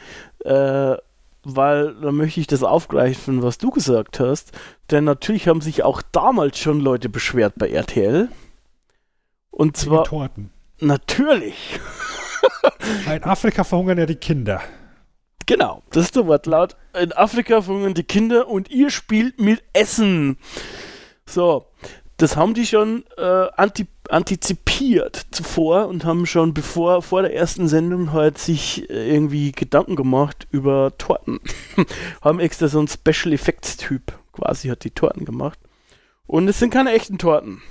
äh, 0.45 0.95
weil 1.43 1.95
da 1.95 2.11
möchte 2.11 2.39
ich 2.39 2.47
das 2.47 2.63
aufgreifen, 2.63 3.43
was 3.43 3.57
du 3.57 3.69
gesagt 3.69 4.19
hast. 4.19 4.51
Denn 4.91 5.03
natürlich 5.03 5.47
haben 5.47 5.61
sich 5.61 5.83
auch 5.83 6.01
damals 6.11 6.57
schon 6.57 6.79
Leute 6.79 7.09
beschwert 7.09 7.53
bei 7.57 7.69
RTL. 7.69 8.29
Und 9.51 9.77
zwar. 9.77 10.05
Torten. 10.05 10.51
Natürlich. 10.79 11.79
In 13.13 13.23
Afrika 13.23 13.63
verhungern 13.63 13.97
ja 13.97 14.05
die 14.05 14.15
Kinder. 14.15 14.61
Genau, 15.45 15.83
das 15.91 16.05
ist 16.05 16.15
der 16.15 16.27
Wortlaut. 16.27 16.75
In 16.99 17.11
Afrika 17.11 17.61
verhungern 17.61 17.93
die 17.93 18.03
Kinder 18.03 18.47
und 18.47 18.69
ihr 18.69 18.89
spielt 18.89 19.39
mit 19.39 19.63
Essen. 19.73 20.37
So, 21.25 21.65
das 22.17 22.35
haben 22.35 22.53
die 22.53 22.65
schon 22.65 23.03
äh, 23.17 23.47
anti 23.57 23.87
antizipiert 24.09 25.27
zuvor 25.31 25.87
und 25.87 26.03
haben 26.03 26.25
schon 26.25 26.53
bevor 26.53 27.01
vor 27.01 27.21
der 27.21 27.33
ersten 27.33 27.69
Sendung 27.69 28.11
halt 28.11 28.37
sich 28.37 28.89
äh, 28.89 29.13
irgendwie 29.15 29.53
Gedanken 29.53 29.95
gemacht 29.95 30.45
über 30.51 30.97
Torten. 30.97 31.39
haben 32.21 32.39
extra 32.41 32.67
so 32.67 32.79
einen 32.79 32.89
Special 32.89 33.33
Effects 33.33 33.77
Typ 33.77 34.13
quasi 34.33 34.67
hat 34.67 34.83
die 34.83 34.91
Torten 34.91 35.23
gemacht. 35.23 35.57
Und 36.27 36.47
es 36.47 36.59
sind 36.59 36.73
keine 36.73 36.91
echten 36.91 37.17
Torten. 37.17 37.61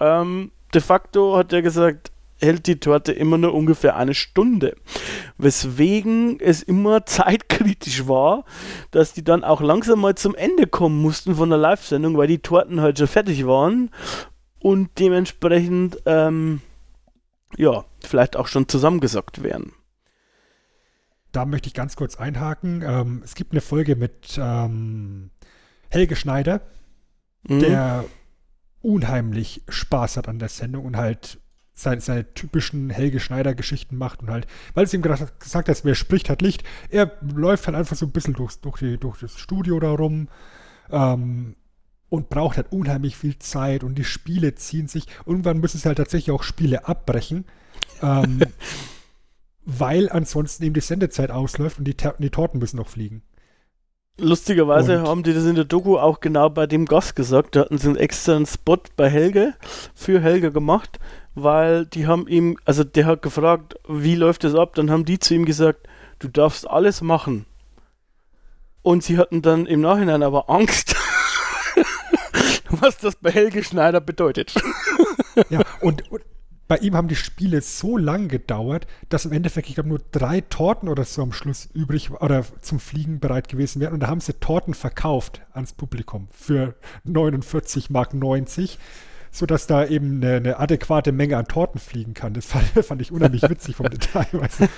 Ähm, 0.00 0.50
de 0.74 0.80
facto 0.80 1.36
hat 1.36 1.52
er 1.52 1.62
gesagt, 1.62 2.10
hält 2.40 2.66
die 2.66 2.80
Torte 2.80 3.12
immer 3.12 3.38
nur 3.38 3.54
ungefähr 3.54 3.96
eine 3.96 4.14
Stunde. 4.14 4.76
Weswegen 5.38 6.38
es 6.40 6.62
immer 6.62 7.06
zeitkritisch 7.06 8.06
war, 8.08 8.44
dass 8.90 9.12
die 9.12 9.24
dann 9.24 9.44
auch 9.44 9.60
langsam 9.60 10.00
mal 10.00 10.14
zum 10.14 10.34
Ende 10.34 10.66
kommen 10.66 11.00
mussten 11.00 11.36
von 11.36 11.48
der 11.48 11.58
Live-Sendung, 11.58 12.16
weil 12.16 12.28
die 12.28 12.38
Torten 12.38 12.80
halt 12.80 12.98
schon 12.98 13.06
fertig 13.06 13.46
waren 13.46 13.90
und 14.58 14.98
dementsprechend, 14.98 15.98
ähm, 16.06 16.60
ja, 17.56 17.84
vielleicht 18.04 18.36
auch 18.36 18.48
schon 18.48 18.68
zusammengesackt 18.68 19.42
werden. 19.42 19.72
Da 21.32 21.44
möchte 21.44 21.68
ich 21.68 21.74
ganz 21.74 21.96
kurz 21.96 22.16
einhaken. 22.16 22.82
Ähm, 22.82 23.20
es 23.24 23.34
gibt 23.34 23.52
eine 23.52 23.60
Folge 23.60 23.94
mit 23.94 24.38
ähm, 24.40 25.30
Helge 25.90 26.16
Schneider, 26.16 26.62
mhm. 27.46 27.60
der 27.60 28.04
unheimlich 28.82 29.62
Spaß 29.68 30.16
hat 30.16 30.28
an 30.28 30.38
der 30.38 30.48
Sendung 30.48 30.84
und 30.84 30.96
halt 30.96 31.38
seine, 31.76 32.00
seine 32.00 32.32
typischen 32.32 32.88
Helge 32.88 33.20
Schneider-Geschichten 33.20 33.96
macht 33.96 34.22
und 34.22 34.30
halt, 34.30 34.46
weil 34.74 34.84
es 34.84 34.94
ihm 34.94 35.02
gesagt 35.02 35.68
hat, 35.68 35.84
wer 35.84 35.94
spricht, 35.94 36.30
hat 36.30 36.40
Licht. 36.40 36.64
Er 36.88 37.12
läuft 37.20 37.66
halt 37.66 37.76
einfach 37.76 37.96
so 37.96 38.06
ein 38.06 38.12
bisschen 38.12 38.34
durchs, 38.34 38.60
durch, 38.60 38.78
die, 38.78 38.96
durch 38.96 39.20
das 39.20 39.38
Studio 39.38 39.78
da 39.78 39.90
rum 39.92 40.28
ähm, 40.90 41.54
und 42.08 42.30
braucht 42.30 42.56
halt 42.56 42.72
unheimlich 42.72 43.16
viel 43.16 43.38
Zeit 43.38 43.84
und 43.84 43.96
die 43.96 44.04
Spiele 44.04 44.54
ziehen 44.54 44.88
sich. 44.88 45.06
Irgendwann 45.26 45.60
müssen 45.60 45.78
sie 45.78 45.86
halt 45.86 45.98
tatsächlich 45.98 46.34
auch 46.34 46.42
Spiele 46.42 46.88
abbrechen, 46.88 47.44
ähm, 48.02 48.40
weil 49.66 50.08
ansonsten 50.08 50.64
eben 50.64 50.74
die 50.74 50.80
Sendezeit 50.80 51.30
ausläuft 51.30 51.78
und 51.78 51.84
die, 51.84 51.96
die 52.18 52.30
Torten 52.30 52.58
müssen 52.58 52.78
noch 52.78 52.88
fliegen. 52.88 53.22
Lustigerweise 54.18 55.00
und 55.00 55.08
haben 55.08 55.22
die 55.22 55.34
das 55.34 55.44
in 55.44 55.56
der 55.56 55.64
Doku 55.64 55.98
auch 55.98 56.20
genau 56.20 56.48
bei 56.48 56.66
dem 56.66 56.86
Gast 56.86 57.16
gesagt. 57.16 57.54
Da 57.54 57.60
hatten 57.60 57.76
sie 57.76 57.88
einen 57.88 57.96
externen 57.96 58.46
Spot 58.46 58.78
bei 58.96 59.10
Helge, 59.10 59.54
für 59.94 60.20
Helge 60.20 60.50
gemacht, 60.52 60.98
weil 61.34 61.84
die 61.84 62.06
haben 62.06 62.26
ihm, 62.26 62.58
also 62.64 62.82
der 62.82 63.04
hat 63.04 63.20
gefragt, 63.20 63.76
wie 63.86 64.14
läuft 64.14 64.44
das 64.44 64.54
ab? 64.54 64.74
Dann 64.74 64.90
haben 64.90 65.04
die 65.04 65.18
zu 65.18 65.34
ihm 65.34 65.44
gesagt, 65.44 65.86
du 66.18 66.28
darfst 66.28 66.68
alles 66.68 67.02
machen. 67.02 67.44
Und 68.80 69.02
sie 69.02 69.18
hatten 69.18 69.42
dann 69.42 69.66
im 69.66 69.82
Nachhinein 69.82 70.22
aber 70.22 70.48
Angst, 70.48 70.96
was 72.70 72.96
das 72.96 73.16
bei 73.16 73.30
Helge 73.30 73.62
Schneider 73.64 74.00
bedeutet. 74.00 74.54
ja, 75.50 75.60
und, 75.82 76.10
und 76.10 76.22
bei 76.68 76.78
ihm 76.78 76.96
haben 76.96 77.08
die 77.08 77.16
Spiele 77.16 77.60
so 77.60 77.96
lang 77.96 78.28
gedauert, 78.28 78.86
dass 79.08 79.24
im 79.24 79.32
Endeffekt, 79.32 79.68
ich 79.68 79.74
glaube, 79.74 79.88
nur 79.88 80.00
drei 80.10 80.40
Torten 80.40 80.88
oder 80.88 81.04
so 81.04 81.22
am 81.22 81.32
Schluss 81.32 81.68
übrig 81.74 82.10
oder 82.10 82.44
zum 82.60 82.80
Fliegen 82.80 83.20
bereit 83.20 83.48
gewesen 83.48 83.80
wären. 83.80 83.94
Und 83.94 84.00
da 84.00 84.08
haben 84.08 84.20
sie 84.20 84.34
Torten 84.34 84.74
verkauft 84.74 85.42
ans 85.52 85.72
Publikum 85.72 86.28
für 86.32 86.74
49 87.04 87.90
Mark 87.90 88.14
90 88.14 88.78
sodass 89.32 89.66
da 89.66 89.84
eben 89.84 90.22
eine, 90.22 90.36
eine, 90.36 90.58
adäquate 90.58 91.12
Menge 91.12 91.36
an 91.36 91.46
Torten 91.46 91.78
fliegen 91.78 92.14
kann. 92.14 92.32
Das 92.32 92.46
fand, 92.46 92.64
fand 92.84 93.02
ich 93.02 93.12
unheimlich 93.12 93.42
witzig 93.42 93.76
vom 93.76 93.90
Detail. 93.90 94.26
Weißt 94.32 94.60
du? 94.60 94.68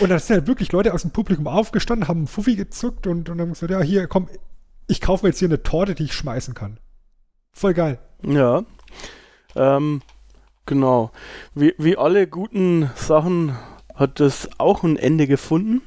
Und 0.00 0.08
da 0.08 0.18
sind 0.18 0.36
halt 0.36 0.46
wirklich 0.46 0.72
Leute 0.72 0.94
aus 0.94 1.02
dem 1.02 1.10
Publikum 1.10 1.46
aufgestanden, 1.46 2.08
haben 2.08 2.20
einen 2.20 2.26
Fuffi 2.26 2.56
gezuckt 2.56 3.06
und, 3.06 3.28
und 3.28 3.40
haben 3.40 3.50
gesagt, 3.50 3.70
ja, 3.70 3.82
hier, 3.82 4.06
komm, 4.06 4.28
ich 4.86 5.02
kaufe 5.02 5.24
mir 5.26 5.30
jetzt 5.30 5.38
hier 5.38 5.48
eine 5.48 5.62
Torte, 5.62 5.94
die 5.94 6.04
ich 6.04 6.14
schmeißen 6.14 6.54
kann. 6.54 6.78
Voll 7.52 7.74
geil. 7.74 7.98
Ja. 8.22 8.64
Ähm, 9.54 10.00
Genau. 10.66 11.10
Wie, 11.54 11.74
wie 11.78 11.96
alle 11.96 12.26
guten 12.26 12.90
Sachen 12.96 13.56
hat 13.94 14.20
das 14.20 14.48
auch 14.58 14.82
ein 14.82 14.96
Ende 14.96 15.26
gefunden. 15.26 15.82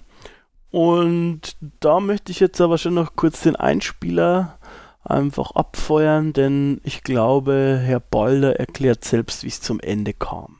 Und 0.69 1.55
da 1.79 1.99
möchte 1.99 2.31
ich 2.31 2.39
jetzt 2.39 2.61
aber 2.61 2.77
schon 2.77 2.93
noch 2.93 3.15
kurz 3.15 3.41
den 3.41 3.55
Einspieler 3.55 4.59
einfach 5.03 5.51
abfeuern, 5.51 6.33
denn 6.33 6.81
ich 6.83 7.03
glaube, 7.03 7.79
Herr 7.81 8.01
Balder 8.01 8.59
erklärt 8.59 9.05
selbst, 9.05 9.43
wie 9.43 9.47
es 9.47 9.61
zum 9.61 9.79
Ende 9.79 10.13
kam. 10.13 10.59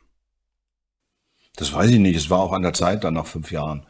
Das 1.58 1.74
weiß 1.74 1.92
ich 1.92 2.00
nicht. 2.00 2.16
Es 2.16 2.30
war 2.30 2.40
auch 2.40 2.54
an 2.54 2.62
der 2.62 2.74
Zeit 2.74 3.04
dann 3.04 3.16
nach 3.16 3.26
fünf 3.26 3.52
Jahren, 3.52 3.86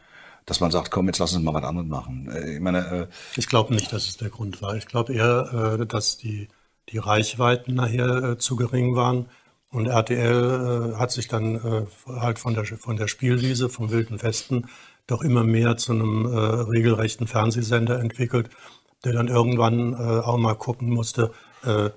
dass 0.46 0.60
man 0.60 0.70
sagt, 0.70 0.90
komm, 0.90 1.06
jetzt 1.06 1.18
lass 1.18 1.34
uns 1.34 1.44
mal 1.44 1.54
was 1.54 1.64
anderes 1.64 1.88
machen. 1.88 2.28
Äh, 2.32 2.54
ich 2.54 2.60
meine, 2.60 2.78
äh 2.78 3.06
ich 3.36 3.46
glaube 3.46 3.74
nicht, 3.74 3.92
dass 3.92 4.08
es 4.08 4.16
der 4.16 4.30
Grund 4.30 4.60
war. 4.60 4.74
Ich 4.74 4.86
glaube 4.86 5.14
eher, 5.14 5.78
äh, 5.80 5.86
dass 5.86 6.16
die, 6.16 6.48
die 6.88 6.98
Reichweiten 6.98 7.74
nachher 7.74 8.24
äh, 8.24 8.38
zu 8.38 8.56
gering 8.56 8.96
waren 8.96 9.26
und 9.70 9.86
RTL 9.86 10.94
äh, 10.94 10.96
hat 10.96 11.12
sich 11.12 11.28
dann 11.28 11.56
äh, 11.56 11.86
halt 12.06 12.38
von 12.38 12.54
der, 12.54 12.64
von 12.64 12.96
der 12.96 13.08
Spielwiese, 13.08 13.68
vom 13.68 13.90
Wilden 13.90 14.22
Westen, 14.22 14.68
doch 15.06 15.22
immer 15.22 15.44
mehr 15.44 15.76
zu 15.76 15.92
einem 15.92 16.26
äh, 16.26 16.38
regelrechten 16.38 17.26
Fernsehsender 17.26 17.98
entwickelt, 17.98 18.50
der 19.04 19.12
dann 19.12 19.28
irgendwann 19.28 19.92
äh, 19.92 19.96
auch 19.96 20.38
mal 20.38 20.54
gucken 20.54 20.90
musste, 20.90 21.32
äh, 21.64 21.90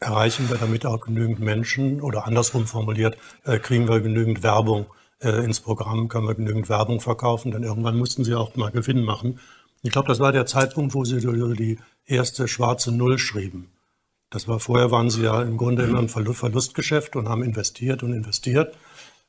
erreichen 0.00 0.48
wir 0.48 0.56
damit 0.56 0.86
auch 0.86 1.00
genügend 1.00 1.40
Menschen 1.40 2.00
oder 2.00 2.26
andersrum 2.26 2.66
formuliert, 2.66 3.18
äh, 3.44 3.58
kriegen 3.58 3.88
wir 3.88 4.00
genügend 4.00 4.42
Werbung 4.42 4.86
ins 5.22 5.60
Programm, 5.60 6.08
können 6.08 6.26
wir 6.26 6.34
genügend 6.34 6.70
Werbung 6.70 6.98
verkaufen, 7.02 7.52
denn 7.52 7.62
irgendwann 7.62 7.98
mussten 7.98 8.24
sie 8.24 8.34
auch 8.34 8.56
mal 8.56 8.70
Gewinn 8.70 9.04
machen. 9.04 9.38
Ich 9.82 9.92
glaube, 9.92 10.08
das 10.08 10.18
war 10.18 10.32
der 10.32 10.46
Zeitpunkt, 10.46 10.94
wo 10.94 11.04
sie 11.04 11.20
die 11.20 11.78
erste 12.06 12.48
schwarze 12.48 12.90
Null 12.90 13.18
schrieben. 13.18 13.70
Das 14.30 14.46
war 14.46 14.60
vorher 14.60 14.92
waren 14.92 15.10
sie 15.10 15.24
ja 15.24 15.42
im 15.42 15.56
Grunde 15.56 15.82
immer 15.82 15.98
ein 15.98 16.08
Verlustgeschäft 16.08 17.16
und 17.16 17.28
haben 17.28 17.42
investiert 17.42 18.02
und 18.04 18.12
investiert, 18.12 18.74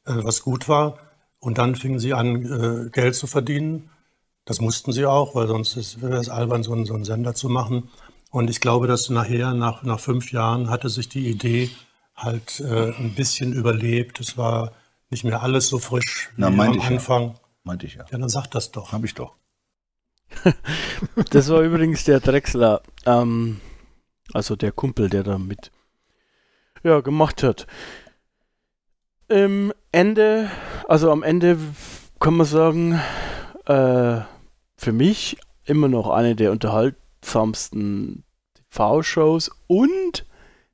äh, 0.05 0.13
was 0.15 0.43
gut 0.43 0.69
war. 0.69 0.99
Und 1.39 1.57
dann 1.57 1.75
fingen 1.75 1.99
sie 1.99 2.13
an, 2.13 2.45
äh, 2.45 2.89
Geld 2.91 3.15
zu 3.15 3.25
verdienen. 3.25 3.89
Das 4.45 4.61
mussten 4.61 4.91
sie 4.91 5.07
auch, 5.07 5.33
weil 5.33 5.47
sonst 5.47 6.01
wäre 6.01 6.17
es 6.17 6.29
albern, 6.29 6.61
so 6.61 6.73
einen, 6.73 6.85
so 6.85 6.93
einen, 6.93 7.03
Sender 7.03 7.33
zu 7.33 7.49
machen. 7.49 7.89
Und 8.29 8.49
ich 8.49 8.61
glaube, 8.61 8.85
dass 8.85 9.09
nachher, 9.09 9.55
nach, 9.55 9.81
nach 9.81 9.99
fünf 9.99 10.31
Jahren, 10.31 10.69
hatte 10.69 10.89
sich 10.89 11.09
die 11.09 11.27
Idee 11.27 11.71
halt 12.15 12.59
äh, 12.59 12.91
ein 12.91 13.15
bisschen 13.15 13.53
überlebt. 13.53 14.19
Es 14.19 14.37
war 14.37 14.73
nicht 15.09 15.23
mehr 15.23 15.41
alles 15.41 15.67
so 15.67 15.79
frisch 15.79 16.29
wie 16.35 16.41
Na, 16.41 16.47
am 16.47 16.59
Anfang. 16.59 17.23
Ja. 17.23 17.35
Meinte 17.63 17.85
ich 17.87 17.95
ja. 17.95 18.05
Ja, 18.11 18.17
dann 18.19 18.29
sag 18.29 18.47
das 18.47 18.71
doch. 18.71 18.91
Hab 18.91 19.03
ich 19.03 19.15
doch. 19.15 19.33
das 21.31 21.49
war 21.49 21.61
übrigens 21.61 22.03
der 22.03 22.19
Drechsler. 22.19 22.81
Ähm, 23.05 23.59
also 24.33 24.55
der 24.55 24.71
Kumpel, 24.71 25.09
der 25.09 25.23
da 25.23 25.37
mit 25.37 25.71
ja, 26.83 27.01
gemacht 27.01 27.43
hat. 27.43 27.67
Im 29.27 29.73
Ende, 29.91 30.49
also 30.87 31.11
am 31.11 31.23
Ende 31.23 31.57
kann 32.19 32.35
man 32.35 32.45
sagen, 32.45 32.99
äh, 33.65 34.21
für 34.75 34.91
mich 34.91 35.37
immer 35.65 35.87
noch 35.87 36.09
eine 36.09 36.35
der 36.35 36.51
unterhaltsamsten 36.51 38.23
TV-Shows 38.71 39.51
und 39.67 40.25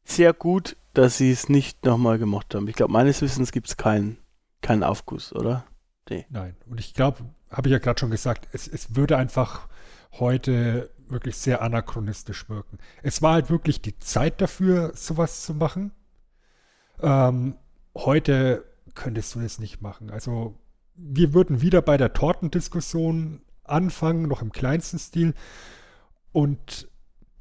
sehr 0.03 0.33
gut, 0.33 0.77
dass 0.93 1.17
sie 1.17 1.31
es 1.31 1.49
nicht 1.49 1.85
nochmal 1.85 2.17
gemacht 2.17 2.55
haben. 2.55 2.67
Ich 2.67 2.75
glaube, 2.75 2.93
meines 2.93 3.21
Wissens 3.21 3.51
gibt 3.51 3.67
es 3.67 3.77
keinen 3.77 4.17
keinen 4.61 4.83
Aufguss, 4.83 5.33
oder? 5.33 5.65
Nee. 6.09 6.25
Nein. 6.29 6.55
Und 6.69 6.79
ich 6.79 6.93
glaube, 6.93 7.25
habe 7.49 7.67
ich 7.67 7.71
ja 7.73 7.79
gerade 7.79 7.99
schon 7.99 8.09
gesagt, 8.09 8.47
es, 8.51 8.67
es 8.67 8.95
würde 8.95 9.17
einfach 9.17 9.67
heute 10.13 10.89
wirklich 11.11 11.37
sehr 11.37 11.61
anachronistisch 11.61 12.49
wirken. 12.49 12.77
Es 13.03 13.21
war 13.21 13.33
halt 13.33 13.49
wirklich 13.49 13.81
die 13.81 13.97
Zeit 13.99 14.41
dafür, 14.41 14.91
sowas 14.95 15.43
zu 15.43 15.53
machen. 15.53 15.91
Ähm, 17.01 17.55
heute 17.95 18.63
könntest 18.95 19.35
du 19.35 19.39
das 19.39 19.59
nicht 19.59 19.81
machen. 19.81 20.09
Also 20.09 20.55
wir 20.95 21.33
würden 21.33 21.61
wieder 21.61 21.81
bei 21.81 21.97
der 21.97 22.13
Tortendiskussion 22.13 23.41
anfangen, 23.63 24.23
noch 24.27 24.41
im 24.41 24.51
kleinsten 24.51 24.97
Stil. 24.99 25.33
Und 26.31 26.87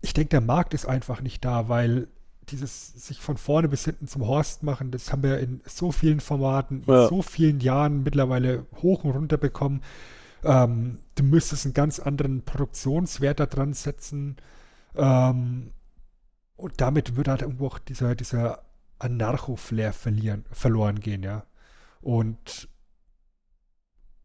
ich 0.02 0.12
denke, 0.12 0.30
der 0.30 0.40
Markt 0.40 0.74
ist 0.74 0.86
einfach 0.86 1.20
nicht 1.20 1.44
da, 1.44 1.68
weil 1.68 2.08
dieses 2.48 2.92
sich 2.92 3.20
von 3.20 3.36
vorne 3.36 3.68
bis 3.68 3.84
hinten 3.84 4.06
zum 4.06 4.26
Horst 4.26 4.62
machen, 4.62 4.90
das 4.92 5.10
haben 5.10 5.22
wir 5.22 5.38
in 5.40 5.60
so 5.66 5.90
vielen 5.90 6.20
Formaten, 6.20 6.84
Ja. 6.86 7.04
in 7.04 7.08
so 7.08 7.22
vielen 7.22 7.60
Jahren 7.60 8.02
mittlerweile 8.04 8.66
hoch 8.82 9.02
und 9.04 9.10
runter 9.12 9.36
bekommen. 9.36 9.82
Ähm, 10.46 11.00
du 11.16 11.24
müsstest 11.24 11.66
einen 11.66 11.74
ganz 11.74 11.98
anderen 11.98 12.42
Produktionswert 12.44 13.40
da 13.40 13.46
dran 13.46 13.72
setzen. 13.74 14.36
Ähm, 14.94 15.72
und 16.56 16.80
damit 16.80 17.16
würde 17.16 17.32
halt 17.32 17.42
irgendwo 17.42 17.66
auch 17.66 17.78
dieser, 17.78 18.14
dieser 18.14 18.64
Anarcho-Flair 18.98 19.92
verlieren, 19.92 20.44
verloren 20.52 21.00
gehen, 21.00 21.22
ja. 21.22 21.44
Und 22.00 22.68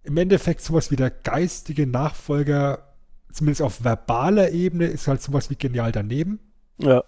im 0.04 0.18
Endeffekt 0.18 0.62
sowas 0.62 0.92
wie 0.92 0.96
der 0.96 1.12
geistige 1.12 1.88
Nachfolger, 1.88 2.96
zumindest 3.32 3.62
auf 3.62 3.84
verbaler 3.84 4.52
Ebene, 4.52 4.86
ist 4.86 5.08
halt 5.08 5.22
sowas 5.22 5.50
wie 5.50 5.56
genial 5.56 5.92
daneben 5.92 6.40
Ja. 6.78 7.04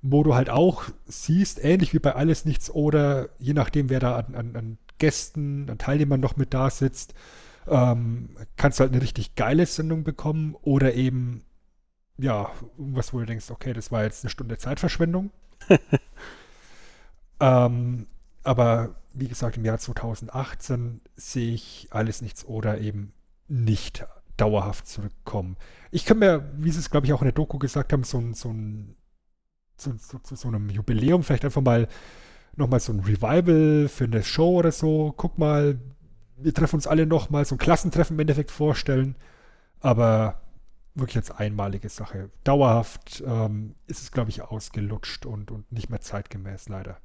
wo 0.00 0.22
du 0.24 0.34
halt 0.34 0.50
auch 0.50 0.84
siehst, 1.06 1.62
ähnlich 1.64 1.94
wie 1.94 1.98
bei 2.00 2.14
Alles 2.14 2.44
Nichts 2.44 2.70
oder 2.70 3.28
je 3.38 3.54
nachdem, 3.54 3.88
wer 3.88 4.00
da 4.00 4.16
an, 4.16 4.34
an, 4.34 4.56
an 4.56 4.78
Gästen, 4.98 5.70
an 5.70 5.78
Teilnehmern 5.78 6.20
noch 6.20 6.36
mit 6.36 6.54
da 6.54 6.70
sitzt, 6.70 7.14
ähm, 7.66 8.36
kannst 8.56 8.78
du 8.78 8.82
halt 8.82 8.92
eine 8.92 9.02
richtig 9.02 9.34
geile 9.34 9.66
Sendung 9.66 10.04
bekommen 10.04 10.56
oder 10.62 10.94
eben, 10.94 11.44
ja, 12.18 12.50
irgendwas, 12.78 13.12
wo 13.12 13.20
du 13.20 13.26
denkst, 13.26 13.50
okay, 13.50 13.72
das 13.72 13.92
war 13.92 14.04
jetzt 14.04 14.24
eine 14.24 14.30
Stunde 14.30 14.58
Zeitverschwendung. 14.58 15.30
ähm, 17.40 18.06
aber 18.42 18.96
wie 19.14 19.28
gesagt, 19.28 19.56
im 19.56 19.64
Jahr 19.64 19.78
2018 19.78 21.00
sehe 21.16 21.54
ich 21.54 21.88
Alles 21.90 22.22
Nichts 22.22 22.44
oder 22.44 22.78
eben 22.78 23.12
nicht 23.48 24.06
dauerhaft 24.36 24.86
zurückkommen. 24.86 25.56
Ich 25.90 26.04
kann 26.04 26.18
mir, 26.18 26.50
wie 26.56 26.70
sie 26.70 26.78
es, 26.78 26.90
glaube 26.90 27.06
ich, 27.06 27.12
auch 27.12 27.20
in 27.20 27.26
der 27.26 27.32
Doku 27.32 27.58
gesagt 27.58 27.92
haben, 27.92 28.04
so 28.04 28.18
ein, 28.18 28.34
so 28.34 28.48
ein 28.48 28.96
zu, 29.76 29.96
zu, 29.96 30.18
zu 30.20 30.36
so 30.36 30.48
einem 30.48 30.70
Jubiläum 30.70 31.22
vielleicht 31.22 31.44
einfach 31.44 31.62
mal 31.62 31.88
nochmal 32.56 32.80
so 32.80 32.92
ein 32.92 33.00
Revival 33.00 33.88
für 33.88 34.04
eine 34.04 34.22
Show 34.22 34.58
oder 34.58 34.72
so. 34.72 35.12
Guck 35.16 35.38
mal, 35.38 35.78
wir 36.44 36.54
treffen 36.54 36.76
uns 36.76 36.86
alle 36.86 37.06
nochmal, 37.06 37.44
so 37.44 37.54
ein 37.54 37.58
Klassentreffen 37.58 38.16
im 38.16 38.20
Endeffekt 38.20 38.50
vorstellen. 38.50 39.16
Aber 39.80 40.40
wirklich 40.94 41.16
als 41.16 41.30
einmalige 41.30 41.88
Sache. 41.88 42.30
Dauerhaft 42.44 43.22
ähm, 43.26 43.74
ist 43.86 44.02
es, 44.02 44.12
glaube 44.12 44.30
ich, 44.30 44.42
ausgelutscht 44.42 45.26
und, 45.26 45.50
und 45.50 45.70
nicht 45.72 45.90
mehr 45.90 46.00
zeitgemäß, 46.00 46.68
leider. 46.68 46.98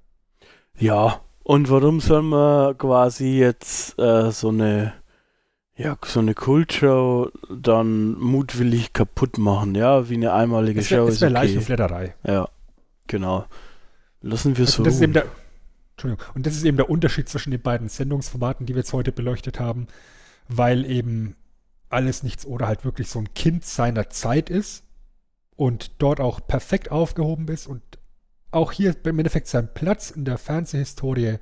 Ja, 0.78 1.22
und 1.44 1.70
warum 1.70 2.00
soll 2.00 2.24
man 2.24 2.78
quasi 2.78 3.38
jetzt 3.38 3.98
äh, 3.98 4.32
so 4.32 4.50
eine 4.50 4.94
ja, 5.78 5.96
so 6.04 6.20
eine 6.20 6.34
Kultshow 6.34 7.30
dann 7.50 8.14
mutwillig 8.14 8.94
kaputt 8.94 9.38
machen, 9.38 9.76
ja, 9.76 10.10
wie 10.10 10.16
eine 10.16 10.34
einmalige 10.34 10.80
wäre 10.80 10.86
Show 10.86 11.06
wär 11.06 11.14
ist 11.14 11.22
wär 11.22 11.30
leicht 11.30 11.52
okay. 11.52 11.58
und 11.60 11.64
Flatterei. 11.66 12.16
Ja, 12.26 12.50
genau. 13.06 13.46
Lassen 14.22 14.58
wir 14.58 14.66
Also 14.66 14.78
so. 14.78 14.84
das 14.84 14.96
ist 14.96 15.02
eben 15.02 15.14
der, 15.14 15.26
Entschuldigung, 15.98 16.36
und 16.36 16.46
das 16.46 16.56
ist 16.56 16.64
eben 16.64 16.78
der 16.78 16.92
Unterschied 16.92 17.28
zwischen 17.28 17.50
den 17.50 17.62
beiden 17.62 17.90
Sendungsformaten, 17.90 18.68
die 18.68 18.76
wir 18.76 18.82
jetzt 18.82 18.94
heute 18.94 19.12
beleuchtet 19.12 19.60
haben, 19.60 19.88
weil 20.48 20.86
eben 20.86 21.36
alles 21.90 22.22
nichts 22.22 22.46
oder 22.46 22.68
halt 22.68 22.86
wirklich 22.86 23.10
so 23.10 23.18
ein 23.18 23.34
Kind 23.34 23.66
seiner 23.66 24.08
Zeit 24.12 24.52
ist 24.52 24.84
und 25.56 25.94
dort 25.98 26.20
auch 26.20 26.40
perfekt 26.46 26.92
aufgehoben 26.92 27.48
ist 27.48 27.66
und 27.66 27.82
auch 28.52 28.72
hier 28.72 28.96
im 29.06 29.18
Endeffekt 29.18 29.48
seinen 29.48 29.74
Platz 29.74 30.12
in 30.12 30.24
der 30.24 30.38
Fernsehhistorie 30.38 31.40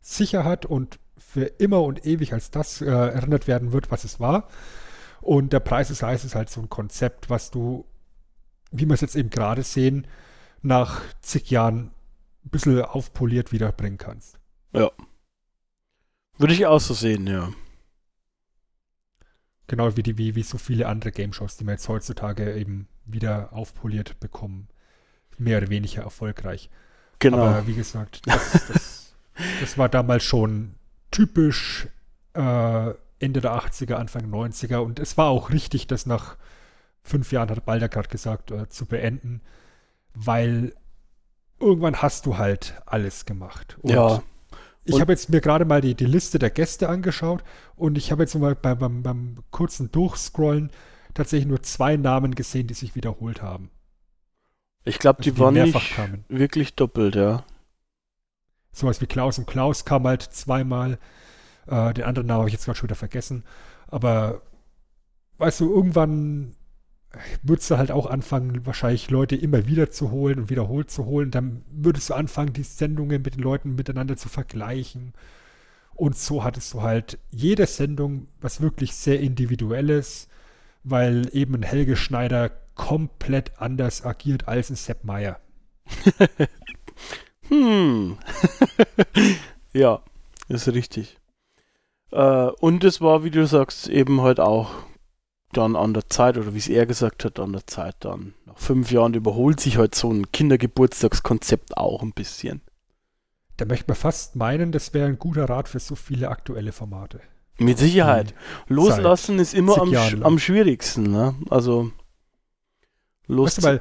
sicher 0.00 0.44
hat 0.44 0.64
und 0.64 0.98
für 1.18 1.44
immer 1.44 1.82
und 1.82 2.06
ewig 2.06 2.32
als 2.32 2.50
das 2.50 2.80
äh, 2.80 2.86
erinnert 2.86 3.48
werden 3.48 3.72
wird, 3.72 3.90
was 3.90 4.04
es 4.04 4.18
war. 4.18 4.48
Und 5.20 5.52
der 5.52 5.60
Preis 5.60 5.90
ist 5.90 6.02
heiß 6.02 6.24
ist 6.24 6.34
halt 6.34 6.48
so 6.48 6.62
ein 6.62 6.70
Konzept, 6.70 7.28
was 7.28 7.50
du, 7.50 7.84
wie 8.70 8.86
wir 8.86 8.94
es 8.94 9.02
jetzt 9.02 9.16
eben 9.16 9.28
gerade 9.28 9.62
sehen, 9.62 10.06
nach 10.62 11.02
zig 11.20 11.50
Jahren 11.50 11.90
ein 12.44 12.50
bisschen 12.50 12.80
aufpoliert 12.82 13.52
wiederbringen 13.52 13.98
kannst. 13.98 14.38
ja. 14.72 14.90
Würde 16.38 16.54
ich 16.54 16.64
auch 16.64 16.80
so 16.80 16.94
sehen, 16.94 17.26
ja. 17.26 17.50
Genau 19.66 19.94
wie, 19.94 20.02
die, 20.02 20.16
wie, 20.16 20.34
wie 20.36 20.42
so 20.42 20.56
viele 20.56 20.88
andere 20.88 21.12
Game-Shows, 21.12 21.58
die 21.58 21.64
wir 21.66 21.72
jetzt 21.72 21.86
heutzutage 21.86 22.54
eben 22.56 22.88
wieder 23.04 23.52
aufpoliert 23.52 24.18
bekommen. 24.20 24.68
Mehr 25.36 25.58
oder 25.58 25.68
weniger 25.68 26.02
erfolgreich. 26.02 26.70
Genau. 27.18 27.44
Aber 27.44 27.66
wie 27.66 27.74
gesagt, 27.74 28.26
das, 28.26 28.52
das, 28.68 29.14
das 29.60 29.76
war 29.76 29.90
damals 29.90 30.24
schon 30.24 30.76
typisch 31.10 31.88
äh, 32.32 32.94
Ende 33.18 33.40
der 33.42 33.52
80er, 33.52 33.94
Anfang 33.94 34.32
90er. 34.32 34.78
Und 34.78 34.98
es 34.98 35.18
war 35.18 35.26
auch 35.26 35.50
richtig, 35.50 35.86
das 35.88 36.06
nach 36.06 36.36
fünf 37.02 37.32
Jahren, 37.32 37.50
hat 37.50 37.66
Balder 37.66 37.90
gerade 37.90 38.08
gesagt, 38.08 38.50
äh, 38.50 38.68
zu 38.70 38.86
beenden. 38.86 39.42
Weil 40.14 40.74
irgendwann 41.60 41.96
hast 42.02 42.26
du 42.26 42.38
halt 42.38 42.80
alles 42.86 43.26
gemacht. 43.26 43.78
Und 43.82 43.90
Ja. 43.90 44.22
Ich 44.84 45.00
habe 45.00 45.12
jetzt 45.12 45.28
mir 45.28 45.40
gerade 45.40 45.64
mal 45.66 45.80
die, 45.82 45.94
die 45.94 46.06
Liste 46.06 46.38
der 46.38 46.50
Gäste 46.50 46.88
angeschaut 46.88 47.44
und 47.76 47.98
ich 47.98 48.10
habe 48.10 48.22
jetzt 48.22 48.34
mal 48.34 48.54
beim, 48.54 48.78
beim, 48.78 49.02
beim 49.02 49.38
kurzen 49.50 49.92
Durchscrollen 49.92 50.70
tatsächlich 51.14 51.46
nur 51.46 51.62
zwei 51.62 51.96
Namen 51.96 52.34
gesehen, 52.34 52.66
die 52.66 52.74
sich 52.74 52.94
wiederholt 52.94 53.42
haben. 53.42 53.70
Ich 54.84 54.98
glaube, 54.98 55.18
Also 55.18 55.30
die 55.30 55.32
die 55.32 55.38
waren 55.38 55.54
mehrfach 55.54 55.82
nicht 55.82 55.90
kamen. 55.90 56.24
wirklich 56.28 56.74
doppelt, 56.74 57.14
ja. 57.14 57.44
Sowas 58.72 59.00
wie 59.00 59.06
Klaus 59.06 59.38
und 59.38 59.46
Klaus 59.46 59.84
kam 59.84 60.06
halt 60.06 60.22
zweimal. 60.22 60.98
Äh, 61.66 61.92
den 61.94 62.04
anderen 62.04 62.26
Namen 62.26 62.40
habe 62.40 62.48
ich 62.48 62.54
jetzt 62.54 62.64
gerade 62.64 62.78
schon 62.78 62.88
wieder 62.88 62.96
vergessen. 62.96 63.44
Aber 63.88 64.42
weißt 65.38 65.60
du, 65.60 65.70
irgendwann 65.72 66.54
würdest 67.42 67.70
du 67.70 67.78
halt 67.78 67.90
auch 67.90 68.06
anfangen, 68.06 68.64
wahrscheinlich 68.66 69.10
Leute 69.10 69.36
immer 69.36 69.66
wieder 69.66 69.90
zu 69.90 70.10
holen 70.10 70.38
und 70.38 70.50
wiederholt 70.50 70.90
zu 70.90 71.06
holen. 71.06 71.30
Dann 71.30 71.62
würdest 71.70 72.10
du 72.10 72.14
anfangen, 72.14 72.52
die 72.52 72.62
Sendungen 72.62 73.22
mit 73.22 73.34
den 73.34 73.42
Leuten 73.42 73.74
miteinander 73.74 74.16
zu 74.16 74.28
vergleichen. 74.28 75.12
Und 75.94 76.16
so 76.16 76.44
hattest 76.44 76.72
du 76.72 76.82
halt 76.82 77.18
jede 77.30 77.66
Sendung 77.66 78.28
was 78.40 78.60
wirklich 78.60 78.94
sehr 78.94 79.20
Individuelles, 79.20 80.28
weil 80.84 81.28
eben 81.32 81.54
ein 81.54 81.62
Helge 81.62 81.96
Schneider 81.96 82.50
komplett 82.74 83.60
anders 83.60 84.04
agiert 84.04 84.48
als 84.48 84.70
ein 84.70 84.76
Sepp 84.76 85.04
Meier. 85.04 85.38
Hm. 87.50 88.16
ja, 89.72 90.02
ist 90.48 90.68
richtig. 90.68 91.18
Äh, 92.12 92.46
und 92.60 92.84
es 92.84 93.00
war, 93.00 93.24
wie 93.24 93.30
du 93.30 93.44
sagst, 93.46 93.88
eben 93.88 94.20
halt 94.22 94.38
auch 94.38 94.70
dann 95.52 95.76
an 95.76 95.94
der 95.94 96.08
Zeit, 96.08 96.38
oder 96.38 96.54
wie 96.54 96.58
es 96.58 96.68
er 96.68 96.86
gesagt 96.86 97.24
hat, 97.24 97.40
an 97.40 97.52
der 97.52 97.66
Zeit 97.66 97.96
dann. 98.00 98.34
Nach 98.46 98.58
fünf 98.58 98.90
Jahren 98.90 99.14
überholt 99.14 99.60
sich 99.60 99.78
halt 99.78 99.94
so 99.94 100.10
ein 100.10 100.30
Kindergeburtstagskonzept 100.30 101.76
auch 101.76 102.02
ein 102.02 102.12
bisschen. 102.12 102.60
Da 103.56 103.64
möchte 103.64 103.86
man 103.88 103.96
fast 103.96 104.36
meinen, 104.36 104.72
das 104.72 104.94
wäre 104.94 105.08
ein 105.08 105.18
guter 105.18 105.48
Rat 105.48 105.68
für 105.68 105.80
so 105.80 105.94
viele 105.94 106.28
aktuelle 106.28 106.72
Formate. 106.72 107.20
Mit 107.58 107.78
Sicherheit. 107.78 108.34
Die 108.68 108.72
Loslassen 108.72 109.38
ist 109.38 109.52
immer 109.52 109.78
am, 109.78 109.92
Jahren 109.92 110.08
sch 110.08 110.12
lang. 110.12 110.22
am 110.24 110.38
schwierigsten, 110.38 111.10
ne? 111.10 111.34
Also 111.50 111.92
los. 113.26 113.48
Weißt 113.48 113.58
du, 113.58 113.62
weil, 113.64 113.80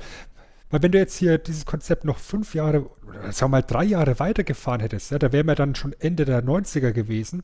weil 0.69 0.83
wenn 0.83 0.91
du 0.91 0.97
jetzt 0.97 1.15
hier 1.15 1.37
dieses 1.37 1.65
Konzept 1.65 2.03
noch 2.03 2.17
fünf 2.17 2.55
Jahre, 2.55 2.89
oder 3.07 3.31
sagen 3.31 3.51
wir 3.51 3.59
mal 3.59 3.61
drei 3.61 3.85
Jahre 3.85 4.19
weitergefahren 4.19 4.81
hättest, 4.81 5.11
ja, 5.11 5.19
da 5.19 5.31
wären 5.31 5.47
wir 5.47 5.55
dann 5.55 5.75
schon 5.75 5.93
Ende 5.97 6.25
der 6.25 6.43
90er 6.43 6.91
gewesen. 6.91 7.43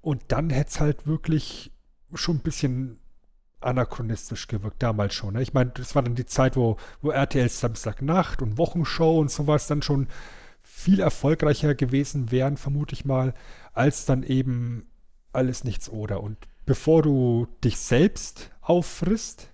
Und 0.00 0.22
dann 0.28 0.48
hätte 0.48 0.70
es 0.70 0.80
halt 0.80 1.06
wirklich 1.06 1.72
schon 2.14 2.36
ein 2.36 2.42
bisschen 2.42 3.00
anachronistisch 3.64 4.46
gewirkt, 4.46 4.82
damals 4.82 5.14
schon. 5.14 5.34
Ne? 5.34 5.42
Ich 5.42 5.54
meine, 5.54 5.70
das 5.70 5.94
war 5.94 6.02
dann 6.02 6.14
die 6.14 6.26
Zeit, 6.26 6.56
wo, 6.56 6.76
wo 7.02 7.10
RTL 7.10 7.48
Samstagnacht 7.48 8.42
und 8.42 8.58
Wochenshow 8.58 9.18
und 9.18 9.30
sowas 9.30 9.66
dann 9.66 9.82
schon 9.82 10.08
viel 10.62 11.00
erfolgreicher 11.00 11.74
gewesen 11.74 12.30
wären, 12.30 12.56
vermute 12.56 12.94
ich 12.94 13.04
mal, 13.04 13.34
als 13.72 14.06
dann 14.06 14.22
eben 14.22 14.86
alles 15.32 15.64
nichts 15.64 15.88
oder. 15.88 16.22
Und 16.22 16.36
bevor 16.66 17.02
du 17.02 17.46
dich 17.62 17.78
selbst 17.78 18.50
auffrisst 18.60 19.50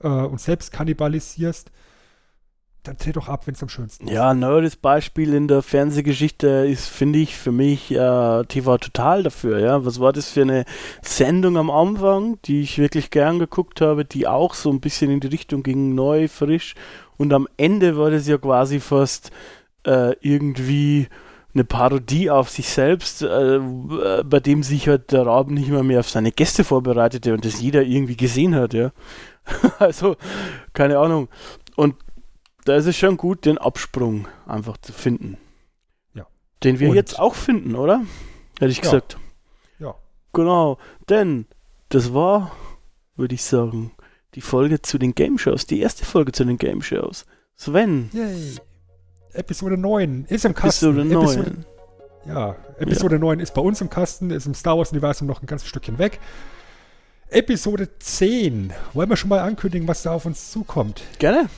äh, 0.00 0.08
und 0.08 0.40
selbst 0.40 0.72
kannibalisierst, 0.72 1.70
dann 2.82 2.96
dreh 2.96 3.12
doch 3.12 3.28
ab, 3.28 3.46
wenn 3.46 3.54
es 3.54 3.62
am 3.62 3.68
schönsten 3.68 4.06
ist. 4.06 4.12
Ja, 4.12 4.30
ein 4.30 4.40
neues 4.40 4.76
Beispiel 4.76 5.34
in 5.34 5.46
der 5.46 5.62
Fernsehgeschichte 5.62 6.48
ist, 6.66 6.88
finde 6.88 7.20
ich, 7.20 7.36
für 7.36 7.52
mich 7.52 7.92
äh, 7.92 8.44
TV 8.44 8.78
Total 8.78 9.22
dafür. 9.22 9.60
Ja, 9.60 9.84
was 9.84 10.00
war 10.00 10.12
das 10.12 10.30
für 10.30 10.42
eine 10.42 10.64
Sendung 11.00 11.56
am 11.56 11.70
Anfang, 11.70 12.38
die 12.44 12.62
ich 12.62 12.78
wirklich 12.78 13.10
gern 13.10 13.38
geguckt 13.38 13.80
habe, 13.80 14.04
die 14.04 14.26
auch 14.26 14.54
so 14.54 14.70
ein 14.70 14.80
bisschen 14.80 15.10
in 15.10 15.20
die 15.20 15.28
Richtung 15.28 15.62
ging, 15.62 15.94
neu, 15.94 16.26
frisch. 16.26 16.74
Und 17.16 17.32
am 17.32 17.46
Ende 17.56 17.96
war 17.96 18.10
das 18.10 18.26
ja 18.26 18.36
quasi 18.38 18.80
fast 18.80 19.30
äh, 19.86 20.16
irgendwie 20.20 21.06
eine 21.54 21.64
Parodie 21.64 22.30
auf 22.30 22.48
sich 22.48 22.68
selbst, 22.68 23.22
äh, 23.22 23.60
bei 24.24 24.40
dem 24.40 24.62
sich 24.62 24.88
halt 24.88 25.12
der 25.12 25.26
Raben 25.26 25.54
nicht 25.54 25.70
mal 25.70 25.84
mehr 25.84 26.00
auf 26.00 26.08
seine 26.08 26.32
Gäste 26.32 26.64
vorbereitete 26.64 27.34
und 27.34 27.44
das 27.44 27.60
jeder 27.60 27.82
irgendwie 27.82 28.16
gesehen 28.16 28.54
hat, 28.54 28.74
ja. 28.74 28.90
also, 29.78 30.16
keine 30.72 30.98
Ahnung. 30.98 31.28
Und 31.76 31.94
da 32.64 32.76
ist 32.76 32.86
es 32.86 32.96
schon 32.96 33.16
gut, 33.16 33.44
den 33.44 33.58
Absprung 33.58 34.28
einfach 34.46 34.76
zu 34.78 34.92
finden. 34.92 35.36
Ja. 36.14 36.26
Den 36.62 36.78
wir 36.78 36.90
Und- 36.90 36.94
jetzt 36.96 37.18
auch 37.18 37.34
finden, 37.34 37.74
oder? 37.74 38.02
Hätte 38.58 38.70
ich 38.70 38.78
Ja. 38.78 38.82
gesagt. 38.84 39.16
Ja. 39.78 39.94
Genau. 40.32 40.78
Denn 41.08 41.46
das 41.88 42.14
war, 42.14 42.52
würde 43.16 43.34
ich 43.34 43.42
sagen, 43.42 43.92
die 44.34 44.40
Folge 44.40 44.80
zu 44.80 44.98
den 44.98 45.14
Game 45.14 45.38
Shows. 45.38 45.66
Die 45.66 45.80
erste 45.80 46.04
Folge 46.04 46.32
zu 46.32 46.44
den 46.44 46.56
Game 46.58 46.82
Shows. 46.82 47.26
Sven. 47.56 48.08
Yay. 48.12 48.56
Episode 49.34 49.76
9 49.78 50.26
ist 50.28 50.44
im 50.44 50.54
Kasten. 50.54 50.86
Episode 50.98 51.04
9. 51.04 51.64
ja, 52.26 52.56
Episode 52.78 53.18
9 53.18 53.40
ist 53.40 53.54
bei 53.54 53.62
uns 53.62 53.80
im 53.80 53.88
Kasten, 53.90 54.30
ist 54.30 54.46
im 54.46 54.54
Star 54.54 54.76
Wars-Universum 54.78 55.26
noch 55.26 55.42
ein 55.42 55.46
ganzes 55.46 55.68
Stückchen 55.68 55.98
weg. 55.98 56.20
Episode 57.28 57.88
10. 57.98 58.72
Wollen 58.92 59.08
wir 59.08 59.16
schon 59.16 59.30
mal 59.30 59.40
ankündigen, 59.40 59.88
was 59.88 60.02
da 60.02 60.12
auf 60.12 60.26
uns 60.26 60.50
zukommt? 60.50 61.02
Gerne. 61.18 61.48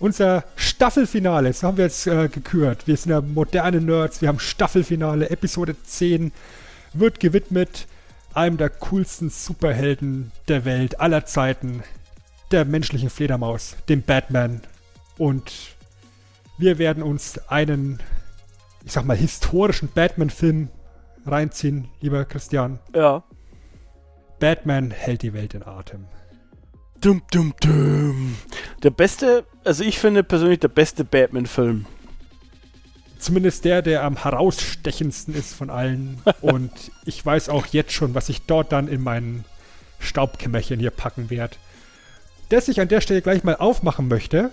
Unser 0.00 0.44
Staffelfinale, 0.54 1.48
das 1.48 1.62
haben 1.62 1.76
wir 1.76 1.84
jetzt 1.84 2.06
äh, 2.06 2.28
gekürt. 2.28 2.86
Wir 2.86 2.96
sind 2.96 3.10
ja 3.10 3.20
moderne 3.20 3.80
Nerds, 3.80 4.20
wir 4.20 4.28
haben 4.28 4.38
Staffelfinale. 4.38 5.30
Episode 5.30 5.74
10 5.82 6.32
wird 6.92 7.18
gewidmet 7.18 7.86
einem 8.32 8.56
der 8.56 8.70
coolsten 8.70 9.30
Superhelden 9.30 10.30
der 10.46 10.64
Welt 10.64 11.00
aller 11.00 11.26
Zeiten, 11.26 11.82
der 12.52 12.64
menschlichen 12.64 13.10
Fledermaus, 13.10 13.76
dem 13.88 14.02
Batman. 14.02 14.60
Und 15.16 15.76
wir 16.58 16.78
werden 16.78 17.02
uns 17.02 17.38
einen, 17.48 17.98
ich 18.84 18.92
sag 18.92 19.04
mal, 19.04 19.16
historischen 19.16 19.88
Batman-Film 19.92 20.68
reinziehen, 21.26 21.88
lieber 22.00 22.24
Christian. 22.24 22.78
Ja. 22.94 23.24
Batman 24.38 24.92
hält 24.92 25.22
die 25.22 25.32
Welt 25.32 25.54
in 25.54 25.64
Atem. 25.64 26.06
Dum, 27.00 27.22
dum, 27.30 27.54
dum. 27.60 28.36
Der 28.82 28.90
beste, 28.90 29.44
also 29.64 29.84
ich 29.84 30.00
finde 30.00 30.24
persönlich 30.24 30.58
der 30.58 30.68
beste 30.68 31.04
Batman-Film. 31.04 31.86
Zumindest 33.20 33.64
der, 33.64 33.82
der 33.82 34.02
am 34.02 34.16
herausstechendsten 34.16 35.34
ist 35.34 35.54
von 35.54 35.70
allen. 35.70 36.20
Und 36.40 36.72
ich 37.04 37.24
weiß 37.24 37.50
auch 37.50 37.66
jetzt 37.66 37.92
schon, 37.92 38.14
was 38.14 38.28
ich 38.28 38.42
dort 38.42 38.72
dann 38.72 38.88
in 38.88 39.00
meinen 39.00 39.44
Staubkämmerchen 40.00 40.80
hier 40.80 40.90
packen 40.90 41.30
werde. 41.30 41.56
Das 42.48 42.66
ich 42.66 42.80
an 42.80 42.88
der 42.88 43.00
Stelle 43.00 43.22
gleich 43.22 43.44
mal 43.44 43.56
aufmachen 43.56 44.08
möchte. 44.08 44.50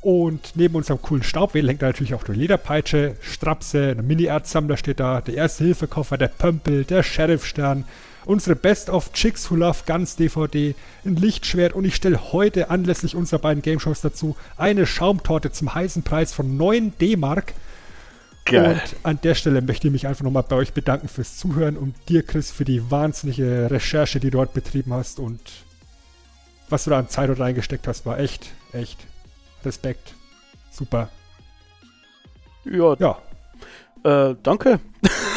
Und 0.00 0.52
neben 0.54 0.74
unserem 0.74 1.02
coolen 1.02 1.22
Staubwedel 1.22 1.68
hängt 1.68 1.82
da 1.82 1.86
natürlich 1.86 2.14
auch 2.14 2.24
die 2.24 2.32
Lederpeitsche, 2.32 3.16
Strapse, 3.20 3.94
ein 3.96 4.06
Mini-Erzsammler 4.06 4.76
steht 4.76 5.00
da, 5.00 5.20
der 5.20 5.34
Erste-Hilfe-Koffer, 5.34 6.18
der 6.18 6.28
Pömpel, 6.28 6.84
der 6.84 7.02
Sheriff-Stern, 7.02 7.84
unsere 8.26 8.56
Best 8.56 8.90
of 8.90 9.12
Chicks 9.12 9.50
Who 9.50 9.56
Love 9.56 9.78
Guns 9.86 10.16
DVD, 10.16 10.74
ein 11.04 11.16
Lichtschwert 11.16 11.72
und 11.72 11.84
ich 11.84 11.94
stelle 11.94 12.32
heute 12.32 12.68
anlässlich 12.70 13.14
unserer 13.14 13.38
beiden 13.38 13.62
Game-Shows 13.62 14.02
dazu 14.02 14.36
eine 14.56 14.84
Schaumtorte 14.84 15.52
zum 15.52 15.74
heißen 15.74 16.02
Preis 16.02 16.32
von 16.32 16.56
9 16.56 16.98
D-Mark. 16.98 17.54
Geil. 18.44 18.80
Und 18.80 18.96
an 19.04 19.18
der 19.22 19.34
Stelle 19.34 19.62
möchte 19.62 19.88
ich 19.88 19.92
mich 19.92 20.06
einfach 20.06 20.24
nochmal 20.24 20.44
bei 20.48 20.56
euch 20.56 20.72
bedanken 20.72 21.08
fürs 21.08 21.36
Zuhören 21.36 21.76
und 21.76 21.94
dir, 22.08 22.22
Chris, 22.22 22.50
für 22.50 22.64
die 22.64 22.90
wahnsinnige 22.90 23.68
Recherche, 23.70 24.20
die 24.20 24.30
du 24.30 24.38
dort 24.38 24.54
betrieben 24.54 24.92
hast 24.92 25.18
und 25.18 25.40
was 26.68 26.84
du 26.84 26.90
da 26.90 26.98
an 26.98 27.08
Zeit 27.08 27.30
reingesteckt 27.38 27.86
hast, 27.86 28.06
war 28.06 28.18
echt, 28.18 28.52
echt 28.72 28.98
Respekt. 29.64 30.14
Super. 30.70 31.08
Ja, 32.64 32.96
Ja, 32.98 33.18
Äh, 34.04 34.36
danke. 34.42 34.78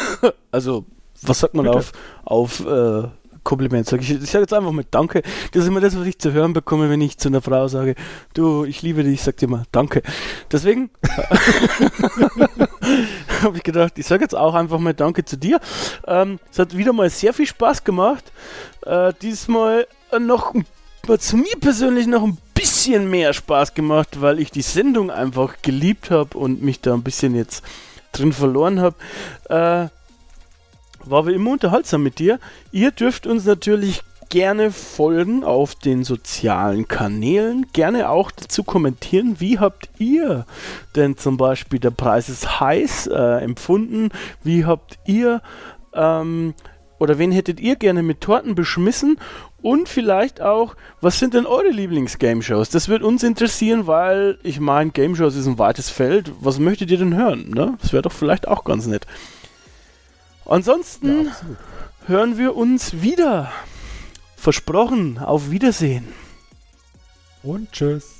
also, 0.52 0.84
was 1.22 1.40
sagt 1.40 1.54
man 1.54 1.64
Bitte. 1.66 1.76
auf, 1.78 1.92
auf 2.24 2.66
äh, 2.66 3.08
Kompliment? 3.42 3.86
Sag 3.86 4.00
ich 4.02 4.10
ich 4.10 4.30
sage 4.30 4.42
jetzt 4.42 4.52
einfach 4.54 4.70
mal 4.72 4.84
Danke. 4.90 5.22
Das 5.52 5.62
ist 5.62 5.68
immer 5.68 5.80
das, 5.80 5.98
was 5.98 6.06
ich 6.06 6.18
zu 6.18 6.32
hören 6.32 6.52
bekomme, 6.52 6.90
wenn 6.90 7.00
ich 7.00 7.18
zu 7.18 7.28
einer 7.28 7.40
Frau 7.42 7.68
sage, 7.68 7.94
du, 8.34 8.64
ich 8.64 8.82
liebe 8.82 9.02
dich, 9.02 9.14
ich 9.14 9.22
sag 9.22 9.36
dir 9.38 9.48
mal 9.48 9.64
Danke. 9.72 10.02
Deswegen 10.52 10.90
habe 13.42 13.56
ich 13.56 13.62
gedacht, 13.62 13.98
ich 13.98 14.06
sage 14.06 14.22
jetzt 14.22 14.34
auch 14.36 14.54
einfach 14.54 14.78
mal 14.78 14.94
Danke 14.94 15.24
zu 15.24 15.36
dir. 15.36 15.60
Ähm, 16.06 16.38
es 16.50 16.58
hat 16.58 16.76
wieder 16.76 16.92
mal 16.92 17.08
sehr 17.10 17.32
viel 17.32 17.46
Spaß 17.46 17.84
gemacht. 17.84 18.32
Äh, 18.84 19.12
diesmal 19.22 19.86
noch 20.18 20.54
ein- 20.54 20.66
zu 21.18 21.36
mir 21.36 21.56
persönlich 21.60 22.06
noch 22.06 22.22
ein 22.22 22.38
bisschen 22.54 23.08
mehr 23.10 23.32
Spaß 23.32 23.74
gemacht, 23.74 24.20
weil 24.20 24.38
ich 24.38 24.50
die 24.50 24.62
Sendung 24.62 25.10
einfach 25.10 25.56
geliebt 25.62 26.10
habe 26.10 26.36
und 26.38 26.62
mich 26.62 26.80
da 26.82 26.94
ein 26.94 27.02
bisschen 27.02 27.34
jetzt 27.34 27.64
drin 28.12 28.32
verloren 28.32 28.80
habe. 28.80 28.96
Äh, 29.48 29.88
war 31.04 31.26
wie 31.26 31.34
immer 31.34 31.52
unterhaltsam 31.52 32.02
mit 32.02 32.18
dir. 32.18 32.38
Ihr 32.72 32.90
dürft 32.90 33.26
uns 33.26 33.44
natürlich 33.44 34.02
gerne 34.30 34.70
folgen 34.70 35.44
auf 35.44 35.74
den 35.74 36.04
sozialen 36.04 36.88
Kanälen. 36.88 37.66
Gerne 37.72 38.08
auch 38.08 38.30
dazu 38.30 38.62
kommentieren, 38.62 39.36
wie 39.40 39.58
habt 39.58 39.90
ihr 39.98 40.46
denn 40.96 41.16
zum 41.16 41.36
Beispiel 41.36 41.80
der 41.80 41.90
Preis 41.90 42.28
ist 42.28 42.60
heiß 42.60 43.08
äh, 43.08 43.42
empfunden? 43.42 44.10
Wie 44.42 44.64
habt 44.64 44.98
ihr 45.04 45.42
ähm, 45.92 46.54
oder 46.98 47.18
wen 47.18 47.32
hättet 47.32 47.60
ihr 47.60 47.76
gerne 47.76 48.02
mit 48.02 48.20
Torten 48.20 48.54
beschmissen? 48.54 49.18
Und 49.62 49.88
vielleicht 49.88 50.40
auch, 50.40 50.76
was 51.00 51.18
sind 51.18 51.34
denn 51.34 51.44
eure 51.44 51.70
Lieblings-Game-Shows? 51.70 52.70
Das 52.70 52.88
wird 52.88 53.02
uns 53.02 53.22
interessieren, 53.22 53.86
weil 53.86 54.38
ich 54.42 54.60
meine, 54.60 54.90
Game-Shows 54.90 55.34
ist 55.34 55.46
ein 55.46 55.58
weites 55.58 55.90
Feld. 55.90 56.32
Was 56.40 56.58
möchtet 56.58 56.90
ihr 56.90 56.98
denn 56.98 57.14
hören? 57.14 57.50
Ne? 57.50 57.76
Das 57.82 57.92
wäre 57.92 58.02
doch 58.02 58.12
vielleicht 58.12 58.48
auch 58.48 58.64
ganz 58.64 58.86
nett. 58.86 59.06
Ansonsten 60.50 61.26
ja 61.26 61.32
hören 62.10 62.38
wir 62.38 62.56
uns 62.56 63.02
wieder. 63.02 63.52
Versprochen. 64.36 65.18
Auf 65.18 65.50
Wiedersehen. 65.50 66.08
Und 67.42 67.72
tschüss. 67.72 68.19